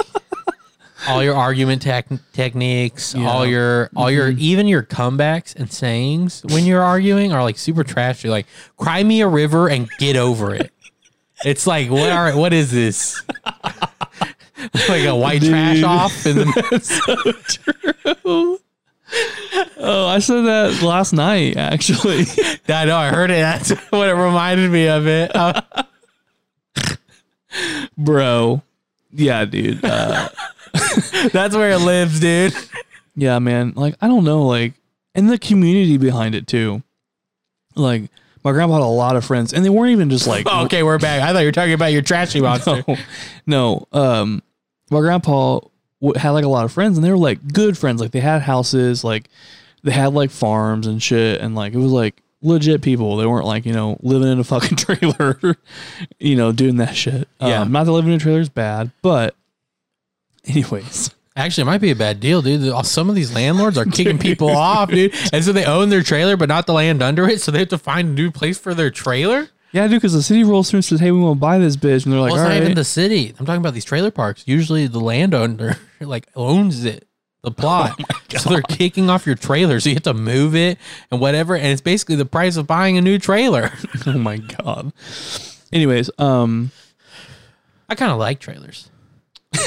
all 1.07 1.24
your 1.24 1.36
argument 1.36 1.82
tech 1.82 2.07
techniques, 2.34 3.13
Yeah. 3.15 3.30
all 3.30 3.45
your 3.45 3.89
all 3.95 4.09
your 4.11 4.32
Mhm. 4.32 4.39
even 4.39 4.68
your 4.68 4.84
comebacks 4.84 5.55
and 5.55 5.72
sayings 5.72 6.41
when 6.49 6.65
you're 6.65 6.84
arguing 6.84 7.32
are 7.34 7.43
like 7.43 7.57
super 7.57 7.84
trashy. 7.84 8.30
Like, 8.30 8.47
cry 8.78 9.03
me 9.03 9.22
a 9.22 9.28
river 9.28 9.68
and 9.70 9.88
get 9.99 10.15
over 10.15 10.53
it. 10.55 10.72
It's 11.45 11.68
like 11.68 11.89
what 11.89 12.09
are 12.11 12.36
what 12.36 12.51
is 12.53 12.72
this? 12.72 13.22
like 14.89 15.05
a 15.05 15.15
white 15.15 15.43
trash 15.43 15.84
off 15.84 16.26
in 16.26 16.38
the 16.38 16.68
That's 16.72 17.05
so 17.05 18.13
true. 18.24 18.59
Oh, 19.80 20.05
I 20.07 20.20
said 20.20 20.41
that 20.41 20.82
last 20.82 21.13
night, 21.13 21.55
actually. 21.55 22.26
I 22.68 22.86
know 22.86 22.97
I 22.97 23.09
heard 23.09 23.32
it. 23.32 23.36
That's 23.36 23.70
what 23.91 24.09
it 24.09 24.13
reminded 24.13 24.70
me 24.70 24.88
of 24.89 25.07
it. 25.07 25.34
Uh, 25.34 25.61
Bro. 27.97 28.61
Yeah, 29.18 29.45
dude. 29.45 29.84
Uh, 29.84 30.30
that's 31.34 31.55
where 31.55 31.72
it 31.72 31.80
lives, 31.80 32.20
dude. 32.20 32.53
yeah, 33.15 33.39
man. 33.39 33.74
Like, 33.76 33.95
I 34.01 34.07
don't 34.07 34.24
know, 34.24 34.43
like, 34.43 34.74
and 35.15 35.30
the 35.30 35.38
community 35.39 35.97
behind 35.97 36.36
it, 36.36 36.47
too. 36.47 36.84
Like, 37.76 38.03
my 38.43 38.51
grandpa 38.51 38.76
had 38.76 38.84
a 38.84 38.86
lot 38.86 39.15
of 39.15 39.26
friends, 39.26 39.53
and 39.53 39.65
they 39.65 39.70
weren't 39.70 39.91
even 39.91 40.09
just 40.09 40.28
like, 40.28 40.45
Oh, 40.49 40.65
okay, 40.65 40.84
we're 40.84 40.99
back. 40.99 41.22
I 41.22 41.34
thought 41.34 41.39
you 41.39 41.47
were 41.47 41.51
talking 41.51 41.74
about 41.74 41.88
your 41.91 42.01
trashy 42.01 42.39
monster. 42.41 42.84
no, 42.88 42.95
no. 43.45 43.88
Um, 43.91 44.43
my 44.89 44.99
grandpa 45.01 45.59
w- 46.01 46.18
had 46.20 46.30
like 46.32 46.45
a 46.45 46.49
lot 46.49 46.63
of 46.65 46.72
friends, 46.72 46.97
and 46.97 47.03
they 47.03 47.11
were 47.11 47.18
like 47.18 47.45
good 47.51 47.78
friends. 47.78 47.99
Like 47.99 48.11
they 48.11 48.20
had 48.22 48.41
houses, 48.43 49.03
like 49.03 49.28
they 49.84 49.91
had 49.91 50.13
like 50.13 50.30
farms 50.32 50.88
and 50.88 51.01
shit, 51.03 51.41
and 51.41 51.55
like 51.55 51.74
it 51.74 51.78
was 51.78 51.91
like 51.91 52.22
legit 52.47 52.81
people. 52.81 53.17
They 53.17 53.25
weren't 53.25 53.45
like 53.45 53.65
you 53.65 53.73
know 53.73 53.97
living 54.01 54.29
in 54.29 54.39
a 54.39 54.43
fucking 54.43 54.77
trailer, 54.77 55.57
you 56.19 56.35
know, 56.35 56.51
doing 56.51 56.77
that 56.77 56.95
shit. 56.95 57.27
Yeah. 57.39 57.61
Um, 57.61 57.71
not 57.71 57.85
that 57.85 57.91
living 57.91 58.11
in 58.11 58.17
a 58.17 58.19
trailer 58.19 58.39
is 58.39 58.49
bad, 58.49 58.91
but 59.01 59.35
anyways, 60.45 61.11
Actually, 61.37 61.61
it 61.61 61.65
might 61.65 61.81
be 61.81 61.91
a 61.91 61.95
bad 61.95 62.19
deal, 62.19 62.41
dude. 62.41 62.73
Some 62.83 63.09
of 63.09 63.15
these 63.15 63.31
landlords 63.31 63.77
are 63.77 63.85
kicking 63.85 64.17
people 64.17 64.49
off, 64.57 64.89
dude. 64.89 65.13
And 65.31 65.45
so 65.45 65.51
they 65.51 65.65
own 65.65 65.89
their 65.89 66.01
trailer, 66.01 66.35
but 66.35 66.49
not 66.49 66.65
the 66.65 66.73
land 66.73 67.03
under 67.03 67.29
it. 67.29 67.41
So 67.41 67.51
they 67.51 67.59
have 67.59 67.67
to 67.69 67.77
find 67.77 68.07
a 68.09 68.11
new 68.11 68.31
place 68.31 68.57
for 68.57 68.73
their 68.73 68.89
trailer. 68.89 69.47
Yeah, 69.71 69.83
dude, 69.87 69.97
because 69.97 70.13
the 70.13 70.23
city 70.23 70.43
rolls 70.43 70.71
through 70.71 70.79
and 70.79 70.85
says, 70.85 70.99
"Hey, 70.99 71.11
we 71.11 71.19
want 71.19 71.37
to 71.37 71.39
buy 71.39 71.59
this 71.59 71.75
bitch," 71.75 72.05
and 72.05 72.13
they're 72.13 72.21
like, 72.21 72.31
well, 72.31 72.41
"All 72.41 72.49
not 72.49 72.57
even 72.57 72.73
the 72.73 72.83
city. 72.83 73.35
I'm 73.37 73.45
talking 73.45 73.59
about 73.59 73.75
these 73.75 73.85
trailer 73.85 74.09
parks. 74.09 74.43
Usually, 74.47 74.87
the 74.87 74.99
landowner 74.99 75.77
like 75.99 76.27
owns 76.35 76.85
it, 76.85 77.07
the 77.43 77.51
plot. 77.51 77.99
so 78.29 78.49
they're 78.49 78.61
kicking 78.61 79.09
off 79.09 79.25
your 79.25 79.35
trailer, 79.35 79.79
so 79.79 79.89
you 79.89 79.95
have 79.95 80.03
to 80.03 80.13
move 80.13 80.55
it 80.55 80.77
and 81.11 81.19
whatever. 81.19 81.55
And 81.55 81.67
it's 81.67 81.81
basically 81.81 82.15
the 82.15 82.25
price 82.25 82.57
of 82.57 82.67
buying 82.67 82.97
a 82.97 83.01
new 83.01 83.19
trailer. 83.19 83.71
oh 84.05 84.17
my 84.17 84.38
god. 84.38 84.91
Anyways, 85.71 86.09
um, 86.17 86.71
I 87.89 87.95
kind 87.95 88.11
of 88.11 88.19
like 88.19 88.39
trailers. 88.39 88.89
all 89.57 89.61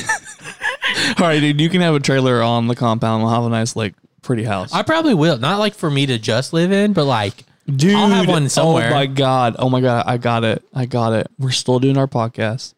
right, 1.21 1.41
dude, 1.41 1.61
you 1.61 1.69
can 1.69 1.81
have 1.81 1.95
a 1.95 2.01
trailer 2.01 2.43
on 2.43 2.69
the 2.69 2.77
compound. 2.77 3.23
We'll 3.23 3.33
have 3.33 3.45
a 3.45 3.49
nice, 3.49 3.75
like, 3.75 3.95
pretty 4.23 4.45
house. 4.45 4.73
I 4.73 4.83
probably 4.83 5.15
will. 5.15 5.39
Not 5.39 5.59
like 5.59 5.75
for 5.75 5.91
me 5.91 6.07
to 6.07 6.19
just 6.19 6.53
live 6.53 6.73
in, 6.73 6.93
but 6.93 7.05
like 7.05 7.45
Dude, 7.77 7.95
I'll 7.95 8.09
have 8.09 8.29
one 8.29 8.49
somewhere. 8.49 8.91
Oh 8.91 8.95
my 8.95 9.07
god. 9.07 9.57
Oh 9.59 9.71
my 9.71 9.81
god. 9.81 10.05
I 10.07 10.17
got 10.17 10.45
it. 10.45 10.63
I 10.75 10.87
got 10.87 11.13
it. 11.13 11.29
We're 11.39 11.51
still 11.51 11.79
doing 11.79 11.97
our 11.97 12.09
podcast. 12.09 12.75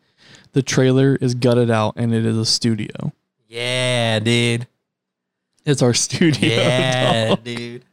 The 0.52 0.62
trailer 0.62 1.16
is 1.16 1.34
gutted 1.34 1.70
out 1.70 1.94
and 1.96 2.12
it 2.14 2.26
is 2.26 2.36
a 2.36 2.44
studio. 2.44 3.12
yeah, 3.48 4.18
dude. 4.18 4.66
It's 5.64 5.82
our 5.82 5.94
studio. 5.94 6.48
Yeah, 6.50 7.28
dog. 7.28 7.44
dude. 7.44 7.84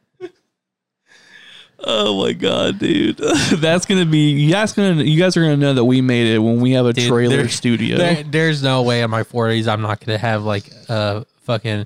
Oh 1.82 2.22
my 2.24 2.34
god, 2.34 2.78
dude. 2.80 3.18
That's 3.54 3.86
gonna 3.86 4.06
be 4.06 4.32
you 4.32 4.52
guys 4.52 4.74
gonna 4.74 5.02
you 5.02 5.18
guys 5.18 5.38
are 5.38 5.42
gonna 5.42 5.56
know 5.58 5.74
that 5.74 5.86
we 5.86 6.02
made 6.02 6.28
it 6.28 6.40
when 6.40 6.60
we 6.60 6.72
have 6.72 6.86
a 6.86 6.94
Dude, 6.94 7.08
trailer 7.08 7.38
there- 7.38 7.48
studio. 7.50 7.98
There, 7.98 8.24
there's 8.24 8.62
no 8.62 8.82
way 8.82 9.02
in 9.02 9.10
my 9.10 9.24
40s 9.24 9.68
I'm 9.72 9.82
not 9.82 10.04
gonna 10.06 10.18
have 10.18 10.44
like 10.44 10.70
a 10.90 11.26
fucking 11.44 11.86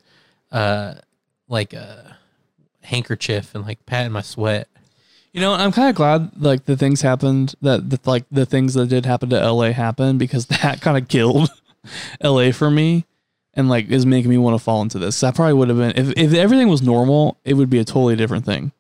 uh 0.51 0.95
like 1.47 1.73
a 1.73 2.17
handkerchief 2.81 3.53
and 3.53 3.63
like 3.65 3.85
patting 3.85 4.11
my 4.11 4.21
sweat. 4.21 4.67
You 5.31 5.41
know, 5.41 5.53
I'm 5.53 5.71
kind 5.71 5.89
of 5.89 5.95
glad 5.95 6.31
like 6.41 6.65
the 6.65 6.75
things 6.77 7.01
happened 7.01 7.53
that 7.61 7.89
the, 7.89 7.99
like 8.05 8.25
the 8.31 8.45
things 8.47 8.73
that 8.73 8.87
did 8.87 9.05
happen 9.05 9.29
to 9.29 9.51
LA 9.51 9.71
happened 9.73 10.17
because 10.17 10.45
that 10.61 10.81
kind 10.81 10.97
of 10.97 11.07
killed 11.07 11.49
LA 12.23 12.51
for 12.51 12.71
me 12.71 13.05
and 13.53 13.69
like 13.69 13.89
is 13.89 14.05
making 14.05 14.29
me 14.29 14.37
want 14.37 14.55
to 14.57 14.63
fall 14.63 14.81
into 14.81 14.99
this. 14.99 15.23
I 15.23 15.31
probably 15.31 15.53
would 15.53 15.69
have 15.69 15.77
been 15.77 15.91
if 15.95 16.13
if 16.17 16.33
everything 16.33 16.67
was 16.69 16.81
normal, 16.81 17.37
it 17.43 17.53
would 17.55 17.69
be 17.69 17.79
a 17.79 17.85
totally 17.85 18.15
different 18.15 18.45
thing. 18.45 18.71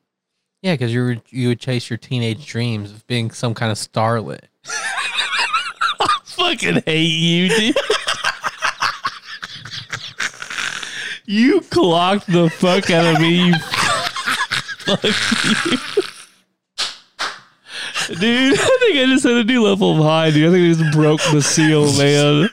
Yeah, 0.61 0.73
because 0.73 0.93
you 0.93 1.21
you 1.29 1.49
would 1.49 1.59
chase 1.59 1.89
your 1.89 1.97
teenage 1.97 2.45
dreams 2.45 2.91
of 2.91 3.05
being 3.07 3.31
some 3.31 3.53
kind 3.53 3.71
of 3.71 3.77
starlet. 3.77 4.39
I 4.65 6.07
Fucking 6.23 6.83
hate 6.85 7.03
you, 7.03 7.49
dude. 7.49 7.75
you 11.25 11.61
clocked 11.61 12.27
the 12.27 12.49
fuck 12.49 12.89
out 12.89 13.15
of 13.15 13.21
me. 13.21 13.47
You 13.47 13.53
fuck 14.85 15.03
you. 15.03 16.03
Dude, 18.07 18.59
I 18.59 18.77
think 18.79 18.97
I 18.97 19.05
just 19.05 19.23
hit 19.23 19.37
a 19.37 19.43
new 19.43 19.63
level 19.63 19.91
of 19.97 20.03
high, 20.03 20.29
dude. 20.29 20.49
I 20.49 20.51
think 20.51 20.77
I 20.77 20.81
just 20.81 20.95
broke 20.95 21.21
the 21.31 21.41
seal, 21.41 21.85
man. 21.97 22.49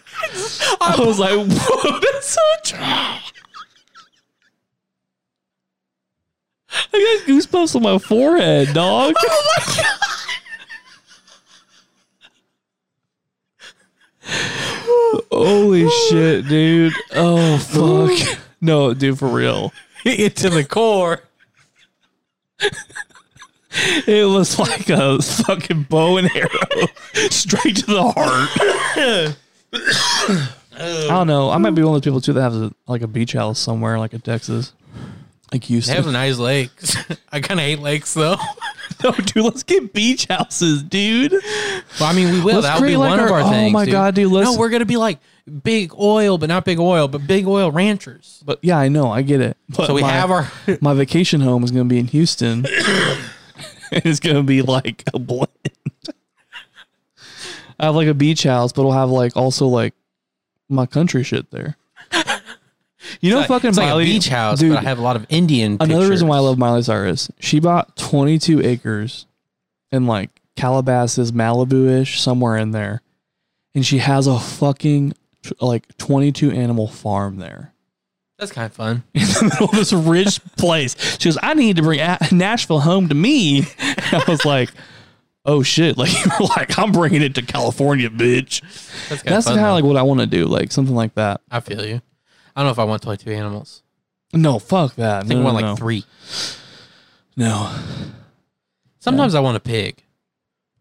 I 0.81 0.95
was 0.99 1.19
like, 1.19 1.33
whoa, 1.35 1.99
that's 1.99 2.31
so 2.31 2.41
trash. 2.63 3.33
I 6.93 7.19
got 7.27 7.29
goosebumps 7.29 7.75
on 7.75 7.83
my 7.83 7.99
forehead, 7.99 8.73
dog. 8.75 9.15
Oh 9.19 9.55
my 9.59 9.75
god. 9.77 9.97
Holy 15.33 15.89
shit, 16.09 16.47
dude. 16.47 16.93
Oh 17.15 17.59
fuck. 17.59 18.39
No, 18.61 18.95
dude, 18.95 19.19
for 19.19 19.29
real. 19.29 19.73
Get 20.05 20.37
to 20.37 20.51
the 20.51 20.65
core. 20.65 21.23
It 23.73 24.27
was 24.29 24.59
like 24.59 24.89
a 24.91 25.23
fucking 25.23 25.85
bow 25.85 26.17
and 26.17 26.29
arrow 26.35 26.49
straight 27.31 27.77
to 27.77 27.87
the 27.87 28.03
heart. 28.17 29.37
I 30.73 31.07
don't 31.09 31.27
know. 31.27 31.51
I 31.51 31.59
might 31.59 31.71
be 31.75 31.83
one 31.83 31.95
of 31.95 32.03
those 32.03 32.05
people 32.11 32.21
too 32.21 32.33
that 32.33 32.43
has 32.43 32.57
a, 32.57 32.73
like 32.87 33.03
a 33.03 33.07
beach 33.07 33.33
house 33.35 33.59
somewhere, 33.59 33.99
like 33.99 34.15
in 34.15 34.21
Texas, 34.23 34.73
like 35.53 35.63
They 35.63 35.69
Houston. 35.69 35.97
have 35.97 36.07
nice 36.13 36.39
lakes. 36.39 36.97
I 37.33 37.41
kind 37.41 37.61
of 37.61 37.67
hate 37.67 37.79
lakes 37.81 38.15
though. 38.15 38.37
no, 39.05 39.13
dude, 39.13 39.45
let's 39.45 39.63
get 39.63 39.93
beach 39.93 40.27
houses, 40.27 40.83
dude. 40.83 41.33
Well, 41.33 42.09
I 42.09 42.13
mean, 42.13 42.33
we 42.33 42.41
will. 42.41 42.55
Let's 42.57 42.67
That'll 42.67 42.87
be 42.87 42.97
like, 42.97 43.11
one 43.11 43.21
of 43.21 43.31
our- 43.31 43.41
our 43.43 43.47
oh 43.49 43.51
things. 43.51 43.73
my 43.73 43.87
God, 43.87 44.15
dude, 44.15 44.33
let's- 44.33 44.51
no, 44.51 44.59
we're 44.59 44.71
gonna 44.71 44.85
be 44.87 44.97
like 44.97 45.19
big 45.63 45.93
oil, 45.99 46.39
but 46.39 46.49
not 46.49 46.65
big 46.65 46.79
oil, 46.81 47.09
but 47.09 47.27
big 47.27 47.47
oil 47.47 47.71
ranchers. 47.71 48.43
But 48.45 48.59
yeah, 48.63 48.79
I 48.79 48.89
know, 48.89 49.11
I 49.11 49.23
get 49.23 49.41
it. 49.41 49.57
But 49.69 49.87
So 49.87 49.95
we 49.95 50.01
my- 50.03 50.11
have 50.13 50.31
our 50.31 50.51
my 50.81 50.95
vacation 50.95 51.41
home 51.41 51.63
is 51.63 51.71
going 51.71 51.87
to 51.89 51.93
be 51.93 51.99
in 51.99 52.07
Houston. 52.09 52.67
and 53.91 54.03
it's 54.07 54.21
going 54.21 54.37
to 54.37 54.43
be 54.43 54.63
like 54.63 55.05
a 55.15 55.19
blend. 55.19 55.49
I 57.79 57.87
have 57.87 57.95
like 57.95 58.09
a 58.09 58.15
beach 58.15 58.43
house, 58.43 58.73
but 58.73 58.83
it'll 58.83 58.93
have 58.93 59.11
like 59.11 59.37
also 59.37 59.67
like 59.67 59.95
my 60.69 60.87
country 60.87 61.23
shit 61.23 61.51
there. 61.51 61.77
You 63.21 63.31
know, 63.31 63.41
It's 63.41 63.49
like- 63.51 63.63
fucking 63.63 63.69
it's 63.71 63.79
like 63.79 63.93
a 63.95 63.99
beach 63.99 64.29
house, 64.29 64.61
dude. 64.61 64.73
but 64.75 64.81
I 64.81 64.89
have 64.89 64.99
a 64.99 65.03
lot 65.03 65.17
of 65.17 65.27
Indian. 65.31 65.79
another 65.81 66.09
reason 66.09 66.29
why 66.29 66.37
I 66.37 66.41
love 66.41 66.59
Miley 66.59 66.83
Cyrus. 66.83 67.31
She 67.41 67.59
bought 67.59 67.97
22 67.97 68.61
acres 68.63 69.27
in 69.91 70.07
like 70.07 70.31
Calabasas, 70.57 71.33
Malibu 71.33 71.89
ish, 72.01 72.21
somewhere 72.21 72.57
in 72.59 72.73
there, 72.73 73.01
and 73.75 73.85
she 73.87 73.99
has 73.99 74.27
a 74.27 74.39
fucking 74.39 75.15
like 75.61 75.97
22 75.97 76.51
animal 76.51 76.87
farm 76.87 77.39
there. 77.39 77.70
That's 78.41 78.53
kind 78.53 78.65
of 78.65 78.73
fun. 78.73 79.03
in 79.15 79.21
the 79.21 79.51
middle 79.53 79.67
of 79.67 79.73
this 79.73 79.93
rich 79.93 80.41
place. 80.57 80.97
She 81.21 81.29
goes, 81.29 81.39
I 81.43 81.53
need 81.53 81.77
to 81.77 81.83
bring 81.83 82.01
Nashville 82.33 82.81
home 82.81 83.09
to 83.11 83.15
me. 83.15 83.67
I 83.79 84.25
was 84.27 84.47
like, 84.47 84.71
oh 85.45 85.63
shit. 85.63 85.99
Like, 85.99 86.13
you 86.25 86.31
were 86.41 86.47
like, 86.47 86.79
I'm 86.79 86.91
bringing 86.91 87.21
it 87.21 87.35
to 87.35 87.43
California, 87.43 88.09
bitch. 88.09 88.63
That's 89.09 89.23
kind 89.23 89.37
That's 89.37 89.47
of 89.47 89.55
kind 89.57 89.67
of 89.67 89.75
like 89.75 89.85
what 89.85 89.99
I 89.99 90.03
want 90.03 90.21
to 90.21 90.27
do. 90.27 90.47
Like 90.47 90.73
something 90.73 90.95
like 90.95 91.15
that. 91.17 91.43
I 91.51 91.61
feel 91.61 91.85
you. 91.85 92.01
I 92.57 92.61
don't 92.61 92.67
know 92.67 92.73
if 92.73 92.79
I 92.79 92.85
want 92.85 93.03
22 93.03 93.31
animals. 93.31 93.83
No, 94.33 94.59
fuck 94.59 94.95
that. 94.95 95.25
I 95.25 95.27
think 95.27 95.41
no, 95.41 95.43
I 95.43 95.45
want 95.45 95.61
no, 95.61 95.67
like 95.67 95.73
no. 95.73 95.77
three. 95.77 96.05
No. 97.37 97.79
Sometimes 99.01 99.35
I 99.35 99.41
want 99.41 99.57
a 99.57 99.61
pig. 99.61 100.03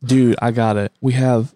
Dude, 0.04 0.38
I 0.42 0.52
got 0.52 0.78
it. 0.78 0.94
We 1.02 1.14
have. 1.14 1.54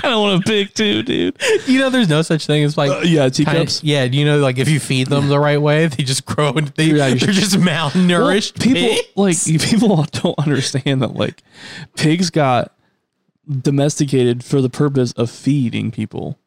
I 0.00 0.02
kind 0.02 0.14
of 0.14 0.20
want 0.20 0.42
a 0.42 0.46
pig 0.46 0.74
too, 0.74 1.02
dude. 1.02 1.36
You 1.66 1.78
know, 1.78 1.90
there's 1.90 2.08
no 2.08 2.22
such 2.22 2.46
thing 2.46 2.64
as 2.64 2.76
like. 2.76 2.90
Uh, 2.90 3.00
yeah, 3.00 3.28
teacups. 3.28 3.82
yeah, 3.84 4.04
you 4.04 4.24
know, 4.24 4.38
like 4.38 4.58
if 4.58 4.68
you 4.68 4.80
feed 4.80 5.08
them 5.08 5.28
the 5.28 5.38
right 5.38 5.60
way, 5.60 5.86
they 5.86 6.02
just 6.02 6.24
grow 6.26 6.50
and 6.52 6.68
they 6.68 6.86
yeah, 6.86 7.08
they're 7.08 7.16
just 7.32 7.56
malnourished. 7.56 8.64
Well, 8.64 8.74
people 8.74 9.24
pigs. 9.24 9.48
like 9.48 9.60
people 9.70 10.04
don't 10.12 10.38
understand 10.38 11.02
that 11.02 11.14
like 11.14 11.42
pigs 11.96 12.30
got 12.30 12.72
domesticated 13.48 14.44
for 14.44 14.60
the 14.60 14.70
purpose 14.70 15.12
of 15.12 15.30
feeding 15.30 15.90
people. 15.90 16.38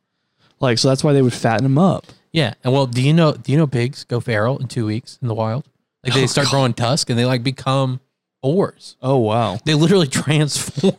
Like 0.60 0.78
so 0.78 0.88
that's 0.90 1.04
why 1.04 1.14
they 1.14 1.22
would 1.22 1.34
fatten 1.34 1.64
them 1.64 1.78
up. 1.78 2.06
Yeah, 2.32 2.54
and 2.64 2.74
well, 2.74 2.88
do 2.88 3.02
you 3.02 3.14
know? 3.14 3.34
Do 3.34 3.52
you 3.52 3.58
know 3.58 3.68
pigs 3.68 4.04
go 4.06 4.20
feral 4.20 4.58
in 4.58 4.68
two 4.68 4.86
weeks 4.86 5.20
in 5.22 5.28
the 5.28 5.34
wild? 5.36 5.66
Like 6.04 6.14
they 6.14 6.24
Oh, 6.24 6.28
start 6.28 6.46
God. 6.46 6.52
growing 6.52 6.74
tusk 6.74 7.10
and 7.10 7.18
they 7.20 7.26
like 7.26 7.44
become 7.44 8.00
boars. 8.42 8.98
Oh 9.02 9.18
wow. 9.18 9.58
They 9.66 9.74
literally 9.74 10.08
transform, 10.24 10.96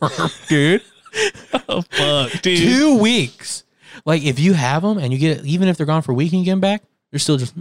dude. 0.49 0.83
Oh 1.69 1.83
fuck, 1.83 2.43
dude. 2.43 2.59
Two 2.59 2.99
weeks. 2.99 3.65
Like 4.05 4.23
if 4.23 4.39
you 4.39 4.53
have 4.53 4.83
them 4.83 4.99
and 4.99 5.13
you 5.13 5.19
get 5.19 5.45
even 5.45 5.69
if 5.69 5.77
they're 5.77 5.87
gone 5.87 6.03
for 6.03 6.13
a 6.13 6.15
week 6.15 6.33
and 6.33 6.41
you 6.41 6.45
get 6.45 6.53
them 6.53 6.61
back, 6.61 6.83
they're 7.11 7.19
still 7.19 7.37
just. 7.37 7.55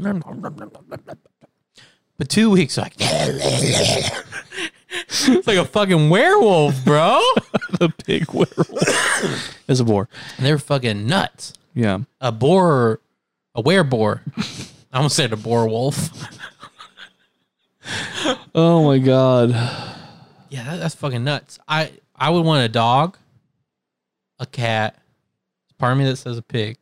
But 2.17 2.29
two 2.29 2.51
weeks, 2.51 2.77
like 2.77 2.93
it's 2.99 4.27
like 5.47 5.57
a 5.57 5.65
fucking 5.65 6.09
werewolf, 6.09 6.83
bro. 6.83 7.19
the 7.79 7.93
pig 8.05 8.31
werewolf. 8.31 9.63
is 9.67 9.79
a 9.79 9.83
boar. 9.83 10.09
And 10.37 10.45
they're 10.45 10.59
fucking 10.59 11.07
nuts. 11.07 11.53
Yeah. 11.73 11.99
A 12.21 12.31
boar, 12.31 12.99
a 13.55 13.63
wereboar. 13.63 14.21
I 14.91 14.97
almost 14.97 15.15
said 15.15 15.33
a 15.33 15.37
boar 15.37 15.67
wolf. 15.67 16.09
Oh 18.53 18.83
my 18.85 18.99
god. 18.99 19.49
Yeah, 20.49 20.63
that, 20.65 20.77
that's 20.77 20.95
fucking 20.95 21.23
nuts. 21.23 21.59
I 21.67 21.91
I 22.15 22.29
would 22.29 22.45
want 22.45 22.63
a 22.63 22.69
dog, 22.69 23.17
a 24.43 24.45
cat. 24.47 24.95
Part 25.79 25.91
of 25.93 25.97
me 25.97 26.05
that 26.05 26.17
says 26.17 26.37
a 26.37 26.41
pig, 26.41 26.77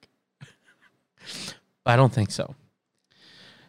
but 1.20 1.92
I 1.92 1.96
don't 1.96 2.14
think 2.14 2.32
so. 2.32 2.56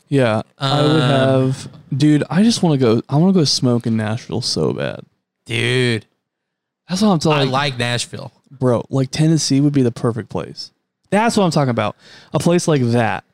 Yeah. 0.08 0.42
I 0.58 0.82
would 0.82 0.90
Um, 0.90 1.08
have 1.10 1.68
dude, 1.96 2.24
I 2.28 2.42
just 2.42 2.62
want 2.62 2.78
to 2.78 2.84
go 2.84 3.02
I 3.08 3.16
want 3.16 3.32
to 3.34 3.40
go 3.40 3.44
smoke 3.44 3.86
in 3.86 3.96
Nashville 3.96 4.42
so 4.42 4.72
bad. 4.72 5.00
Dude, 5.46 6.04
That's 6.88 7.00
what 7.02 7.08
I'm 7.08 7.18
talking 7.18 7.30
about. 7.30 7.32
I 7.32 7.36
telling 7.44 7.50
like 7.52 7.78
Nashville. 7.78 8.32
bro, 8.50 8.84
like 8.90 9.10
Tennessee 9.10 9.60
would 9.60 9.72
be 9.72 9.82
the 9.82 9.92
perfect 9.92 10.28
place. 10.28 10.70
That's 11.10 11.36
what 11.36 11.44
I'm 11.44 11.50
talking 11.50 11.70
about. 11.70 11.96
A 12.34 12.38
place 12.38 12.68
like 12.68 12.82
that. 12.82 13.24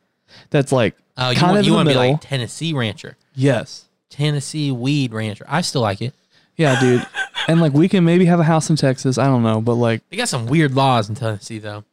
That's 0.50 0.70
like 0.72 0.94
you 1.18 1.34
kind 1.34 1.40
want, 1.42 1.58
of 1.58 1.64
you 1.66 1.72
in 1.72 1.72
the 1.72 1.76
want 1.76 1.88
to 1.88 1.94
be 1.94 1.98
middle. 1.98 2.12
like 2.12 2.20
Tennessee 2.20 2.72
rancher, 2.74 3.16
yes. 3.34 3.86
Tennessee 4.10 4.70
weed 4.70 5.12
rancher. 5.12 5.44
I 5.48 5.62
still 5.62 5.82
like 5.82 6.00
it. 6.00 6.14
Yeah, 6.56 6.78
dude. 6.80 7.06
and 7.48 7.60
like 7.60 7.72
we 7.72 7.88
can 7.88 8.04
maybe 8.04 8.26
have 8.26 8.38
a 8.38 8.44
house 8.44 8.70
in 8.70 8.76
Texas. 8.76 9.18
I 9.18 9.26
don't 9.26 9.42
know, 9.42 9.60
but 9.60 9.74
like 9.74 10.08
They 10.10 10.16
got 10.16 10.28
some 10.28 10.46
weird 10.46 10.74
laws 10.74 11.08
in 11.08 11.14
Tennessee 11.16 11.58
though. 11.58 11.84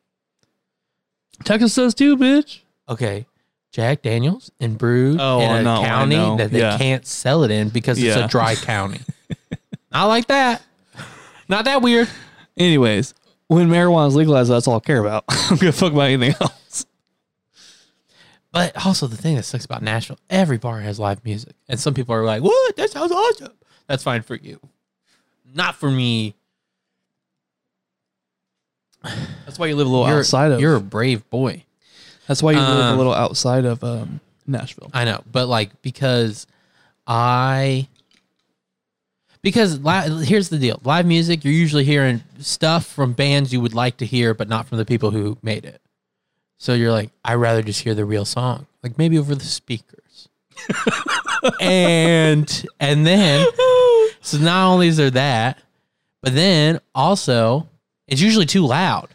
Texas 1.43 1.73
does 1.75 1.93
too, 1.95 2.15
bitch. 2.17 2.59
Okay, 2.87 3.25
Jack 3.71 4.01
Daniels 4.03 4.51
and 4.59 4.77
brew 4.77 5.17
Oh, 5.19 5.39
in 5.41 5.49
I 5.49 5.59
a 5.59 5.63
know, 5.63 5.81
I 5.81 5.85
county 5.87 6.15
know. 6.15 6.37
that 6.37 6.51
they 6.51 6.59
Yeah. 6.59 6.77
can't 6.77 7.05
sell 7.05 7.43
it 7.43 7.51
in 7.51 7.69
because 7.69 7.97
it's 7.97 8.15
Yeah. 8.15 8.25
a 8.25 8.27
dry 8.27 8.55
county. 8.55 9.01
I 9.91 10.05
like 10.05 10.27
that. 10.27 10.61
Not 11.49 11.65
that 11.65 11.81
weird. 11.81 12.07
Anyways, 12.57 13.13
when 13.47 13.69
marijuana 13.69 14.07
is 14.07 14.15
legalized, 14.15 14.49
that's 14.51 14.67
all 14.67 14.77
I 14.77 14.79
care 14.79 14.99
about. 14.99 15.23
I'm 15.29 15.57
gonna 15.57 15.71
fuck 15.71 15.91
about 15.93 16.09
anything 16.09 16.35
else. 16.39 16.85
But 18.51 18.85
also 18.85 19.07
the 19.07 19.17
thing 19.17 19.35
that 19.35 19.43
sucks 19.43 19.65
about 19.65 19.81
Nashville, 19.81 20.17
every 20.29 20.57
bar 20.57 20.79
has 20.79 20.97
live 20.99 21.23
music. 21.25 21.53
And 21.67 21.77
some 21.79 21.93
people 21.93 22.15
are 22.15 22.23
like, 22.23 22.41
What? 22.41 22.75
That 22.77 22.89
sounds 22.89 23.11
awesome. 23.11 23.53
That's 23.87 24.03
fine 24.03 24.21
for 24.21 24.35
you. 24.35 24.59
Not 25.55 25.75
for 25.75 25.89
me. 25.89 26.35
That's 29.45 29.57
why 29.57 29.67
you 29.67 29.75
live 29.75 29.87
a 29.87 29.89
little 29.89 30.07
You're, 30.07 30.19
outside 30.19 30.51
of. 30.51 30.59
you're 30.59 30.75
a 30.75 30.81
brave 30.81 31.27
boy. 31.29 31.63
that's 32.27 32.43
why 32.43 32.51
you 32.51 32.59
live 32.59 32.77
a 32.77 32.83
um, 32.83 32.97
little 32.97 33.13
outside 33.13 33.63
of 33.65 33.83
um, 33.83 34.19
Nashville. 34.45 34.89
I 34.93 35.05
know, 35.05 35.23
but 35.31 35.47
like 35.47 35.81
because 35.81 36.45
I 37.07 37.87
because 39.41 39.79
li- 39.79 40.25
here's 40.25 40.49
the 40.49 40.57
deal: 40.57 40.81
live 40.83 41.05
music, 41.05 41.45
you're 41.45 41.53
usually 41.53 41.85
hearing 41.85 42.23
stuff 42.39 42.85
from 42.85 43.13
bands 43.13 43.53
you 43.53 43.61
would 43.61 43.75
like 43.75 43.97
to 43.97 44.05
hear, 44.05 44.33
but 44.33 44.49
not 44.49 44.67
from 44.67 44.77
the 44.79 44.85
people 44.85 45.11
who 45.11 45.37
made 45.41 45.65
it. 45.65 45.81
So 46.57 46.73
you're 46.73 46.91
like, 46.91 47.11
I'd 47.23 47.35
rather 47.35 47.61
just 47.61 47.81
hear 47.81 47.93
the 47.93 48.05
real 48.05 48.25
song, 48.25 48.65
like 48.83 48.97
maybe 48.97 49.17
over 49.19 49.35
the 49.35 49.45
speakers. 49.45 50.29
and 51.61 52.65
and 52.79 53.05
then 53.05 53.45
so 54.25 54.37
not 54.37 54.67
only 54.71 54.87
is 54.87 54.97
there 54.97 55.11
that, 55.11 55.59
but 56.21 56.33
then 56.35 56.79
also 56.93 57.67
it's 58.07 58.21
usually 58.21 58.45
too 58.45 58.65
loud 58.65 59.09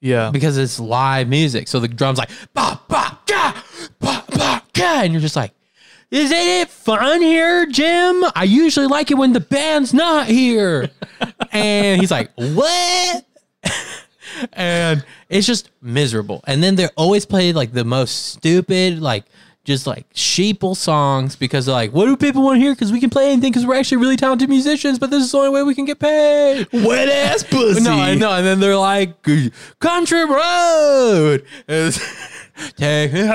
Yeah. 0.00 0.30
because 0.30 0.58
it's 0.58 0.78
live 0.80 1.28
music. 1.28 1.68
So 1.68 1.80
the 1.80 1.88
drums 1.88 2.18
like 2.18 2.30
ba 2.54 2.80
ba 2.88 3.18
ga 3.26 3.54
ba 4.00 4.24
ba 4.30 4.62
ga, 4.72 5.02
and 5.02 5.12
you're 5.12 5.20
just 5.22 5.36
like, 5.36 5.52
isn't 6.10 6.36
it 6.36 6.68
fun 6.68 7.22
here, 7.22 7.66
Jim? 7.66 8.22
I 8.36 8.44
usually 8.44 8.86
like 8.86 9.10
it 9.10 9.14
when 9.14 9.32
the 9.32 9.40
band's 9.40 9.94
not 9.94 10.26
here. 10.26 10.90
and 11.52 12.00
he's 12.00 12.10
like, 12.10 12.30
what? 12.36 13.24
and 14.52 15.04
it's 15.28 15.46
just 15.46 15.70
miserable. 15.80 16.42
And 16.46 16.62
then 16.62 16.74
they're 16.76 16.90
always 16.96 17.24
played 17.24 17.54
like 17.54 17.72
the 17.72 17.84
most 17.84 18.26
stupid, 18.26 19.00
like 19.00 19.24
just 19.64 19.86
like 19.86 20.12
sheeple 20.12 20.76
songs 20.76 21.36
because 21.36 21.66
they're 21.66 21.74
like, 21.74 21.92
what 21.92 22.06
do 22.06 22.16
people 22.16 22.42
want 22.42 22.56
to 22.56 22.60
hear? 22.60 22.72
Because 22.74 22.90
we 22.90 22.98
can 23.00 23.10
play 23.10 23.30
anything 23.30 23.52
because 23.52 23.64
we're 23.64 23.76
actually 23.76 23.98
really 23.98 24.16
talented 24.16 24.48
musicians, 24.48 24.98
but 24.98 25.10
this 25.10 25.22
is 25.22 25.30
the 25.30 25.38
only 25.38 25.50
way 25.50 25.62
we 25.62 25.74
can 25.74 25.84
get 25.84 25.98
paid. 26.00 26.66
Wet 26.72 27.08
ass 27.08 27.42
pussy. 27.50 27.80
No, 27.82 27.92
I 27.92 28.14
know. 28.14 28.32
And 28.32 28.44
then 28.44 28.58
they're 28.60 28.76
like, 28.76 29.22
country 29.78 30.24
road. 30.24 31.44
Take 32.76 33.12
me. 33.12 33.28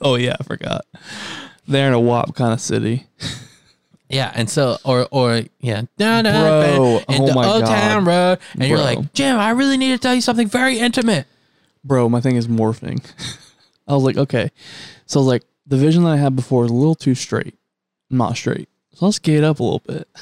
Oh 0.00 0.16
yeah, 0.16 0.34
I 0.40 0.42
forgot. 0.42 0.84
They're 1.68 1.86
in 1.86 1.92
a 1.94 2.00
WAP 2.00 2.34
kind 2.34 2.52
of 2.52 2.60
city. 2.60 3.06
Yeah, 4.08 4.32
and 4.34 4.50
so 4.50 4.76
or 4.84 5.06
or 5.12 5.42
yeah, 5.60 5.82
down 5.96 6.24
Bro, 6.24 7.02
in 7.08 7.22
oh 7.22 7.26
the 7.28 7.34
my 7.34 7.46
Old. 7.46 7.64
Town 7.64 8.04
Road, 8.04 8.38
and 8.54 8.64
you're 8.64 8.78
like, 8.78 9.12
Jim, 9.12 9.38
I 9.38 9.50
really 9.50 9.76
need 9.76 9.92
to 9.92 9.98
tell 9.98 10.14
you 10.14 10.20
something 10.20 10.48
very 10.48 10.78
intimate. 10.78 11.26
Bro, 11.84 12.08
my 12.08 12.20
thing 12.20 12.34
is 12.36 12.48
morphing. 12.48 13.02
I 13.86 13.94
was 13.94 14.02
like, 14.04 14.16
okay. 14.16 14.50
So 15.06 15.18
I 15.18 15.22
was 15.22 15.28
like, 15.28 15.42
the 15.66 15.76
vision 15.76 16.04
that 16.04 16.10
I 16.10 16.16
had 16.16 16.36
before 16.36 16.64
is 16.64 16.70
a 16.70 16.74
little 16.74 16.94
too 16.94 17.14
straight. 17.14 17.54
Not 18.10 18.36
straight. 18.36 18.68
So 18.94 19.06
let's 19.06 19.18
gate 19.18 19.44
up 19.44 19.60
a 19.60 19.62
little 19.62 19.82
bit. 19.86 20.08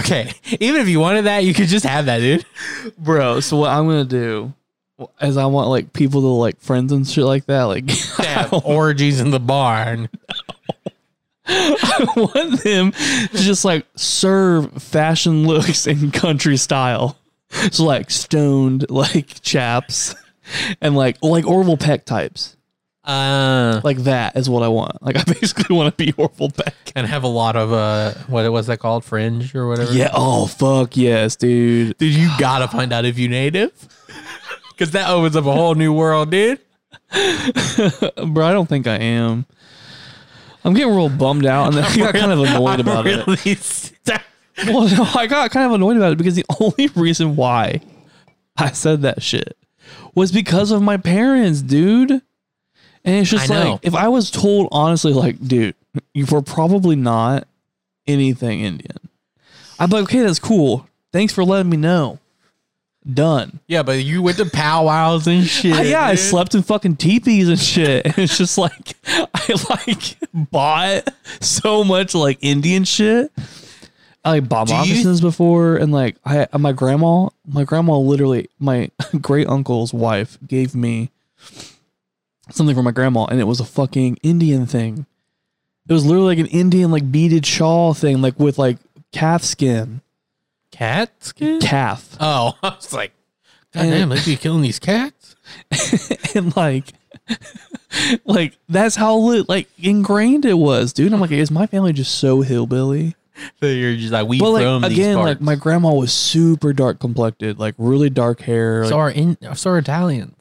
Okay, 0.00 0.32
even 0.58 0.80
if 0.80 0.88
you 0.88 0.98
wanted 1.00 1.26
that, 1.26 1.44
you 1.44 1.52
could 1.52 1.68
just 1.68 1.84
have 1.84 2.06
that, 2.06 2.20
dude. 2.20 2.46
Bro, 2.98 3.40
so 3.40 3.58
what 3.58 3.70
I'm 3.70 3.86
gonna 3.86 4.06
do 4.06 4.54
is 5.20 5.36
I 5.36 5.44
want 5.44 5.68
like 5.68 5.92
people 5.92 6.22
to 6.22 6.28
like 6.28 6.58
friends 6.60 6.92
and 6.92 7.06
shit 7.06 7.24
like 7.24 7.44
that. 7.44 7.64
Like 7.64 7.90
Have 8.16 8.64
orgies 8.64 9.20
in 9.20 9.30
the 9.32 9.38
barn. 9.38 10.08
I 11.46 12.06
want 12.16 12.62
them 12.62 12.92
to 12.92 13.36
just 13.36 13.66
like 13.66 13.84
serve 13.94 14.82
fashion 14.82 15.46
looks 15.46 15.86
in 15.86 16.10
country 16.10 16.56
style. 16.56 17.18
So 17.70 17.84
like 17.84 18.10
stoned 18.10 18.88
like 18.90 19.42
chaps 19.42 20.14
and 20.80 20.96
like 20.96 21.18
like 21.22 21.46
Orville 21.46 21.76
Peck 21.76 22.06
types. 22.06 22.56
Uh, 23.04 23.80
Like 23.82 23.98
that 24.04 24.36
is 24.36 24.48
what 24.48 24.62
I 24.62 24.68
want. 24.68 25.02
Like 25.02 25.16
I 25.20 25.24
basically 25.24 25.74
want 25.76 25.96
to 25.96 26.04
be 26.04 26.12
Orville 26.12 26.50
Peck. 26.50 26.74
and 26.94 27.06
have 27.06 27.24
a 27.24 27.28
lot 27.28 27.56
of 27.56 27.72
uh, 27.72 28.12
what 28.28 28.50
was 28.52 28.66
that 28.68 28.78
called, 28.78 29.04
fringe 29.04 29.54
or 29.54 29.68
whatever? 29.68 29.92
Yeah. 29.92 30.10
Oh 30.12 30.46
fuck 30.46 30.96
yes, 30.96 31.36
dude. 31.36 31.96
dude, 31.98 32.14
you 32.14 32.30
gotta 32.38 32.68
find 32.68 32.92
out 32.92 33.04
if 33.04 33.18
you 33.18 33.28
native, 33.28 33.72
because 34.70 34.92
that 34.92 35.08
opens 35.10 35.36
up 35.36 35.46
a 35.46 35.52
whole 35.52 35.74
new 35.74 35.92
world, 35.92 36.30
dude. 36.30 36.60
Bro, 37.12 38.46
I 38.46 38.52
don't 38.52 38.68
think 38.68 38.86
I 38.86 38.96
am. 38.96 39.46
I'm 40.64 40.74
getting 40.74 40.94
real 40.94 41.08
bummed 41.08 41.44
out, 41.44 41.66
and 41.68 41.76
then 41.76 41.84
I 41.84 41.96
got 41.96 42.14
kind 42.14 42.30
of 42.32 42.38
annoyed 42.38 42.78
about 42.80 43.06
it. 43.06 43.24
it. 43.26 44.22
Well, 44.66 44.86
no, 44.88 45.08
I 45.14 45.26
got 45.26 45.50
kind 45.50 45.66
of 45.66 45.72
annoyed 45.72 45.96
about 45.96 46.12
it 46.12 46.18
because 46.18 46.36
the 46.36 46.44
only 46.60 46.86
reason 46.94 47.34
why 47.36 47.80
I 48.56 48.70
said 48.70 49.02
that 49.02 49.22
shit 49.22 49.56
was 50.14 50.30
because 50.30 50.70
of 50.70 50.80
my 50.82 50.96
parents, 50.98 51.62
dude. 51.62 52.22
And 53.04 53.16
it's 53.16 53.30
just 53.30 53.50
I 53.50 53.54
know. 53.54 53.70
like 53.72 53.80
if 53.82 53.94
I 53.94 54.08
was 54.08 54.30
told 54.30 54.68
honestly, 54.72 55.12
like, 55.12 55.38
dude, 55.46 55.74
you 56.14 56.26
were 56.26 56.42
probably 56.42 56.96
not 56.96 57.46
anything 58.06 58.60
Indian. 58.60 58.98
I'd 59.78 59.90
be 59.90 59.96
like, 59.96 60.04
okay, 60.04 60.20
that's 60.20 60.38
cool. 60.38 60.86
Thanks 61.12 61.32
for 61.32 61.44
letting 61.44 61.70
me 61.70 61.76
know. 61.76 62.18
Done. 63.12 63.58
Yeah, 63.66 63.82
but 63.82 64.04
you 64.04 64.22
went 64.22 64.36
to 64.36 64.44
powwows 64.46 65.26
and 65.26 65.44
shit. 65.44 65.72
I- 65.76 65.82
yeah, 65.82 66.02
I 66.04 66.10
dude. 66.14 66.20
slept 66.20 66.54
in 66.54 66.62
fucking 66.62 66.96
teepees 66.96 67.48
and 67.48 67.58
shit. 67.58 68.06
And 68.06 68.16
it's 68.18 68.38
just 68.38 68.56
like 68.58 68.94
I 69.06 69.54
like 69.68 70.16
bought 70.32 71.08
so 71.40 71.82
much 71.82 72.14
like 72.14 72.38
Indian 72.40 72.84
shit. 72.84 73.32
I 74.24 74.30
like 74.30 74.48
bought 74.48 74.68
you- 74.68 74.76
moccasins 74.76 75.20
before, 75.20 75.74
and 75.76 75.90
like 75.90 76.14
I 76.24 76.46
uh, 76.52 76.58
my 76.58 76.70
grandma, 76.70 77.30
my 77.44 77.64
grandma 77.64 77.98
literally, 77.98 78.48
my 78.60 78.88
great 79.20 79.48
uncle's 79.48 79.92
wife 79.92 80.38
gave 80.46 80.76
me 80.76 81.10
something 82.50 82.74
for 82.74 82.82
my 82.82 82.90
grandma, 82.90 83.24
and 83.26 83.40
it 83.40 83.44
was 83.44 83.60
a 83.60 83.64
fucking 83.64 84.16
Indian 84.22 84.66
thing. 84.66 85.06
It 85.88 85.92
was 85.92 86.04
literally 86.06 86.36
like 86.36 86.38
an 86.38 86.46
Indian 86.56 86.90
like 86.90 87.10
beaded 87.10 87.44
shawl 87.46 87.94
thing, 87.94 88.22
like 88.22 88.38
with 88.38 88.58
like 88.58 88.78
calf 89.12 89.42
skin, 89.42 90.00
cat 90.70 91.10
skin. 91.24 91.60
calf, 91.60 92.16
Oh, 92.20 92.56
I 92.62 92.70
was 92.76 92.92
like, 92.92 93.12
God 93.74 93.86
And- 93.86 93.90
damn, 93.90 94.08
they 94.10 94.24
be 94.24 94.36
killing 94.36 94.62
these 94.62 94.78
cats. 94.78 95.34
and 96.34 96.54
like 96.56 96.92
like 98.24 98.56
that's 98.68 98.96
how 98.96 99.16
lit, 99.16 99.48
like 99.48 99.68
ingrained 99.78 100.44
it 100.44 100.54
was 100.54 100.92
dude 100.92 101.12
i'm 101.12 101.20
like 101.20 101.30
is 101.30 101.50
my 101.50 101.66
family 101.66 101.92
just 101.92 102.14
so 102.16 102.40
hillbilly 102.40 103.14
So 103.60 103.66
you're 103.66 103.96
just 103.96 104.12
like 104.12 104.26
we 104.26 104.38
but 104.38 104.50
like 104.50 104.90
again 104.92 105.16
like 105.16 105.40
my 105.40 105.54
grandma 105.56 105.92
was 105.92 106.12
super 106.12 106.72
dark 106.72 107.00
complected 107.00 107.58
like 107.58 107.74
really 107.76 108.08
dark 108.08 108.40
hair 108.40 108.82
like, 108.82 108.90
so 108.90 108.98
are 108.98 109.10
in 109.10 109.36
so 109.54 109.70
are 109.70 109.78
Italians. 109.78 110.34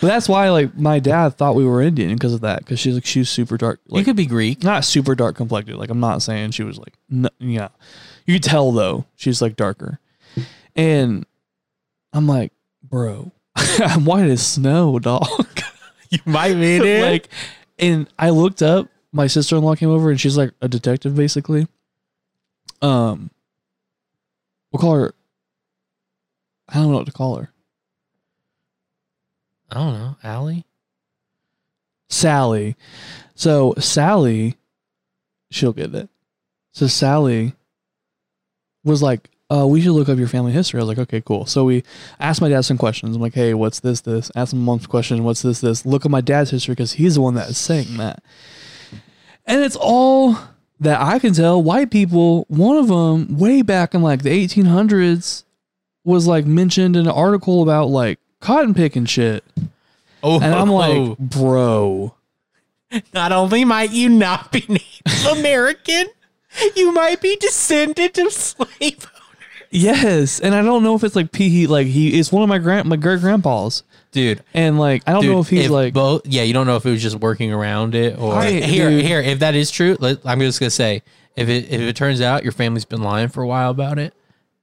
But 0.00 0.06
that's 0.06 0.28
why 0.28 0.48
like 0.50 0.76
my 0.76 0.98
dad 0.98 1.30
thought 1.34 1.54
we 1.54 1.64
were 1.64 1.80
indian 1.82 2.12
because 2.14 2.32
of 2.34 2.40
that 2.42 2.60
because 2.60 2.78
she's 2.80 2.94
like 2.94 3.04
she's 3.04 3.28
super 3.28 3.56
dark 3.56 3.80
you 3.88 4.04
could 4.04 4.16
be 4.16 4.26
Greek. 4.26 4.62
not 4.62 4.84
super 4.84 5.14
dark 5.14 5.36
complected 5.36 5.76
like 5.76 5.90
i'm 5.90 6.00
not 6.00 6.22
saying 6.22 6.50
she 6.50 6.62
was 6.62 6.78
like 6.78 6.94
no, 7.08 7.28
yeah. 7.38 7.68
You 8.26 8.34
could 8.34 8.42
tell 8.44 8.72
though 8.72 9.06
she's 9.16 9.40
like 9.40 9.56
darker. 9.56 9.98
And 10.76 11.24
i'm 12.12 12.26
like 12.26 12.52
bro 12.82 13.32
i'm 13.56 14.04
white 14.04 14.28
as 14.28 14.46
snow 14.46 14.98
dog 14.98 15.26
You 16.10 16.20
might 16.24 16.54
be 16.54 16.78
dude. 16.78 17.02
like 17.02 17.28
and 17.78 18.08
I 18.18 18.30
looked 18.30 18.62
up 18.62 18.88
my 19.12 19.26
sister-in-law 19.26 19.74
came 19.76 19.90
over 19.90 20.10
and 20.10 20.20
she's 20.20 20.36
like 20.38 20.52
a 20.60 20.68
detective 20.68 21.14
basically. 21.14 21.66
Um 22.82 23.30
we'll 24.72 24.80
call 24.80 24.94
her 24.94 25.14
I 26.68 26.74
don't 26.74 26.90
know 26.90 26.98
what 26.98 27.06
to 27.06 27.12
call 27.12 27.36
her 27.36 27.50
I 29.70 29.74
don't 29.74 29.94
know, 29.94 30.16
Allie. 30.22 30.64
Sally 32.10 32.74
so 33.34 33.74
Sally 33.78 34.56
she'll 35.50 35.74
get 35.74 35.94
it 35.94 36.08
so 36.72 36.86
Sally 36.86 37.54
was 38.82 39.02
like 39.02 39.30
uh, 39.50 39.66
we 39.66 39.80
should 39.80 39.92
look 39.92 40.10
up 40.10 40.18
your 40.18 40.28
family 40.28 40.52
history. 40.52 40.78
I 40.78 40.82
was 40.82 40.88
like, 40.88 40.98
okay, 40.98 41.22
cool. 41.22 41.46
So 41.46 41.64
we 41.64 41.82
asked 42.20 42.42
my 42.42 42.50
dad 42.50 42.62
some 42.66 42.76
questions. 42.76 43.16
I'm 43.16 43.22
like, 43.22 43.32
hey, 43.32 43.54
what's 43.54 43.80
this, 43.80 44.02
this? 44.02 44.30
Ask 44.36 44.52
my 44.52 44.60
mom 44.60 44.80
some 44.80 44.90
questions. 44.90 45.22
What's 45.22 45.40
this, 45.40 45.62
this? 45.62 45.86
Look 45.86 46.04
at 46.04 46.10
my 46.10 46.20
dad's 46.20 46.50
history 46.50 46.72
because 46.72 46.92
he's 46.92 47.14
the 47.14 47.22
one 47.22 47.34
that 47.34 47.48
is 47.48 47.56
saying 47.56 47.96
that. 47.96 48.22
And 49.46 49.62
it's 49.62 49.76
all 49.80 50.36
that 50.80 51.00
I 51.00 51.18
can 51.18 51.32
tell 51.32 51.62
white 51.62 51.90
people. 51.90 52.44
One 52.48 52.76
of 52.76 52.88
them, 52.88 53.38
way 53.38 53.62
back 53.62 53.94
in 53.94 54.02
like 54.02 54.22
the 54.22 54.46
1800s, 54.46 55.44
was 56.04 56.26
like 56.26 56.44
mentioned 56.44 56.94
in 56.94 57.06
an 57.06 57.12
article 57.12 57.62
about 57.62 57.88
like 57.88 58.18
cotton 58.40 58.74
picking 58.74 59.04
shit. 59.06 59.44
Oh, 60.22 60.40
And 60.40 60.54
I'm 60.54 60.68
like, 60.70 60.96
oh. 60.96 61.16
bro, 61.18 62.14
not 63.14 63.32
only 63.32 63.64
might 63.64 63.90
you 63.90 64.08
not 64.08 64.50
be 64.52 64.64
Native 64.68 65.38
American, 65.38 66.06
you 66.74 66.92
might 66.92 67.20
be 67.20 67.36
descendant 67.36 68.18
of 68.18 68.32
slave. 68.32 68.66
Owners. 68.80 69.68
Yes. 69.70 70.40
And 70.40 70.54
I 70.54 70.62
don't 70.62 70.82
know 70.82 70.94
if 70.96 71.04
it's 71.04 71.14
like 71.14 71.30
P. 71.30 71.48
He 71.50 71.66
like 71.66 71.86
he. 71.86 72.18
is 72.18 72.32
one 72.32 72.42
of 72.42 72.48
my 72.48 72.58
grand 72.58 72.88
my 72.88 72.96
great 72.96 73.20
grandpas. 73.20 73.82
Dude, 74.10 74.42
And 74.54 74.78
like 74.78 75.02
I 75.06 75.12
don't 75.12 75.20
Dude, 75.22 75.32
know 75.32 75.40
if 75.40 75.50
he's 75.50 75.68
like 75.68 75.92
both. 75.92 76.22
Yeah, 76.26 76.42
you 76.42 76.54
don't 76.54 76.66
know 76.66 76.76
if 76.76 76.86
it 76.86 76.90
was 76.90 77.02
just 77.02 77.16
working 77.20 77.52
around 77.52 77.94
it 77.94 78.18
or 78.18 78.34
I- 78.34 78.50
here. 78.52 78.88
dude. 78.90 79.04
Here, 79.04 79.20
if 79.20 79.40
that 79.40 79.54
is 79.54 79.70
true, 79.70 79.96
let, 80.00 80.24
I'm 80.24 80.40
just 80.40 80.58
gonna 80.58 80.70
say 80.70 81.02
if 81.36 81.48
it 81.50 81.66
if 81.70 81.80
it 81.82 81.94
turns 81.94 82.22
out 82.22 82.42
your 82.42 82.52
family's 82.52 82.86
been 82.86 83.02
lying 83.02 83.28
for 83.28 83.42
a 83.42 83.46
while 83.46 83.70
about 83.70 83.98
it, 83.98 84.14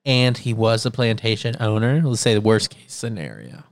and 0.05 0.37
he 0.37 0.53
was 0.53 0.85
a 0.85 0.91
plantation 0.91 1.55
owner, 1.59 2.01
let's 2.03 2.21
say 2.21 2.33
the 2.33 2.41
worst 2.41 2.69
case 2.69 2.93
scenario, 2.93 3.63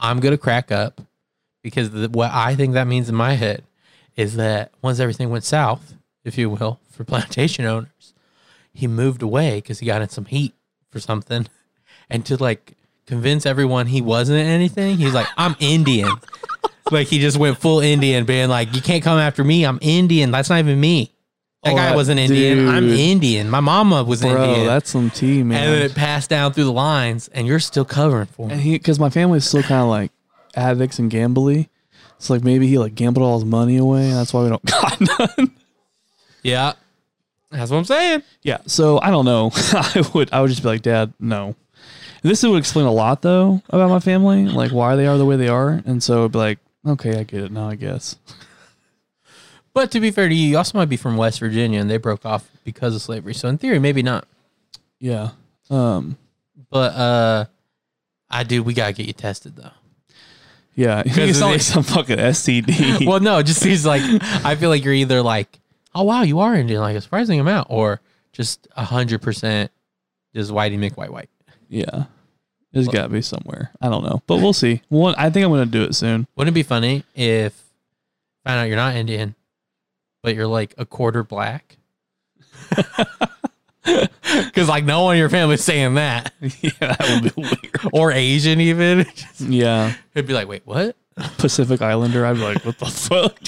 I'm 0.00 0.20
gonna 0.20 0.38
crack 0.38 0.72
up 0.72 1.00
because 1.62 1.90
the, 1.90 2.08
what 2.08 2.30
I 2.32 2.54
think 2.54 2.74
that 2.74 2.86
means 2.86 3.08
in 3.08 3.14
my 3.14 3.34
head 3.34 3.62
is 4.16 4.36
that 4.36 4.72
once 4.82 4.98
everything 4.98 5.30
went 5.30 5.44
south, 5.44 5.94
if 6.24 6.38
you 6.38 6.48
will, 6.50 6.80
for 6.90 7.04
plantation 7.04 7.64
owners, 7.64 8.14
he 8.72 8.86
moved 8.86 9.22
away 9.22 9.56
because 9.56 9.78
he 9.80 9.86
got 9.86 10.02
in 10.02 10.08
some 10.08 10.24
heat 10.24 10.54
for 10.90 11.00
something, 11.00 11.46
and 12.08 12.24
to 12.26 12.36
like 12.36 12.74
convince 13.06 13.46
everyone 13.46 13.86
he 13.86 14.00
wasn't 14.00 14.38
anything, 14.38 14.96
he's 14.96 15.14
like, 15.14 15.26
"I'm 15.36 15.56
Indian." 15.60 16.12
like 16.90 17.08
he 17.08 17.18
just 17.18 17.36
went 17.36 17.58
full 17.58 17.80
Indian, 17.80 18.24
being 18.24 18.48
like, 18.48 18.74
"You 18.74 18.80
can't 18.80 19.02
come 19.02 19.18
after 19.18 19.44
me. 19.44 19.64
I'm 19.64 19.78
Indian. 19.82 20.30
That's 20.30 20.50
not 20.50 20.58
even 20.58 20.80
me. 20.80 21.12
That 21.66 21.72
Oh, 21.72 21.76
guy 21.76 21.86
that 21.86 21.96
wasn't 21.96 22.20
Indian. 22.20 22.68
I'm. 22.68 22.88
Indian. 22.88 23.50
My 23.50 23.60
mama 23.60 24.02
was 24.04 24.22
Indian. 24.22 24.36
Bro, 24.36 24.48
Indian." 24.48 24.66
that's 24.66 24.90
some 24.90 25.10
tea, 25.10 25.42
man. 25.42 25.62
and 25.62 25.72
then 25.74 25.82
it 25.82 25.94
passed 25.94 26.30
down 26.30 26.52
through 26.52 26.64
the 26.64 26.72
lines, 26.72 27.28
and 27.28 27.46
you're 27.46 27.58
still 27.60 27.84
covering 27.84 28.26
for 28.26 28.50
and 28.50 28.60
him. 28.60 28.72
because 28.74 28.98
my 28.98 29.10
family's 29.10 29.44
still 29.44 29.62
kind 29.62 29.82
of 29.82 29.88
like 29.88 30.10
addicts 30.54 30.98
and 30.98 31.10
gambly. 31.10 31.68
It's 32.16 32.30
like 32.30 32.42
maybe 32.44 32.66
he 32.66 32.78
like 32.78 32.94
gambled 32.94 33.24
all 33.26 33.34
his 33.38 33.44
money 33.44 33.76
away, 33.76 34.04
and 34.08 34.14
that's 34.16 34.32
why 34.32 34.42
we 34.44 34.48
don't 34.48 34.64
got 34.66 35.00
none. 35.00 35.50
Yeah, 36.42 36.72
that's 37.50 37.70
what 37.70 37.78
I'm 37.78 37.84
saying. 37.84 38.22
Yeah, 38.42 38.58
so 38.66 39.00
I 39.00 39.10
don't 39.10 39.24
know. 39.24 39.50
I 39.54 40.04
would 40.14 40.32
I 40.32 40.40
would 40.40 40.48
just 40.50 40.62
be 40.62 40.68
like, 40.68 40.82
Dad, 40.82 41.12
no. 41.20 41.54
And 42.22 42.30
this 42.30 42.42
would 42.42 42.56
explain 42.58 42.86
a 42.86 42.92
lot 42.92 43.22
though 43.22 43.62
about 43.70 43.90
my 43.90 44.00
family, 44.00 44.46
like 44.46 44.72
why 44.72 44.96
they 44.96 45.06
are 45.06 45.18
the 45.18 45.26
way 45.26 45.36
they 45.36 45.48
are, 45.48 45.82
and 45.84 46.02
so 46.02 46.20
it'd 46.20 46.32
be 46.32 46.38
like, 46.38 46.58
okay, 46.86 47.18
I 47.18 47.22
get 47.24 47.42
it 47.44 47.52
now, 47.52 47.68
I 47.68 47.74
guess. 47.74 48.16
But 49.76 49.90
to 49.90 50.00
be 50.00 50.10
fair 50.10 50.26
to 50.26 50.34
you, 50.34 50.48
you 50.48 50.56
also 50.56 50.78
might 50.78 50.88
be 50.88 50.96
from 50.96 51.18
West 51.18 51.38
Virginia, 51.38 51.78
and 51.78 51.90
they 51.90 51.98
broke 51.98 52.24
off 52.24 52.48
because 52.64 52.94
of 52.94 53.02
slavery. 53.02 53.34
So 53.34 53.46
in 53.50 53.58
theory, 53.58 53.78
maybe 53.78 54.02
not. 54.02 54.26
Yeah. 54.98 55.32
Um. 55.68 56.16
But 56.70 56.94
uh, 56.94 57.44
I 58.30 58.42
do. 58.44 58.62
We 58.62 58.72
gotta 58.72 58.94
get 58.94 59.04
you 59.06 59.12
tested 59.12 59.54
though. 59.54 59.72
Yeah. 60.74 61.02
Because 61.04 61.28
It's 61.28 61.40
not 61.40 61.48
they- 61.48 61.52
like 61.52 61.60
some 61.60 61.82
fucking 61.82 62.16
STD. 62.16 63.06
well, 63.06 63.20
no, 63.20 63.36
it 63.36 63.44
just 63.44 63.60
seems 63.60 63.84
like 63.84 64.00
I 64.46 64.56
feel 64.56 64.70
like 64.70 64.82
you're 64.82 64.94
either 64.94 65.20
like, 65.20 65.58
oh 65.94 66.04
wow, 66.04 66.22
you 66.22 66.40
are 66.40 66.54
Indian, 66.54 66.80
like 66.80 66.96
a 66.96 67.02
surprising 67.02 67.38
amount, 67.38 67.66
or 67.68 68.00
just 68.32 68.66
a 68.78 68.84
hundred 68.84 69.20
percent 69.20 69.70
just 70.34 70.50
whitey 70.50 70.78
McWhite 70.78 70.96
white. 70.96 71.10
White. 71.10 71.30
Yeah. 71.68 72.04
There's 72.72 72.88
got 72.88 73.02
to 73.02 73.08
be 73.10 73.20
somewhere. 73.20 73.72
I 73.80 73.90
don't 73.90 74.04
know, 74.04 74.22
but 74.26 74.36
we'll 74.36 74.52
see. 74.54 74.80
One, 74.88 75.14
I 75.18 75.28
think 75.28 75.44
I'm 75.44 75.52
gonna 75.52 75.66
do 75.66 75.82
it 75.82 75.94
soon. 75.94 76.26
Wouldn't 76.34 76.54
it 76.54 76.58
be 76.58 76.62
funny 76.62 77.04
if 77.14 77.52
find 78.42 78.58
out 78.58 78.64
you're 78.68 78.76
not 78.76 78.94
Indian, 78.96 79.34
but 80.22 80.34
you're 80.34 80.46
like 80.46 80.74
a 80.78 80.86
quarter 80.86 81.22
black? 81.22 81.76
Because 83.86 84.68
like 84.68 84.84
no 84.84 85.04
one 85.04 85.14
in 85.14 85.20
your 85.20 85.28
family's 85.28 85.62
saying 85.62 85.94
that, 85.94 86.32
yeah, 86.40 86.70
that 86.80 87.22
would 87.22 87.34
be 87.34 87.40
weird. 87.40 87.78
or 87.92 88.12
Asian 88.12 88.60
even. 88.60 89.06
Yeah. 89.38 89.94
It'd 90.14 90.26
be 90.26 90.34
like, 90.34 90.48
wait, 90.48 90.62
what? 90.64 90.96
Pacific 91.38 91.80
Islander. 91.80 92.26
I'd 92.26 92.34
be 92.34 92.40
like, 92.40 92.64
what 92.64 92.78
the 92.78 92.86
fuck? 92.86 93.38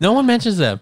No 0.00 0.12
one 0.12 0.26
mentions 0.26 0.56
them. 0.56 0.80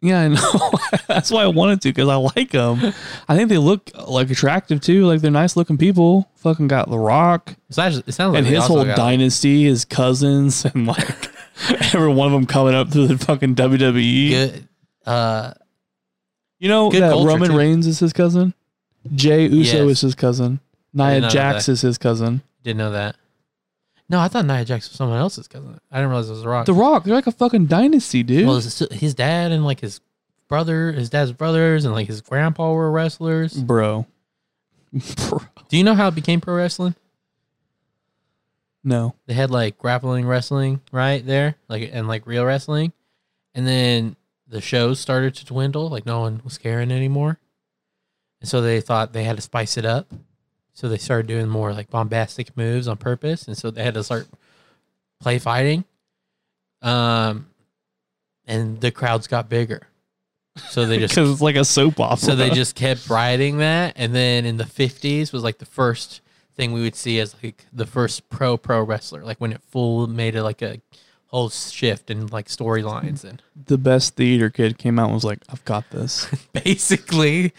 Yeah, 0.00 0.20
I 0.20 0.28
know. 0.28 0.70
That's 1.06 1.30
why 1.30 1.42
I 1.42 1.48
wanted 1.48 1.80
to 1.82 1.88
because 1.88 2.08
I 2.08 2.16
like 2.16 2.50
them. 2.50 2.92
I 3.28 3.36
think 3.36 3.48
they 3.48 3.58
look 3.58 3.90
like 4.06 4.30
attractive 4.30 4.80
too. 4.80 5.06
Like 5.06 5.20
they're 5.20 5.30
nice 5.30 5.56
looking 5.56 5.78
people. 5.78 6.30
Fucking 6.36 6.68
got 6.68 6.88
The 6.88 6.98
Rock 6.98 7.56
It's 7.68 7.78
actually, 7.78 8.04
it 8.06 8.12
sounds 8.12 8.34
like 8.34 8.38
and 8.44 8.46
his 8.46 8.64
whole 8.64 8.84
dynasty, 8.84 9.64
his 9.64 9.84
cousins, 9.84 10.64
and 10.64 10.86
like 10.86 11.30
every 11.94 12.12
one 12.12 12.26
of 12.26 12.32
them 12.32 12.46
coming 12.46 12.74
up 12.74 12.90
through 12.90 13.06
the 13.08 13.18
fucking 13.18 13.54
WWE. 13.54 14.30
good. 14.30 14.68
Uh, 15.06 15.52
You 16.58 16.68
know 16.68 16.90
Good 16.90 17.02
that 17.02 17.10
culture, 17.12 17.28
Roman 17.28 17.50
too. 17.50 17.56
Reigns 17.58 17.86
is 17.86 17.98
his 18.00 18.12
cousin. 18.12 18.54
Jey 19.14 19.46
Uso 19.48 19.86
Yes. 19.86 19.90
is 19.96 20.00
his 20.00 20.14
cousin. 20.14 20.60
Nia 20.92 21.06
didn't 21.10 21.22
know 21.22 21.28
Jax 21.28 21.66
that. 21.66 21.72
is 21.72 21.80
his 21.82 21.98
cousin. 21.98 22.42
didn't 22.62 22.78
know 22.78 22.90
that. 22.92 23.16
No, 24.08 24.20
I 24.20 24.28
thought 24.28 24.44
Nia 24.46 24.64
Jax 24.64 24.88
was 24.88 24.96
someone 24.96 25.18
else's 25.18 25.48
cousin. 25.48 25.78
I 25.90 25.96
didn't 25.96 26.10
realize 26.10 26.28
it 26.28 26.32
was 26.32 26.42
The 26.42 26.48
Rock. 26.48 26.66
The 26.66 26.72
Rock, 26.74 27.04
they're 27.04 27.14
like 27.14 27.26
a 27.26 27.32
fucking 27.32 27.66
dynasty, 27.66 28.22
dude. 28.22 28.46
well, 28.46 28.56
his, 28.56 28.78
his 28.92 29.14
dad 29.14 29.50
and 29.52 29.64
like 29.64 29.80
his 29.80 30.00
brother, 30.48 30.92
his 30.92 31.10
dad's 31.10 31.32
brothers, 31.32 31.84
and 31.84 31.92
like 31.94 32.06
his 32.06 32.20
grandpa 32.20 32.72
were 32.72 32.90
wrestlers. 32.90 33.54
Bro. 33.54 34.06
Bro. 34.92 35.40
Do 35.68 35.76
you 35.76 35.84
know 35.84 35.94
how 35.94 36.08
it 36.08 36.14
became 36.14 36.40
pro 36.40 36.54
wrestling? 36.56 36.94
No. 38.86 39.16
They 39.26 39.34
had 39.34 39.50
like 39.50 39.78
grappling 39.78 40.26
wrestling 40.26 40.80
right 40.92 41.26
there, 41.26 41.56
like 41.68 41.90
and 41.92 42.06
like 42.06 42.24
real 42.24 42.44
wrestling, 42.44 42.92
and 43.52 43.66
then 43.66 44.14
the 44.46 44.60
shows 44.60 45.00
started 45.00 45.34
to 45.34 45.44
dwindle. 45.44 45.88
Like 45.88 46.06
no 46.06 46.20
one 46.20 46.40
was 46.44 46.56
caring 46.56 46.92
anymore, 46.92 47.40
and 48.40 48.48
so 48.48 48.60
they 48.60 48.80
thought 48.80 49.12
they 49.12 49.24
had 49.24 49.34
to 49.34 49.42
spice 49.42 49.76
it 49.76 49.84
up. 49.84 50.06
So 50.72 50.88
they 50.88 50.98
started 50.98 51.26
doing 51.26 51.48
more 51.48 51.72
like 51.72 51.90
bombastic 51.90 52.56
moves 52.56 52.86
on 52.86 52.96
purpose, 52.96 53.48
and 53.48 53.58
so 53.58 53.72
they 53.72 53.82
had 53.82 53.94
to 53.94 54.04
start 54.04 54.28
play 55.20 55.40
fighting. 55.40 55.84
Um, 56.80 57.48
and 58.46 58.80
the 58.80 58.92
crowds 58.92 59.26
got 59.26 59.48
bigger, 59.48 59.82
so 60.68 60.86
they 60.86 61.00
just 61.00 61.12
Because 61.16 61.32
it's 61.32 61.40
like 61.40 61.56
a 61.56 61.64
soap 61.64 61.98
opera. 61.98 62.18
so 62.18 62.36
they 62.36 62.50
just 62.50 62.76
kept 62.76 63.10
riding 63.10 63.58
that, 63.58 63.94
and 63.96 64.14
then 64.14 64.44
in 64.44 64.58
the 64.58 64.66
fifties 64.66 65.32
was 65.32 65.42
like 65.42 65.58
the 65.58 65.66
first 65.66 66.20
thing 66.56 66.72
we 66.72 66.82
would 66.82 66.94
see 66.96 67.20
as 67.20 67.34
like 67.42 67.66
the 67.72 67.86
first 67.86 68.28
pro 68.30 68.56
pro 68.56 68.82
wrestler, 68.82 69.22
like 69.22 69.38
when 69.38 69.52
it 69.52 69.60
full 69.68 70.06
made 70.06 70.34
it 70.34 70.42
like 70.42 70.62
a 70.62 70.80
whole 71.26 71.48
shift 71.50 72.10
in 72.10 72.26
like 72.28 72.46
storylines 72.46 73.24
and 73.24 73.42
the 73.66 73.76
best 73.78 74.14
theater 74.16 74.48
kid 74.48 74.78
came 74.78 74.98
out 74.98 75.06
and 75.06 75.14
was 75.14 75.24
like, 75.24 75.40
I've 75.48 75.64
got 75.64 75.90
this. 75.90 76.26
basically. 76.52 77.52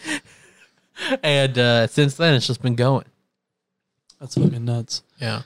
And 1.22 1.56
uh, 1.58 1.86
since 1.86 2.16
then, 2.16 2.34
it's 2.34 2.46
just 2.46 2.60
been 2.60 2.74
going. 2.74 3.04
That's 4.20 4.34
fucking 4.34 4.64
nuts. 4.64 5.02
Yeah, 5.20 5.42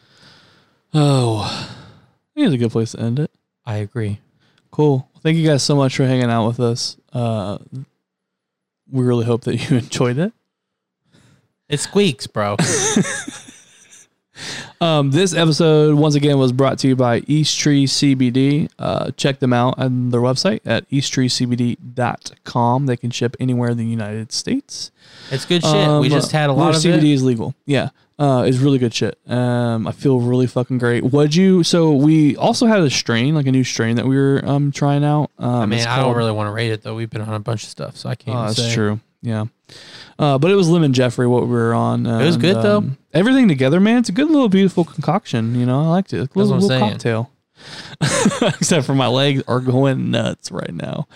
Oh, 0.95 1.43
I 1.45 2.35
think 2.35 2.47
it's 2.47 2.55
a 2.55 2.59
good 2.59 2.71
place 2.71 2.93
to 2.93 3.01
end 3.01 3.19
it. 3.19 3.31
I 3.65 3.77
agree. 3.77 4.21
Cool. 4.71 5.09
Thank 5.21 5.37
you 5.39 5.47
guys 5.47 5.63
so 5.63 5.77
much 5.77 5.97
for 5.97 6.05
hanging 6.05 6.31
out 6.31 6.47
with 6.47 6.61
us. 6.61 6.97
Uh, 7.13 7.59
we 8.91 9.05
really 9.05 9.25
hope 9.25 9.45
that 9.45 9.57
you 9.71 9.77
enjoyed 9.79 10.19
it. 10.19 10.33
It 11.73 11.81
squeaks, 11.81 12.27
bro. 12.29 12.57
Um, 14.81 15.11
this 15.13 15.33
episode, 15.35 15.95
once 15.95 16.17
again, 16.17 16.37
was 16.39 16.51
brought 16.51 16.79
to 16.81 16.89
you 16.89 16.97
by 16.97 17.23
East 17.29 17.57
Tree 17.61 17.85
CBD. 17.87 18.69
Uh, 18.77 19.13
check 19.13 19.39
them 19.39 19.53
out 19.53 19.79
on 19.79 20.09
their 20.11 20.21
website 20.21 20.59
at 20.67 20.89
easttreecbd.com. 20.91 22.87
They 22.87 22.97
can 22.97 23.11
ship 23.13 23.37
anywhere 23.39 23.71
in 23.71 23.77
the 23.77 23.85
United 23.85 24.33
States. 24.33 24.91
It's 25.31 25.45
good 25.45 25.63
shit. 25.63 25.73
we 25.73 25.79
Um, 25.81 26.05
just 26.09 26.33
had 26.33 26.51
a 26.51 26.53
lot 26.53 26.75
of 26.75 26.81
CBD 26.83 26.97
it. 26.97 27.05
is 27.15 27.23
legal. 27.23 27.55
Yeah, 27.67 27.91
uh, 28.19 28.43
it's 28.45 28.59
really 28.59 28.79
good 28.79 28.93
shit. 28.93 29.17
Um, 29.29 29.87
I 29.87 29.93
feel 29.93 30.19
really 30.19 30.49
fucking 30.49 30.79
great. 30.79 31.05
What'd 31.05 31.37
you? 31.37 31.63
So 31.63 31.93
we 31.93 32.35
also 32.37 32.67
had 32.67 32.81
a 32.81 32.91
strain, 32.91 33.37
like 33.37 33.47
a 33.47 33.53
new 33.53 33.63
strain 33.65 33.95
that 33.97 34.07
we 34.07 34.17
were 34.17 34.43
um 34.45 34.73
trying 34.73 35.05
out. 35.05 35.31
Um, 35.39 35.49
I 35.55 35.67
mean, 35.67 35.79
it's 35.79 35.87
I 35.87 35.99
don't 35.99 36.17
really 36.17 36.33
want 36.33 36.49
to 36.49 36.53
rate 36.53 36.73
it 36.73 36.83
though. 36.83 36.97
We've 36.97 37.11
been 37.11 37.21
on 37.23 37.35
a 37.35 37.39
bunch 37.39 37.63
of 37.63 37.69
stuff, 37.69 37.97
so 37.97 38.09
I 38.09 38.17
can't. 38.17 38.35
Oh, 38.37 38.41
even 38.41 38.47
that's 38.49 38.59
say. 38.63 38.75
true. 38.75 38.99
Yeah. 39.23 39.45
Uh, 40.23 40.39
but 40.39 40.51
it 40.51 40.55
was 40.55 40.69
lemon 40.69 40.93
Jeffrey 40.93 41.27
what 41.27 41.43
we 41.43 41.49
were 41.49 41.75
on. 41.75 42.07
It 42.07 42.25
was 42.25 42.37
and, 42.37 42.43
good, 42.43 42.57
though. 42.57 42.79
um, 42.79 42.99
Everything 43.13 43.49
together, 43.49 43.81
man. 43.81 43.99
It's 43.99 44.09
a 44.09 44.13
good 44.13 44.29
little 44.29 44.49
beautiful 44.49 44.85
concoction. 44.85 45.55
You 45.59 45.67
know, 45.67 45.81
I 45.83 45.87
liked 45.89 46.13
it. 46.13 46.17
A 46.17 46.21
That's 46.21 46.35
what 46.37 46.43
little, 46.47 46.55
I'm 46.55 46.61
little 46.61 46.79
saying. 46.79 46.93
cocktail. 46.93 47.31
Except 48.61 48.87
for 48.87 48.95
my 48.95 49.07
legs 49.09 49.43
are 49.49 49.61
going 49.61 50.11
nuts 50.11 50.51
right 50.53 50.73
now. 50.73 51.07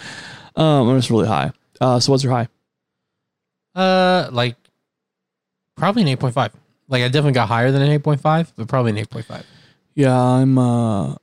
Um, 0.56 0.88
I'm 0.88 0.98
just 0.98 1.10
really 1.10 1.26
high. 1.28 1.52
Uh, 1.80 2.00
so 2.00 2.12
what's 2.12 2.24
your 2.24 2.32
high? 2.32 2.48
Uh, 3.74 4.28
like 4.32 4.56
probably 5.76 6.02
an 6.02 6.08
eight 6.08 6.18
point 6.20 6.34
five. 6.34 6.52
Like 6.88 7.02
I 7.02 7.08
definitely 7.08 7.32
got 7.32 7.48
higher 7.48 7.70
than 7.70 7.82
an 7.82 7.90
eight 7.90 8.02
point 8.02 8.20
five, 8.20 8.52
but 8.56 8.68
probably 8.68 8.90
an 8.92 8.98
eight 8.98 9.10
point 9.10 9.26
five. 9.26 9.44
Yeah, 9.94 10.18
I'm 10.18 10.56
uh 10.58 11.14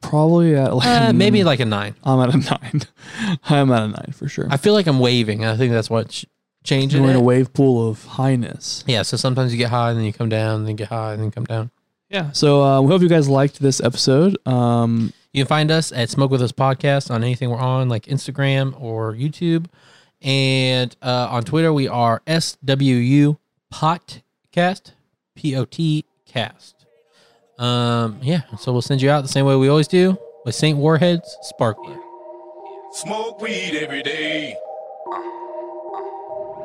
probably 0.00 0.56
at 0.56 0.74
like 0.74 0.86
Uh, 0.86 1.06
a- 1.10 1.12
maybe 1.12 1.44
like 1.44 1.60
a 1.60 1.64
nine. 1.64 1.94
I'm 2.02 2.20
at 2.20 2.34
a 2.34 2.38
nine. 2.62 3.38
I'm 3.44 3.70
at 3.72 3.82
a 3.82 3.88
nine 3.88 4.12
for 4.12 4.28
sure. 4.28 4.46
I 4.50 4.56
feel 4.56 4.72
like 4.74 4.86
I'm 4.86 4.98
waving. 4.98 5.44
I 5.44 5.56
think 5.56 5.72
that's 5.72 5.90
what's 5.90 6.24
changing 6.64 7.02
You're 7.02 7.10
in 7.10 7.16
it. 7.16 7.20
a 7.20 7.22
wave 7.22 7.52
pool 7.52 7.88
of 7.88 8.04
highness. 8.04 8.84
Yeah, 8.86 9.02
so 9.02 9.16
sometimes 9.16 9.52
you 9.52 9.58
get 9.58 9.70
high, 9.70 9.90
and 9.90 9.98
then 9.98 10.04
you 10.06 10.12
come 10.12 10.28
down, 10.28 10.56
and 10.56 10.64
then 10.66 10.72
you 10.72 10.76
get 10.76 10.88
high, 10.88 11.12
and 11.12 11.20
then 11.20 11.26
you 11.26 11.32
come 11.32 11.44
down. 11.44 11.70
Yeah. 12.08 12.32
So 12.32 12.62
uh, 12.62 12.80
we 12.80 12.88
hope 12.88 13.02
you 13.02 13.08
guys 13.08 13.28
liked 13.28 13.60
this 13.60 13.80
episode. 13.80 14.36
Um, 14.46 15.12
You 15.32 15.44
can 15.44 15.48
find 15.48 15.70
us 15.70 15.92
at 15.92 16.10
Smoke 16.10 16.30
With 16.32 16.42
Us 16.42 16.50
Podcast 16.52 17.10
on 17.10 17.22
anything 17.22 17.50
we're 17.50 17.58
on, 17.58 17.88
like 17.88 18.06
Instagram 18.06 18.74
or 18.80 19.14
YouTube. 19.14 19.66
And 20.20 20.94
uh, 21.00 21.28
on 21.30 21.44
Twitter, 21.44 21.72
we 21.72 21.86
are 21.88 22.20
SWU 22.26 23.38
Podcast, 23.72 24.90
P 25.36 25.54
O 25.56 25.64
T 25.64 26.04
cast. 26.26 26.84
Um, 27.58 28.18
yeah, 28.22 28.42
so 28.58 28.72
we'll 28.72 28.82
send 28.82 29.00
you 29.02 29.10
out 29.10 29.22
the 29.22 29.28
same 29.28 29.46
way 29.46 29.54
we 29.54 29.68
always 29.68 29.86
do 29.88 30.18
with 30.44 30.54
St. 30.54 30.76
Warhead's 30.76 31.36
Sparkler. 31.42 31.96
Smoke 32.92 33.40
weed 33.40 33.76
every 33.80 34.02
day. 34.02 34.56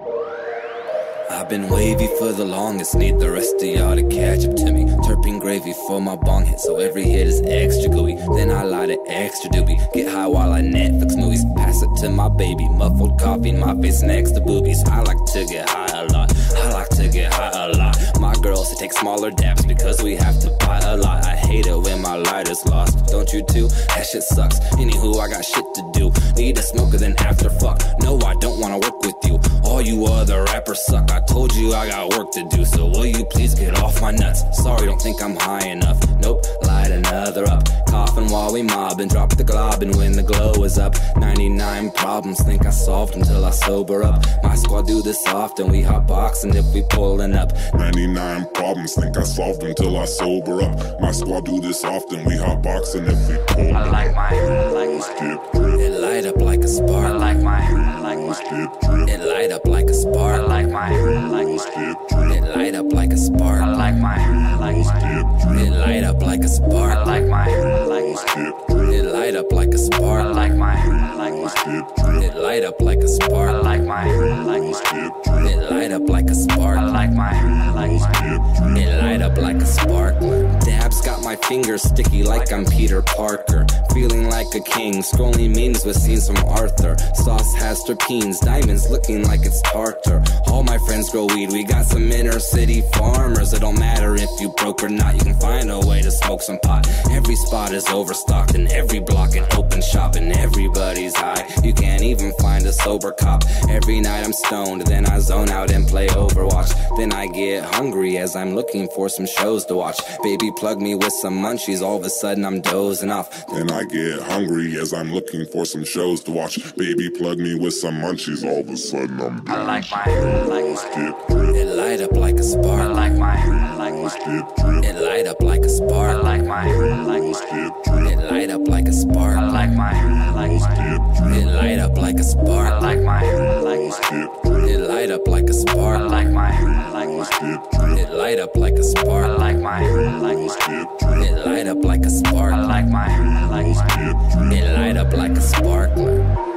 I've 0.08 1.50
been 1.50 1.68
wavy 1.70 2.08
for 2.20 2.32
the 2.32 2.46
longest, 2.46 2.96
need 2.96 3.20
the 3.20 3.32
rest 3.32 3.56
of 3.56 3.64
y'all 3.64 3.96
to 3.96 4.04
catch 4.04 4.46
up 4.46 4.56
to 4.56 4.72
me. 4.72 4.86
Turping 5.06 5.40
gravy 5.40 5.74
for 5.88 6.00
my 6.00 6.16
bong 6.16 6.46
hit, 6.46 6.60
so 6.60 6.78
every 6.78 7.04
hit 7.04 7.28
is 7.28 7.42
extra 7.42 7.90
gooey. 7.90 8.16
Then 8.36 8.52
I 8.52 8.64
light 8.64 8.90
it 8.90 9.00
extra 9.08 9.50
doobie. 9.50 9.78
Get 9.94 10.12
high 10.12 10.28
while 10.28 10.54
I 10.54 10.62
Netflix 10.62 11.18
movies. 11.18 11.44
Pass 11.56 11.82
it 11.82 11.90
to 12.02 12.10
my 12.10 12.30
baby, 12.30 12.68
muffled 12.70 13.20
coffee 13.20 13.50
in 13.50 13.60
my 13.60 13.76
face 13.82 14.02
next 14.02 14.32
to 14.32 14.42
boobies. 14.42 14.84
I 14.86 15.02
like 15.02 15.24
to 15.34 15.46
get 15.46 15.70
high 15.70 16.02
a 16.02 16.06
lot. 16.06 16.32
I 16.56 16.72
like 16.72 16.90
to 16.90 17.08
get 17.10 17.34
high 17.34 17.66
a 17.66 17.70
lot. 17.78 17.98
My 18.20 18.34
girls 18.36 18.70
to 18.70 18.76
take 18.76 18.94
smaller 18.94 19.32
dabs 19.32 19.66
because 19.66 20.02
we 20.02 20.16
have 20.16 20.40
to 20.42 20.52
buy 20.60 20.80
a 20.80 20.98
lot. 20.98 21.26
I 21.26 21.36
hate 21.36 21.68
it 21.68 21.78
when 21.78 22.02
my 22.02 22.16
light 22.16 22.50
is 22.50 22.66
lost. 22.66 23.08
Don't 23.08 23.32
you 23.34 23.44
too? 23.44 23.68
That 23.90 24.06
shit 24.06 24.24
sucks. 24.24 24.60
Anywho, 24.76 25.20
I 25.20 25.30
got 25.30 25.44
shit 25.44 25.66
to 25.74 25.92
do. 25.94 26.12
Need 26.36 26.58
a 26.58 26.62
smoker, 26.62 26.98
then 26.98 27.16
after 27.20 27.50
fuck. 27.50 27.82
No, 28.00 28.20
I 28.22 28.36
don't 28.36 28.60
wanna 28.60 28.78
work 28.78 29.00
with 29.02 29.16
you. 29.26 29.40
All 29.66 29.82
you 29.82 30.06
other 30.06 30.44
rappers 30.46 30.86
suck. 30.86 31.12
I 31.12 31.20
told 31.22 31.54
you 31.56 31.74
I 31.74 31.90
got 31.90 32.10
work 32.18 32.32
to 32.32 32.48
do, 32.50 32.66
so 32.66 32.88
will 32.88 33.06
you 33.06 33.26
please 33.26 33.54
get 33.56 33.78
off 33.82 34.02
my 34.02 34.12
nuts? 34.12 34.44
Sorry, 34.64 34.86
don't 34.86 35.02
think 35.02 35.22
I'm 35.22 35.36
high 35.36 35.68
enough. 35.68 36.00
Nope, 36.20 36.46
light 36.64 36.92
another 36.92 37.46
up. 37.48 37.64
Coughing 37.88 38.30
while 38.30 38.54
we 38.54 38.62
mob 38.64 39.00
and 39.00 39.10
drop 39.10 39.36
the 39.36 39.44
glob, 39.44 39.82
and 39.82 39.96
when 39.96 40.14
the 40.14 40.24
glow 40.24 40.52
is 40.64 40.78
up, 40.78 40.96
99 41.18 41.92
problems 41.92 42.42
think 42.44 42.66
I 42.66 42.70
solved 42.70 43.16
until 43.16 43.44
I 43.46 43.52
sober 43.52 44.04
up. 44.04 44.24
My 44.44 44.56
squad 44.56 44.88
do 44.88 45.02
this 45.02 45.26
often, 45.28 45.70
we 45.72 45.82
hot 45.82 46.08
boxing 46.08 46.56
if 46.56 46.66
we 46.74 46.84
pulling 46.90 47.34
up. 47.34 47.52
99 47.74 48.48
problems, 48.54 48.94
think 48.96 49.18
I 49.18 49.24
solved 49.24 49.64
until 49.64 49.98
I 49.98 50.06
sober 50.06 50.62
up. 50.62 51.02
My 51.02 51.12
squad 51.12 51.46
do 51.46 51.60
this 51.60 51.84
often, 51.84 52.24
we 52.26 52.38
hot 52.38 52.62
boxing 52.62 53.06
if 53.08 53.30
we 53.30 53.38
pull 53.48 53.76
I 53.76 53.90
like 53.90 54.16
my, 54.16 54.30
I 54.30 54.70
like 54.72 54.90
Let's 54.90 55.10
my. 55.10 55.28
get 55.36 55.54
drip, 55.54 55.80
It 55.80 56.00
light 56.00 56.26
up 56.26 56.36
like 56.38 56.45
a 56.66 56.68
spark. 56.68 57.06
I 57.06 57.12
like 57.12 57.38
my, 57.38 57.60
I 57.60 58.00
like 58.00 58.18
my. 58.18 59.06
It 59.08 59.20
light 59.20 59.52
up 59.52 59.68
like 59.68 59.88
a 59.88 59.94
spark. 59.94 60.42
I 60.42 60.46
like 60.46 60.68
my, 60.68 60.88
I 60.88 61.28
like 61.28 61.48
my. 61.48 62.34
It 62.34 62.44
light 62.56 62.74
up 62.74 62.92
like 62.92 63.14
a 63.14 63.18
spark. 63.18 63.62
I 63.62 63.74
like 63.76 63.98
my, 63.98 64.16
I 64.16 64.56
like 64.56 64.78
my. 64.78 65.62
It 65.62 65.70
light 65.74 66.04
up 66.04 66.22
like 66.24 66.44
a 66.44 66.48
spark. 66.48 66.98
I 66.98 67.04
like 67.04 67.26
my, 67.28 67.46
I 67.46 67.84
like 67.86 68.06
my. 68.16 68.94
It 68.96 69.06
light 69.06 69.36
up 69.36 69.52
like 69.52 69.74
a 69.76 69.78
spark. 69.78 70.26
I 70.26 70.32
like 70.32 70.56
my, 70.56 70.74
I 70.74 71.14
like 71.14 71.34
my. 71.34 72.24
It 72.24 72.36
light 72.36 72.64
up 72.64 72.82
like 72.82 73.00
a 73.00 73.08
spark. 73.08 73.50
I 73.50 73.60
like 73.60 73.84
my, 73.84 74.10
I 74.10 74.42
like 74.42 74.64
my. 74.64 75.48
It 75.48 75.70
light 75.70 75.92
up 75.92 76.10
like 76.10 76.30
a 76.32 76.36
spark. 76.36 76.78
I 76.80 76.86
like 76.90 77.12
my, 77.14 77.30
I 77.30 77.70
like 77.74 77.92
my. 77.92 78.65
It 78.78 79.02
light 79.02 79.22
up 79.22 79.38
like 79.38 79.58
a 79.58 79.66
spark. 79.66 80.20
Dabs 80.66 81.02
got 81.02 81.24
my 81.24 81.36
fingers 81.36 81.84
sticky 81.84 82.24
like 82.24 82.52
I'm 82.52 82.66
Peter 82.66 83.02
Parker. 83.02 83.66
Feeling 83.94 84.30
like 84.30 84.48
a 84.54 84.60
king, 84.60 84.96
scrolling 84.96 85.56
memes 85.56 85.86
with 85.86 85.96
scenes 85.96 86.28
from 86.28 86.38
Arthur. 86.50 86.98
Sauce 87.14 87.54
has 87.56 87.82
terpenes, 87.84 88.40
diamonds 88.42 88.90
looking 88.90 89.24
like 89.24 89.46
it's 89.46 89.62
tartar. 89.62 90.22
All 90.48 90.64
my 90.64 90.78
friends 90.80 91.10
grow 91.10 91.28
weed, 91.28 91.52
we 91.54 91.64
got 91.64 91.86
some 91.86 92.12
inner 92.12 92.40
city 92.40 92.82
farmers. 92.94 93.54
It 93.54 93.62
don't 93.62 93.80
matter 93.80 94.16
if 94.16 94.30
you 94.42 94.50
broke 94.58 94.84
or 94.84 94.90
not, 94.90 95.14
you 95.14 95.22
can 95.22 95.40
find 95.40 95.72
a 95.72 95.80
way 95.80 96.02
to 96.02 96.12
smoke 96.12 96.42
some 96.42 96.60
pot. 96.60 96.86
Every 97.12 97.36
spot 97.36 97.72
is 97.72 97.88
overstocked, 97.88 98.56
and 98.56 98.68
every 98.74 99.00
block 99.00 99.36
an 99.38 99.46
open 99.56 99.82
shop, 99.82 100.16
and 100.16 100.34
everybody's 100.34 101.16
high. 101.16 101.48
You 101.64 101.74
can't 101.74 102.04
even 102.04 102.34
find 102.34 102.66
a 102.66 102.74
sober 102.74 103.14
cop. 103.14 103.44
Every 103.70 104.02
night 104.02 104.26
I'm 104.26 104.34
stoned, 104.34 104.82
then 104.82 105.06
I 105.06 105.20
zone 105.20 105.50
out 105.50 105.72
and 105.72 105.88
play 105.88 106.08
Overwatch. 106.08 106.98
Then 106.98 107.14
I 107.14 107.28
get 107.28 107.64
hungry 107.64 108.18
as 108.18 108.36
I'm 108.36 108.54
looking 108.56 108.65
for 108.94 109.10
some 109.10 109.26
shows 109.28 109.66
to 109.66 109.76
watch. 109.76 110.00
Baby, 110.24 110.52
plug 110.58 110.82
me 110.82 110.96
with 110.96 111.14
some 111.14 111.34
munchies, 111.36 111.82
all 111.82 111.98
of 111.98 112.04
a 112.04 112.10
sudden 112.10 112.46
I'm 112.46 112.62
dozing 112.62 113.12
off. 113.12 113.30
Then 113.48 113.72
I 113.72 113.84
get 113.84 114.22
hungry 114.22 114.78
as 114.80 114.94
I'm 114.94 115.12
looking 115.14 115.46
for 115.46 115.66
some 115.66 115.84
shows 115.86 116.24
to 116.24 116.32
watch. 116.32 116.58
Baby, 116.76 117.10
plug 117.10 117.38
me 117.38 117.56
with 117.56 117.74
some 117.74 117.96
munchies. 117.96 118.44
All 118.44 118.60
of 118.62 118.70
a 118.70 118.78
sudden, 118.78 119.22
I'm 119.22 119.44
I 119.48 119.64
like 119.64 119.90
my, 119.92 120.04
I 120.06 120.44
like 120.46 120.66
my. 120.66 120.96
get 120.96 121.28
drip, 121.28 121.56
It 121.56 121.76
light 121.76 122.02
up 122.02 122.12
like 122.18 122.36
a 122.36 122.44
spark. 122.44 122.82
I 122.82 122.88
like 122.88 123.14
my, 123.14 123.36
I 123.36 123.76
like 123.76 123.94
my. 123.94 124.10
get 124.10 124.56
drip, 124.58 124.86
It 124.86 125.02
light 125.02 125.28
up 125.28 125.42
like 125.42 125.62
a 125.64 125.70
spark. 125.70 126.10
I 126.18 126.22
like 126.22 126.44
my, 126.44 126.68
I 126.68 127.02
like 127.04 127.24
my. 127.24 127.32
get 127.32 127.84
drip, 127.86 128.12
It 128.20 128.32
light 128.32 128.50
up 128.50 128.68
like 128.68 128.88
a 128.88 128.94
spark. 128.94 129.38
I 129.38 129.50
like 129.50 129.72
my, 129.72 129.92
I 129.92 130.30
like 130.32 130.52
my. 130.60 130.76
get 130.76 131.24
drip, 131.24 131.38
It 131.38 131.48
light 131.54 131.80
up 131.80 131.98
like 131.98 132.18
a 132.20 132.24
spark. 132.24 132.68
I 132.72 132.80
like 132.80 133.02
my, 133.02 133.22
I 133.26 133.60
like 133.60 133.80
my. 133.80 134.00
get 134.10 134.44
drip, 134.44 134.70
It 134.70 134.80
light 134.90 135.12
up 135.12 135.28
like 135.28 135.50
a 135.50 135.54
spark. 135.54 136.00
I 136.00 136.04
like 136.08 136.30
my, 136.30 136.50
I 136.50 136.90
like 136.90 137.10
my. 137.10 137.26
get 137.26 137.72
drip, 137.72 138.00
It 138.00 138.14
light 138.14 138.40
up 138.40 138.55
like 138.58 138.74
a 138.74 138.84
spark. 138.84 139.26
I 139.26 139.36
like 139.36 139.60
my, 139.60 139.84
I 139.84 140.18
like 140.18 140.38
my. 140.38 140.48
get 140.68 141.00
drip, 141.00 141.30
It 141.30 141.46
light 141.46 141.68
up 141.68 141.84
like 141.84 142.06
a 142.06 142.10
spark. 142.10 142.54
I 142.54 142.66
like 142.66 142.88
my, 142.88 143.06
I 143.06 143.46
like 143.50 143.76
my. 143.76 143.88
get. 143.88 144.64
It 144.64 144.74
light 144.78 144.98
up 144.98 145.14
like 145.14 145.32
a 145.32 145.42
sparkler. 145.42 146.55